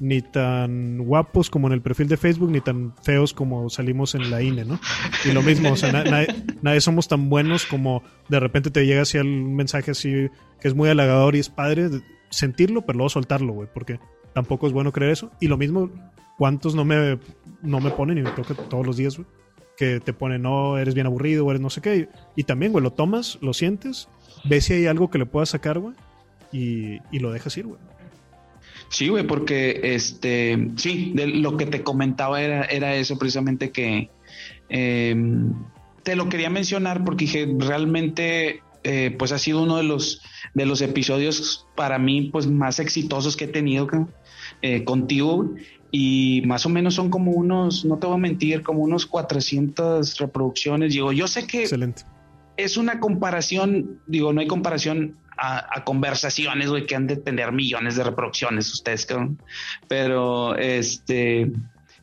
ni 0.03 0.20
tan 0.20 0.99
guapos 0.99 1.49
como 1.49 1.69
en 1.69 1.74
el 1.74 1.81
perfil 1.81 2.09
de 2.09 2.16
Facebook, 2.16 2.51
ni 2.51 2.61
tan 2.61 2.93
feos 3.05 3.32
como 3.32 3.70
salimos 3.70 4.16
en 4.16 4.31
la 4.31 4.43
INE, 4.43 4.65
¿no? 4.65 4.81
Y 5.24 5.31
lo 5.31 5.43
mismo, 5.43 5.73
o 5.73 5.77
sea, 5.77 5.93
nadie, 5.93 6.81
somos 6.81 7.07
tan 7.07 7.28
buenos 7.28 7.66
como 7.66 8.03
de 8.28 8.40
repente 8.40 8.70
te 8.70 8.85
llega 8.85 9.03
así 9.03 9.19
un 9.19 9.55
mensaje 9.55 9.93
así 9.93 10.28
que 10.61 10.69
es 10.69 10.74
muy 10.74 10.89
halagador 10.89 11.36
y 11.36 11.39
es 11.39 11.49
padre 11.49 11.89
sentirlo, 12.32 12.82
pero 12.82 12.98
luego 12.98 13.10
soltarlo, 13.10 13.52
güey, 13.52 13.68
porque 13.72 14.00
tampoco 14.32 14.66
es 14.66 14.72
bueno 14.72 14.92
creer 14.92 15.12
eso. 15.12 15.30
Y 15.40 15.46
lo 15.46 15.56
mismo, 15.56 15.90
¿cuántos 16.38 16.74
no 16.74 16.84
me, 16.84 17.18
no 17.62 17.80
me 17.80 17.90
ponen 17.90 18.18
y 18.18 18.22
me 18.22 18.30
toca 18.30 18.54
todos 18.54 18.86
los 18.86 18.96
días, 18.96 19.16
güey? 19.16 19.28
Que 19.76 20.00
te 20.00 20.12
ponen, 20.12 20.42
no, 20.42 20.78
eres 20.78 20.94
bien 20.94 21.06
aburrido, 21.06 21.46
o 21.46 21.50
eres 21.50 21.60
no 21.60 21.70
sé 21.70 21.80
qué. 21.80 22.09
Y, 22.34 22.44
también, 22.44 22.72
güey, 22.72 22.82
lo 22.82 22.92
tomas, 22.92 23.38
lo 23.40 23.52
sientes, 23.52 24.09
ves 24.44 24.64
si 24.64 24.74
hay 24.74 24.86
algo 24.86 25.10
que 25.10 25.18
le 25.18 25.26
pueda 25.26 25.46
sacar, 25.46 25.78
güey, 25.78 25.94
y, 26.52 26.98
y 27.10 27.20
lo 27.20 27.30
dejas 27.30 27.56
ir, 27.56 27.66
güey. 27.66 27.78
Sí, 28.88 29.09
güey, 29.09 29.26
porque 29.26 29.80
este, 29.82 30.68
sí, 30.76 31.12
de 31.14 31.26
lo 31.26 31.56
que 31.56 31.64
te 31.64 31.82
comentaba 31.82 32.42
era, 32.42 32.64
era 32.64 32.94
eso 32.94 33.18
precisamente 33.18 33.70
que 33.70 34.10
em, 34.68 35.54
te 36.02 36.14
lo 36.14 36.28
quería 36.28 36.50
mencionar 36.50 37.02
porque 37.02 37.24
dije, 37.24 37.48
realmente, 37.59 38.62
eh, 38.84 39.14
pues 39.18 39.32
ha 39.32 39.38
sido 39.38 39.62
uno 39.62 39.76
de 39.76 39.84
los, 39.84 40.22
de 40.54 40.66
los 40.66 40.80
episodios 40.80 41.66
para 41.76 41.98
mí, 41.98 42.30
pues 42.32 42.46
más 42.46 42.78
exitosos 42.78 43.36
que 43.36 43.44
he 43.44 43.48
tenido 43.48 43.88
eh, 44.60 44.84
contigo 44.84 45.54
y 45.90 46.42
más 46.46 46.66
o 46.66 46.68
menos 46.68 46.94
son 46.94 47.10
como 47.10 47.32
unos, 47.32 47.84
no 47.84 47.98
te 47.98 48.06
voy 48.06 48.16
a 48.16 48.18
mentir, 48.18 48.62
como 48.62 48.80
unos 48.80 49.06
400 49.06 50.18
reproducciones. 50.18 50.94
Digo, 50.94 51.12
yo 51.12 51.28
sé 51.28 51.46
que 51.46 51.62
Excelente. 51.62 52.02
es 52.56 52.76
una 52.76 52.98
comparación, 52.98 54.00
digo, 54.06 54.32
no 54.32 54.40
hay 54.40 54.46
comparación 54.46 55.18
a, 55.36 55.84
conversaciones, 55.84 56.70
güey, 56.70 56.86
que 56.86 56.94
han 56.94 57.06
de 57.06 57.16
tener 57.16 57.52
millones 57.52 57.96
de 57.96 58.04
reproducciones 58.04 58.72
ustedes, 58.72 59.06
Pero 59.88 60.56
este, 60.56 61.52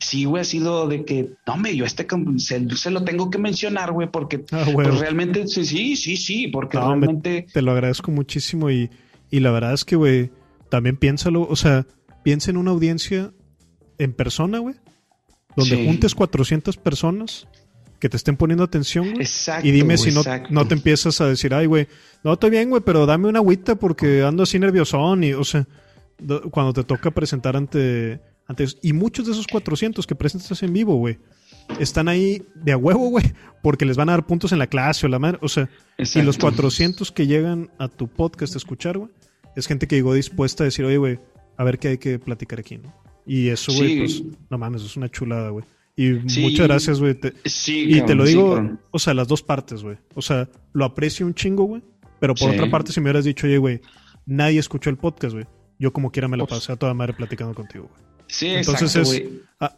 sí, 0.00 0.24
güey, 0.24 0.40
ha 0.40 0.44
sido 0.44 0.88
de 0.88 1.04
que, 1.04 1.30
no, 1.46 1.54
hombre, 1.54 1.76
yo 1.76 1.84
este 1.84 2.06
se, 2.38 2.90
lo 2.90 3.04
tengo 3.04 3.30
que 3.30 3.38
mencionar, 3.38 3.92
güey, 3.92 4.08
porque 4.10 4.44
ah, 4.50 4.66
pues, 4.72 4.98
realmente, 4.98 5.46
sí, 5.46 5.64
sí, 5.64 5.96
sí, 5.96 6.16
sí, 6.16 6.48
porque 6.48 6.78
realmente. 6.78 7.46
te 7.52 7.62
lo 7.62 7.70
agradezco 7.72 8.10
muchísimo 8.10 8.70
y, 8.70 8.90
y 9.30 9.40
la 9.40 9.50
verdad 9.50 9.74
es 9.74 9.84
que, 9.84 9.96
güey, 9.96 10.30
también 10.68 10.96
piénsalo, 10.96 11.46
o 11.48 11.56
sea, 11.56 11.86
piensa 12.22 12.50
en 12.50 12.56
una 12.56 12.70
audiencia 12.70 13.32
en 13.98 14.12
persona, 14.14 14.58
güey, 14.58 14.74
donde 15.54 15.84
juntes 15.84 16.14
400 16.14 16.76
personas 16.78 17.46
que 17.98 18.08
te 18.08 18.16
estén 18.16 18.36
poniendo 18.36 18.64
atención, 18.64 19.12
güey. 19.12 19.26
Y 19.62 19.70
dime 19.70 19.98
si 19.98 20.10
no, 20.10 20.22
no 20.48 20.66
te 20.66 20.74
empiezas 20.74 21.20
a 21.20 21.26
decir, 21.26 21.52
ay, 21.52 21.66
güey, 21.66 21.86
no, 22.24 22.32
estoy 22.32 22.50
bien, 22.50 22.70
güey, 22.70 22.82
pero 22.84 23.04
dame 23.04 23.28
una 23.28 23.40
agüita 23.40 23.74
porque 23.74 24.22
ando 24.22 24.42
así 24.42 24.58
nerviosón 24.58 25.22
y, 25.22 25.34
o 25.34 25.44
sea, 25.44 25.66
cuando 26.50 26.72
te 26.72 26.84
toca 26.84 27.10
presentar 27.10 27.56
ante, 27.56 28.20
ante... 28.50 28.66
Y 28.82 28.92
muchos 28.92 29.26
de 29.26 29.32
esos 29.32 29.46
400 29.46 30.06
que 30.06 30.14
presentas 30.16 30.60
en 30.62 30.72
vivo, 30.72 30.96
güey, 30.96 31.18
están 31.78 32.08
ahí 32.08 32.42
de 32.56 32.72
a 32.72 32.76
huevo, 32.76 33.08
güey, 33.08 33.32
porque 33.62 33.84
les 33.84 33.96
van 33.96 34.08
a 34.08 34.12
dar 34.12 34.26
puntos 34.26 34.50
en 34.50 34.58
la 34.58 34.66
clase 34.66 35.06
o 35.06 35.08
la 35.08 35.20
madre. 35.20 35.38
O 35.40 35.48
sea, 35.48 35.70
y 35.98 36.22
los 36.22 36.36
400 36.36 37.12
que 37.12 37.28
llegan 37.28 37.70
a 37.78 37.86
tu 37.86 38.08
podcast 38.08 38.54
a 38.54 38.58
escuchar, 38.58 38.98
güey, 38.98 39.10
es 39.54 39.66
gente 39.66 39.86
que 39.86 39.94
llegó 39.94 40.14
dispuesta 40.14 40.64
a 40.64 40.66
decir, 40.66 40.84
oye, 40.84 40.96
güey, 40.96 41.20
a 41.56 41.62
ver 41.64 41.78
qué 41.78 41.88
hay 41.88 41.98
que 41.98 42.18
platicar 42.18 42.58
aquí, 42.58 42.78
¿no? 42.78 42.92
Y 43.24 43.48
eso, 43.48 43.72
güey, 43.72 43.98
pues, 43.98 44.22
no 44.50 44.58
mames, 44.58 44.82
es 44.82 44.96
una 44.96 45.08
chulada, 45.08 45.50
güey. 45.50 45.64
Y 45.94 46.10
muchas 46.40 46.66
gracias, 46.66 46.98
güey. 46.98 47.16
y 47.66 48.00
te 48.00 48.14
lo 48.16 48.24
digo, 48.24 48.78
o 48.90 48.98
sea, 48.98 49.14
las 49.14 49.28
dos 49.28 49.42
partes, 49.42 49.82
güey. 49.82 49.96
O 50.14 50.22
sea, 50.22 50.48
lo 50.72 50.84
aprecio 50.84 51.24
un 51.26 51.34
chingo, 51.34 51.64
güey. 51.64 51.82
Pero 52.18 52.34
por 52.34 52.50
otra 52.50 52.68
parte, 52.70 52.92
si 52.92 53.00
me 53.00 53.04
hubieras 53.04 53.24
dicho, 53.24 53.46
oye, 53.46 53.58
güey, 53.58 53.80
nadie 54.26 54.58
escuchó 54.58 54.90
el 54.90 54.96
podcast, 54.96 55.34
güey. 55.34 55.46
Yo 55.78 55.92
como 55.92 56.10
quiera 56.10 56.28
me 56.28 56.36
la 56.36 56.46
pasé 56.46 56.72
a 56.72 56.76
toda 56.76 56.92
madre 56.92 57.14
platicando 57.14 57.54
contigo, 57.54 57.88
güey. 57.88 58.09
Sí, 58.30 58.48
Entonces 58.48 58.96
es, 58.96 59.22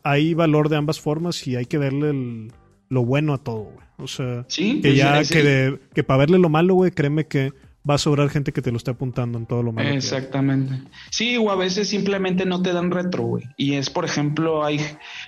hay 0.03 0.35
valor 0.35 0.69
de 0.69 0.77
ambas 0.77 1.01
formas 1.01 1.47
y 1.47 1.57
hay 1.57 1.67
que 1.67 1.79
verle 1.79 2.49
lo 2.89 3.05
bueno 3.05 3.35
a 3.35 3.39
todo, 3.39 3.65
güey. 3.65 3.87
O 3.99 4.09
sea, 4.09 4.45
que 4.49 4.95
ya, 4.95 5.23
que, 5.23 5.79
que 5.95 6.03
para 6.03 6.19
verle 6.19 6.39
lo 6.39 6.49
malo, 6.49 6.75
güey, 6.75 6.91
créeme 6.91 7.27
que 7.27 7.53
va 7.89 7.95
a 7.95 7.99
sobrar 7.99 8.29
gente 8.31 8.53
que 8.53 8.63
te 8.63 8.71
lo 8.71 8.77
esté 8.77 8.91
apuntando 8.93 9.39
en 9.39 9.47
todo 9.47 9.63
lo 9.63 9.73
malo. 9.73 9.89
Exactamente. 9.91 10.75
Sí, 11.11 11.37
o 11.37 11.51
a 11.51 11.57
veces 11.57 11.89
simplemente 11.89 12.45
no 12.47 12.63
te 12.63 12.73
dan 12.73 12.91
retro, 12.91 13.25
güey. 13.25 13.45
Y 13.57 13.75
es, 13.75 13.91
por 13.91 14.05
ejemplo, 14.05 14.65
hay, 14.65 14.81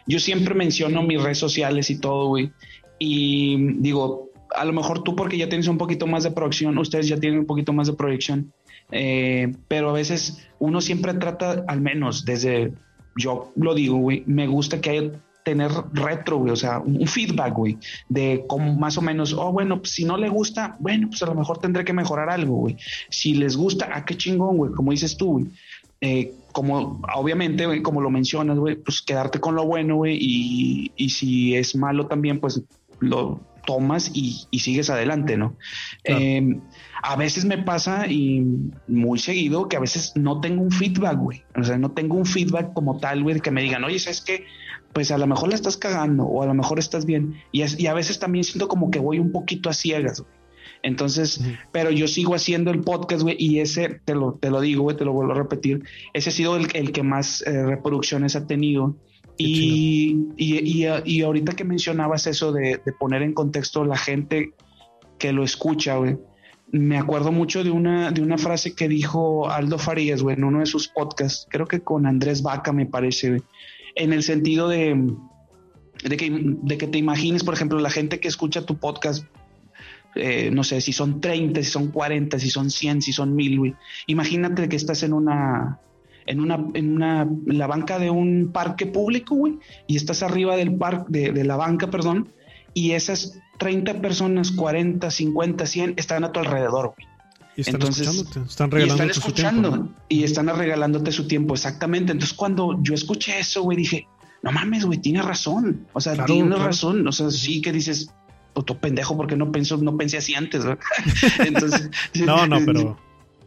yo 0.06 0.18
siempre 0.18 0.54
menciono 0.54 1.02
mis 1.02 1.22
redes 1.22 1.38
sociales 1.38 1.90
y 1.90 1.98
todo, 1.98 2.28
güey. 2.28 2.52
Y 2.98 3.74
digo, 3.80 4.30
a 4.54 4.64
lo 4.64 4.72
mejor 4.72 5.02
tú 5.02 5.16
porque 5.16 5.36
ya 5.36 5.48
tienes 5.48 5.68
un 5.68 5.78
poquito 5.78 6.06
más 6.06 6.22
de 6.22 6.30
proyección, 6.30 6.78
ustedes 6.78 7.08
ya 7.08 7.18
tienen 7.18 7.40
un 7.40 7.46
poquito 7.46 7.72
más 7.72 7.88
de 7.88 7.94
proyección, 7.94 8.52
eh, 8.92 9.52
pero 9.68 9.90
a 9.90 9.92
veces 9.92 10.46
uno 10.58 10.80
siempre 10.80 11.14
trata, 11.14 11.64
al 11.66 11.80
menos 11.80 12.24
desde, 12.24 12.72
yo 13.16 13.52
lo 13.56 13.74
digo, 13.74 13.96
güey, 13.96 14.22
me 14.26 14.46
gusta 14.46 14.80
que 14.80 14.90
haya 14.90 15.10
tener 15.44 15.70
retro, 15.92 16.38
güey, 16.38 16.52
o 16.52 16.56
sea, 16.56 16.78
un 16.80 17.06
feedback, 17.06 17.54
güey, 17.54 17.78
de 18.08 18.44
cómo 18.48 18.74
más 18.74 18.96
o 18.96 19.02
menos, 19.02 19.34
oh, 19.34 19.52
bueno, 19.52 19.78
pues, 19.78 19.90
si 19.90 20.04
no 20.04 20.16
le 20.16 20.28
gusta, 20.28 20.76
bueno, 20.80 21.08
pues 21.08 21.22
a 21.22 21.26
lo 21.26 21.34
mejor 21.34 21.58
tendré 21.58 21.84
que 21.84 21.92
mejorar 21.92 22.30
algo, 22.30 22.56
güey. 22.56 22.76
Si 23.10 23.34
les 23.34 23.56
gusta, 23.56 23.90
ah, 23.92 24.04
qué 24.04 24.16
chingón, 24.16 24.56
güey, 24.56 24.72
como 24.72 24.90
dices 24.90 25.16
tú, 25.16 25.32
güey. 25.32 25.46
Eh, 26.00 26.32
como 26.52 27.00
obviamente, 27.14 27.66
güey, 27.66 27.82
como 27.82 28.00
lo 28.00 28.10
mencionas, 28.10 28.58
güey, 28.58 28.76
pues 28.76 29.02
quedarte 29.02 29.38
con 29.38 29.54
lo 29.54 29.64
bueno, 29.66 29.96
güey, 29.96 30.16
y, 30.20 30.92
y 30.96 31.10
si 31.10 31.54
es 31.54 31.76
malo 31.76 32.06
también, 32.06 32.40
pues 32.40 32.62
lo 33.00 33.40
tomas 33.64 34.10
y, 34.14 34.46
sigues 34.58 34.90
adelante, 34.90 35.36
¿no? 35.36 35.56
Em, 36.04 36.60
a 37.06 37.16
veces 37.16 37.44
me 37.44 37.58
pasa 37.58 38.06
y 38.06 38.42
muy 38.88 39.18
seguido 39.18 39.68
que 39.68 39.76
a 39.76 39.80
veces 39.80 40.12
no 40.14 40.40
tengo 40.40 40.62
un 40.62 40.70
feedback, 40.70 41.18
güey. 41.18 41.42
O 41.54 41.62
sea, 41.62 41.76
no 41.76 41.90
tengo 41.90 42.16
un 42.16 42.24
feedback 42.24 42.72
como 42.72 42.96
tal, 42.96 43.22
güey, 43.22 43.40
que 43.40 43.50
me 43.50 43.62
digan, 43.62 43.84
oye, 43.84 43.98
¿sabes 43.98 44.22
qué? 44.22 44.46
Pues 44.94 45.10
a 45.10 45.18
lo 45.18 45.26
mejor 45.26 45.50
la 45.50 45.54
estás 45.54 45.76
cagando 45.76 46.24
o 46.24 46.42
a 46.42 46.46
lo 46.46 46.54
mejor 46.54 46.78
estás 46.78 47.04
bien. 47.04 47.34
Y, 47.52 47.62
y 47.82 47.88
a 47.88 47.94
veces 47.94 48.18
también 48.18 48.42
siento 48.42 48.68
como 48.68 48.90
que 48.90 49.00
voy 49.00 49.18
un 49.18 49.32
poquito 49.32 49.68
a 49.68 49.74
ciegas, 49.74 50.20
güey. 50.20 50.32
Entonces, 50.82 51.42
pero 51.72 51.90
yo 51.90 52.08
sigo 52.08 52.34
haciendo 52.34 52.70
el 52.70 52.80
podcast, 52.80 53.22
güey, 53.22 53.36
y 53.38 53.60
ese, 53.60 54.00
te 54.04 54.14
lo, 54.14 54.34
te 54.34 54.50
lo 54.50 54.62
digo, 54.62 54.84
güey, 54.84 54.96
te 54.96 55.04
lo 55.04 55.12
vuelvo 55.12 55.32
a 55.32 55.36
repetir, 55.36 55.82
ese 56.12 56.28
ha 56.28 56.32
sido 56.32 56.56
el, 56.56 56.68
el 56.74 56.92
que 56.92 57.02
más 57.02 57.42
eh, 57.46 57.64
reproducciones 57.64 58.36
ha 58.36 58.46
tenido. 58.46 58.94
Y, 59.36 60.16
y, 60.36 60.86
y, 61.04 61.22
ahorita 61.22 61.56
que 61.56 61.64
mencionabas 61.64 62.26
eso 62.26 62.52
de, 62.52 62.80
poner 63.00 63.22
en 63.22 63.32
contexto 63.32 63.84
la 63.84 63.96
gente 63.96 64.52
que 65.18 65.32
lo 65.32 65.42
escucha, 65.42 65.96
güey, 65.96 66.18
me 66.74 66.98
acuerdo 66.98 67.30
mucho 67.30 67.62
de 67.62 67.70
una, 67.70 68.10
de 68.10 68.20
una 68.20 68.36
frase 68.36 68.74
que 68.74 68.88
dijo 68.88 69.48
Aldo 69.48 69.78
Farías, 69.78 70.22
güey, 70.22 70.36
en 70.36 70.42
uno 70.42 70.58
de 70.58 70.66
sus 70.66 70.88
podcasts, 70.88 71.46
creo 71.48 71.66
que 71.66 71.80
con 71.80 72.04
Andrés 72.04 72.42
Vaca, 72.42 72.72
me 72.72 72.84
parece, 72.84 73.28
güey, 73.28 73.42
en 73.94 74.12
el 74.12 74.24
sentido 74.24 74.68
de, 74.68 75.00
de, 76.02 76.16
que, 76.16 76.32
de 76.32 76.76
que 76.76 76.88
te 76.88 76.98
imagines, 76.98 77.44
por 77.44 77.54
ejemplo, 77.54 77.78
la 77.78 77.90
gente 77.90 78.18
que 78.18 78.26
escucha 78.26 78.66
tu 78.66 78.76
podcast, 78.76 79.24
eh, 80.16 80.50
no 80.52 80.64
sé, 80.64 80.80
si 80.80 80.92
son 80.92 81.20
30, 81.20 81.62
si 81.62 81.70
son 81.70 81.92
40, 81.92 82.40
si 82.40 82.50
son 82.50 82.68
100, 82.70 83.02
si 83.02 83.12
son 83.12 83.36
1000, 83.36 83.58
güey. 83.58 83.74
Imagínate 84.08 84.68
que 84.68 84.74
estás 84.74 85.04
en 85.04 85.12
una, 85.12 85.78
en 86.26 86.40
una, 86.40 86.66
en 86.74 86.96
una, 86.96 87.28
la 87.46 87.68
banca 87.68 88.00
de 88.00 88.10
un 88.10 88.50
parque 88.52 88.86
público, 88.86 89.36
güey, 89.36 89.60
y 89.86 89.94
estás 89.94 90.24
arriba 90.24 90.56
del 90.56 90.74
parque, 90.74 91.30
de, 91.32 91.44
la 91.44 91.54
banca, 91.54 91.88
perdón, 91.88 92.32
y 92.74 92.92
esas 92.92 93.38
30 93.58 94.00
personas, 94.00 94.50
40, 94.52 95.10
50, 95.10 95.66
100 95.66 95.94
están 95.96 96.24
a 96.24 96.32
tu 96.32 96.40
alrededor, 96.40 96.94
güey. 96.96 97.08
Y 97.56 97.60
están 97.60 97.76
Entonces, 97.76 98.24
están 98.48 98.70
regalándote 98.70 99.14
su 99.14 99.32
tiempo. 99.32 99.88
Y 100.08 100.24
están 100.24 100.48
regalándote 100.48 101.12
su 101.12 101.28
tiempo, 101.28 101.54
exactamente. 101.54 102.12
Entonces, 102.12 102.36
cuando 102.36 102.78
yo 102.82 102.94
escuché 102.94 103.38
eso, 103.38 103.62
güey, 103.62 103.78
dije, 103.78 104.08
no 104.42 104.50
mames, 104.50 104.84
güey, 104.84 104.98
tiene 104.98 105.22
razón. 105.22 105.86
O 105.92 106.00
sea, 106.00 106.24
tiene 106.24 106.56
razón. 106.56 107.06
O 107.06 107.12
sea, 107.12 107.30
sí 107.30 107.62
que 107.62 107.70
dices, 107.70 108.10
tu 108.64 108.78
pendejo, 108.78 109.16
porque 109.16 109.36
no 109.36 109.52
pensó, 109.52 109.76
no 109.76 109.96
pensé 109.96 110.18
así 110.18 110.34
antes, 110.34 110.64
güey. 110.64 110.76
Entonces. 111.46 111.90
no, 112.14 112.46
no, 112.46 112.58
pero. 112.66 112.98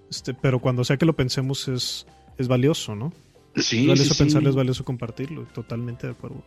Este, 0.09 0.33
pero 0.33 0.59
cuando 0.59 0.85
sea 0.85 0.95
que 0.95 1.05
lo 1.05 1.13
pensemos 1.13 1.67
es 1.67 2.05
es 2.37 2.47
valioso, 2.47 2.95
¿no? 2.95 3.11
Sí. 3.55 3.81
Es 3.81 3.87
valioso 3.87 4.15
pensarlo, 4.15 4.49
es 4.49 4.55
valioso 4.55 4.85
compartirlo, 4.85 5.45
totalmente 5.45 6.07
de 6.07 6.13
acuerdo. 6.13 6.43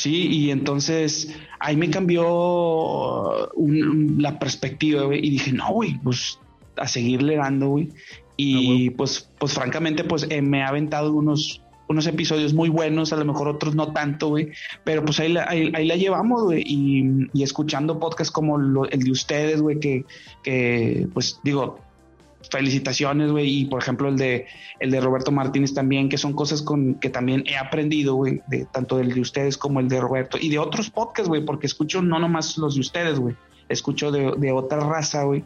Sí, 0.00 0.28
y 0.28 0.50
entonces 0.50 1.36
ahí 1.58 1.76
me 1.76 1.90
cambió 1.90 3.50
la 4.16 4.38
perspectiva, 4.38 5.02
güey, 5.02 5.18
y 5.26 5.28
dije, 5.28 5.52
no, 5.52 5.72
güey, 5.72 5.98
pues 6.02 6.38
a 6.78 6.88
seguirle 6.88 7.36
dando, 7.36 7.68
güey. 7.68 7.90
Y 8.38 8.88
ah, 8.88 8.92
pues, 8.96 9.28
pues 9.38 9.52
francamente, 9.52 10.02
pues 10.04 10.26
eh, 10.30 10.40
me 10.40 10.62
ha 10.62 10.68
aventado 10.68 11.12
unos, 11.12 11.60
unos 11.86 12.06
episodios 12.06 12.54
muy 12.54 12.70
buenos, 12.70 13.12
a 13.12 13.16
lo 13.16 13.26
mejor 13.26 13.48
otros 13.48 13.74
no 13.74 13.92
tanto, 13.92 14.28
güey, 14.28 14.48
pero 14.84 15.04
pues 15.04 15.20
ahí 15.20 15.34
la, 15.34 15.44
ahí, 15.50 15.70
la 15.70 15.96
llevamos, 15.96 16.44
güey, 16.44 16.62
y, 16.64 17.28
y, 17.34 17.42
escuchando 17.42 18.00
podcasts 18.00 18.32
como 18.32 18.56
el 18.86 19.00
de 19.02 19.10
ustedes, 19.10 19.60
güey, 19.60 19.80
que, 19.80 20.06
que, 20.42 21.08
pues 21.12 21.40
digo, 21.44 21.78
felicitaciones, 22.50 23.30
güey, 23.30 23.60
y 23.60 23.64
por 23.66 23.80
ejemplo 23.80 24.08
el 24.08 24.16
de 24.16 24.46
el 24.78 24.90
de 24.90 25.00
Roberto 25.00 25.32
Martínez 25.32 25.74
también, 25.74 26.08
que 26.08 26.18
son 26.18 26.32
cosas 26.32 26.62
con 26.62 26.94
que 26.94 27.10
también 27.10 27.44
he 27.46 27.56
aprendido, 27.56 28.14
güey, 28.14 28.42
de 28.48 28.66
tanto 28.66 28.98
del 28.98 29.14
de 29.14 29.20
ustedes 29.20 29.56
como 29.56 29.80
el 29.80 29.88
de 29.88 30.00
Roberto 30.00 30.38
y 30.40 30.48
de 30.48 30.58
otros 30.58 30.90
podcasts, 30.90 31.28
güey, 31.28 31.44
porque 31.44 31.66
escucho 31.66 32.02
no 32.02 32.18
nomás 32.18 32.58
los 32.58 32.74
de 32.74 32.80
ustedes, 32.80 33.18
güey, 33.18 33.36
escucho 33.68 34.10
de, 34.10 34.32
de 34.36 34.52
otra 34.52 34.80
raza, 34.80 35.24
güey, 35.24 35.44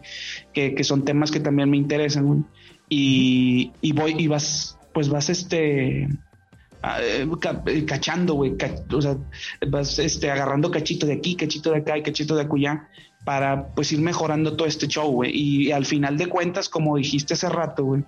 que, 0.52 0.74
que, 0.74 0.84
son 0.84 1.04
temas 1.04 1.30
que 1.30 1.40
también 1.40 1.70
me 1.70 1.76
interesan, 1.76 2.26
güey, 2.26 2.40
y, 2.88 3.72
y 3.80 3.92
voy 3.92 4.14
y 4.18 4.26
vas, 4.26 4.78
pues 4.92 5.08
vas 5.08 5.30
este 5.30 6.08
eh, 7.00 7.26
eh, 7.66 7.84
cachando, 7.86 8.34
güey, 8.34 8.56
o 8.92 9.02
sea, 9.02 9.16
vas 9.68 9.98
este, 9.98 10.30
agarrando 10.30 10.70
cachito 10.70 11.06
de 11.06 11.14
aquí, 11.14 11.34
cachito 11.34 11.70
de 11.70 11.78
acá 11.78 11.96
y 11.96 12.02
cachito 12.02 12.34
de 12.34 12.42
acullá 12.42 12.88
para 13.24 13.68
pues 13.74 13.92
ir 13.92 14.00
mejorando 14.00 14.56
todo 14.56 14.68
este 14.68 14.86
show, 14.86 15.10
güey. 15.10 15.32
Y 15.34 15.72
al 15.72 15.86
final 15.86 16.16
de 16.16 16.26
cuentas, 16.26 16.68
como 16.68 16.96
dijiste 16.96 17.34
hace 17.34 17.48
rato, 17.48 17.84
güey, 17.84 18.04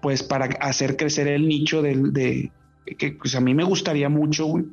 pues 0.00 0.22
para 0.22 0.46
hacer 0.60 0.96
crecer 0.96 1.28
el 1.28 1.48
nicho 1.48 1.82
del, 1.82 2.12
de, 2.12 2.52
que 2.98 3.12
pues 3.12 3.34
a 3.34 3.40
mí 3.40 3.54
me 3.54 3.64
gustaría 3.64 4.08
mucho, 4.08 4.46
güey, 4.46 4.64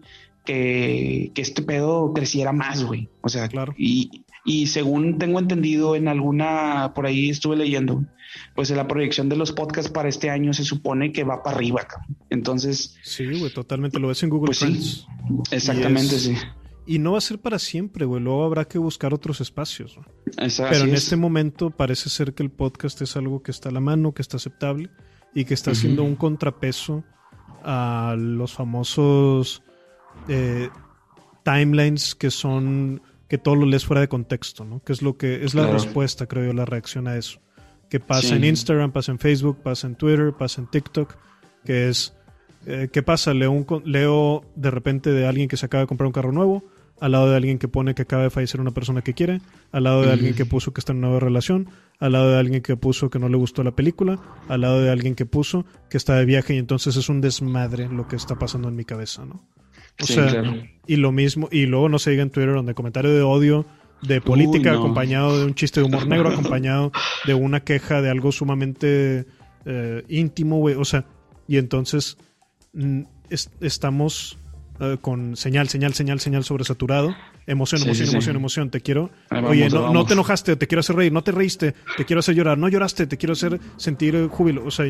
que, 0.45 1.31
que, 1.33 1.41
este 1.41 1.61
pedo 1.61 2.13
creciera 2.13 2.51
más, 2.51 2.83
güey. 2.83 3.07
O 3.21 3.29
sea, 3.29 3.47
claro. 3.47 3.73
Y, 3.77 4.25
y 4.43 4.67
según 4.67 5.17
tengo 5.17 5.39
entendido 5.39 5.95
en 5.95 6.07
alguna, 6.07 6.93
por 6.95 7.05
ahí 7.05 7.29
estuve 7.29 7.55
leyendo, 7.55 8.03
pues 8.55 8.71
en 8.71 8.77
la 8.77 8.87
proyección 8.87 9.29
de 9.29 9.35
los 9.35 9.51
podcasts 9.51 9.91
para 9.91 10.09
este 10.09 10.29
año 10.29 10.53
se 10.53 10.63
supone 10.63 11.11
que 11.11 11.23
va 11.23 11.43
para 11.43 11.55
arriba, 11.55 11.87
Entonces. 12.29 12.97
Sí, 13.03 13.25
güey, 13.25 13.53
totalmente. 13.53 13.99
Lo 13.99 14.07
ves 14.07 14.23
en 14.23 14.29
Google 14.29 14.47
pues 14.47 14.59
Sí, 14.59 15.05
exactamente, 15.51 16.17
sí. 16.17 16.35
Y 16.89 16.97
no 16.97 17.11
va 17.11 17.19
a 17.19 17.21
ser 17.21 17.37
para 17.37 17.59
siempre, 17.59 18.03
güey. 18.03 18.19
Luego 18.19 18.43
habrá 18.43 18.65
que 18.65 18.79
buscar 18.79 19.13
otros 19.13 19.41
espacios. 19.41 19.99
Pero 20.35 20.85
en 20.85 20.95
este 20.95 21.15
momento 21.15 21.69
parece 21.69 22.09
ser 22.09 22.33
que 22.33 22.41
el 22.41 22.49
podcast 22.49 22.99
es 23.03 23.15
algo 23.15 23.43
que 23.43 23.51
está 23.51 23.69
a 23.69 23.71
la 23.71 23.79
mano, 23.79 24.15
que 24.15 24.23
está 24.23 24.37
aceptable 24.37 24.89
y 25.35 25.45
que 25.45 25.53
está 25.53 25.69
haciendo 25.69 26.03
un 26.03 26.15
contrapeso 26.15 27.03
a 27.63 28.15
los 28.17 28.53
famosos 28.53 29.61
eh, 30.27 30.71
timelines 31.43 32.15
que 32.15 32.31
son 32.31 33.03
que 33.27 33.37
todo 33.37 33.55
lo 33.55 33.67
lees 33.67 33.85
fuera 33.85 34.01
de 34.01 34.07
contexto, 34.07 34.65
¿no? 34.65 34.83
Que 34.83 34.93
es 34.93 35.03
lo 35.03 35.15
que 35.15 35.45
es 35.45 35.53
la 35.53 35.71
respuesta, 35.71 36.25
creo 36.25 36.47
yo, 36.47 36.53
la 36.53 36.65
reacción 36.65 37.07
a 37.07 37.17
eso. 37.17 37.39
Que 37.87 37.99
pasa 37.99 38.35
en 38.35 38.45
Instagram, 38.45 38.91
pasa 38.91 39.11
en 39.11 39.19
Facebook, 39.19 39.61
pasa 39.61 39.85
en 39.85 39.93
Twitter, 39.93 40.33
pasa 40.33 40.59
en 40.59 40.65
TikTok, 40.65 41.15
que 41.63 41.89
es 41.89 42.15
eh, 42.65 42.89
¿qué 42.91 43.03
pasa? 43.03 43.33
Leo, 43.33 43.51
un, 43.51 43.65
leo 43.85 44.43
de 44.55 44.71
repente 44.71 45.11
de 45.11 45.27
alguien 45.27 45.47
que 45.47 45.57
se 45.57 45.65
acaba 45.65 45.81
de 45.81 45.87
comprar 45.87 46.07
un 46.07 46.13
carro 46.13 46.31
nuevo, 46.31 46.63
al 46.99 47.11
lado 47.11 47.29
de 47.29 47.35
alguien 47.35 47.57
que 47.57 47.67
pone 47.67 47.95
que 47.95 48.03
acaba 48.03 48.23
de 48.23 48.29
fallecer 48.29 48.61
una 48.61 48.71
persona 48.71 49.01
que 49.01 49.13
quiere, 49.13 49.41
al 49.71 49.83
lado 49.83 50.01
de 50.01 50.11
alguien 50.11 50.33
que 50.35 50.45
puso 50.45 50.73
que 50.73 50.79
está 50.79 50.91
en 50.91 50.99
una 50.99 51.07
nueva 51.07 51.21
relación, 51.21 51.69
al 51.99 52.13
lado 52.13 52.31
de 52.31 52.37
alguien 52.37 52.61
que 52.61 52.75
puso 52.77 53.09
que 53.09 53.19
no 53.19 53.29
le 53.29 53.37
gustó 53.37 53.63
la 53.63 53.71
película, 53.71 54.19
al 54.47 54.61
lado 54.61 54.81
de 54.81 54.89
alguien 54.89 55.15
que 55.15 55.25
puso 55.25 55.65
que 55.89 55.97
está 55.97 56.15
de 56.15 56.25
viaje 56.25 56.55
y 56.55 56.57
entonces 56.57 56.95
es 56.95 57.09
un 57.09 57.21
desmadre 57.21 57.87
lo 57.89 58.07
que 58.07 58.15
está 58.15 58.37
pasando 58.37 58.69
en 58.69 58.75
mi 58.75 58.85
cabeza, 58.85 59.25
¿no? 59.25 59.43
O 60.01 60.05
sea, 60.05 60.43
y 60.87 60.95
lo 60.95 61.11
mismo, 61.11 61.49
y 61.51 61.65
luego 61.65 61.89
no 61.89 61.99
se 61.99 62.11
diga 62.11 62.23
en 62.23 62.29
Twitter 62.29 62.53
donde 62.53 62.73
comentario 62.73 63.13
de 63.13 63.21
odio, 63.21 63.65
de 64.01 64.21
política, 64.21 64.71
acompañado 64.71 65.37
de 65.37 65.45
un 65.45 65.55
chiste 65.55 65.81
de 65.81 65.87
humor 65.87 66.07
negro, 66.07 66.29
acompañado 66.33 66.91
de 67.25 67.33
una 67.33 67.61
queja 67.61 68.01
de 68.01 68.09
algo 68.09 68.31
sumamente 68.31 69.25
eh, 69.65 70.03
íntimo, 70.07 70.59
güey. 70.59 70.75
O 70.75 70.85
sea, 70.85 71.05
y 71.47 71.57
entonces 71.57 72.17
mm, 72.73 73.01
estamos 73.59 74.38
eh, 74.79 74.97
con 75.01 75.35
señal, 75.35 75.67
señal, 75.67 75.93
señal, 75.93 76.19
señal 76.19 76.43
sobresaturado. 76.43 77.15
Emoción, 77.45 77.81
emoción, 77.81 78.09
emoción, 78.09 78.35
emoción. 78.35 78.69
Te 78.69 78.81
quiero. 78.81 79.11
Oye, 79.47 79.69
no, 79.69 79.91
no, 79.91 80.05
te 80.05 80.13
enojaste, 80.13 80.55
te 80.55 80.67
quiero 80.67 80.79
hacer 80.79 80.95
reír. 80.95 81.11
No 81.11 81.23
te 81.23 81.31
reíste, 81.31 81.75
te 81.97 82.05
quiero 82.05 82.19
hacer 82.19 82.35
llorar. 82.35 82.57
No 82.57 82.69
lloraste, 82.69 83.07
te 83.07 83.17
quiero 83.17 83.33
hacer 83.33 83.59
sentir 83.77 84.27
júbilo. 84.27 84.65
O 84.65 84.71
sea, 84.71 84.85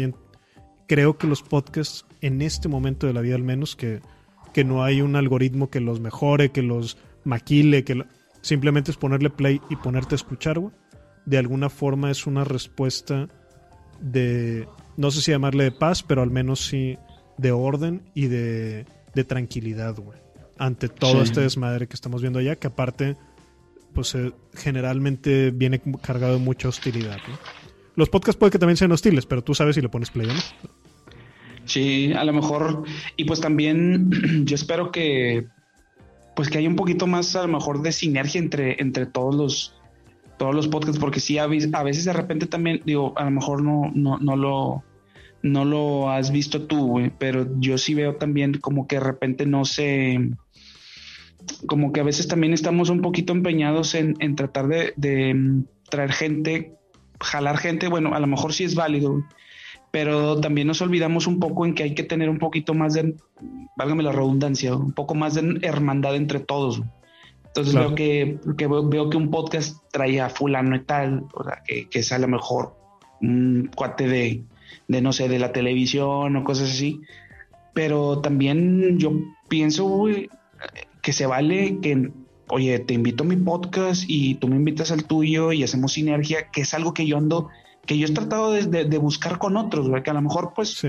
creo 0.87 1.17
que 1.17 1.27
los 1.27 1.41
podcasts, 1.41 2.05
en 2.21 2.41
este 2.41 2.67
momento 2.67 3.07
de 3.07 3.13
la 3.13 3.21
vida 3.21 3.35
al 3.35 3.43
menos, 3.43 3.75
que, 3.75 4.01
que 4.53 4.63
no 4.63 4.83
hay 4.83 5.01
un 5.01 5.15
algoritmo 5.15 5.69
que 5.69 5.79
los 5.79 5.99
mejore, 5.99 6.51
que 6.51 6.61
los 6.61 6.97
maquile, 7.23 7.83
que 7.83 8.03
simplemente 8.41 8.91
es 8.91 8.97
ponerle 8.97 9.29
play 9.29 9.61
y 9.69 9.75
ponerte 9.75 10.15
a 10.15 10.17
escuchar, 10.17 10.61
De 11.25 11.37
alguna 11.37 11.69
forma 11.69 12.11
es 12.11 12.27
una 12.27 12.43
respuesta 12.43 13.27
de, 14.01 14.67
no 14.97 15.11
sé 15.11 15.21
si 15.21 15.31
llamarle 15.31 15.65
de 15.65 15.71
paz, 15.71 16.03
pero 16.03 16.21
al 16.21 16.31
menos 16.31 16.59
sí 16.65 16.97
de 17.37 17.51
orden 17.51 18.03
y 18.13 18.27
de 18.27 18.85
de 19.19 19.25
tranquilidad, 19.25 19.95
güey. 19.97 20.17
Ante 20.57 20.89
todo 20.89 21.21
este 21.21 21.41
desmadre 21.41 21.87
que 21.87 21.93
estamos 21.93 22.21
viendo 22.21 22.39
allá, 22.39 22.57
que 22.57 22.67
aparte, 22.67 23.15
pues 23.93 24.13
eh, 24.15 24.33
generalmente 24.53 25.51
viene 25.51 25.81
cargado 26.01 26.33
de 26.33 26.39
mucha 26.39 26.67
hostilidad, 26.67 27.17
Los 27.95 28.09
podcasts 28.09 28.37
puede 28.37 28.51
que 28.51 28.59
también 28.59 28.77
sean 28.77 28.91
hostiles, 28.91 29.25
pero 29.25 29.43
tú 29.43 29.53
sabes 29.53 29.75
si 29.75 29.81
le 29.81 29.89
pones 29.89 30.09
play 30.09 30.27
o 30.27 30.33
no. 30.33 30.39
Sí, 31.65 32.11
a 32.13 32.23
lo 32.23 32.33
mejor. 32.33 32.83
Y 33.15 33.25
pues 33.25 33.39
también 33.39 34.09
yo 34.45 34.55
espero 34.55 34.91
que 34.91 35.47
pues 36.35 36.49
que 36.49 36.57
haya 36.57 36.69
un 36.69 36.77
poquito 36.77 37.05
más 37.05 37.35
a 37.35 37.41
lo 37.41 37.49
mejor 37.49 37.81
de 37.81 37.91
sinergia 37.91 38.39
entre, 38.39 38.81
entre 38.81 39.05
todos 39.05 39.35
los 39.35 39.75
todos 40.37 40.55
los 40.55 40.69
podcasts, 40.69 40.99
porque 40.99 41.19
sí 41.19 41.37
a, 41.37 41.47
veces 41.47 42.05
de 42.05 42.13
repente 42.13 42.45
también, 42.47 42.81
digo, 42.85 43.13
a 43.17 43.25
lo 43.25 43.31
mejor 43.31 43.61
no, 43.61 43.91
no, 43.93 44.17
no 44.19 44.37
lo 44.37 44.83
no 45.41 45.65
lo 45.65 46.09
has 46.09 46.31
visto 46.31 46.65
tú, 46.65 46.87
güey, 46.87 47.11
pero 47.17 47.47
yo 47.59 47.77
sí 47.77 47.93
veo 47.93 48.15
también 48.15 48.53
como 48.55 48.87
que 48.87 48.95
de 48.95 49.01
repente 49.01 49.45
no 49.45 49.65
se, 49.65 50.31
como 51.67 51.91
que 51.91 52.01
a 52.01 52.03
veces 52.03 52.27
también 52.27 52.53
estamos 52.53 52.89
un 52.89 53.01
poquito 53.01 53.33
empeñados 53.33 53.95
en, 53.95 54.35
tratar 54.35 54.67
de, 54.67 55.33
mm, 55.33 55.63
traer 55.89 56.11
gente, 56.11 56.75
jalar 57.19 57.57
gente, 57.57 57.87
bueno, 57.87 58.13
a 58.13 58.19
lo 58.19 58.27
mejor 58.27 58.53
sí 58.53 58.63
es 58.63 58.75
válido, 58.75 59.23
pero 59.91 60.39
también 60.39 60.67
nos 60.67 60.81
olvidamos 60.81 61.27
un 61.27 61.39
poco 61.39 61.65
en 61.65 61.73
que 61.73 61.83
hay 61.83 61.95
que 61.95 62.03
tener 62.03 62.29
un 62.29 62.37
poquito 62.37 62.73
más 62.73 62.93
de, 62.93 63.15
válgame 63.77 64.03
la 64.03 64.11
redundancia, 64.11 64.75
un 64.75 64.93
poco 64.93 65.15
más 65.15 65.35
de 65.35 65.59
hermandad 65.61 66.15
entre 66.15 66.39
todos. 66.39 66.81
Entonces 67.45 67.73
veo, 67.73 67.95
que, 67.95 68.37
veo 68.45 69.09
que 69.09 69.17
un 69.17 69.31
podcast 69.31 69.77
traía 69.91 70.29
fulano 70.29 70.75
y 70.75 70.83
tal, 70.83 71.23
o 71.33 71.43
sea, 71.43 71.63
que, 71.65 71.89
que 71.89 71.99
es 71.99 72.11
a 72.11 72.19
lo 72.19 72.27
mejor 72.27 72.75
un 73.21 73.71
cuate 73.75 74.07
de, 74.07 74.43
de, 74.89 75.01
no 75.01 75.13
sé, 75.13 75.29
de 75.29 75.39
la 75.39 75.53
televisión 75.53 76.35
o 76.35 76.43
cosas 76.43 76.71
así. 76.71 77.01
Pero 77.73 78.19
también 78.19 78.97
yo 78.99 79.13
pienso 79.47 80.05
que 81.01 81.13
se 81.13 81.25
vale 81.27 81.77
que, 81.81 82.11
oye, 82.49 82.79
te 82.79 82.95
invito 82.95 83.23
a 83.23 83.27
mi 83.27 83.37
podcast 83.37 84.03
y 84.07 84.35
tú 84.35 84.49
me 84.49 84.57
invitas 84.57 84.91
al 84.91 85.05
tuyo 85.05 85.53
y 85.53 85.63
hacemos 85.63 85.93
sinergia, 85.93 86.49
que 86.51 86.61
es 86.61 86.73
algo 86.73 86.93
que 86.93 87.05
yo 87.05 87.17
ando, 87.17 87.49
que 87.85 87.97
yo 87.97 88.07
he 88.07 88.11
tratado 88.11 88.51
de, 88.51 88.65
de, 88.65 88.97
buscar 88.97 89.37
con 89.37 89.55
otros, 89.55 89.89
que 90.03 90.09
a 90.09 90.13
lo 90.13 90.21
mejor 90.21 90.53
pues... 90.55 90.85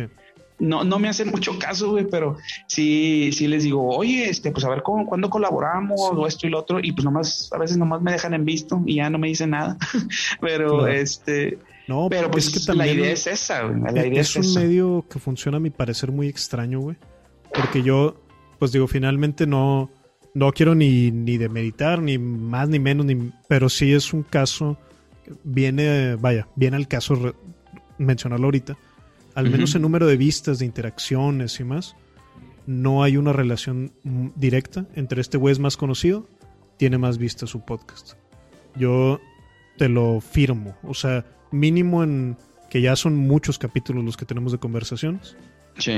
no, 0.60 0.84
no 0.84 0.98
me 0.98 1.08
hacen 1.08 1.28
mucho 1.30 1.58
caso, 1.58 1.90
güey, 1.90 2.06
pero 2.06 2.36
sí, 2.66 3.30
sí 3.32 3.48
les 3.48 3.64
digo, 3.64 3.88
oye, 3.88 4.28
este, 4.28 4.52
pues 4.52 4.64
a 4.64 4.68
ver 4.68 4.82
cómo, 4.82 5.06
cuándo 5.06 5.30
colaboramos 5.30 6.00
o 6.00 6.26
esto 6.26 6.46
y 6.46 6.50
lo 6.50 6.60
otro, 6.60 6.78
y 6.80 6.92
pues 6.92 7.04
nomás, 7.04 7.50
a 7.52 7.58
veces 7.58 7.78
nomás 7.78 8.02
me 8.02 8.12
dejan 8.12 8.34
en 8.34 8.44
visto 8.44 8.80
y 8.86 8.96
ya 8.96 9.10
no 9.10 9.18
me 9.18 9.28
dicen 9.28 9.50
nada. 9.50 9.76
pero 10.40 10.86
este, 10.86 11.58
no, 11.88 12.08
pero 12.10 12.30
pues 12.30 12.54
es 12.54 12.66
que 12.66 12.74
la 12.74 12.86
idea 12.86 13.10
es 13.10 13.26
esa, 13.26 13.62
güey. 13.62 13.80
La 13.92 14.06
idea 14.06 14.20
es, 14.20 14.36
un 14.36 14.54
medio 14.54 15.04
que 15.10 15.18
funciona 15.18 15.56
a 15.56 15.60
mi 15.60 15.70
parecer 15.70 16.12
muy 16.12 16.28
extraño, 16.28 16.80
güey. 16.80 16.96
Porque 17.52 17.82
yo, 17.82 18.20
pues 18.58 18.70
digo, 18.70 18.86
finalmente 18.86 19.46
no, 19.46 19.90
no 20.34 20.52
quiero 20.52 20.74
ni, 20.74 21.10
ni 21.10 21.38
meditar 21.48 22.00
ni 22.00 22.18
más 22.18 22.68
ni 22.68 22.78
menos, 22.78 23.06
ni, 23.06 23.32
pero 23.48 23.68
sí 23.68 23.92
es 23.92 24.12
un 24.12 24.22
caso, 24.22 24.78
viene, 25.42 26.14
vaya, 26.16 26.46
viene 26.54 26.76
al 26.76 26.86
caso 26.86 27.34
mencionarlo 27.98 28.46
ahorita 28.46 28.78
al 29.34 29.50
menos 29.50 29.74
en 29.74 29.82
número 29.82 30.06
de 30.06 30.16
vistas, 30.16 30.58
de 30.58 30.66
interacciones 30.66 31.58
y 31.60 31.64
más, 31.64 31.96
no 32.66 33.02
hay 33.02 33.16
una 33.16 33.32
relación 33.32 33.92
directa 34.36 34.86
entre 34.94 35.20
este 35.20 35.38
güey 35.38 35.52
es 35.52 35.58
más 35.58 35.76
conocido, 35.76 36.28
tiene 36.76 36.98
más 36.98 37.18
vistas 37.18 37.50
su 37.50 37.64
podcast. 37.64 38.12
Yo 38.76 39.20
te 39.76 39.88
lo 39.88 40.20
firmo. 40.20 40.76
O 40.82 40.94
sea, 40.94 41.24
mínimo 41.50 42.02
en 42.02 42.36
que 42.68 42.80
ya 42.80 42.96
son 42.96 43.16
muchos 43.16 43.58
capítulos 43.58 44.04
los 44.04 44.16
que 44.16 44.24
tenemos 44.24 44.52
de 44.52 44.58
conversaciones. 44.58 45.36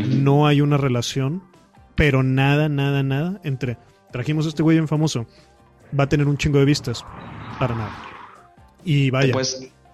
No 0.06 0.46
hay 0.46 0.60
una 0.60 0.76
relación, 0.76 1.42
pero 1.94 2.22
nada, 2.22 2.68
nada, 2.68 3.02
nada 3.02 3.40
entre 3.44 3.76
trajimos 4.12 4.46
a 4.46 4.50
este 4.50 4.62
güey 4.62 4.78
en 4.78 4.88
famoso, 4.88 5.26
va 5.98 6.04
a 6.04 6.08
tener 6.08 6.28
un 6.28 6.36
chingo 6.36 6.58
de 6.58 6.64
vistas. 6.64 7.04
Para 7.58 7.74
nada. 7.74 7.96
Y 8.84 9.10
vaya. 9.10 9.34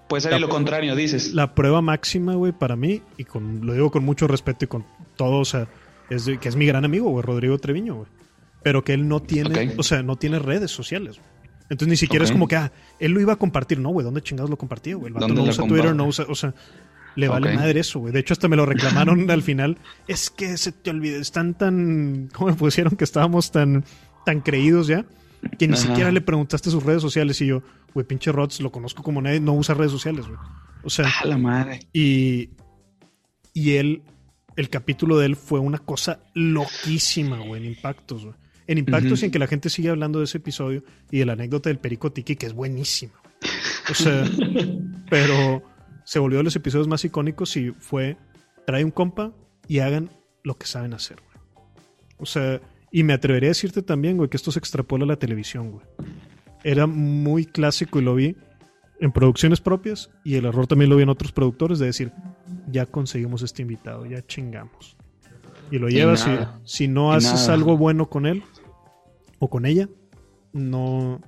Puede 0.09 0.23
ser 0.23 0.41
lo 0.41 0.49
contrario, 0.49 0.97
dices. 0.97 1.35
La 1.35 1.55
prueba 1.55 1.83
máxima, 1.83 2.35
güey, 2.35 2.53
para 2.53 2.77
mí, 2.77 3.03
y 3.17 3.25
con, 3.25 3.67
lo 3.67 3.75
digo 3.75 3.91
con 3.91 4.05
mucho 4.05 4.27
respeto 4.27 4.65
y 4.65 4.69
con 4.69 4.85
todo, 5.17 5.41
o 5.41 5.45
sea, 5.45 5.69
es 6.11 6.31
que 6.41 6.49
es 6.49 6.57
mi 6.57 6.67
gran 6.67 6.85
amigo, 6.85 7.11
güey, 7.11 7.23
Rodrigo 7.23 7.59
Treviño, 7.59 7.95
güey. 7.97 8.09
Pero 8.63 8.83
que 8.85 8.95
él 8.95 9.07
no 9.07 9.21
tiene, 9.21 9.75
o 9.77 9.83
sea, 9.83 10.03
no 10.03 10.17
tiene 10.17 10.39
redes 10.39 10.71
sociales. 10.71 11.21
Entonces 11.71 11.89
ni 11.89 11.97
siquiera 11.97 12.25
es 12.25 12.33
como 12.33 12.49
que, 12.49 12.57
ah, 12.57 12.73
él 12.99 13.13
lo 13.13 13.21
iba 13.21 13.35
a 13.35 13.37
compartir, 13.37 13.79
no, 13.79 13.91
güey, 13.91 14.05
¿dónde 14.05 14.23
chingados 14.23 14.51
lo 14.51 14.57
compartía, 14.57 14.97
güey? 14.97 15.13
El 15.13 15.35
no 15.35 15.43
usa 15.43 15.67
Twitter, 15.67 15.95
no 15.95 16.07
usa, 16.07 16.25
o 16.29 16.35
sea, 16.35 16.55
le 17.15 17.29
vale 17.29 17.55
madre 17.55 17.81
eso, 17.81 17.99
güey. 17.99 18.13
De 18.13 18.21
hecho, 18.21 18.33
hasta 18.33 18.49
me 18.49 18.57
lo 18.57 18.65
reclamaron 18.65 19.31
al 19.31 19.43
final. 19.43 19.77
Es 20.07 20.31
que 20.31 20.57
se 20.57 20.73
te 20.73 20.91
olvide, 20.91 21.19
están 21.19 21.55
tan, 21.55 22.31
¿cómo 22.33 22.51
me 22.51 22.57
pusieron 22.57 22.97
que 22.97 23.05
estábamos 23.05 23.51
tan, 23.51 23.85
tan 24.25 24.41
creídos 24.41 24.87
ya? 24.87 25.05
Que 25.59 25.69
ni 25.69 25.77
siquiera 25.77 26.11
le 26.11 26.21
preguntaste 26.21 26.71
sus 26.71 26.83
redes 26.83 27.03
sociales 27.03 27.41
y 27.43 27.47
yo, 27.47 27.63
güey, 27.95 28.07
pinche 28.07 28.33
Rods, 28.33 28.61
lo 28.61 28.71
conozco 28.71 29.03
como 29.03 29.21
nadie, 29.21 29.41
no 29.41 29.55
usa 29.55 29.75
redes 29.75 29.93
sociales, 29.93 30.27
güey. 30.27 30.39
O 30.83 30.91
sea. 30.91 31.07
A 31.23 31.27
la 31.27 31.39
madre. 31.39 31.81
Y. 31.93 32.51
Y 33.55 33.75
él, 33.77 34.03
el 34.57 34.71
capítulo 34.71 35.19
de 35.19 35.27
él 35.27 35.37
fue 35.37 35.59
una 35.59 35.79
cosa 35.79 36.21
loquísima, 36.35 37.39
güey, 37.39 37.63
en 37.63 37.69
impactos, 37.71 38.25
güey. 38.25 38.37
En 38.67 38.79
impactos 38.79 39.23
y 39.23 39.27
en 39.27 39.31
que 39.31 39.39
la 39.39 39.47
gente 39.47 39.71
sigue 39.71 39.89
hablando 39.89 40.19
de 40.19 40.27
ese 40.27 40.39
episodio 40.39 40.85
y 41.11 41.19
de 41.19 41.27
la 41.27 41.33
anécdota 41.33 41.71
del 41.71 41.79
Perico 41.79 42.13
Tiki, 42.13 42.37
que 42.37 42.47
es 42.47 42.53
buenísima. 42.53 43.15
O 43.91 43.95
sea, 43.95 44.25
pero 45.11 45.63
se 46.05 46.19
volvió 46.19 46.39
de 46.39 46.45
los 46.45 46.55
episodios 46.55 46.87
más 46.87 47.05
icónicos 47.05 47.57
y 47.57 47.71
fue 47.71 48.19
trae 48.67 48.85
un 48.85 48.91
compa 48.91 49.33
y 49.67 49.79
hagan 49.79 50.11
lo 50.45 50.59
que 50.59 50.67
saben 50.67 50.93
hacer, 50.93 51.17
güey. 51.17 51.67
O 52.19 52.27
sea, 52.27 52.61
y 52.93 53.03
me 53.03 53.15
atrevería 53.15 53.49
a 53.49 53.51
decirte 53.57 53.83
también, 53.83 54.19
güey, 54.19 54.29
que 54.29 54.37
esto 54.37 54.53
se 54.53 54.59
extrapola 54.59 55.05
a 55.05 55.09
la 55.09 55.17
televisión, 55.17 55.73
güey 55.73 55.87
era 56.65 56.87
muy 56.87 57.45
clásico 57.45 57.99
y 57.99 58.03
lo 58.03 58.15
vi 58.15 58.37
en 59.01 59.13
producciones 59.13 59.61
propias 59.61 60.11
y 60.25 60.35
el 60.35 60.45
error 60.45 60.67
también 60.67 60.91
lo 60.91 60.97
vi 60.97 61.03
en 61.05 61.09
otros 61.09 61.33
productores 61.33 61.79
de 61.79 61.87
decir, 61.87 62.13
ya 62.71 62.87
conseguimos 62.87 63.43
este 63.43 63.63
invitado, 63.63 64.07
ya 64.07 64.27
chingamos. 64.27 64.97
Y 65.71 65.79
lo 65.79 65.89
llevas 65.89 66.27
y, 66.27 66.31
si 66.65 66.89
no 66.89 67.13
haces 67.13 67.49
algo 67.49 67.77
bueno 67.77 68.09
con 68.09 68.27
él 68.27 68.43
o 69.39 69.51
con 69.51 69.67
ella, 69.67 69.89
no, 70.53 71.21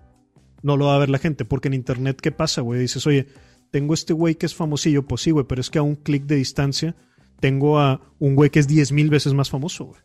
no 0.63 0.77
lo 0.77 0.87
va 0.87 0.97
a 0.97 0.99
ver 0.99 1.11
la 1.11 1.19
gente. 1.19 1.45
Porque 1.45 1.69
en 1.69 1.75
internet, 1.75 2.21
¿qué 2.21 2.33
pasa, 2.33 2.63
güey? 2.63 2.81
Dices, 2.81 3.07
oye, 3.07 3.27
tengo 3.71 3.93
este 3.93 4.15
güey 4.15 4.37
que 4.37 4.47
es 4.47 4.55
famosillo, 4.55 5.07
pues 5.07 5.21
sí, 5.23 5.31
güey, 5.31 5.45
pero 5.47 5.61
es 5.61 5.69
que 5.69 5.79
a 5.79 5.83
un 5.83 5.95
clic 5.95 6.25
de 6.25 6.37
distancia 6.37 6.97
tengo 7.39 7.79
a 7.79 8.01
un 8.19 8.35
güey 8.35 8.51
que 8.51 8.61
es 8.61 8.67
diez 8.67 8.93
mil 8.93 9.11
veces 9.11 9.35
más 9.35 9.51
famoso, 9.51 9.87
güey. 9.87 10.01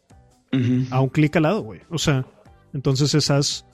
A 0.89 1.01
un 1.01 1.09
clic 1.09 1.35
al 1.35 1.43
lado, 1.43 1.61
güey. 1.61 1.81
O 1.89 1.97
sea, 1.97 2.25
entonces 2.73 3.13
esas 3.13 3.65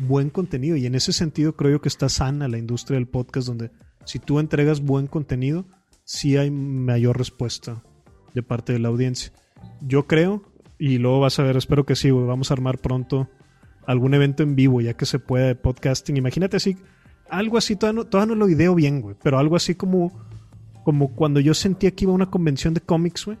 buen 0.00 0.30
contenido. 0.30 0.76
Y 0.76 0.86
en 0.86 0.94
ese 0.94 1.12
sentido 1.12 1.56
creo 1.56 1.72
yo 1.72 1.80
que 1.80 1.88
está 1.88 2.08
sana 2.08 2.48
la 2.48 2.58
industria 2.58 2.96
del 2.96 3.08
podcast, 3.08 3.46
donde 3.46 3.70
si 4.04 4.18
tú 4.18 4.38
entregas 4.38 4.80
buen 4.80 5.06
contenido, 5.06 5.66
sí 6.04 6.36
hay 6.36 6.50
mayor 6.50 7.18
respuesta 7.18 7.82
de 8.34 8.42
parte 8.42 8.72
de 8.72 8.78
la 8.78 8.88
audiencia. 8.88 9.32
Yo 9.80 10.06
creo, 10.06 10.42
y 10.78 10.98
luego 10.98 11.20
vas 11.20 11.38
a 11.38 11.42
ver, 11.42 11.56
espero 11.56 11.84
que 11.84 11.96
sí, 11.96 12.10
vamos 12.10 12.50
a 12.50 12.54
armar 12.54 12.78
pronto 12.78 13.28
algún 13.86 14.14
evento 14.14 14.42
en 14.42 14.56
vivo, 14.56 14.80
ya 14.80 14.94
que 14.94 15.06
se 15.06 15.18
pueda 15.18 15.46
de 15.46 15.54
podcasting. 15.54 16.16
Imagínate 16.16 16.56
así, 16.56 16.76
algo 17.28 17.58
así, 17.58 17.76
todavía 17.76 18.02
no, 18.02 18.06
todavía 18.06 18.34
no 18.34 18.38
lo 18.38 18.48
ideo 18.48 18.74
bien, 18.74 19.00
güey, 19.00 19.16
pero 19.22 19.38
algo 19.38 19.56
así 19.56 19.74
como, 19.74 20.12
como 20.84 21.14
cuando 21.14 21.40
yo 21.40 21.54
sentía 21.54 21.90
que 21.90 22.04
iba 22.04 22.12
a 22.12 22.16
una 22.16 22.30
convención 22.30 22.74
de 22.74 22.80
cómics, 22.80 23.26
güey, 23.26 23.38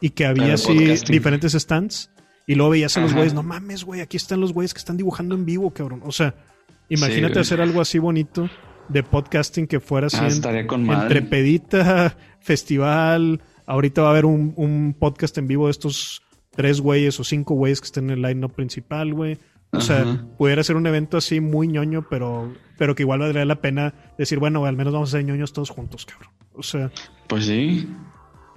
y 0.00 0.10
que 0.10 0.26
había 0.26 0.54
así 0.54 0.74
diferentes 1.08 1.52
stands 1.52 2.10
y 2.46 2.54
luego 2.54 2.70
veías 2.70 2.96
a 2.96 3.00
los 3.00 3.12
güeyes, 3.12 3.34
no 3.34 3.42
mames, 3.42 3.84
güey, 3.84 4.00
aquí 4.00 4.16
están 4.16 4.40
los 4.40 4.52
güeyes 4.52 4.72
que 4.72 4.78
están 4.78 4.96
dibujando 4.96 5.34
en 5.34 5.44
vivo, 5.44 5.72
cabrón. 5.72 6.02
O 6.04 6.12
sea, 6.12 6.34
imagínate 6.88 7.40
hacer 7.40 7.60
algo 7.60 7.80
así 7.80 7.98
bonito 7.98 8.48
de 8.88 9.02
podcasting 9.02 9.66
que 9.66 9.80
fuera 9.80 10.06
así 10.06 10.18
ah, 10.20 10.66
con 10.68 10.88
entre 10.88 11.22
pedita, 11.22 12.16
festival. 12.40 13.42
Ahorita 13.66 14.02
va 14.02 14.08
a 14.08 14.10
haber 14.12 14.26
un, 14.26 14.94
podcast 14.96 15.36
en 15.38 15.48
vivo 15.48 15.66
de 15.66 15.72
estos 15.72 16.22
tres 16.52 16.80
güeyes 16.80 17.18
o 17.18 17.24
cinco 17.24 17.54
güeyes 17.54 17.80
que 17.80 17.86
estén 17.86 18.10
en 18.10 18.10
el 18.10 18.22
line-up 18.22 18.54
principal, 18.54 19.12
güey. 19.12 19.38
O 19.72 19.80
sea, 19.80 20.24
pudiera 20.38 20.62
ser 20.62 20.76
un 20.76 20.86
evento 20.86 21.16
así 21.16 21.40
muy 21.40 21.66
ñoño, 21.66 22.06
pero, 22.08 22.54
pero 22.78 22.94
que 22.94 23.02
igual 23.02 23.18
valdría 23.20 23.44
la 23.44 23.60
pena 23.60 23.92
decir, 24.16 24.38
bueno, 24.38 24.64
al 24.64 24.76
menos 24.76 24.92
vamos 24.92 25.10
a 25.10 25.18
ser 25.18 25.24
ñoños 25.24 25.52
todos 25.52 25.70
juntos, 25.70 26.06
cabrón. 26.06 26.32
O 26.54 26.62
sea. 26.62 26.92
Pues 27.26 27.46
sí. 27.46 27.88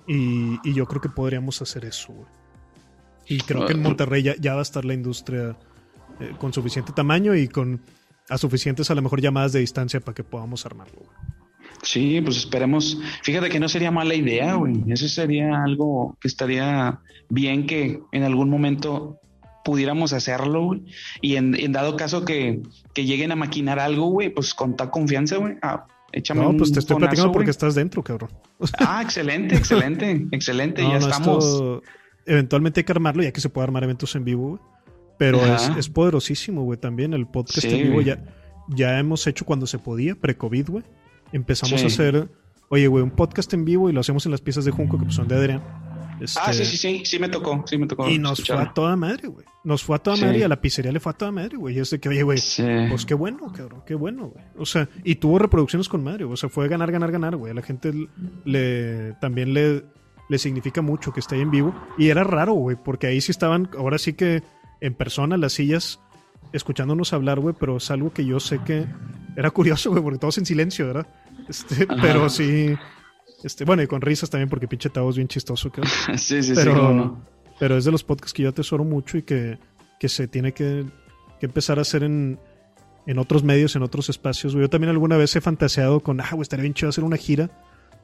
Y, 0.07 0.59
y 0.63 0.73
yo 0.75 0.85
creo 0.85 1.01
que 1.01 1.09
podríamos 1.09 1.61
hacer 1.63 1.85
eso, 1.85 2.13
güey. 2.13 2.38
Y 3.29 3.37
creo 3.41 3.65
que 3.67 3.73
en 3.73 3.81
Monterrey 3.81 4.23
ya, 4.23 4.53
va 4.53 4.59
a 4.59 4.63
estar 4.63 4.83
la 4.83 4.95
industria 4.95 5.55
eh, 6.19 6.31
con 6.39 6.51
suficiente 6.51 6.91
tamaño 6.91 7.35
y 7.35 7.47
con 7.47 7.79
a 8.27 8.37
suficientes 8.37 8.89
a 8.91 8.95
lo 8.95 9.01
mejor 9.01 9.21
llamadas 9.21 9.53
de 9.53 9.59
distancia 9.59 9.99
para 9.99 10.15
que 10.15 10.23
podamos 10.23 10.65
armarlo. 10.65 11.01
Sí, 11.83 12.21
pues 12.21 12.37
esperemos. 12.37 12.99
Fíjate 13.23 13.49
que 13.49 13.59
no 13.59 13.69
sería 13.69 13.91
mala 13.91 14.15
idea, 14.15 14.55
güey. 14.55 14.83
Eso 14.87 15.07
sería 15.07 15.63
algo 15.63 16.17
que 16.19 16.27
estaría 16.27 16.99
bien 17.29 17.67
que 17.67 18.01
en 18.11 18.23
algún 18.23 18.49
momento 18.49 19.19
pudiéramos 19.63 20.11
hacerlo, 20.13 20.65
güey. 20.65 20.85
Y 21.21 21.35
en, 21.35 21.71
dado 21.71 21.95
caso 21.95 22.25
que, 22.25 22.61
lleguen 22.95 23.31
a 23.31 23.35
maquinar 23.35 23.79
algo, 23.79 24.07
güey, 24.07 24.29
pues 24.29 24.53
con 24.53 24.75
tal 24.75 24.89
confianza, 24.89 25.37
güey. 25.37 25.55
Ah, 25.61 25.85
échame 26.11 26.41
no, 26.41 26.57
pues 26.57 26.71
te 26.71 26.79
estoy 26.79 26.97
platicando 26.97 27.31
porque 27.31 27.51
estás 27.51 27.75
dentro, 27.75 28.03
cabrón. 28.03 28.31
ah, 28.79 29.01
excelente, 29.01 29.55
excelente, 29.55 30.27
excelente. 30.31 30.81
ya 30.81 30.97
estamos 30.97 31.81
eventualmente 32.29 32.79
hay 32.79 32.83
que 32.83 32.91
armarlo, 32.91 33.23
ya 33.23 33.31
que 33.31 33.41
se 33.41 33.49
puede 33.49 33.65
armar 33.65 33.83
eventos 33.83 34.15
en 34.15 34.23
vivo, 34.23 34.49
güey. 34.49 34.61
Pero 35.17 35.41
es, 35.77 35.89
poderosísimo, 35.89 36.63
güey, 36.63 36.79
también. 36.79 37.13
El 37.13 37.27
podcast 37.27 37.65
en 37.65 37.89
vivo 37.89 37.99
ya, 37.99 38.23
ya 38.69 38.97
hemos 38.99 39.27
hecho 39.27 39.43
cuando 39.43 39.67
se 39.67 39.77
podía, 39.77 40.15
pre-COVID, 40.15 40.69
güey. 40.69 40.83
Empezamos 41.33 41.83
a 41.83 41.87
hacer, 41.87 42.29
oye, 42.69 42.87
güey, 42.87 43.03
un 43.03 43.11
podcast 43.11 43.53
en 43.53 43.65
vivo 43.65 43.89
y 43.89 43.93
lo 43.93 43.99
hacemos 43.99 44.25
en 44.25 44.31
las 44.31 44.39
piezas 44.39 44.63
de 44.63 44.71
Junco, 44.71 44.97
que 44.97 45.03
pues 45.03 45.15
son 45.15 45.27
de 45.27 45.35
Adrián. 45.35 45.61
ah, 45.61 46.53
sí, 46.53 46.61
este, 46.61 46.65
sí, 46.65 46.77
sí, 46.77 47.01
sí 47.05 47.19
me 47.19 47.27
tocó, 47.27 47.65
sí 47.67 47.77
me 47.77 47.85
tocó. 47.85 48.09
Y 48.09 48.17
nos 48.17 48.41
fue 48.45 48.55
a 48.55 48.73
toda 48.73 48.95
madre, 48.95 49.27
güey. 49.27 49.45
Nos 49.65 49.83
fue 49.83 49.97
a 49.97 49.99
toda 49.99 50.15
madre 50.15 50.37
y 50.37 50.43
a 50.43 50.47
la 50.47 50.61
pizzería 50.61 50.93
le 50.93 51.01
fue 51.01 51.11
a 51.11 51.17
toda 51.17 51.33
madre, 51.33 51.57
güey. 51.57 51.75
Y 51.75 51.79
es 51.79 51.89
de 51.89 51.99
que, 51.99 52.07
oye, 52.07 52.23
güey, 52.23 52.39
pues 52.89 53.05
qué 53.05 53.13
bueno, 53.13 53.51
cabrón, 53.51 53.83
qué 53.85 53.95
bueno, 53.95 54.29
güey. 54.29 54.45
O 54.57 54.65
sea, 54.65 54.87
y 55.03 55.15
tuvo 55.15 55.37
reproducciones 55.37 55.89
con 55.89 56.01
madre, 56.01 56.23
O 56.23 56.37
sea, 56.37 56.47
fue 56.47 56.69
ganar, 56.69 56.93
ganar, 56.93 57.11
ganar, 57.11 57.35
güey. 57.35 57.51
A 57.51 57.55
la 57.55 57.61
gente 57.61 57.91
le 58.45 59.15
también 59.19 59.53
le 59.53 59.83
le 60.29 60.37
significa 60.37 60.81
mucho 60.81 61.11
que 61.11 61.19
esté 61.19 61.35
ahí 61.35 61.41
en 61.41 61.51
vivo. 61.51 61.75
Y 61.97 62.09
era 62.09 62.23
raro, 62.23 62.53
güey, 62.53 62.77
porque 62.81 63.07
ahí 63.07 63.19
sí 63.19 63.31
estaban, 63.31 63.69
ahora 63.77 63.97
sí 63.97 64.13
que 64.13 64.43
en 64.79 64.93
persona 64.93 65.35
las 65.35 65.53
sillas 65.53 65.99
escuchándonos 66.53 67.13
hablar, 67.13 67.39
güey, 67.39 67.55
pero 67.59 67.77
es 67.77 67.91
algo 67.91 68.13
que 68.13 68.25
yo 68.25 68.39
sé 68.39 68.59
que 68.63 68.85
era 69.35 69.51
curioso, 69.51 69.91
güey, 69.91 70.01
porque 70.01 70.19
todos 70.19 70.37
en 70.37 70.45
silencio, 70.45 70.87
¿verdad? 70.87 71.07
Este, 71.47 71.87
pero 72.01 72.29
sí, 72.29 72.75
este, 73.43 73.65
bueno, 73.65 73.81
y 73.83 73.87
con 73.87 74.01
risas 74.01 74.29
también, 74.29 74.49
porque 74.49 74.67
pinche 74.67 74.89
Tavo 74.89 75.09
es 75.09 75.15
bien 75.15 75.27
chistoso, 75.27 75.71
creo. 75.71 75.85
sí, 76.17 76.41
sí, 76.43 76.53
pero, 76.55 76.73
sí. 76.73 76.95
No? 76.95 77.25
Pero 77.59 77.77
es 77.77 77.85
de 77.85 77.91
los 77.91 78.03
podcasts 78.03 78.33
que 78.33 78.43
yo 78.43 78.49
atesoro 78.49 78.83
mucho 78.83 79.17
y 79.17 79.23
que, 79.23 79.57
que 79.99 80.09
se 80.09 80.27
tiene 80.27 80.53
que, 80.53 80.85
que 81.39 81.45
empezar 81.45 81.79
a 81.79 81.81
hacer 81.81 82.03
en, 82.03 82.39
en 83.05 83.17
otros 83.17 83.43
medios, 83.43 83.75
en 83.75 83.81
otros 83.83 84.09
espacios. 84.09 84.53
Güey. 84.53 84.65
Yo 84.65 84.69
también 84.69 84.91
alguna 84.91 85.17
vez 85.17 85.35
he 85.35 85.41
fantaseado 85.41 86.01
con, 86.01 86.21
ah, 86.21 86.29
güey, 86.31 86.43
estaría 86.43 86.63
bien 86.63 86.73
chido 86.73 86.89
hacer 86.89 87.03
una 87.03 87.17
gira 87.17 87.49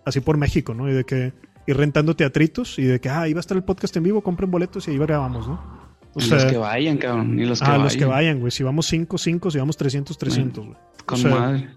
así 0.05 0.19
por 0.19 0.37
México, 0.37 0.73
¿no? 0.73 0.89
Y 0.89 0.93
de 0.93 1.03
que 1.03 1.33
ir 1.67 1.77
rentando 1.77 2.15
teatritos 2.15 2.79
y 2.79 2.83
de 2.83 2.99
que, 2.99 3.09
ah, 3.09 3.21
ahí 3.21 3.33
va 3.33 3.39
a 3.39 3.41
estar 3.41 3.57
el 3.57 3.63
podcast 3.63 3.95
en 3.97 4.03
vivo, 4.03 4.21
compren 4.21 4.51
boletos 4.51 4.87
y 4.87 4.91
ahí 4.91 4.97
grabamos, 4.97 5.47
¿no? 5.47 5.85
O 6.13 6.21
sea, 6.21 6.37
los 6.37 6.45
que 6.45 6.57
vayan, 6.57 6.97
cabrón. 6.97 7.37
Y 7.37 7.45
los 7.45 7.59
que 7.59 7.65
ah, 7.65 7.71
vayan. 7.71 7.83
los 7.83 7.97
que 7.97 8.05
vayan, 8.05 8.39
güey. 8.39 8.51
Si 8.51 8.63
vamos 8.63 8.85
5, 8.87 9.17
5, 9.17 9.51
si 9.51 9.57
vamos 9.57 9.75
300, 9.75 10.17
300, 10.17 10.65
güey. 10.65 10.77
Con 11.05 11.19
o 11.19 11.21
sea, 11.21 11.31
madre. 11.31 11.69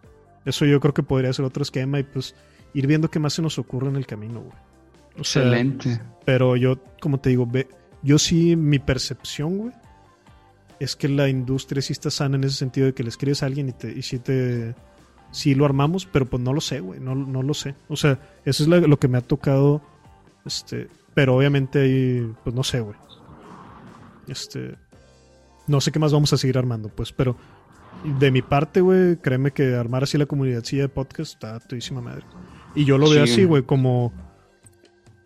Eso 0.44 0.64
yo 0.64 0.78
creo 0.78 0.94
que 0.94 1.02
podría 1.02 1.32
ser 1.32 1.44
otro 1.44 1.62
esquema 1.62 1.98
y 1.98 2.04
pues 2.04 2.34
ir 2.72 2.86
viendo 2.86 3.10
qué 3.10 3.18
más 3.18 3.34
se 3.34 3.42
nos 3.42 3.58
ocurre 3.58 3.88
en 3.88 3.96
el 3.96 4.06
camino, 4.06 4.40
güey. 4.40 4.56
O 5.18 5.24
sea, 5.24 5.42
Excelente. 5.42 6.00
Pero 6.24 6.54
yo, 6.56 6.78
como 7.00 7.18
te 7.18 7.30
digo, 7.30 7.46
ve, 7.46 7.66
yo 8.02 8.18
sí, 8.18 8.54
mi 8.54 8.78
percepción, 8.78 9.58
güey, 9.58 9.72
es 10.78 10.94
que 10.94 11.08
la 11.08 11.28
industria 11.28 11.82
sí 11.82 11.92
está 11.92 12.10
sana 12.10 12.36
en 12.36 12.44
ese 12.44 12.56
sentido 12.56 12.86
de 12.86 12.94
que 12.94 13.02
le 13.02 13.08
escribes 13.08 13.42
a 13.42 13.46
alguien 13.46 13.68
y, 13.68 13.72
te, 13.72 13.90
y 13.90 14.02
si 14.02 14.18
te... 14.18 14.74
Sí 15.30 15.54
lo 15.54 15.64
armamos, 15.64 16.06
pero 16.06 16.26
pues 16.26 16.42
no 16.42 16.52
lo 16.52 16.60
sé, 16.60 16.80
güey, 16.80 17.00
no, 17.00 17.14
no 17.14 17.42
lo 17.42 17.54
sé. 17.54 17.74
O 17.88 17.96
sea, 17.96 18.18
eso 18.44 18.62
es 18.62 18.68
lo 18.68 18.98
que 18.98 19.08
me 19.08 19.18
ha 19.18 19.20
tocado, 19.22 19.82
este, 20.46 20.88
pero 21.14 21.36
obviamente 21.36 21.80
ahí, 21.80 22.32
pues 22.44 22.54
no 22.56 22.62
sé, 22.64 22.80
güey. 22.80 22.96
Este, 24.26 24.76
no 25.66 25.80
sé 25.80 25.92
qué 25.92 25.98
más 25.98 26.12
vamos 26.12 26.32
a 26.32 26.36
seguir 26.36 26.58
armando, 26.58 26.88
pues, 26.88 27.12
pero 27.12 27.36
de 28.18 28.30
mi 28.30 28.42
parte, 28.42 28.80
güey, 28.80 29.16
créeme 29.16 29.50
que 29.52 29.74
armar 29.74 30.04
así 30.04 30.18
la 30.18 30.26
comunidad 30.26 30.64
sí 30.64 30.76
de 30.76 30.88
podcast 30.88 31.34
está 31.34 31.58
todísima 31.60 32.00
madre. 32.00 32.24
Y 32.74 32.84
yo 32.84 32.96
lo 32.98 33.08
veo 33.10 33.26
Sí. 33.26 33.32
así, 33.32 33.44
güey, 33.44 33.62
como 33.64 34.12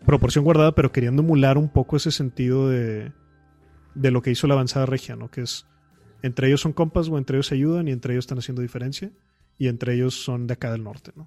proporción 0.05 0.43
guardada, 0.43 0.73
pero 0.73 0.91
queriendo 0.91 1.21
emular 1.21 1.57
un 1.57 1.69
poco 1.69 1.95
ese 1.97 2.11
sentido 2.11 2.69
de, 2.69 3.11
de 3.95 4.11
lo 4.11 4.21
que 4.21 4.31
hizo 4.31 4.47
la 4.47 4.53
avanzada 4.55 4.85
regia, 4.85 5.15
¿no? 5.15 5.29
Que 5.29 5.41
es, 5.41 5.65
entre 6.23 6.47
ellos 6.47 6.61
son 6.61 6.73
compas, 6.73 7.09
güey, 7.09 7.19
entre 7.19 7.37
ellos 7.37 7.47
se 7.47 7.55
ayudan 7.55 7.87
y 7.87 7.91
entre 7.91 8.13
ellos 8.13 8.23
están 8.25 8.39
haciendo 8.39 8.61
diferencia. 8.61 9.11
Y 9.63 9.69
entre 9.69 9.93
ellos 9.93 10.13
son 10.15 10.45
de 10.45 10.55
acá 10.55 10.73
del 10.73 10.83
norte, 10.83 11.13
¿no? 11.15 11.25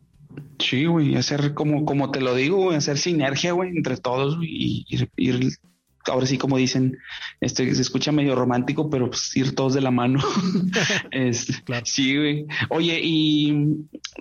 Sí, 0.58 0.84
güey, 0.84 1.16
hacer 1.16 1.54
como, 1.54 1.86
como 1.86 2.10
te 2.10 2.20
lo 2.20 2.34
digo, 2.34 2.64
güey, 2.64 2.76
hacer 2.76 2.98
sinergia, 2.98 3.52
güey, 3.52 3.70
entre 3.70 3.96
todos 3.96 4.36
güey, 4.36 4.48
y 4.50 4.86
ir, 4.90 5.08
ir, 5.16 5.52
ahora 6.04 6.26
sí 6.26 6.36
como 6.36 6.58
dicen, 6.58 6.98
este 7.40 7.74
se 7.74 7.80
escucha 7.80 8.12
medio 8.12 8.34
romántico, 8.34 8.90
pero 8.90 9.08
pues 9.08 9.34
ir 9.38 9.54
todos 9.54 9.72
de 9.72 9.80
la 9.80 9.90
mano. 9.90 10.20
es, 11.12 11.62
Claro. 11.64 11.86
Sí, 11.86 12.14
güey. 12.14 12.46
Oye, 12.68 13.00
y 13.02 13.52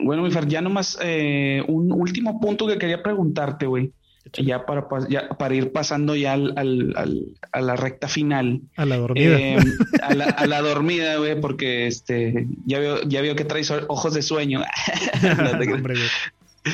bueno, 0.01 0.23
mi 0.23 0.31
Fer, 0.31 0.47
ya 0.47 0.61
nomás 0.61 0.97
eh, 1.01 1.61
un 1.67 1.91
último 1.91 2.39
punto 2.39 2.67
que 2.67 2.77
quería 2.77 3.03
preguntarte, 3.03 3.65
güey. 3.65 3.91
Ya 4.33 4.65
para, 4.65 4.87
ya 5.09 5.29
para 5.29 5.55
ir 5.55 5.71
pasando 5.71 6.15
ya 6.15 6.33
al, 6.33 6.53
al- 6.57 6.93
al- 6.97 7.25
a 7.51 7.61
la 7.61 7.75
recta 7.75 8.07
final. 8.07 8.61
A 8.75 8.85
la 8.85 8.97
dormida. 8.97 9.39
Eh, 9.39 9.57
a, 10.01 10.13
la, 10.13 10.25
a 10.25 10.45
la 10.47 10.61
dormida, 10.61 11.17
güey, 11.17 11.39
porque 11.39 11.87
este 11.87 12.47
ya 12.65 12.79
veo, 12.79 13.01
ya 13.03 13.21
veo 13.21 13.35
que 13.35 13.45
traes 13.45 13.71
ojos 13.87 14.13
de 14.13 14.21
sueño. 14.21 14.61
Hombre. 15.73 15.95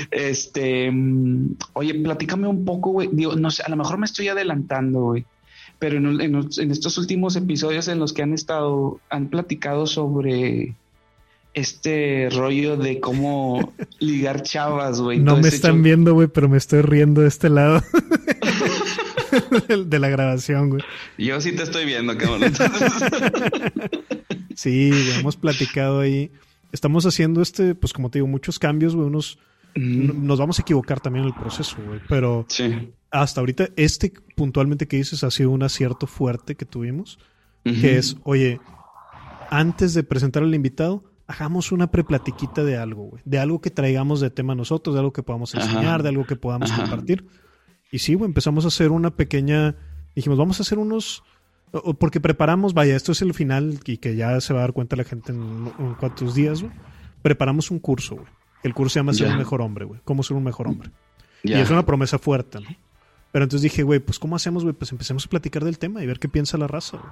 Este, 0.10 0.90
mm, 0.92 1.56
oye, 1.74 1.94
platícame 1.96 2.48
un 2.48 2.64
poco, 2.66 2.92
güey. 2.92 3.10
Digo, 3.12 3.36
no 3.36 3.52
sé, 3.52 3.64
a 3.64 3.70
lo 3.70 3.76
mejor 3.76 3.98
me 3.98 4.06
estoy 4.06 4.30
adelantando, 4.30 5.02
güey. 5.02 5.26
Pero 5.80 5.98
en, 5.98 6.22
en 6.22 6.36
en 6.58 6.72
estos 6.72 6.98
últimos 6.98 7.36
episodios 7.36 7.88
en 7.88 8.00
los 8.00 8.14
que 8.14 8.22
han 8.24 8.34
estado, 8.34 9.00
han 9.10 9.28
platicado 9.30 9.88
sobre 9.88 10.76
este 11.54 12.30
rollo 12.32 12.78
de 12.78 13.00
cómo 13.00 13.74
ligar 14.00 14.44
chavas, 14.44 15.02
güey. 15.02 15.20
No 15.20 15.38
me 15.38 15.48
están 15.48 15.84
viendo, 15.84 16.14
güey, 16.14 16.28
pero 16.28 16.50
me 16.50 16.58
estoy 16.58 16.82
riendo 16.82 17.22
de 17.22 17.28
este 17.28 17.50
lado 17.50 17.82
de, 19.86 20.00
la 20.00 20.10
grabación, 20.10 20.70
güey. 20.70 20.84
Yo 21.18 21.42
sí 21.42 21.54
te 21.54 21.64
estoy 21.64 21.86
viendo, 21.86 22.18
cabrón. 22.18 22.44
Entonces, 22.44 22.92
Sí, 24.56 24.90
güey, 24.90 25.20
hemos 25.20 25.38
platicado 25.38 26.02
ahí. 26.02 26.32
Estamos 26.72 27.06
haciendo 27.06 27.42
este, 27.42 27.76
pues 27.76 27.94
como 27.94 28.10
te 28.10 28.20
digo, 28.20 28.28
muchos 28.28 28.60
cambios, 28.60 28.96
güey. 28.96 29.08
Unos, 29.08 29.40
mm, 29.76 30.26
nos 30.26 30.40
vamos 30.40 30.60
a 30.60 30.62
equivocar 30.62 31.00
también 31.00 31.26
en 31.26 31.34
el 31.34 31.40
proceso, 31.40 31.78
güey. 31.86 32.00
Pero 32.08 32.46
sí. 32.48 32.92
hasta 33.10 33.42
ahorita, 33.42 33.70
este 33.76 34.14
puntualmente 34.36 34.88
que 34.88 34.98
dices 34.98 35.24
ha 35.24 35.32
sido 35.32 35.50
un 35.50 35.64
acierto 35.64 36.08
fuerte 36.08 36.56
que 36.56 36.66
tuvimos. 36.66 37.20
Que 37.64 38.00
es, 38.00 38.18
oye, 38.24 38.60
antes 39.52 39.94
de 39.94 40.02
presentar 40.02 40.42
al 40.42 40.56
invitado, 40.56 41.11
hagamos 41.32 41.72
una 41.72 41.88
preplatiquita 41.92 42.64
de 42.64 42.78
algo, 42.78 43.04
güey. 43.06 43.22
De 43.26 43.40
algo 43.40 43.62
que 43.62 43.70
traigamos 43.72 44.20
de 44.22 44.30
tema 44.30 44.54
nosotros, 44.56 44.94
de 44.94 45.00
algo 45.00 45.14
que 45.14 45.24
podamos 45.24 45.56
Ajá. 45.56 45.66
enseñar, 45.66 46.04
de 46.04 46.10
algo 46.10 46.26
que 46.26 46.36
podamos 46.36 46.72
Ajá. 46.72 46.82
compartir. 46.84 47.26
Y 47.92 48.00
sí, 48.00 48.14
güey, 48.16 48.28
empezamos 48.28 48.66
a 48.66 48.70
hacer 48.70 48.92
una 48.92 49.12
pequeña. 49.12 49.76
Dijimos, 50.16 50.38
vamos 50.38 50.60
a 50.60 50.64
hacer 50.64 50.78
unos. 50.80 51.24
Porque 52.00 52.20
preparamos, 52.20 52.74
vaya, 52.74 52.96
esto 52.96 53.14
es 53.14 53.22
el 53.22 53.34
final 53.34 53.80
y 53.86 53.98
que 53.98 54.16
ya 54.16 54.40
se 54.42 54.54
va 54.54 54.60
a 54.60 54.64
dar 54.64 54.74
cuenta 54.74 54.96
la 54.98 55.06
gente 55.06 55.32
en, 55.32 55.72
en 55.80 55.94
cuantos 55.96 56.36
días, 56.36 56.62
güey. 56.62 56.74
Preparamos 57.22 57.72
un 57.72 57.80
curso, 57.80 58.16
güey. 58.16 58.28
El 58.64 58.74
curso 58.74 58.94
se 58.94 59.00
llama 59.00 59.14
Ser 59.14 59.28
Ya. 59.28 59.34
un 59.34 59.40
mejor 59.40 59.62
hombre, 59.62 59.86
güey. 59.86 60.02
¿Cómo 60.04 60.22
ser 60.24 60.36
un 60.38 60.44
mejor 60.44 60.68
hombre? 60.68 60.92
Y 61.44 61.54
es 61.54 61.70
una 61.70 61.86
promesa 61.86 62.20
fuerte, 62.20 62.60
¿no? 62.60 62.68
Pero 63.32 63.44
entonces 63.44 63.64
dije, 63.64 63.84
güey, 63.84 64.00
pues 64.00 64.20
¿cómo 64.20 64.36
hacemos, 64.36 64.64
güey? 64.64 64.76
Pues 64.76 64.92
empecemos 64.92 65.26
a 65.26 65.30
platicar 65.30 65.64
del 65.64 65.80
tema 65.80 66.04
y 66.04 66.06
ver 66.08 66.20
qué 66.20 66.28
piensa 66.28 66.58
la 66.58 66.68
raza, 66.68 66.98
güey. 66.98 67.10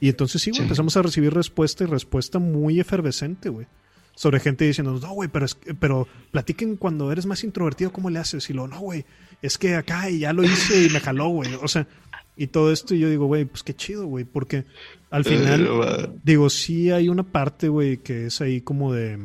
Y 0.00 0.08
entonces 0.08 0.40
sí, 0.42 0.50
güey, 0.50 0.58
Sí. 0.58 0.62
empezamos 0.62 0.96
a 0.96 1.02
recibir 1.02 1.32
respuesta 1.34 1.84
y 1.84 1.86
respuesta 1.86 2.38
muy 2.38 2.80
efervescente, 2.80 3.48
güey. 3.50 3.66
Sobre 4.14 4.40
gente 4.40 4.64
diciendo, 4.66 4.98
no, 5.00 5.12
güey, 5.12 5.28
pero, 5.28 5.46
es 5.46 5.56
pero 5.78 6.06
platiquen 6.30 6.76
cuando 6.76 7.10
eres 7.12 7.26
más 7.26 7.44
introvertido, 7.44 7.92
¿cómo 7.92 8.10
le 8.10 8.18
haces? 8.18 8.48
Y 8.50 8.52
lo, 8.52 8.66
no, 8.66 8.80
güey, 8.80 9.04
es 9.40 9.56
que 9.58 9.74
acá 9.76 10.10
y 10.10 10.20
ya 10.20 10.32
lo 10.32 10.42
hice 10.42 10.86
y 10.86 10.90
me 10.90 11.00
jaló, 11.00 11.28
güey. 11.28 11.54
O 11.62 11.68
sea, 11.68 11.86
y 12.36 12.46
todo 12.48 12.72
esto, 12.72 12.94
y 12.94 12.98
yo 13.00 13.08
digo, 13.10 13.26
güey, 13.26 13.44
pues 13.44 13.62
qué 13.62 13.74
chido, 13.74 14.06
güey, 14.06 14.24
porque 14.24 14.64
al 15.10 15.24
final, 15.24 15.66
Eh, 15.70 16.08
digo, 16.24 16.48
sí 16.50 16.90
hay 16.90 17.08
una 17.08 17.22
parte, 17.22 17.68
güey, 17.68 17.98
que 17.98 18.26
es 18.26 18.40
ahí 18.40 18.60
como 18.60 18.92
de. 18.92 19.18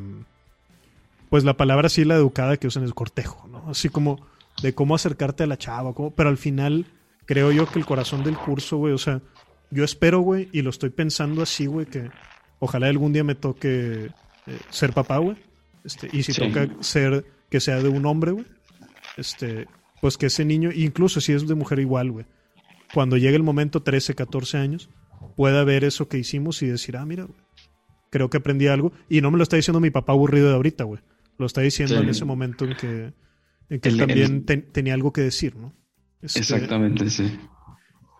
Pues 1.30 1.44
la 1.44 1.58
palabra 1.58 1.90
sí, 1.90 2.06
la 2.06 2.16
educada 2.16 2.58
que 2.58 2.68
usan 2.68 2.84
es 2.84 2.94
cortejo, 2.94 3.48
¿no? 3.50 3.70
Así 3.70 3.90
como 3.90 4.26
de 4.62 4.74
cómo 4.74 4.96
acercarte 4.96 5.44
a 5.44 5.48
la 5.48 5.58
chava, 5.58 5.94
cómo- 5.94 6.12
pero 6.14 6.30
al 6.30 6.38
final 6.38 6.86
creo 7.26 7.52
yo 7.52 7.66
que 7.70 7.80
el 7.80 7.86
corazón 7.86 8.24
del 8.24 8.38
curso, 8.38 8.78
güey, 8.78 8.94
o 8.94 8.98
sea, 8.98 9.22
yo 9.72 9.84
espero, 9.84 10.20
güey, 10.20 10.50
y 10.52 10.62
lo 10.62 10.70
estoy 10.70 10.90
pensando 10.90 11.42
así, 11.42 11.66
güey, 11.66 11.86
que 11.86 12.10
ojalá 12.60 12.88
algún 12.88 13.14
día 13.14 13.24
me 13.24 13.36
toque 13.36 14.10
eh, 14.48 14.60
ser 14.70 14.94
papá, 14.94 15.18
güey. 15.18 15.38
Este, 15.84 16.10
y 16.12 16.24
si 16.24 16.34
Sí. 16.34 16.42
toca 16.42 16.68
ser 16.82 17.26
que 17.50 17.60
sea 17.60 17.82
de 17.82 17.90
un 17.90 18.06
hombre, 18.06 18.32
güey, 18.32 18.46
este, 19.18 19.68
pues 20.02 20.18
que 20.18 20.28
ese 20.28 20.46
niño, 20.46 20.72
incluso 20.74 21.22
si 21.22 21.34
es 21.34 21.48
de 21.48 21.56
mujer 21.56 21.80
igual, 21.80 22.12
güey, 22.12 22.26
cuando 22.94 23.18
llegue 23.18 23.36
el 23.36 23.44
momento, 23.44 23.82
13, 23.82 24.16
14 24.16 24.58
años, 24.58 24.90
pueda 25.36 25.64
ver 25.64 25.84
eso 25.84 26.08
que 26.08 26.18
hicimos 26.18 26.62
y 26.62 26.68
decir, 26.68 26.98
ah, 26.98 27.06
mira, 27.06 27.24
güey, 27.26 27.40
creo 28.10 28.30
que 28.30 28.38
aprendí 28.38 28.68
algo. 28.68 28.94
Y 29.10 29.22
no 29.22 29.32
me 29.32 29.38
lo 29.38 29.44
está 29.44 29.56
diciendo 29.58 29.80
mi 29.80 29.90
papá 29.90 30.14
aburrido 30.14 30.50
de 30.50 30.56
ahorita, 30.56 30.84
güey. 30.86 31.02
Lo 31.38 31.46
está 31.46 31.62
diciendo 31.62 31.96
Sí. 31.96 32.02
en 32.04 32.10
ese 32.10 32.24
momento 32.26 32.66
en 32.66 32.76
que, 32.78 33.14
en 33.70 33.80
que 33.80 33.90
él 33.90 33.98
también 33.98 34.20
el- 34.36 34.46
ten- 34.46 34.72
tenía 34.72 34.94
algo 34.94 35.12
que 35.12 35.22
decir, 35.22 35.56
¿no? 35.56 35.74
Este, 36.22 36.40
Exactamente, 36.40 37.10
sí. 37.10 37.38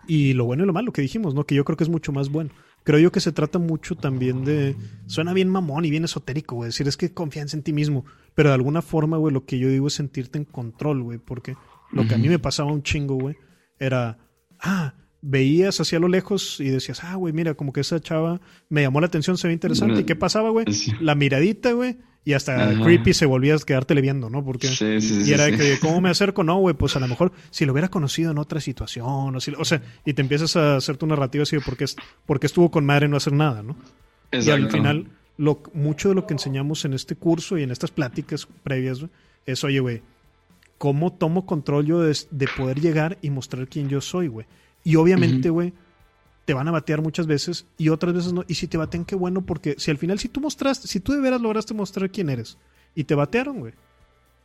Y 0.08 0.34
lo 0.34 0.46
bueno 0.46 0.64
y 0.64 0.68
lo 0.68 0.74
malo 0.74 0.94
que 0.94 1.02
dijimos, 1.02 1.34
¿no? 1.34 1.46
Que 1.46 1.56
yo 1.56 1.66
creo 1.66 1.78
que 1.78 1.84
es 1.84 1.90
mucho 1.90 2.12
más 2.12 2.30
bueno. 2.30 2.52
Creo 2.84 3.00
yo 3.00 3.12
que 3.12 3.20
se 3.20 3.32
trata 3.32 3.58
mucho 3.58 3.96
también 3.96 4.46
de. 4.46 4.76
Suena 5.08 5.34
bien 5.34 5.50
mamón 5.50 5.86
y 5.86 5.90
bien 5.90 6.04
esotérico, 6.04 6.56
güey. 6.56 6.68
Decir 6.68 6.88
es 6.88 6.98
que 6.98 7.14
confianza 7.14 7.58
en 7.58 7.64
ti 7.64 7.74
mismo. 7.74 8.06
Pero 8.36 8.50
de 8.50 8.56
alguna 8.56 8.84
forma, 8.84 9.18
güey, 9.18 9.34
lo 9.34 9.46
que 9.46 9.58
yo 9.58 9.70
digo 9.70 9.88
es 9.88 9.94
sentirte 9.94 10.38
en 10.38 10.46
control, 10.46 11.02
güey. 11.02 11.18
Porque 11.18 11.56
lo 11.92 12.08
que 12.08 12.14
a 12.14 12.18
mí 12.20 12.30
me 12.30 12.38
pasaba 12.38 12.72
un 12.72 12.84
chingo, 12.84 13.16
güey, 13.16 13.36
era. 13.80 14.20
Ah, 14.60 14.94
veías 15.22 15.82
hacia 15.82 16.00
lo 16.00 16.08
lejos 16.08 16.60
y 16.60 16.70
decías, 16.70 17.04
ah, 17.04 17.16
güey, 17.16 17.34
mira, 17.34 17.56
como 17.56 17.74
que 17.74 17.82
esa 17.82 18.00
chava 18.00 18.40
me 18.70 18.84
llamó 18.84 19.02
la 19.02 19.08
atención, 19.08 19.38
se 19.38 19.48
ve 19.48 19.54
interesante. 19.54 20.02
¿Y 20.02 20.04
qué 20.04 20.16
pasaba, 20.16 20.52
güey? 20.52 20.66
La 21.02 21.16
miradita, 21.16 21.72
güey. 21.72 21.98
Y 22.28 22.34
hasta 22.34 22.72
Ajá. 22.72 22.84
creepy 22.84 23.14
se 23.14 23.28
volvía 23.28 23.54
a 23.56 23.60
quedártele 23.60 24.02
viendo, 24.02 24.30
¿no? 24.32 24.44
Porque. 24.44 24.68
Sí, 24.68 25.00
sí, 25.00 25.24
sí, 25.24 25.30
Y 25.30 25.34
era 25.34 25.46
de 25.46 25.52
sí. 25.52 25.58
que, 25.60 25.80
¿cómo 25.82 26.02
me 26.02 26.10
acerco? 26.10 26.44
No, 26.44 26.58
güey, 26.58 26.74
pues 26.76 26.96
a 26.96 27.00
lo 27.00 27.08
mejor 27.08 27.32
si 27.52 27.66
lo 27.66 27.72
hubiera 27.72 27.88
conocido 27.90 28.32
en 28.32 28.40
otra 28.40 28.60
situación, 28.60 29.36
o, 29.36 29.40
si, 29.40 29.52
o 29.58 29.64
sea, 29.64 29.82
y 30.06 30.14
te 30.14 30.22
empiezas 30.24 30.56
a 30.56 30.76
hacer 30.78 30.98
tu 30.98 31.06
narrativa 31.06 31.44
así 31.44 31.56
de 31.56 31.62
por 31.62 31.78
qué, 31.78 31.84
es- 31.84 31.96
por 32.26 32.40
qué 32.40 32.48
estuvo 32.48 32.72
con 32.72 32.84
madre 32.86 33.08
no 33.08 33.16
hacer 33.18 33.34
nada, 33.34 33.62
¿no? 33.62 33.78
Y 34.32 34.38
al 34.38 34.42
Exacto. 34.64 34.70
final, 34.78 35.08
lo, 35.38 35.62
mucho 35.76 36.10
de 36.10 36.16
lo 36.16 36.26
que 36.26 36.34
enseñamos 36.34 36.84
en 36.86 36.94
este 36.96 37.16
curso 37.16 37.58
y 37.60 37.64
en 37.64 37.70
estas 37.72 37.92
pláticas 37.92 38.48
previas 38.64 39.00
güey, 39.02 39.12
es, 39.46 39.64
oye, 39.64 39.80
güey, 39.80 40.02
¿cómo 40.80 41.14
tomo 41.14 41.46
control 41.46 41.86
yo 41.86 42.02
de, 42.02 42.18
de 42.32 42.48
poder 42.48 42.82
llegar 42.82 43.18
y 43.22 43.30
mostrar 43.30 43.68
quién 43.68 43.88
yo 43.88 44.02
soy, 44.02 44.28
güey? 44.28 44.48
Y 44.84 44.96
obviamente, 44.96 45.50
güey, 45.50 45.74
te 46.46 46.54
van 46.54 46.68
a 46.68 46.72
batear 46.72 47.02
muchas 47.02 47.28
veces 47.28 47.66
y 47.78 47.90
otras 47.90 48.14
veces 48.14 48.32
no. 48.34 48.44
Y 48.48 48.56
si 48.56 48.68
te 48.68 48.78
batean, 48.78 49.04
qué 49.06 49.16
bueno, 49.16 49.46
porque 49.46 49.76
si 49.78 49.92
al 49.92 49.98
final, 49.98 50.20
si 50.20 50.30
tú 50.30 50.40
mostraste, 50.42 50.88
si 50.88 51.00
tú 51.00 51.12
de 51.12 51.20
veras 51.20 51.42
lograste 51.42 51.74
mostrar 51.74 52.10
quién 52.12 52.30
eres 52.30 52.58
y 52.94 53.04
te 53.06 53.16
batearon, 53.16 53.60
güey, 53.60 53.74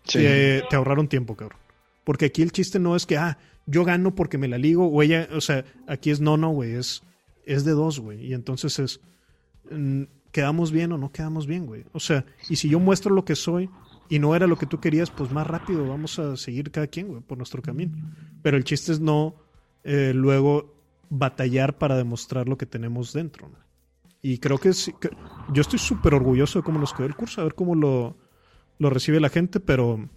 Sí. 0.04 0.18
te, 0.18 0.62
te 0.70 0.76
ahorraron 0.76 1.08
tiempo, 1.08 1.36
cabrón. 1.36 1.58
Porque 2.04 2.24
aquí 2.26 2.40
el 2.40 2.52
chiste 2.52 2.78
no 2.78 2.96
es 2.96 3.04
que, 3.04 3.18
ah, 3.18 3.36
yo 3.66 3.84
gano 3.84 4.14
porque 4.14 4.38
me 4.38 4.48
la 4.48 4.56
ligo, 4.56 4.86
o 4.88 5.02
ella, 5.02 5.28
o 5.32 5.42
sea, 5.42 5.64
aquí 5.86 6.10
es 6.10 6.20
no, 6.20 6.38
no, 6.38 6.48
güey, 6.50 6.72
es, 6.72 7.02
es 7.44 7.64
de 7.64 7.72
dos, 7.72 8.00
güey. 8.00 8.24
Y 8.24 8.32
entonces 8.32 8.78
es, 8.78 9.00
mm, 9.70 10.04
quedamos 10.32 10.72
bien 10.72 10.92
o 10.92 10.98
no 10.98 11.12
quedamos 11.12 11.46
bien, 11.46 11.66
güey. 11.66 11.84
O 11.92 12.00
sea, 12.00 12.24
y 12.48 12.56
si 12.56 12.70
yo 12.70 12.80
muestro 12.80 13.14
lo 13.14 13.26
que 13.26 13.36
soy 13.36 13.68
y 14.08 14.18
no 14.18 14.34
era 14.34 14.46
lo 14.46 14.56
que 14.56 14.64
tú 14.66 14.80
querías, 14.80 15.10
pues 15.10 15.30
más 15.30 15.46
rápido 15.46 15.86
vamos 15.86 16.18
a 16.18 16.36
seguir 16.38 16.70
cada 16.70 16.86
quien, 16.86 17.08
güey, 17.08 17.20
por 17.20 17.36
nuestro 17.36 17.60
camino. 17.60 17.92
Pero 18.42 18.56
el 18.56 18.64
chiste 18.64 18.92
es 18.92 19.00
no 19.00 19.34
eh, 19.84 20.12
luego 20.14 20.79
batallar 21.10 21.76
para 21.76 21.96
demostrar 21.96 22.48
lo 22.48 22.56
que 22.56 22.66
tenemos 22.66 23.12
dentro. 23.12 23.50
Y 24.22 24.38
creo 24.38 24.58
que, 24.58 24.72
sí, 24.72 24.94
yo 25.52 25.60
estoy 25.60 25.78
súper 25.78 26.14
orgulloso 26.14 26.60
de 26.60 26.62
cómo 26.62 26.78
nos 26.78 26.94
quedó 26.94 27.06
el 27.06 27.16
curso, 27.16 27.40
a 27.40 27.44
ver 27.44 27.54
cómo 27.54 27.74
lo, 27.74 28.16
lo 28.78 28.90
recibe 28.90 29.20
la 29.20 29.28
gente, 29.28 29.60
pero 29.60 30.08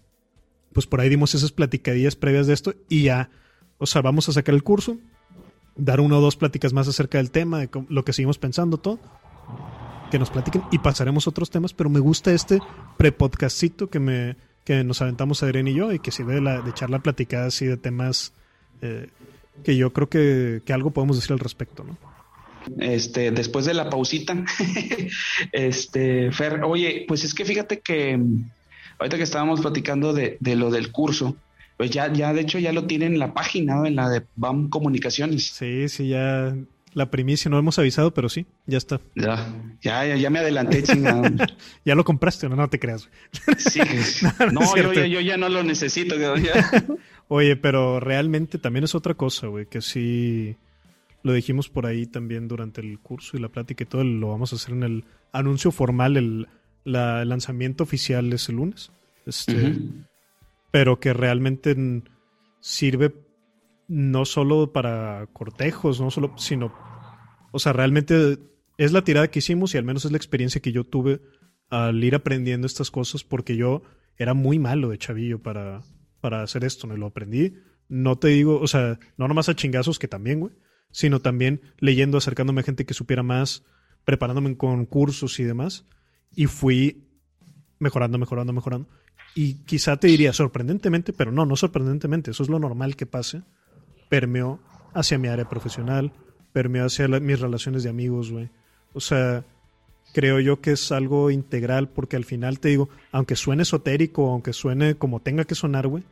pues 0.74 0.88
por 0.88 1.02
ahí 1.02 1.10
dimos 1.10 1.36
esas 1.36 1.52
platicadillas 1.52 2.16
previas 2.16 2.48
de 2.48 2.54
esto 2.54 2.74
y 2.90 3.04
ya, 3.04 3.30
o 3.78 3.86
sea, 3.86 4.02
vamos 4.02 4.28
a 4.30 4.34
sacar 4.34 4.56
el 4.56 4.64
curso, 4.64 4.98
dar 5.76 6.02
una 6.02 6.18
o 6.18 6.22
dos 6.22 6.36
pláticas 6.36 6.74
más 6.74 6.88
acerca 6.88 7.18
del 7.18 7.32
tema, 7.32 7.60
de 7.60 7.70
lo 7.90 8.04
que 8.04 8.14
seguimos 8.14 8.38
pensando, 8.38 8.78
todo, 8.78 9.00
que 10.12 10.20
nos 10.20 10.30
platiquen 10.30 10.64
y 10.72 10.80
pasaremos 10.80 11.28
otros 11.28 11.50
temas, 11.50 11.74
pero 11.74 11.90
me 11.90 12.00
gusta 12.00 12.34
este 12.34 12.60
pre-podcastcito 12.98 13.90
que, 13.90 14.00
me, 14.00 14.36
que 14.64 14.84
nos 14.84 15.02
aventamos 15.02 15.44
Adrián 15.44 15.68
y 15.68 15.74
yo 15.74 15.92
y 15.92 16.00
que 16.00 16.12
sirve 16.12 16.36
de, 16.36 16.42
la, 16.42 16.62
de 16.62 16.72
echar 16.72 16.90
la 16.90 17.00
platicada 17.00 17.48
así 17.48 17.66
de 17.66 17.78
temas 17.78 18.34
eh, 18.82 19.10
que 19.64 19.76
yo 19.78 19.94
creo 19.94 20.10
que, 20.10 20.62
que 20.66 20.74
algo 20.74 20.92
podemos 20.92 21.18
decir 21.18 21.34
al 21.34 21.40
respecto, 21.40 21.84
¿no? 21.84 21.98
este, 22.80 23.32
después 23.32 23.66
de 23.66 23.74
la 23.74 23.90
pausita. 23.90 24.44
este, 25.52 26.32
Fer, 26.32 26.64
oye, 26.64 27.06
pues 27.08 27.24
es 27.24 27.34
que 27.34 27.46
fíjate 27.46 27.80
que 27.80 28.20
ahorita 29.00 29.18
que 29.18 29.24
estábamos 29.24 29.62
platicando 29.62 30.14
de, 30.14 30.38
de, 30.40 30.56
lo 30.56 30.72
del 30.72 30.92
curso, 30.92 31.36
pues 31.78 31.92
ya, 31.92 32.12
ya 32.12 32.34
de 32.34 32.42
hecho 32.42 32.60
ya 32.60 32.72
lo 32.72 32.86
tienen 32.86 33.14
en 33.14 33.20
la 33.20 33.34
página, 33.34 33.86
en 33.86 33.96
la 33.96 34.10
de 34.10 34.24
BAM 34.36 34.70
Comunicaciones. 34.70 35.48
Sí, 35.48 35.90
sí, 35.90 36.10
ya 36.10 36.56
la 36.94 37.10
primicia, 37.10 37.50
no 37.50 37.58
hemos 37.58 37.80
avisado, 37.80 38.14
pero 38.14 38.30
sí, 38.30 38.46
ya 38.66 38.78
está. 38.78 39.02
Ya, 39.16 39.54
ya, 39.82 40.16
ya 40.16 40.30
me 40.30 40.40
adelanté, 40.40 40.84
chingado. 40.84 41.24
ya 41.86 41.96
lo 41.96 42.04
compraste, 42.04 42.50
no, 42.50 42.56
no 42.56 42.70
te 42.70 42.80
creas. 42.80 43.10
sí, 43.58 43.80
no, 44.40 44.52
no 44.52 44.76
yo, 44.76 44.94
yo, 44.94 45.06
yo, 45.06 45.22
ya 45.22 45.38
no 45.38 45.50
lo 45.50 45.64
necesito. 45.64 46.16
Ya. 46.38 46.86
Oye, 47.28 47.56
pero 47.56 48.00
realmente 48.00 48.58
también 48.58 48.84
es 48.84 48.96
otra 48.96 49.14
cosa, 49.16 49.48
güey, 49.48 49.66
que 49.66 49.82
sí 49.82 50.56
lo 51.24 51.34
dijimos 51.34 51.70
por 51.70 51.86
ahí 51.86 52.06
también 52.06 52.48
durante 52.48 52.82
el 52.82 53.00
curso 53.00 53.38
y 53.38 53.40
la 53.40 53.50
plática 53.50 53.84
y 53.84 53.88
todo, 53.88 54.04
lo 54.04 54.30
vamos 54.30 54.52
a 54.54 54.58
hacer 54.58 54.74
en 54.74 54.84
el 54.84 55.06
anuncio 55.32 55.72
formal, 55.72 56.18
el, 56.18 56.48
la, 56.84 57.22
el 57.22 57.30
lanzamiento 57.30 57.84
oficial 57.84 58.32
es 58.34 58.50
el 58.50 58.58
lunes. 58.58 58.92
Este, 59.26 59.54
uh 59.54 59.70
-huh. 59.70 60.06
Pero 60.72 61.00
que 61.00 61.14
realmente 61.14 61.76
sirve 62.60 63.14
no 63.94 64.26
solo 64.26 64.74
para 64.74 65.28
cortejos, 65.34 66.02
no 66.02 66.10
solo, 66.10 66.34
sino, 66.36 66.74
o 67.52 67.60
sea, 67.60 67.74
realmente 67.74 68.40
es 68.80 68.92
la 68.92 69.04
tirada 69.04 69.30
que 69.30 69.38
hicimos 69.38 69.76
y 69.76 69.78
al 69.78 69.84
menos 69.84 70.04
es 70.04 70.12
la 70.12 70.18
experiencia 70.18 70.62
que 70.62 70.72
yo 70.72 70.84
tuve 70.84 71.22
al 71.70 72.04
ir 72.04 72.16
aprendiendo 72.16 72.66
estas 72.66 72.90
cosas 72.90 73.24
porque 73.24 73.56
yo 73.56 73.84
era 74.18 74.34
muy 74.34 74.58
malo 74.58 74.90
de 74.90 74.98
chavillo 74.98 75.44
para, 75.44 75.82
para 76.22 76.42
hacer 76.42 76.64
esto, 76.64 76.88
me 76.88 76.98
lo 76.98 77.06
aprendí. 77.06 77.54
No 77.88 78.18
te 78.18 78.30
digo, 78.30 78.60
o 78.60 78.66
sea, 78.66 78.98
no 79.16 79.28
nomás 79.28 79.48
a 79.50 79.56
chingazos 79.56 80.00
que 80.00 80.08
también, 80.08 80.40
güey, 80.40 80.54
sino 80.90 81.20
también 81.20 81.62
leyendo, 81.78 82.18
acercándome 82.18 82.62
a 82.62 82.64
gente 82.64 82.88
que 82.88 82.96
supiera 82.96 83.22
más, 83.22 83.64
preparándome 84.06 84.58
con 84.58 84.88
cursos 84.88 85.40
y 85.40 85.44
demás. 85.44 85.86
Y 86.36 86.48
fui 86.48 87.12
mejorando, 87.78 88.18
mejorando, 88.18 88.54
mejorando. 88.54 88.90
Y 89.36 89.66
quizá 89.66 89.98
te 89.98 90.08
diría 90.08 90.34
sorprendentemente, 90.34 91.14
pero 91.14 91.32
no, 91.32 91.46
no 91.46 91.56
sorprendentemente, 91.56 92.32
eso 92.32 92.42
es 92.42 92.50
lo 92.50 92.58
normal 92.58 92.96
que 92.96 93.06
pase. 93.06 93.44
Permeó 94.14 94.60
hacia 94.94 95.18
mi 95.18 95.28
área 95.28 95.50
profesional, 95.50 96.12
permeó 96.52 96.86
hacia 96.86 97.08
la, 97.08 97.20
mis 97.20 97.40
relaciones 97.40 97.82
de 97.82 97.90
amigos, 97.90 98.30
güey. 98.30 98.48
O 98.94 99.00
sea, 99.00 99.44
creo 100.14 100.40
yo 100.40 100.62
que 100.62 100.74
es 100.74 100.92
algo 100.92 101.32
integral 101.32 101.90
porque 101.90 102.16
al 102.16 102.24
final 102.24 102.60
te 102.60 102.68
digo, 102.68 102.90
aunque 103.12 103.36
suene 103.36 103.64
esotérico, 103.64 104.30
aunque 104.30 104.54
suene 104.54 104.94
como 104.94 105.20
tenga 105.20 105.46
que 105.46 105.56
sonar, 105.56 105.88
güey, 105.88 106.04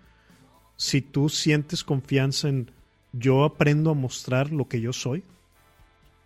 si 0.78 1.02
tú 1.02 1.30
sientes 1.30 1.84
confianza 1.84 2.50
en 2.50 2.72
yo 3.14 3.44
aprendo 3.44 3.92
a 3.92 3.94
mostrar 3.94 4.52
lo 4.52 4.68
que 4.68 4.82
yo 4.82 4.94
soy, 4.94 5.24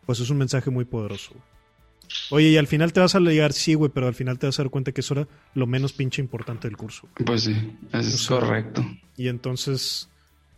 pues 0.05 0.21
es 0.21 0.29
un 0.29 0.37
mensaje 0.37 0.69
muy 0.69 0.85
poderoso. 0.85 1.33
Oye, 2.29 2.51
y 2.51 2.57
al 2.57 2.67
final 2.67 2.93
te 2.93 3.01
vas 3.01 3.15
a 3.15 3.19
llegar, 3.19 3.51
sí, 3.51 3.73
güey, 3.73 3.91
pero 3.93 4.07
al 4.07 4.15
final 4.15 4.39
te 4.39 4.45
vas 4.45 4.57
a 4.59 4.63
dar 4.63 4.69
cuenta 4.69 4.93
que 4.93 5.01
eso 5.01 5.13
era 5.15 5.27
lo 5.55 5.67
menos 5.67 5.91
pinche 5.91 6.21
importante 6.21 6.69
del 6.69 6.77
curso. 6.77 7.09
Pues 7.25 7.43
sí, 7.43 7.77
eso 7.91 8.15
es 8.15 8.27
correcto. 8.27 8.85
Y 9.17 9.27
entonces, 9.27 10.07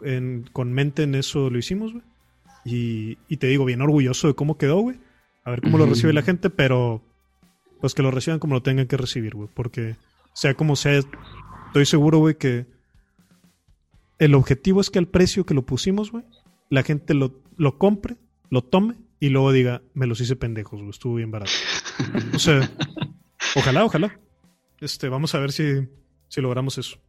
en, 0.02 0.50
con 0.54 0.74
mente 0.74 1.04
en 1.04 1.16
eso 1.16 1.50
lo 1.50 1.58
hicimos, 1.58 1.94
güey. 1.94 2.04
Y, 2.66 3.18
y, 3.28 3.38
te 3.38 3.48
digo, 3.48 3.64
bien 3.64 3.82
orgulloso 3.82 4.28
de 4.28 4.34
cómo 4.34 4.58
quedó, 4.58 4.80
güey. 4.80 4.98
A 5.44 5.52
ver 5.52 5.62
cómo 5.62 5.78
lo 5.78 5.86
recibe 5.86 6.12
la 6.12 6.22
gente, 6.22 6.50
pero 6.50 7.02
pues 7.80 7.94
que 7.94 8.02
lo 8.02 8.12
reciban 8.12 8.40
como 8.40 8.56
lo 8.56 8.64
tengan 8.64 8.88
que 8.88 8.98
recibir, 8.98 9.36
güey. 9.36 9.50
Porque 9.54 9.96
sea 10.34 10.54
como 10.56 10.76
sea, 10.76 11.00
estoy 11.68 11.86
seguro, 11.86 12.20
güey, 12.20 12.36
que 12.36 12.66
el 14.20 14.36
objetivo 14.36 14.82
es 14.82 14.90
que 14.90 15.00
al 15.00 15.08
precio 15.08 15.46
que 15.46 15.54
lo 15.54 15.66
pusimos, 15.66 16.12
güey, 16.12 16.26
la 16.70 16.84
gente 16.84 17.14
lo, 17.14 17.40
lo 17.56 17.78
compre, 17.78 18.18
lo 18.50 18.64
tome 18.64 18.96
y 19.20 19.30
luego 19.30 19.52
diga, 19.52 19.82
me 19.94 20.08
los 20.08 20.20
hice 20.20 20.36
pendejos, 20.36 20.80
güey, 20.80 20.90
estuvo 20.90 21.16
bien 21.16 21.32
barato. 21.32 21.52
o 22.34 22.40
sea, 22.40 22.70
ojalá, 23.56 23.86
ojalá. 23.86 24.20
Este, 24.80 25.10
vamos 25.10 25.34
a 25.34 25.40
ver 25.40 25.52
si, 25.52 25.88
si 26.28 26.42
logramos 26.42 26.78
eso. 26.78 27.00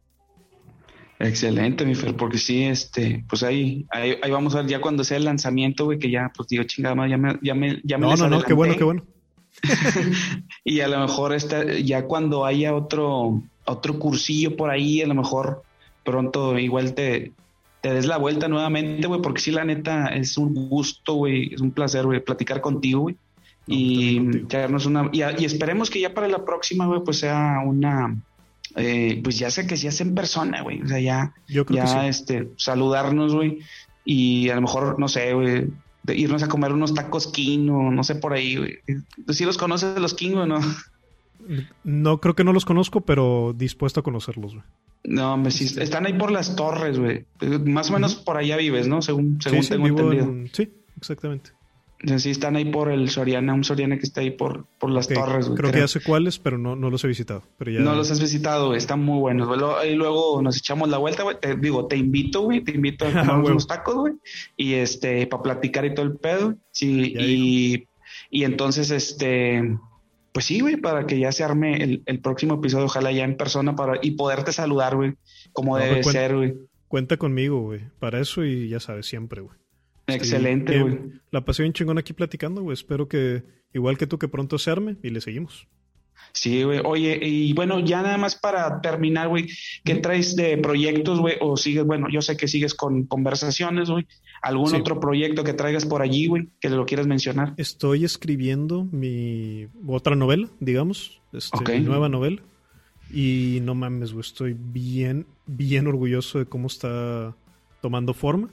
Excelente, 1.21 1.85
mi 1.85 1.95
Fer, 1.95 2.15
porque 2.15 2.37
sí, 2.37 2.63
este, 2.63 3.25
pues 3.27 3.43
ahí, 3.43 3.85
ahí, 3.89 4.15
ahí, 4.21 4.31
vamos 4.31 4.55
a 4.55 4.61
ver 4.61 4.67
ya 4.67 4.79
cuando 4.81 5.03
sea 5.03 5.17
el 5.17 5.25
lanzamiento, 5.25 5.83
güey, 5.83 5.99
que 5.99 6.09
ya, 6.09 6.31
pues 6.35 6.47
digo, 6.47 6.63
chingada, 6.63 7.07
ya 7.09 7.17
me, 7.17 7.37
ya 7.41 7.53
me, 7.53 7.81
ya 7.83 7.97
me 7.97 8.07
No, 8.07 8.15
no, 8.15 8.29
no, 8.29 8.41
qué 8.41 8.53
bueno, 8.53 8.75
qué 8.77 8.85
bueno. 8.85 9.03
y 10.63 10.79
a 10.79 10.87
lo 10.87 10.99
mejor 11.01 11.33
este, 11.33 11.83
ya 11.83 12.05
cuando 12.05 12.45
haya 12.45 12.73
otro, 12.73 13.43
otro 13.65 13.99
cursillo 13.99 14.55
por 14.55 14.69
ahí, 14.69 15.01
a 15.01 15.07
lo 15.07 15.15
mejor 15.15 15.63
pronto 16.05 16.57
igual 16.57 16.93
te, 16.93 17.33
te 17.81 17.93
des 17.93 18.05
la 18.05 18.17
vuelta 18.17 18.47
nuevamente, 18.47 19.05
güey, 19.05 19.21
porque 19.21 19.41
sí, 19.41 19.51
la 19.51 19.65
neta, 19.65 20.07
es 20.07 20.37
un 20.37 20.69
gusto, 20.69 21.15
güey, 21.15 21.53
es 21.53 21.59
un 21.59 21.71
placer, 21.71 22.05
güey, 22.05 22.23
platicar 22.23 22.61
contigo, 22.61 23.01
güey. 23.01 23.17
No, 23.67 23.75
y 23.75 24.17
una. 24.85 25.09
Y, 25.11 25.21
y, 25.21 25.45
esperemos 25.45 25.89
que 25.89 25.99
ya 25.99 26.13
para 26.13 26.27
la 26.27 26.43
próxima, 26.43 26.87
güey, 26.87 27.01
pues 27.03 27.19
sea 27.19 27.61
una. 27.63 28.15
Eh, 28.75 29.19
pues 29.23 29.39
ya 29.39 29.49
sé 29.49 29.67
que 29.67 29.77
se 29.77 29.87
hace 29.87 30.03
en 30.03 30.15
persona, 30.15 30.61
güey. 30.61 30.81
O 30.81 30.87
sea, 30.87 30.99
ya. 30.99 31.33
Yo 31.47 31.65
creo 31.65 31.77
ya, 31.77 31.83
que 31.83 32.01
sí. 32.01 32.07
este, 32.07 32.49
saludarnos, 32.57 33.33
güey. 33.33 33.59
Y 34.05 34.49
a 34.49 34.55
lo 34.55 34.61
mejor, 34.61 34.99
no 34.99 35.07
sé, 35.07 35.33
güey, 35.33 35.67
de 36.03 36.15
irnos 36.15 36.43
a 36.43 36.47
comer 36.47 36.73
unos 36.73 36.93
tacos 36.93 37.27
King 37.27 37.69
o 37.69 37.91
no 37.91 38.03
sé 38.03 38.15
por 38.15 38.33
ahí, 38.33 38.55
güey. 38.55 38.79
¿Sí 39.29 39.45
los 39.45 39.57
conoces 39.57 39.97
los 39.99 40.13
King 40.13 40.35
o 40.35 40.45
no? 40.45 40.59
No, 41.83 42.19
creo 42.19 42.35
que 42.35 42.43
no 42.43 42.53
los 42.53 42.65
conozco, 42.65 43.01
pero 43.01 43.53
dispuesto 43.55 44.01
a 44.01 44.03
conocerlos, 44.03 44.53
güey. 44.53 44.65
No, 45.03 45.37
me 45.37 45.49
sí, 45.51 45.65
están 45.79 46.05
ahí 46.05 46.13
por 46.13 46.31
las 46.31 46.55
torres, 46.55 46.99
güey. 46.99 47.25
Más 47.65 47.89
o 47.89 47.93
menos 47.93 48.15
por 48.15 48.37
allá 48.37 48.57
vives, 48.57 48.87
¿no? 48.87 49.01
Según, 49.01 49.41
según 49.41 49.63
sí, 49.63 49.69
tengo 49.69 49.85
sí, 49.85 49.91
entendido. 49.91 50.23
En... 50.25 50.49
Sí, 50.53 50.69
exactamente. 50.97 51.51
Sí, 52.17 52.29
están 52.29 52.55
ahí 52.55 52.63
por 52.63 52.89
el 52.89 53.09
Soriana, 53.09 53.53
un 53.53 53.65
Soriana 53.65 53.97
que 53.97 54.03
está 54.03 54.21
ahí 54.21 54.31
por, 54.31 54.65
por 54.79 54.89
las 54.89 55.05
okay. 55.05 55.17
torres, 55.17 55.47
güey. 55.47 55.57
Creo, 55.57 55.71
creo, 55.71 55.73
que 55.73 55.79
ya 55.79 55.87
sé 55.89 55.99
cuáles, 56.01 56.39
pero 56.39 56.57
no, 56.57 56.77
no 56.77 56.89
los 56.89 57.03
he 57.03 57.07
visitado. 57.09 57.43
Pero 57.57 57.71
ya... 57.71 57.81
No 57.81 57.93
los 57.93 58.09
has 58.09 58.21
visitado, 58.21 58.67
güey. 58.67 58.77
Están 58.77 59.03
muy 59.03 59.19
buenos. 59.19 59.49
Y 59.85 59.95
luego 59.95 60.41
nos 60.41 60.57
echamos 60.57 60.87
la 60.87 60.97
vuelta, 60.97 61.23
güey. 61.23 61.37
Te 61.41 61.57
digo, 61.57 61.87
te 61.87 61.97
invito, 61.97 62.41
güey. 62.41 62.61
Te 62.63 62.71
invito 62.71 63.05
a 63.05 63.11
comer 63.25 63.51
unos 63.51 63.67
tacos, 63.67 63.95
güey. 63.95 64.13
Y 64.55 64.75
este, 64.75 65.27
para 65.27 65.43
platicar 65.43 65.83
y 65.85 65.93
todo 65.93 66.05
el 66.05 66.15
pedo. 66.15 66.55
Sí, 66.71 67.13
y, 67.17 67.83
y 68.29 68.43
entonces, 68.45 68.91
este 68.91 69.77
pues 70.31 70.45
sí, 70.45 70.59
güey, 70.59 70.77
para 70.77 71.05
que 71.05 71.19
ya 71.19 71.31
se 71.31 71.43
arme 71.43 71.83
el, 71.83 72.03
el, 72.05 72.19
próximo 72.21 72.55
episodio, 72.55 72.85
ojalá 72.85 73.11
ya 73.11 73.23
en 73.23 73.35
persona 73.35 73.75
para 73.75 73.99
y 74.01 74.11
poderte 74.11 74.53
saludar, 74.53 74.95
güey, 74.95 75.15
como 75.53 75.77
no, 75.77 75.83
debe 75.83 76.03
ser, 76.03 76.35
güey. 76.35 76.55
Cuenta 76.87 77.17
conmigo, 77.17 77.61
güey, 77.61 77.81
para 77.99 78.21
eso 78.21 78.45
y 78.45 78.69
ya 78.69 78.79
sabes, 78.79 79.07
siempre, 79.07 79.41
güey. 79.41 79.57
Excelente, 80.15 80.81
güey. 80.81 80.99
La 81.31 81.45
pasé 81.45 81.63
bien 81.63 81.73
chingón 81.73 81.97
aquí 81.97 82.13
platicando, 82.13 82.61
güey. 82.61 82.73
Espero 82.73 83.07
que, 83.07 83.43
igual 83.73 83.97
que 83.97 84.07
tú, 84.07 84.17
que 84.17 84.27
pronto 84.27 84.57
se 84.57 84.71
arme 84.71 84.97
y 85.03 85.09
le 85.09 85.21
seguimos. 85.21 85.67
Sí, 86.33 86.63
güey. 86.63 86.81
Oye, 86.83 87.19
y 87.21 87.53
bueno, 87.53 87.79
ya 87.79 88.01
nada 88.01 88.17
más 88.17 88.35
para 88.35 88.81
terminar, 88.81 89.29
güey, 89.29 89.47
¿qué 89.83 89.95
traes 89.95 90.35
de 90.35 90.57
proyectos, 90.57 91.19
güey? 91.19 91.35
O 91.41 91.57
sigues, 91.57 91.85
bueno, 91.85 92.07
yo 92.11 92.21
sé 92.21 92.37
que 92.37 92.47
sigues 92.47 92.73
con 92.73 93.05
conversaciones, 93.05 93.89
güey. 93.89 94.05
¿Algún 94.41 94.69
sí. 94.69 94.75
otro 94.77 94.99
proyecto 94.99 95.43
que 95.43 95.53
traigas 95.53 95.85
por 95.85 96.01
allí, 96.01 96.27
güey, 96.27 96.49
que 96.61 96.69
lo 96.69 96.85
quieras 96.85 97.07
mencionar? 97.07 97.53
Estoy 97.57 98.05
escribiendo 98.05 98.85
mi 98.85 99.67
otra 99.87 100.15
novela, 100.15 100.47
digamos, 100.59 101.19
este, 101.33 101.57
okay. 101.57 101.79
mi 101.79 101.85
nueva 101.85 102.09
novela. 102.09 102.41
Y 103.11 103.59
no 103.63 103.75
mames, 103.75 104.13
güey, 104.13 104.21
estoy 104.21 104.55
bien, 104.57 105.25
bien 105.47 105.87
orgulloso 105.87 106.39
de 106.39 106.45
cómo 106.45 106.67
está 106.67 107.35
tomando 107.81 108.13
forma. 108.13 108.49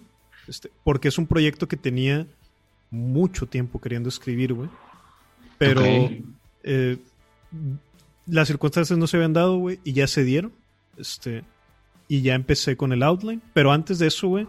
Este, 0.48 0.70
porque 0.84 1.08
es 1.08 1.18
un 1.18 1.26
proyecto 1.26 1.66
que 1.68 1.76
tenía 1.76 2.26
mucho 2.90 3.46
tiempo 3.46 3.80
queriendo 3.80 4.08
escribir, 4.08 4.54
güey. 4.54 4.68
Pero 5.58 5.80
okay. 5.80 6.24
eh, 6.62 6.98
las 8.26 8.48
circunstancias 8.48 8.98
no 8.98 9.06
se 9.06 9.16
habían 9.16 9.32
dado, 9.32 9.58
güey, 9.58 9.80
y 9.84 9.92
ya 9.92 10.06
se 10.06 10.24
dieron. 10.24 10.52
Este, 10.96 11.44
y 12.08 12.22
ya 12.22 12.34
empecé 12.34 12.76
con 12.76 12.92
el 12.92 13.02
outline. 13.02 13.42
Pero 13.52 13.72
antes 13.72 13.98
de 13.98 14.06
eso, 14.08 14.28
güey, 14.28 14.46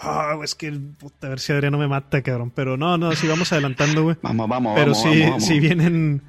Ah, 0.00 0.36
es 0.42 0.54
que 0.56 0.72
puta, 0.72 1.28
a 1.28 1.30
ver 1.30 1.40
si 1.40 1.52
Adriano 1.52 1.78
me 1.78 1.86
mata, 1.86 2.20
cabrón. 2.22 2.50
Pero 2.54 2.76
no, 2.76 2.98
no, 2.98 3.12
sí 3.12 3.28
vamos 3.28 3.52
adelantando, 3.52 4.02
güey. 4.02 4.16
Vamos, 4.22 4.48
vamos, 4.48 4.74
Pero 4.74 4.92
vamos, 4.92 5.02
sí, 5.14 5.22
vamos, 5.22 5.44
sí 5.44 5.60
vienen. 5.60 6.22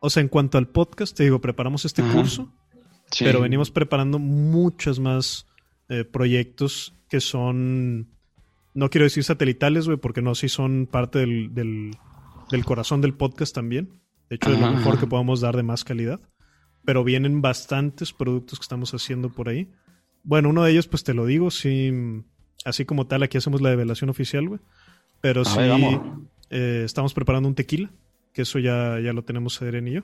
O 0.00 0.08
sea, 0.10 0.22
en 0.22 0.28
cuanto 0.28 0.58
al 0.58 0.68
podcast, 0.68 1.14
te 1.16 1.24
digo, 1.24 1.40
preparamos 1.40 1.84
este 1.84 2.02
Ajá. 2.02 2.12
curso, 2.14 2.50
Sí. 3.10 3.24
pero 3.24 3.42
venimos 3.42 3.70
preparando 3.70 4.18
muchos 4.18 4.98
más 4.98 5.46
eh, 5.90 6.04
proyectos 6.04 6.94
que 7.08 7.20
son. 7.20 8.08
No 8.74 8.88
quiero 8.90 9.04
decir 9.04 9.24
satelitales, 9.24 9.86
güey, 9.86 9.98
porque 9.98 10.22
no, 10.22 10.34
sí 10.34 10.48
son 10.48 10.86
parte 10.90 11.18
del, 11.20 11.52
del, 11.54 11.96
del 12.50 12.64
corazón 12.64 13.00
del 13.00 13.14
podcast 13.14 13.54
también. 13.54 14.00
De 14.30 14.36
hecho, 14.36 14.52
es 14.52 14.58
lo 14.60 14.72
mejor 14.72 14.98
que 14.98 15.06
podamos 15.06 15.40
dar 15.40 15.56
de 15.56 15.62
más 15.62 15.84
calidad. 15.84 16.20
Pero 16.84 17.04
vienen 17.04 17.42
bastantes 17.42 18.12
productos 18.12 18.58
que 18.58 18.62
estamos 18.64 18.92
haciendo 18.94 19.28
por 19.30 19.48
ahí. 19.48 19.68
Bueno, 20.24 20.48
uno 20.48 20.64
de 20.64 20.72
ellos, 20.72 20.88
pues 20.88 21.04
te 21.04 21.14
lo 21.14 21.26
digo, 21.26 21.50
sí. 21.50 21.92
Así 22.64 22.84
como 22.84 23.06
tal, 23.06 23.22
aquí 23.22 23.36
hacemos 23.38 23.60
la 23.60 23.70
develación 23.70 24.08
oficial, 24.10 24.48
güey. 24.48 24.60
Pero 25.20 25.42
A 25.42 25.44
sí, 25.44 25.58
ver, 25.58 26.00
eh, 26.50 26.82
estamos 26.84 27.12
preparando 27.14 27.48
un 27.48 27.54
tequila, 27.54 27.90
que 28.32 28.42
eso 28.42 28.58
ya, 28.58 28.98
ya 29.00 29.12
lo 29.12 29.22
tenemos 29.22 29.60
Adrián 29.62 29.86
y 29.88 29.92
yo. 29.92 30.02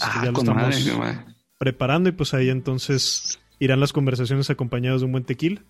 Ah, 0.00 0.22
ya 0.24 0.30
lo 0.32 0.38
estamos 0.38 0.62
madre, 0.62 0.90
con 0.90 0.98
madre. 1.00 1.24
preparando 1.58 2.08
y 2.08 2.12
pues 2.12 2.34
ahí 2.34 2.50
entonces 2.50 3.38
irán 3.58 3.80
las 3.80 3.92
conversaciones 3.92 4.48
acompañadas 4.50 5.00
de 5.00 5.06
un 5.06 5.12
buen 5.12 5.24
tequila. 5.24 5.62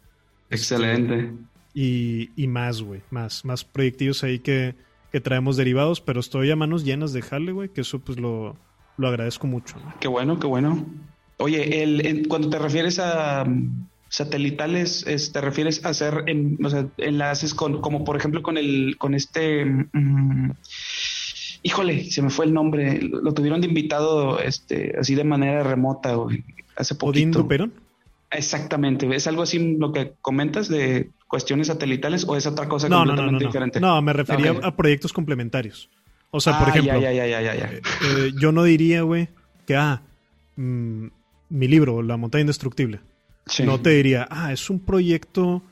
Excelente. 0.51 1.33
Y, 1.75 2.31
y 2.37 2.47
más, 2.49 2.83
güey, 2.83 3.03
más, 3.11 3.45
más 3.45 3.65
proyectillos 3.65 4.25
ahí 4.25 4.39
que, 4.41 4.75
que 5.13 5.21
traemos 5.21 5.57
derivados, 5.57 6.01
pero 6.01 6.21
estoy 6.21 6.51
a 6.51 6.57
manos 6.57 6.85
llenas 6.85 7.13
de 7.13 7.23
jale, 7.23 7.53
güey, 7.53 7.69
que 7.69 7.83
eso 7.83 8.01
pues 8.01 8.19
lo, 8.19 8.57
lo 8.97 9.09
agradezco 9.09 9.47
mucho. 9.47 9.77
¿no? 9.85 9.95
Qué 10.01 10.09
bueno, 10.09 10.39
qué 10.41 10.47
bueno. 10.47 10.85
Oye, 11.37 11.83
el, 11.83 12.27
cuando 12.27 12.51
te 12.51 12.59
refieres 12.59 12.99
a 12.99 13.45
mm, 13.45 13.87
satelitales, 14.09 15.07
es- 15.07 15.31
te 15.31 15.41
refieres 15.41 15.85
a 15.85 15.91
hacer 15.91 16.25
en- 16.27 16.59
o 16.65 16.69
sea, 16.71 16.87
enlaces 16.97 17.55
con, 17.55 17.81
como 17.81 18.03
por 18.05 18.17
ejemplo 18.17 18.43
con 18.43 18.57
el, 18.59 18.97
con 18.99 19.15
este, 19.15 19.65
mm, 19.65 20.51
híjole, 21.63 22.11
se 22.11 22.23
me 22.23 22.31
fue 22.31 22.47
el 22.47 22.55
nombre. 22.55 23.01
Lo, 23.03 23.33
tuvieron 23.35 23.61
de 23.61 23.69
invitado, 23.69 24.41
este, 24.41 24.97
así 24.99 25.15
de 25.15 25.25
manera 25.25 25.63
remota, 25.63 26.15
güey, 26.15 26.43
hace 26.77 26.95
Odín 26.95 27.31
poquito. 27.31 27.39
Duperón. 27.43 27.73
Exactamente. 28.31 29.09
¿Es 29.15 29.27
algo 29.27 29.43
así 29.43 29.77
lo 29.79 29.93
que 29.93 30.13
comentas 30.21 30.69
de 30.69 31.11
cuestiones 31.29 31.67
satelitales 31.69 32.25
o 32.27 32.35
es 32.37 32.47
otra 32.47 32.69
cosa 32.69 32.89
No, 32.89 33.05
no, 33.05 33.15
no, 33.15 33.23
completamente 33.27 33.35
no, 33.35 33.41
no. 33.41 33.47
diferente? 33.49 33.81
No, 33.81 34.03
me 34.03 34.13
refería 34.13 34.51
a 34.63 34.75
proyectos 34.75 35.13
complementarios. 35.13 35.89
O 36.31 36.41
sea, 36.41 36.59
por 36.59 36.69
Ah, 36.69 36.71
ejemplo, 36.71 37.01
Ya, 37.01 37.13
ya, 37.13 37.27
ya, 37.27 37.41
ya, 37.43 37.55
ya. 37.55 37.71
eh, 37.73 37.81
eh, 38.03 38.33
yo 38.41 38.51
no 38.53 38.65
diría, 38.65 39.03
güey, 39.03 39.29
que, 39.67 39.77
ah, 39.77 40.03
mm, 40.57 41.07
mi 41.51 41.69
libro, 41.69 42.03
La 42.03 42.17
montaña 42.17 42.43
indestructible. 42.43 43.01
Sí. 43.47 43.63
No 43.65 43.81
te 43.81 43.91
diría, 43.91 44.27
ah, 44.31 44.53
es 44.53 44.69
un 44.69 44.81
proyecto 44.81 45.63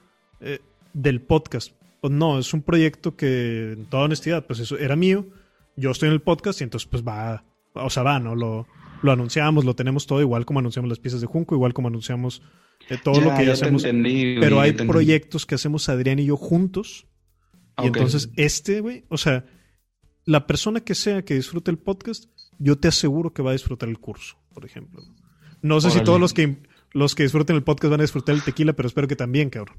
eh, 0.41 0.61
del 0.95 1.21
podcast. 1.21 1.73
Pues 2.01 2.13
no, 2.13 2.39
es 2.39 2.55
un 2.55 2.63
proyecto 2.63 3.17
que, 3.17 3.73
en 3.73 3.87
toda 3.87 4.05
honestidad, 4.05 4.47
pues 4.47 4.61
eso 4.61 4.79
era 4.79 4.97
mío. 4.97 5.27
Yo 5.77 5.91
estoy 5.91 6.07
en 6.09 6.15
el 6.15 6.23
podcast 6.23 6.61
y 6.61 6.65
entonces, 6.65 6.89
pues 6.89 7.03
va, 7.03 7.45
o 7.75 7.91
sea, 7.91 8.03
va, 8.03 8.19
¿no? 8.19 8.35
Lo, 8.35 8.67
lo 9.03 9.13
anunciamos, 9.13 9.65
lo 9.67 9.75
tenemos 9.75 10.07
todo, 10.07 10.23
igual 10.23 10.47
como 10.47 10.61
anunciamos 10.61 10.89
las 10.89 10.99
piezas 10.99 11.21
de 11.21 11.27
Junco, 11.27 11.55
igual 11.55 11.75
como 11.75 11.89
anunciamos 11.89 12.41
eh, 12.89 12.99
todo 13.03 13.21
lo 13.21 13.31
que 13.31 13.41
ya 13.41 13.45
te 13.47 13.51
hacemos. 13.53 13.85
entendí, 13.85 14.37
Pero 14.41 14.61
hay 14.61 14.75
ya 14.77 14.87
proyectos 14.87 15.47
que 15.47 15.55
hacemos 15.57 15.89
Adrián 15.89 16.19
y 16.19 16.27
yo 16.27 16.37
juntos. 16.37 17.07
Y 17.83 17.87
entonces, 17.89 18.31
este, 18.37 18.81
güey, 18.81 19.05
o 19.09 19.19
sea, 19.19 19.45
la 20.25 20.47
persona 20.47 20.81
que 20.81 20.95
sea 20.95 21.23
que 21.25 21.35
disfrute 21.35 21.71
el 21.71 21.79
podcast, 21.79 22.25
yo 22.59 22.79
te 22.79 22.89
aseguro 22.89 23.33
que 23.35 23.43
va 23.43 23.51
a 23.51 23.53
disfrutar 23.53 23.89
el 23.89 23.99
curso, 23.99 24.37
por 24.55 24.65
ejemplo. 24.65 25.03
No 25.63 25.81
sé 25.81 25.91
si 25.91 26.01
todos 26.03 26.19
los 26.21 26.33
que, 26.33 26.63
los 26.93 27.15
que 27.15 27.25
disfruten 27.25 27.57
el 27.57 27.63
podcast 27.65 27.91
van 27.91 28.01
a 28.01 28.05
disfrutar 28.05 28.35
el 28.35 28.43
tequila, 28.43 28.73
pero 28.73 28.87
espero 28.89 29.09
que 29.09 29.17
también, 29.17 29.51
cabrón. 29.51 29.77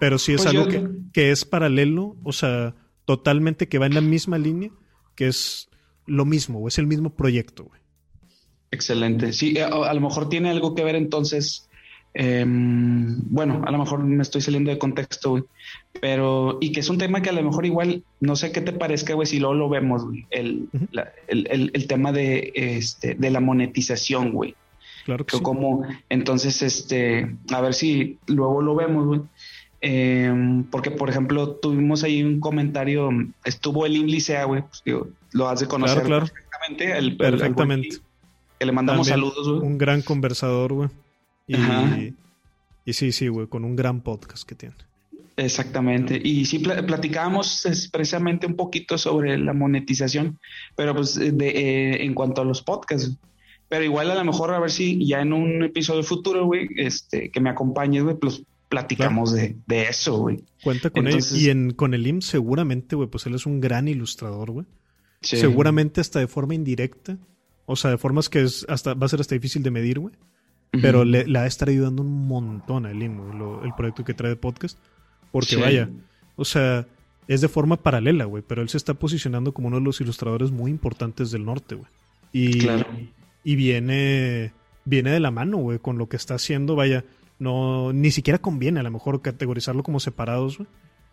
Pero 0.00 0.18
sí 0.18 0.32
es 0.32 0.42
Pues 0.42 0.54
algo 0.54 0.68
yo- 0.68 0.70
que, 0.70 0.90
que 1.12 1.30
es 1.30 1.44
paralelo, 1.44 2.16
o 2.24 2.32
sea, 2.32 2.74
totalmente 3.04 3.68
que 3.68 3.78
va 3.78 3.86
en 3.86 3.94
la 3.94 4.00
misma 4.00 4.38
línea, 4.38 4.70
que 5.14 5.28
es 5.28 5.68
lo 6.06 6.24
mismo, 6.24 6.58
güey, 6.58 6.68
es 6.68 6.78
el 6.78 6.86
mismo 6.86 7.14
proyecto, 7.14 7.64
güey. 7.64 7.80
Excelente. 8.70 9.32
Sí, 9.32 9.58
a, 9.58 9.68
a 9.68 9.94
lo 9.94 10.00
mejor 10.00 10.28
tiene 10.28 10.50
algo 10.50 10.74
que 10.74 10.84
ver 10.84 10.96
entonces. 10.96 11.65
Em, 12.18 13.18
bueno, 13.30 13.62
a 13.66 13.70
lo 13.70 13.78
mejor 13.78 14.02
me 14.02 14.22
estoy 14.22 14.40
saliendo 14.40 14.70
de 14.70 14.78
contexto, 14.78 15.30
güey. 15.30 15.44
Pero, 16.00 16.58
y 16.60 16.72
que 16.72 16.80
es 16.80 16.88
un 16.88 16.98
tema 16.98 17.20
que 17.20 17.28
a 17.30 17.32
lo 17.32 17.42
mejor 17.42 17.66
igual, 17.66 18.02
no 18.20 18.36
sé 18.36 18.52
qué 18.52 18.60
te 18.62 18.72
parezca, 18.72 19.14
güey, 19.14 19.26
si 19.26 19.38
luego 19.38 19.54
lo 19.54 19.68
vemos, 19.68 20.04
güey, 20.04 20.26
el, 20.30 20.68
la- 20.92 21.12
el, 21.28 21.46
el- 21.50 21.70
el 21.74 21.86
tema 21.86 22.12
de, 22.12 22.52
este, 22.54 23.14
de 23.14 23.30
la 23.30 23.40
monetización, 23.40 24.32
güey. 24.32 24.54
Claro 25.04 25.24
que 25.26 25.32
Que 25.32 25.36
sí. 25.38 25.42
como, 25.42 25.84
entonces, 26.08 26.62
este, 26.62 27.36
a 27.52 27.60
ver 27.60 27.74
si 27.74 28.18
luego 28.26 28.62
lo 28.62 28.74
vemos, 28.74 29.06
güey. 29.06 29.20
Em, 29.82 30.64
porque, 30.64 30.90
por 30.90 31.10
ejemplo, 31.10 31.50
tuvimos 31.56 32.02
ahí 32.02 32.22
un 32.22 32.40
comentario, 32.40 33.10
estuvo 33.44 33.84
el 33.86 33.92
Licea, 34.06 34.44
güey, 34.44 34.62
pues, 34.62 34.82
digo, 34.84 35.08
lo 35.32 35.48
has 35.48 35.60
de 35.60 35.68
conocer 35.68 36.02
Claro, 36.02 36.26
claro. 36.26 36.26
perfectamente. 36.26 36.84
el- 36.98 37.04
el- 37.04 37.10
el 37.12 37.16
Perfectamente. 37.18 37.88
Lee, 37.88 37.98
que 38.58 38.66
le 38.66 38.72
mandamos 38.72 39.06
También 39.08 39.30
saludos, 39.32 39.48
güey. 39.60 39.70
Un 39.70 39.78
gran 39.78 40.00
conversador, 40.02 40.72
güey. 40.72 40.88
Y, 41.46 41.56
y 42.84 42.92
sí, 42.92 43.12
sí, 43.12 43.28
güey, 43.28 43.46
con 43.46 43.64
un 43.64 43.76
gran 43.76 44.00
podcast 44.02 44.48
que 44.48 44.54
tiene. 44.54 44.74
Exactamente. 45.36 46.20
Y 46.22 46.44
sí 46.46 46.58
pla- 46.60 46.84
platicábamos 46.84 47.62
precisamente 47.92 48.46
un 48.46 48.56
poquito 48.56 48.96
sobre 48.98 49.36
la 49.38 49.52
monetización, 49.52 50.38
pero 50.76 50.94
pues 50.94 51.14
de, 51.16 51.48
eh, 51.48 52.04
en 52.04 52.14
cuanto 52.14 52.40
a 52.42 52.44
los 52.44 52.62
podcasts. 52.62 53.16
Pero 53.68 53.84
igual 53.84 54.10
a 54.10 54.14
lo 54.14 54.24
mejor 54.24 54.52
a 54.54 54.60
ver 54.60 54.70
si 54.70 55.04
ya 55.06 55.20
en 55.20 55.32
un 55.32 55.64
episodio 55.64 56.02
futuro, 56.04 56.46
güey, 56.46 56.68
este, 56.76 57.30
que 57.30 57.40
me 57.40 57.50
acompañes, 57.50 58.04
güey, 58.04 58.16
pues 58.16 58.42
platicamos 58.68 59.32
de, 59.32 59.56
de 59.66 59.82
eso, 59.84 60.18
güey. 60.18 60.42
Cuenta 60.62 60.90
con 60.90 61.06
Entonces- 61.06 61.32
él. 61.32 61.40
Y 61.42 61.50
en, 61.50 61.70
con 61.72 61.92
el 61.92 62.06
IM 62.06 62.22
seguramente, 62.22 62.96
güey, 62.96 63.08
pues 63.08 63.26
él 63.26 63.34
es 63.34 63.44
un 63.44 63.60
gran 63.60 63.88
ilustrador, 63.88 64.50
güey. 64.52 64.66
Sí. 65.20 65.36
Seguramente 65.36 66.00
hasta 66.00 66.20
de 66.20 66.28
forma 66.28 66.54
indirecta. 66.54 67.18
O 67.66 67.74
sea, 67.74 67.90
de 67.90 67.98
formas 67.98 68.28
que 68.28 68.42
es 68.42 68.64
hasta, 68.68 68.94
va 68.94 69.06
a 69.06 69.08
ser 69.08 69.20
hasta 69.20 69.34
difícil 69.34 69.62
de 69.64 69.72
medir, 69.72 69.98
güey. 69.98 70.14
Pero 70.70 71.04
le, 71.04 71.26
le 71.26 71.38
va 71.38 71.44
a 71.44 71.48
estar 71.48 71.68
ayudando 71.68 72.02
un 72.02 72.26
montón 72.28 72.86
a 72.86 72.92
lo- 72.92 73.64
el 73.64 73.72
proyecto 73.74 74.04
que 74.04 74.14
trae 74.14 74.30
de 74.30 74.36
podcast. 74.36 74.78
Porque 75.32 75.54
Sí. 75.56 75.60
vaya, 75.60 75.88
o 76.36 76.44
sea, 76.44 76.86
es 77.28 77.40
de 77.40 77.48
forma 77.48 77.76
paralela, 77.76 78.24
güey. 78.24 78.42
Pero 78.46 78.62
él 78.62 78.68
se 78.68 78.76
está 78.76 78.94
posicionando 78.94 79.52
como 79.52 79.68
uno 79.68 79.78
de 79.78 79.84
los 79.84 80.00
ilustradores 80.00 80.50
muy 80.50 80.70
importantes 80.70 81.30
del 81.30 81.44
norte, 81.44 81.74
güey. 81.76 81.88
Y, 82.32 82.58
Claro. 82.58 82.86
y 83.44 83.56
viene, 83.56 84.52
viene 84.84 85.10
de 85.10 85.20
la 85.20 85.30
mano, 85.30 85.58
güey, 85.58 85.78
con 85.78 85.98
lo 85.98 86.08
que 86.08 86.16
está 86.16 86.34
haciendo. 86.34 86.76
Vaya, 86.76 87.04
no, 87.38 87.92
ni 87.92 88.10
siquiera 88.10 88.38
conviene 88.38 88.80
a 88.80 88.82
lo 88.82 88.90
mejor 88.90 89.22
categorizarlo 89.22 89.82
como 89.82 90.00
separados, 90.00 90.58
güey. 90.58 90.68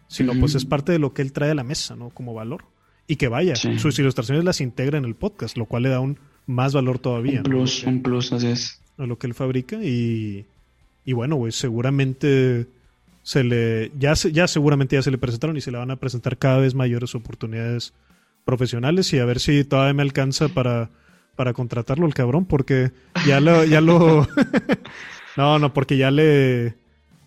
Sino 0.08 0.34
pues 0.40 0.54
es 0.56 0.66
parte 0.66 0.92
de 0.92 1.00
lo 1.00 1.14
que 1.14 1.22
él 1.22 1.32
trae 1.32 1.52
a 1.52 1.56
la 1.56 1.64
mesa, 1.64 1.96
¿no? 1.96 2.10
Como 2.10 2.34
valor. 2.34 2.66
Y 3.08 3.16
que 3.16 3.30
vaya, 3.30 3.56
Sí. 3.56 3.80
sus 3.80 3.98
ilustraciones 3.98 4.44
las 4.44 4.62
integra 4.62 4.98
en 4.98 5.06
el 5.06 5.16
podcast, 5.16 5.58
lo 5.58 5.66
cual 5.66 5.84
le 5.84 5.90
da 5.90 6.00
un 6.02 6.20
más 6.46 6.74
valor 6.74 7.00
todavía. 7.00 7.38
Un 7.40 7.44
¿no? 7.44 7.50
plus, 7.50 7.84
un 7.84 8.02
plus, 8.04 8.32
así 8.32 8.48
es. 8.48 8.82
A 8.98 9.06
lo 9.06 9.18
que 9.18 9.28
él 9.28 9.34
fabrica 9.34 9.78
y, 9.84 10.46
y 11.06 11.14
bueno, 11.14 11.36
güey, 11.36 11.52
seguramente 11.52 12.68
se 13.24 13.44
le 13.44 13.92
ya 13.98 14.16
se- 14.16 14.32
ya 14.32 14.48
seguramente 14.48 14.96
ya 14.96 15.02
se 15.02 15.12
le 15.12 15.18
presentaron 15.18 15.56
y 15.58 15.62
se 15.62 15.72
le 15.72 15.78
van 15.78 15.92
a 15.92 15.96
presentar 15.96 16.38
cada 16.38 16.58
vez 16.58 16.76
mayores 16.76 17.16
oportunidades 17.16 17.94
profesionales 18.46 19.12
y 19.14 19.20
a 19.20 19.26
ver 19.26 19.40
si 19.40 19.64
todavía 19.64 19.94
me 19.94 20.02
alcanza 20.04 20.50
para 20.50 20.90
para 21.36 21.54
contratarlo 21.54 22.06
el 22.06 22.14
cabrón 22.14 22.46
porque 22.46 22.92
ya 23.26 23.40
lo 23.40 23.64
ya 23.66 23.82
lo 23.82 24.28
No, 25.38 25.58
no, 25.58 25.74
porque 25.74 25.98
ya 25.98 26.12
le 26.12 26.68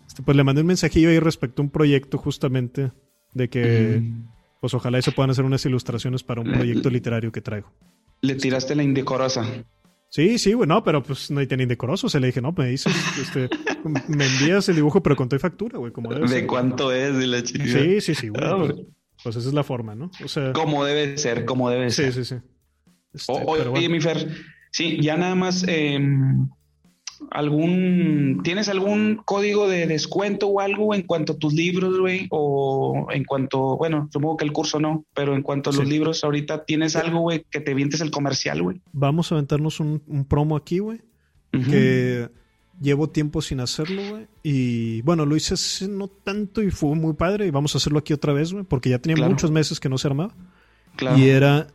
este, 0.07 0.23
pues 0.23 0.37
le 0.37 0.43
mandé 0.45 0.61
un 0.61 0.67
mensajillo 0.67 1.09
ahí 1.09 1.19
respecto 1.19 1.61
a 1.61 1.65
un 1.65 1.69
proyecto 1.71 2.17
justamente 2.17 2.91
de 3.33 3.49
que 3.49 3.97
Ujú. 4.01 4.29
pues 4.61 4.73
ojalá 4.73 4.99
y 4.99 5.01
se 5.01 5.11
puedan 5.11 5.31
hacer 5.31 5.43
unas 5.43 5.65
ilustraciones 5.65 6.23
para 6.23 6.39
un 6.41 6.49
Le- 6.51 6.57
proyecto 6.57 6.89
literario 6.89 7.31
que 7.31 7.41
traigo. 7.41 7.69
Le 8.21 8.35
tiraste 8.35 8.75
la 8.75 8.83
indecorosa. 8.83 9.45
Sí, 10.09 10.39
sí, 10.39 10.53
güey, 10.53 10.67
no, 10.67 10.83
pero 10.83 11.03
pues 11.03 11.29
no 11.31 11.39
hay 11.41 11.47
tan 11.47 11.59
indecoroso. 11.59 12.07
Se 12.09 12.19
le 12.19 12.27
dije, 12.27 12.41
no, 12.41 12.53
me 12.57 12.67
dices, 12.69 12.93
este, 13.21 13.49
me 14.07 14.25
envías 14.25 14.67
el 14.69 14.75
dibujo, 14.75 15.03
pero 15.03 15.15
con 15.15 15.27
tu 15.29 15.37
factura, 15.37 15.77
güey, 15.79 15.91
como 15.91 16.09
debe 16.13 16.21
¿De 16.21 16.27
ser. 16.29 16.47
cuánto 16.47 16.91
es? 16.91 17.15
De 17.17 17.27
la 17.27 17.43
chica. 17.43 17.65
Sí, 17.65 17.99
sí, 18.01 18.15
sí, 18.15 18.29
güey. 18.29 18.41
Ah, 18.43 18.55
pues, 18.57 18.71
güey. 18.71 18.87
pues 19.23 19.35
esa 19.35 19.47
es 19.49 19.53
la 19.53 19.63
forma, 19.63 19.95
¿no? 19.95 20.09
O 20.23 20.27
sea, 20.27 20.53
Como 20.53 20.85
debe 20.85 21.17
ser, 21.17 21.43
como 21.45 21.69
debe 21.69 21.89
sí, 21.91 22.03
ser. 22.03 22.13
sí, 22.13 22.23
sí. 22.25 22.35
Este, 23.13 23.33
O- 23.33 23.35
pero 23.57 23.71
oye, 23.73 23.87
bueno. 23.87 23.89
mi 23.89 23.99
Fer, 24.01 24.29
sí, 24.71 24.97
ya 25.01 25.17
nada 25.17 25.35
más, 25.35 25.65
eh, 25.67 25.99
algún, 27.31 28.41
¿tienes 28.43 28.69
algún 28.69 29.21
código 29.25 29.67
de 29.67 29.87
descuento 29.87 30.47
o 30.47 30.59
algo 30.59 30.93
en 30.95 31.03
cuanto 31.03 31.33
a 31.33 31.37
tus 31.37 31.53
libros, 31.53 31.99
güey? 31.99 32.27
O 32.29 33.07
en 33.11 33.23
cuanto, 33.23 33.77
bueno, 33.77 34.09
supongo 34.11 34.37
que 34.37 34.45
el 34.45 34.51
curso 34.53 34.79
no, 34.79 35.05
pero 35.13 35.35
en 35.35 35.41
cuanto 35.41 35.69
a 35.69 35.73
los 35.73 35.85
Sí. 35.85 35.91
libros, 35.91 36.23
ahorita 36.23 36.65
tienes 36.65 36.95
algo, 36.95 37.19
güey, 37.21 37.45
que 37.49 37.59
te 37.59 37.73
vientes 37.73 38.01
el 38.01 38.11
comercial, 38.11 38.61
güey. 38.61 38.81
Vamos 38.93 39.31
a 39.31 39.35
aventarnos 39.35 39.79
un, 39.79 40.01
un 40.07 40.25
promo 40.25 40.55
aquí, 40.55 40.79
güey, 40.79 41.01
que 41.51 42.29
llevo 42.81 43.09
tiempo 43.09 43.41
sin 43.41 43.59
hacerlo, 43.59 44.01
güey. 44.09 44.27
Y 44.43 45.01
bueno, 45.01 45.25
lo 45.25 45.35
hice 45.35 45.55
hace 45.55 45.87
no 45.87 46.07
tanto 46.07 46.61
y 46.61 46.69
fue 46.71 46.95
muy 46.95 47.13
padre. 47.13 47.47
Y 47.47 47.51
vamos 47.51 47.73
a 47.73 47.79
hacerlo 47.79 47.99
aquí 47.99 48.13
otra 48.13 48.33
vez, 48.33 48.53
güey, 48.53 48.63
porque 48.63 48.89
ya 48.89 48.99
tenía 48.99 49.15
Claro. 49.15 49.31
muchos 49.31 49.49
meses 49.51 49.79
que 49.79 49.89
no 49.89 49.97
se 49.97 50.07
armaba. 50.07 50.33
Claro. 50.95 51.17
Y 51.17 51.29
era, 51.29 51.67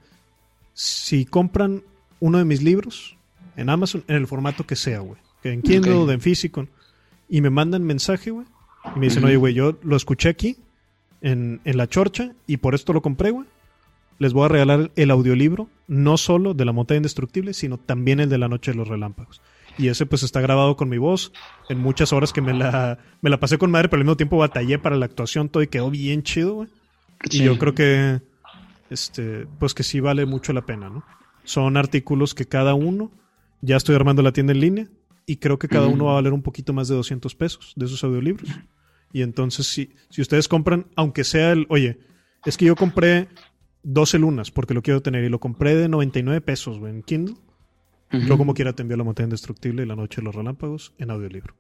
si 0.73 1.25
compran 1.25 1.83
uno 2.21 2.39
de 2.39 2.45
mis 2.45 2.63
libros 2.63 3.17
en 3.57 3.69
Amazon, 3.69 4.05
en 4.09 4.17
el 4.17 4.27
formato 4.27 4.65
que 4.67 4.77
sea, 4.77 5.01
güey. 5.01 5.19
Que 5.43 5.53
en 5.53 5.63
Kindle, 5.63 5.95
Ok. 5.95 6.09
de 6.09 6.15
en 6.15 6.21
físico, 6.21 6.67
y 7.29 7.41
me 7.41 7.51
mandan 7.51 7.83
mensaje, 7.85 8.31
güey. 8.31 8.47
Y 8.97 8.99
me 8.99 9.07
dicen, 9.07 9.25
oye, 9.25 9.37
güey, 9.37 9.55
yo 9.55 9.79
lo 9.83 9.97
escuché 9.97 10.29
aquí, 10.29 10.57
en, 11.21 11.61
en 11.65 11.77
La 11.77 11.89
Chorcha, 11.89 12.33
y 12.47 12.59
por 12.59 12.75
esto 12.75 12.93
lo 12.93 13.03
compré, 13.03 13.31
güey. 13.31 13.47
Les 14.19 14.33
voy 14.33 14.45
a 14.45 14.49
regalar 14.49 14.91
el 14.97 15.11
audiolibro, 15.11 15.69
no 15.89 16.17
solo 16.17 16.55
de 16.55 16.65
La 16.65 16.73
Montaña 16.73 16.99
Indestructible, 16.99 17.55
sino 17.55 17.79
también 17.79 18.21
el 18.21 18.29
de 18.29 18.39
La 18.39 18.49
Noche 18.49 18.71
de 18.73 18.77
los 18.77 18.87
Relámpagos. 18.89 19.41
Y 19.79 19.89
ese 19.89 20.05
pues 20.07 20.23
está 20.23 20.41
grabado 20.41 20.77
con 20.77 20.89
mi 20.91 20.99
voz 20.99 21.33
en 21.69 21.79
muchas 21.79 22.13
horas 22.13 22.33
que 22.33 22.43
me 22.43 22.53
la, 22.53 22.99
me 23.23 23.31
la 23.31 23.41
pasé 23.41 23.57
con 23.59 23.71
madre, 23.71 23.89
pero 23.89 24.01
al 24.01 24.05
mismo 24.05 24.17
tiempo 24.19 24.37
batallé 24.37 24.79
para 24.79 24.97
la 24.97 25.07
actuación, 25.07 25.49
todo 25.49 25.63
y 25.63 25.69
quedó 25.69 25.91
bien 25.91 26.23
chido, 26.23 26.55
güey. 26.55 26.69
Y 27.31 27.43
yo 27.43 27.59
creo 27.59 27.75
que, 27.75 28.21
este, 28.91 29.47
pues 29.59 29.75
que 29.75 29.83
sí 29.83 30.01
vale 30.01 30.27
mucho 30.27 30.53
la 30.53 30.67
pena, 30.67 30.91
¿no? 30.91 31.05
Son 31.45 31.77
artículos 31.77 32.35
que 32.35 32.47
cada 32.47 32.75
uno, 32.75 33.11
ya 33.61 33.77
estoy 33.77 33.95
armando 33.97 34.23
la 34.23 34.33
tienda 34.33 34.53
en 34.53 34.61
línea, 34.61 34.89
y 35.33 35.37
creo 35.37 35.59
que 35.59 35.69
cada 35.69 35.87
uno 35.87 36.05
va 36.07 36.13
a 36.13 36.15
valer 36.15 36.33
un 36.33 36.43
poquito 36.43 36.73
más 36.73 36.89
de 36.89 36.95
200 36.95 37.35
pesos 37.35 37.73
de 37.77 37.87
esos 37.87 38.05
audiolibros. 38.05 38.51
Y 39.13 39.23
entonces, 39.23 39.67
si, 39.67 39.91
si 40.11 40.21
ustedes 40.21 40.47
compran, 40.49 40.87
aunque 40.95 41.25
sea 41.25 41.53
el, 41.53 41.67
oye, 41.69 41.99
es 42.45 42.57
que 42.57 42.65
yo 42.67 42.77
compré 42.77 43.29
12 43.83 44.19
lunas 44.19 44.51
porque 44.51 44.75
lo 44.75 44.83
quiero 44.83 45.01
tener 45.01 45.25
y 45.25 45.29
lo 45.29 45.41
compré 45.41 45.75
de 45.75 45.89
99 45.89 46.41
pesos, 46.41 46.79
güey, 46.79 46.93
en 46.95 47.03
Kindle. 47.03 47.37
Ujú. 48.13 48.27
Yo 48.27 48.37
como 48.39 48.53
quiera 48.55 48.75
te 48.75 48.83
envío 48.83 48.97
La 48.97 49.05
Montaña 49.05 49.27
Indestructible 49.27 49.83
y 49.83 49.87
La 49.87 49.97
Noche 49.97 50.21
de 50.21 50.25
los 50.25 50.35
Relámpagos 50.35 50.93
en 50.99 51.11
audiolibro. 51.11 51.55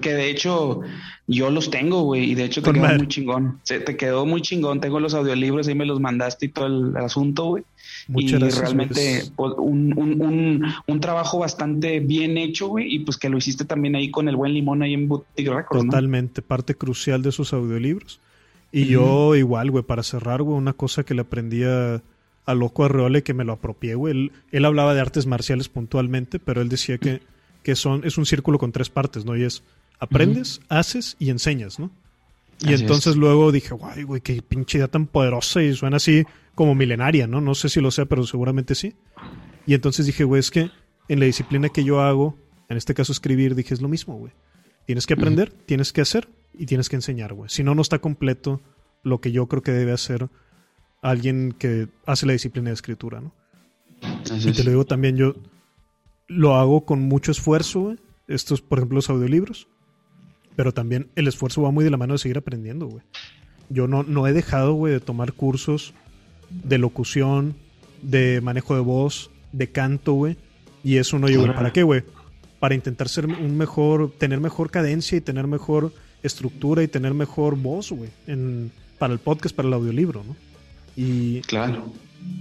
Que 0.00 0.12
de 0.12 0.28
hecho 0.28 0.80
yo 1.26 1.50
los 1.50 1.70
tengo, 1.70 2.02
güey, 2.02 2.30
y 2.30 2.34
de 2.34 2.44
hecho 2.44 2.60
te 2.62 2.66
Con 2.66 2.74
quedó 2.74 2.84
madre. 2.84 2.98
muy 2.98 3.08
chingón. 3.08 3.60
Se, 3.62 3.80
te 3.80 3.96
quedó 3.96 4.26
muy 4.26 4.42
chingón. 4.42 4.80
Tengo 4.80 4.98
los 4.98 5.14
audiolibros, 5.14 5.68
ahí 5.68 5.74
me 5.74 5.86
los 5.86 6.00
mandaste 6.00 6.46
y 6.46 6.48
todo 6.48 6.66
el 6.66 6.96
asunto, 6.96 7.44
güey. 7.44 7.64
Muchas 8.08 8.32
y 8.32 8.36
gracias. 8.38 8.60
realmente 8.60 9.22
pues, 9.34 9.54
un, 9.58 9.98
un, 9.98 10.22
un, 10.22 10.64
un 10.86 11.00
trabajo 11.00 11.38
bastante 11.38 12.00
bien 12.00 12.38
hecho, 12.38 12.68
güey, 12.68 12.94
y 12.94 12.98
pues 13.00 13.16
que 13.16 13.28
lo 13.28 13.38
hiciste 13.38 13.64
también 13.64 13.96
ahí 13.96 14.10
con 14.10 14.28
el 14.28 14.36
buen 14.36 14.54
limón 14.54 14.82
ahí 14.82 14.94
en 14.94 15.08
Boutique 15.08 15.50
Records, 15.50 15.84
¿no? 15.84 15.90
Totalmente, 15.90 16.40
parte 16.42 16.74
crucial 16.74 17.22
de 17.22 17.30
esos 17.30 17.52
audiolibros. 17.52 18.20
Y 18.72 18.86
yo 18.86 19.34
igual, 19.36 19.70
güey, 19.70 19.84
para 19.84 20.02
cerrar, 20.02 20.42
güey, 20.42 20.56
una 20.56 20.72
cosa 20.74 21.02
que 21.04 21.14
le 21.14 21.22
aprendí 21.22 21.62
a, 21.64 22.02
a 22.44 22.54
Loco 22.54 22.84
Arreole 22.84 23.22
que 23.22 23.32
me 23.32 23.44
lo 23.44 23.54
apropié, 23.54 23.94
güey. 23.94 24.12
Él, 24.12 24.32
él 24.52 24.64
hablaba 24.64 24.92
de 24.94 25.00
artes 25.00 25.26
marciales 25.26 25.68
puntualmente, 25.68 26.38
pero 26.38 26.60
él 26.60 26.68
decía 26.68 26.98
que, 26.98 27.22
que 27.62 27.74
son, 27.74 28.02
es 28.04 28.18
un 28.18 28.26
círculo 28.26 28.58
con 28.58 28.72
tres 28.72 28.90
partes, 28.90 29.24
¿no? 29.24 29.36
Y 29.36 29.44
es 29.44 29.62
aprendes, 29.98 30.60
haces 30.68 31.16
y 31.18 31.30
enseñas, 31.30 31.78
¿no? 31.78 31.90
Y 32.60 32.72
Así 32.72 32.82
entonces 32.82 33.12
es. 33.12 33.16
luego 33.16 33.52
dije, 33.52 33.74
guay, 33.74 34.02
güey, 34.04 34.20
qué 34.20 34.40
pinche 34.42 34.78
idea 34.78 34.88
tan 34.88 35.06
poderosa 35.06 35.62
y 35.62 35.74
suena 35.74 35.98
así 35.98 36.24
como 36.54 36.74
milenaria, 36.74 37.26
¿no? 37.26 37.40
No 37.40 37.54
sé 37.54 37.68
si 37.68 37.80
lo 37.80 37.90
sea, 37.90 38.06
pero 38.06 38.26
seguramente 38.26 38.74
sí. 38.74 38.94
Y 39.66 39.74
entonces 39.74 40.06
dije, 40.06 40.24
güey, 40.24 40.40
es 40.40 40.50
que 40.50 40.70
en 41.08 41.20
la 41.20 41.26
disciplina 41.26 41.68
que 41.68 41.84
yo 41.84 42.00
hago, 42.00 42.38
en 42.68 42.76
este 42.76 42.94
caso 42.94 43.12
escribir, 43.12 43.54
dije, 43.54 43.74
es 43.74 43.82
lo 43.82 43.88
mismo, 43.88 44.16
güey. 44.16 44.32
Tienes 44.86 45.06
que 45.06 45.14
aprender, 45.14 45.50
tienes 45.52 45.92
que 45.92 46.00
hacer 46.00 46.28
y 46.54 46.66
tienes 46.66 46.88
que 46.88 46.96
enseñar, 46.96 47.34
güey. 47.34 47.50
Si 47.50 47.62
no, 47.62 47.74
no 47.74 47.82
está 47.82 47.98
completo 47.98 48.60
lo 49.02 49.20
que 49.20 49.32
yo 49.32 49.46
creo 49.48 49.62
que 49.62 49.72
debe 49.72 49.92
hacer 49.92 50.28
alguien 51.02 51.52
que 51.58 51.88
hace 52.06 52.26
la 52.26 52.32
disciplina 52.32 52.70
de 52.70 52.74
escritura, 52.74 53.20
¿no? 53.20 53.34
Así 54.30 54.48
Y 54.48 54.52
te 54.52 54.60
es. 54.60 54.64
lo 54.64 54.70
digo 54.70 54.84
también, 54.86 55.16
yo 55.16 55.34
lo 56.28 56.54
hago 56.56 56.84
con 56.86 57.00
mucho 57.00 57.32
esfuerzo, 57.32 57.80
güey. 57.80 57.98
Estos, 58.28 58.62
por 58.62 58.78
ejemplo, 58.78 58.96
los 58.96 59.10
audiolibros. 59.10 59.68
Pero 60.56 60.72
también 60.72 61.08
el 61.16 61.28
esfuerzo 61.28 61.62
va 61.62 61.70
muy 61.70 61.84
de 61.84 61.90
la 61.90 61.96
mano 61.96 62.14
de 62.14 62.18
seguir 62.18 62.38
aprendiendo, 62.38 62.86
güey. 62.86 63.02
Yo 63.68 63.86
no, 63.86 64.02
no 64.02 64.26
he 64.26 64.32
dejado, 64.32 64.72
güey, 64.74 64.92
de 64.92 65.00
tomar 65.00 65.32
cursos 65.32 65.92
de 66.50 66.78
locución, 66.78 67.54
de 68.02 68.40
manejo 68.40 68.74
de 68.74 68.80
voz, 68.80 69.30
de 69.52 69.70
canto, 69.70 70.12
güey. 70.14 70.36
Y 70.82 70.96
eso 70.96 71.18
no, 71.18 71.26
Órale. 71.26 71.52
¿para 71.52 71.72
qué, 71.72 71.82
güey? 71.82 72.02
Para 72.60 72.74
intentar 72.74 73.08
ser 73.08 73.26
un 73.26 73.56
mejor, 73.56 74.12
tener 74.18 74.40
mejor 74.40 74.70
cadencia 74.70 75.18
y 75.18 75.20
tener 75.20 75.46
mejor 75.46 75.92
estructura 76.22 76.82
y 76.82 76.88
tener 76.88 77.12
mejor 77.14 77.56
voz, 77.56 77.90
güey, 77.92 78.10
para 78.98 79.12
el 79.12 79.18
podcast, 79.18 79.54
para 79.54 79.68
el 79.68 79.74
audiolibro, 79.74 80.24
¿no? 80.24 80.36
Y 80.96 81.40
Claro. 81.42 81.92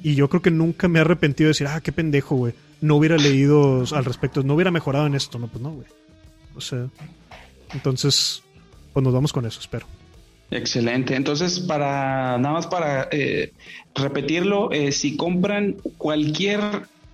y 0.04 0.16
yo 0.16 0.30
creo 0.30 0.42
que 0.42 0.52
nunca 0.52 0.88
me 0.88 1.00
he 1.00 1.02
arrepentido 1.02 1.48
de 1.48 1.52
decir, 1.52 1.68
ah, 1.68 1.82
qué 1.82 1.92
pendejo, 1.92 2.36
güey. 2.36 2.54
No 2.82 2.96
hubiera 2.96 3.18
leído 3.18 3.84
al 3.92 4.06
respecto, 4.06 4.44
no 4.44 4.54
hubiera 4.54 4.72
mejorado 4.72 5.08
en 5.08 5.16
esto. 5.16 5.40
No, 5.40 5.48
pues 5.48 5.62
no, 5.62 5.72
güey. 5.72 5.88
O 6.56 6.62
sea, 6.62 6.88
entonces, 7.74 8.44
pues 8.94 9.04
nos 9.04 9.14
vamos 9.14 9.32
con 9.34 9.46
eso, 9.46 9.60
espero. 9.60 9.86
Excelente. 10.52 11.16
Entonces, 11.16 11.60
para 11.60 12.38
nada 12.38 12.54
más 12.54 12.68
para 12.68 13.08
eh, 13.12 13.52
repetirlo, 13.96 14.72
eh, 14.72 14.92
si 14.92 15.18
compran 15.18 15.76
cualquier 15.98 16.62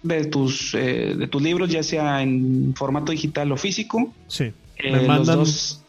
de 0.03 0.26
tus 0.26 0.73
eh, 0.73 1.15
de 1.18 1.28
tus 1.28 1.41
libros, 1.41 1.69
ya 1.69 1.84
sea 1.84 2.22
en 2.23 2.73
formato 2.76 3.11
digital 3.11 3.52
o 3.52 3.57
físico, 3.57 4.14
Sí. 4.28 4.45
eh, 4.45 4.53
me 4.91 4.98
los 4.98 5.07
mandan, 5.07 5.36
dos- 5.38 5.82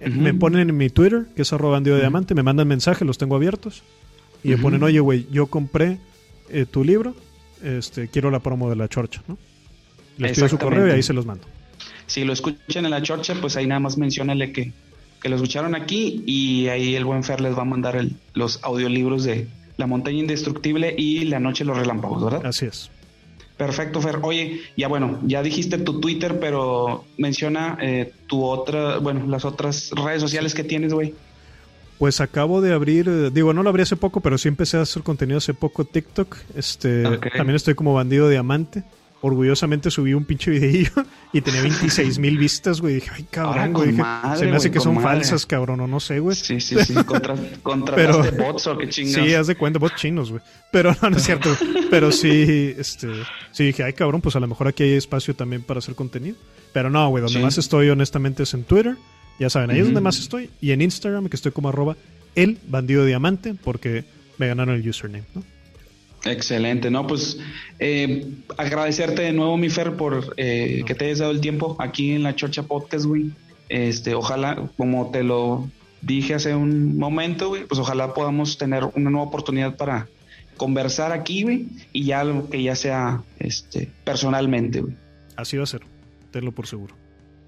me 0.00 0.32
ponen 0.34 0.68
en 0.70 0.76
mi 0.76 0.88
Twitter, 0.90 1.26
que 1.36 1.42
es 1.42 1.52
arroba 1.52 1.80
de 1.80 1.96
diamante, 1.98 2.34
me 2.34 2.42
mandan 2.42 2.66
mensajes, 2.68 3.06
los 3.06 3.18
tengo 3.18 3.36
abiertos. 3.36 3.82
Y 4.42 4.48
me 4.50 4.58
ponen, 4.58 4.82
oye, 4.82 5.00
güey, 5.00 5.26
yo 5.30 5.46
compré 5.46 5.98
eh, 6.48 6.64
tu 6.64 6.82
libro, 6.82 7.14
este, 7.62 8.08
quiero 8.08 8.30
la 8.30 8.40
promo 8.40 8.70
de 8.70 8.76
la 8.76 8.88
chorcha, 8.88 9.22
¿no? 9.28 9.36
Les 10.16 10.32
pido 10.32 10.48
su 10.48 10.58
correo 10.58 10.86
y 10.88 10.90
ahí 10.90 11.02
se 11.02 11.12
los 11.12 11.26
mando. 11.26 11.46
Si 12.10 12.24
lo 12.24 12.32
escuchan 12.32 12.84
en 12.84 12.90
la 12.90 13.02
chorcha, 13.02 13.34
pues 13.40 13.56
ahí 13.56 13.66
nada 13.66 13.78
más 13.80 13.96
menciónale 13.96 14.52
que, 14.52 14.72
que 15.22 15.28
lo 15.28 15.36
escucharon 15.36 15.74
aquí 15.74 16.22
y 16.26 16.66
ahí 16.68 16.94
el 16.96 17.04
buen 17.04 17.22
Fer 17.22 17.40
les 17.40 17.56
va 17.56 17.62
a 17.62 17.64
mandar 17.64 17.94
el- 17.96 18.16
los 18.34 18.58
audiolibros 18.62 19.24
de 19.24 19.46
La 19.76 19.86
montaña 19.86 20.18
indestructible 20.18 20.94
y 20.98 21.24
La 21.26 21.38
noche 21.40 21.64
de 21.64 21.68
los 21.68 21.78
relámpagos, 21.78 22.22
¿verdad? 22.24 22.44
Así 22.46 22.66
es. 22.66 22.90
Perfecto, 23.56 24.00
Fer. 24.00 24.18
Oye, 24.22 24.60
ya 24.76 24.88
bueno, 24.88 25.20
ya 25.26 25.42
dijiste 25.42 25.78
tu 25.78 26.00
Twitter, 26.00 26.38
pero 26.40 27.04
menciona 27.18 27.76
eh, 27.80 28.12
tu 28.26 28.42
otra, 28.44 28.98
bueno, 28.98 29.26
las 29.26 29.44
otras 29.44 29.90
redes 29.92 30.20
sociales 30.22 30.54
que 30.54 30.64
tienes, 30.64 30.92
güey. 30.94 31.14
Pues 31.98 32.20
acabo 32.22 32.62
de 32.62 32.72
abrir, 32.72 33.06
eh, 33.08 33.30
digo, 33.30 33.52
no 33.52 33.62
lo 33.62 33.68
abrí 33.68 33.82
hace 33.82 33.96
poco, 33.96 34.20
pero 34.20 34.38
sí 34.38 34.48
empecé 34.48 34.78
a 34.78 34.82
hacer 34.82 35.02
contenido 35.02 35.36
hace 35.38 35.52
poco 35.52 35.84
TikTok. 35.84 36.36
Este, 36.56 37.02
también 37.36 37.56
estoy 37.56 37.74
como 37.74 37.92
bandido 37.92 38.28
diamante. 38.30 38.82
Orgullosamente 39.22 39.90
subí 39.90 40.14
un 40.14 40.24
pinche 40.24 40.50
videillo 40.50 40.90
y 41.32 41.40
tenía 41.42 41.60
26 41.62 42.18
mil 42.18 42.38
vistas, 42.38 42.80
güey. 42.80 42.94
Dije, 42.94 43.10
ay, 43.14 43.26
cabrón, 43.30 43.72
güey. 43.74 43.92
madre, 43.92 44.38
se 44.38 44.46
me 44.46 44.56
hace 44.56 44.68
güey, 44.68 44.72
que 44.78 44.80
son 44.80 44.94
madre. 44.94 45.08
falsas, 45.08 45.44
cabrón, 45.46 45.80
o 45.80 45.86
no 45.86 46.00
sé, 46.00 46.20
güey. 46.20 46.34
Sí, 46.36 46.60
sí, 46.60 46.76
sí. 46.84 46.94
Contra, 47.04 47.34
contrataste 47.62 48.30
bots 48.30 48.66
o 48.68 48.78
qué 48.78 48.88
chingados. 48.88 49.28
Sí, 49.28 49.34
haz 49.34 49.46
de 49.46 49.56
cuenta, 49.56 49.78
vos 49.78 49.94
chinos, 49.96 50.30
güey. 50.30 50.42
Pero 50.72 50.96
no, 51.02 51.10
no 51.10 51.16
es 51.16 51.22
cierto. 51.22 51.50
Pero 51.90 52.10
sí, 52.12 52.74
este, 52.78 53.08
sí 53.52 53.64
dije, 53.66 53.82
ay, 53.84 53.92
cabrón, 53.92 54.20
pues 54.22 54.36
a 54.36 54.40
lo 54.40 54.46
mejor 54.46 54.68
aquí 54.68 54.84
hay 54.84 54.94
espacio 54.94 55.34
también 55.34 55.62
para 55.62 55.78
hacer 55.78 55.94
contenido. 55.94 56.36
Pero 56.72 56.88
no, 56.88 57.08
güey, 57.10 57.22
donde 57.22 57.38
Sí. 57.38 57.44
más 57.44 57.58
estoy, 57.58 57.90
honestamente, 57.90 58.44
es 58.44 58.54
en 58.54 58.64
Twitter. 58.64 58.96
Ya 59.38 59.50
saben, 59.50 59.70
ahí 59.70 59.78
es 59.80 59.84
donde 59.86 60.00
más 60.00 60.18
estoy. 60.18 60.50
Y 60.60 60.70
en 60.72 60.80
Instagram, 60.82 61.28
que 61.28 61.36
estoy 61.36 61.52
como 61.52 61.68
arroba 61.70 61.96
el 62.36 62.58
bandido 62.68 63.04
diamante, 63.04 63.54
porque 63.64 64.04
me 64.38 64.46
ganaron 64.48 64.74
el 64.76 64.88
username, 64.88 65.24
¿no? 65.34 65.42
Excelente, 66.24 66.90
no, 66.90 67.06
pues 67.06 67.38
eh, 67.78 68.26
agradecerte 68.58 69.22
de 69.22 69.32
nuevo, 69.32 69.56
mi 69.56 69.70
Fer, 69.70 69.96
por 69.96 70.34
eh, 70.36 70.82
que 70.86 70.94
te 70.94 71.06
hayas 71.06 71.20
dado 71.20 71.30
el 71.30 71.40
tiempo 71.40 71.76
aquí 71.78 72.12
en 72.12 72.22
la 72.22 72.36
Chorcha 72.36 72.62
Podcast, 72.62 73.06
güey. 73.06 73.30
Este, 73.68 74.14
ojalá, 74.14 74.68
como 74.76 75.10
te 75.10 75.22
lo 75.22 75.70
dije 76.02 76.34
hace 76.34 76.54
un 76.54 76.98
momento, 76.98 77.48
güey, 77.48 77.64
pues 77.64 77.80
ojalá 77.80 78.12
podamos 78.12 78.58
tener 78.58 78.84
una 78.94 79.10
nueva 79.10 79.28
oportunidad 79.28 79.76
para 79.76 80.08
conversar 80.56 81.12
aquí, 81.12 81.42
güey, 81.42 81.68
y 81.92 82.04
ya 82.04 82.20
algo 82.20 82.50
que 82.50 82.62
ya 82.62 82.74
sea 82.74 83.22
este 83.38 83.90
personalmente, 84.04 84.80
güey. 84.80 84.94
Así 85.36 85.56
va 85.56 85.62
a 85.62 85.66
ser, 85.66 85.82
tenlo 86.32 86.52
por 86.52 86.66
seguro. 86.66 86.94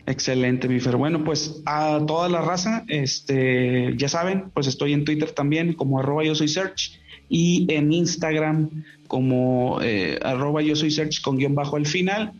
Excelente, 0.07 0.67
mi 0.67 0.81
Fer. 0.81 0.97
Bueno, 0.97 1.23
pues 1.25 1.63
a 1.67 2.01
toda 2.07 2.29
la 2.29 2.41
raza, 2.41 2.85
este, 2.89 3.95
ya 3.97 4.09
saben, 4.09 4.51
pues 4.55 4.67
estoy 4.67 4.95
en 4.95 5.05
Twitter 5.05 5.31
también 5.31 5.75
como 5.75 5.99
arroba 5.99 6.25
yo 6.25 6.35
soy 6.35 6.49
search 6.49 7.02
y 7.33 7.65
en 7.73 7.95
Instagram 7.95 8.85
como 9.09 9.81
eh, 9.81 10.19
arroba 10.23 10.61
yo 10.61 10.77
soy 10.77 10.91
search 10.91 11.23
con 11.23 11.39
guion 11.39 11.55
bajo 11.55 11.77
al 11.77 11.87
final. 11.87 12.33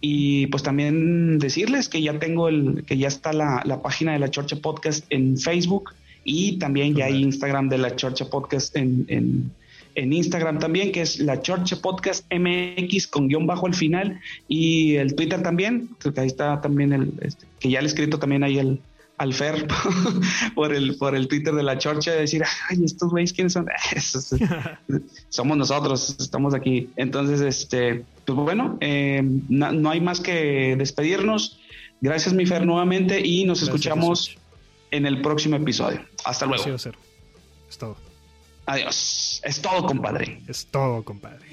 Y 0.00 0.46
pues 0.46 0.62
también 0.62 1.38
decirles 1.38 1.88
que 1.90 2.00
ya 2.00 2.18
tengo 2.18 2.48
el, 2.48 2.84
que 2.86 2.96
ya 2.96 3.08
está 3.08 3.34
la, 3.34 3.62
la 3.66 3.82
página 3.82 4.12
de 4.12 4.20
la 4.20 4.30
Chorcha 4.30 4.56
Podcast 4.56 5.04
en 5.10 5.36
Facebook 5.36 5.90
y 6.24 6.58
también 6.58 6.94
ya 6.94 7.06
hay 7.06 7.22
Instagram 7.22 7.68
de 7.68 7.76
la 7.76 7.94
Chorcha 7.94 8.30
Podcast 8.30 8.74
en, 8.74 9.04
en, 9.08 9.50
en 9.96 10.12
Instagram 10.14 10.60
también, 10.60 10.92
que 10.92 11.02
es 11.02 11.18
la 11.18 11.42
Chorcha 11.42 11.76
Podcast 11.82 12.24
MX 12.32 13.06
con 13.06 13.28
guion 13.28 13.46
bajo 13.46 13.66
al 13.66 13.74
final 13.74 14.18
y 14.46 14.94
el 14.94 15.14
Twitter 15.14 15.42
también, 15.42 15.90
creo 15.98 16.14
que 16.14 16.20
ahí 16.22 16.26
está 16.26 16.60
también 16.62 16.94
el, 16.94 17.12
este, 17.20 17.44
que 17.60 17.68
ya 17.68 17.80
le 17.80 17.86
he 17.86 17.88
escrito 17.88 18.18
también 18.18 18.44
ahí 18.44 18.58
el, 18.58 18.80
al 19.18 19.34
Fer 19.34 19.66
por 20.54 20.72
el, 20.74 20.96
por 20.96 21.14
el 21.14 21.28
Twitter 21.28 21.52
de 21.54 21.62
la 21.62 21.76
Chorcha 21.78 22.12
de 22.12 22.20
decir, 22.20 22.42
ay, 22.70 22.84
estos 22.84 23.10
güeyes 23.10 23.32
quiénes 23.32 23.52
son, 23.52 23.66
Esos, 23.94 24.34
somos 25.28 25.56
nosotros, 25.56 26.16
estamos 26.18 26.54
aquí. 26.54 26.88
Entonces, 26.96 27.40
este, 27.40 28.04
pues 28.24 28.36
bueno, 28.38 28.78
eh, 28.80 29.22
na- 29.48 29.72
no 29.72 29.90
hay 29.90 30.00
más 30.00 30.20
que 30.20 30.76
despedirnos. 30.78 31.58
Gracias, 32.00 32.32
mi 32.32 32.46
Fer, 32.46 32.64
nuevamente 32.64 33.20
y 33.20 33.44
nos 33.44 33.58
Gracias, 33.58 33.74
escuchamos 33.74 34.28
Jesús. 34.28 34.42
en 34.92 35.04
el 35.06 35.20
próximo 35.20 35.56
episodio. 35.56 36.00
Hasta 36.24 36.46
luego. 36.46 36.78
Ser. 36.78 36.94
Es 37.68 37.76
todo. 37.76 37.96
Adiós. 38.66 39.40
Es 39.44 39.60
todo, 39.60 39.84
compadre. 39.86 40.40
Es 40.46 40.66
todo, 40.66 41.02
compadre. 41.02 41.44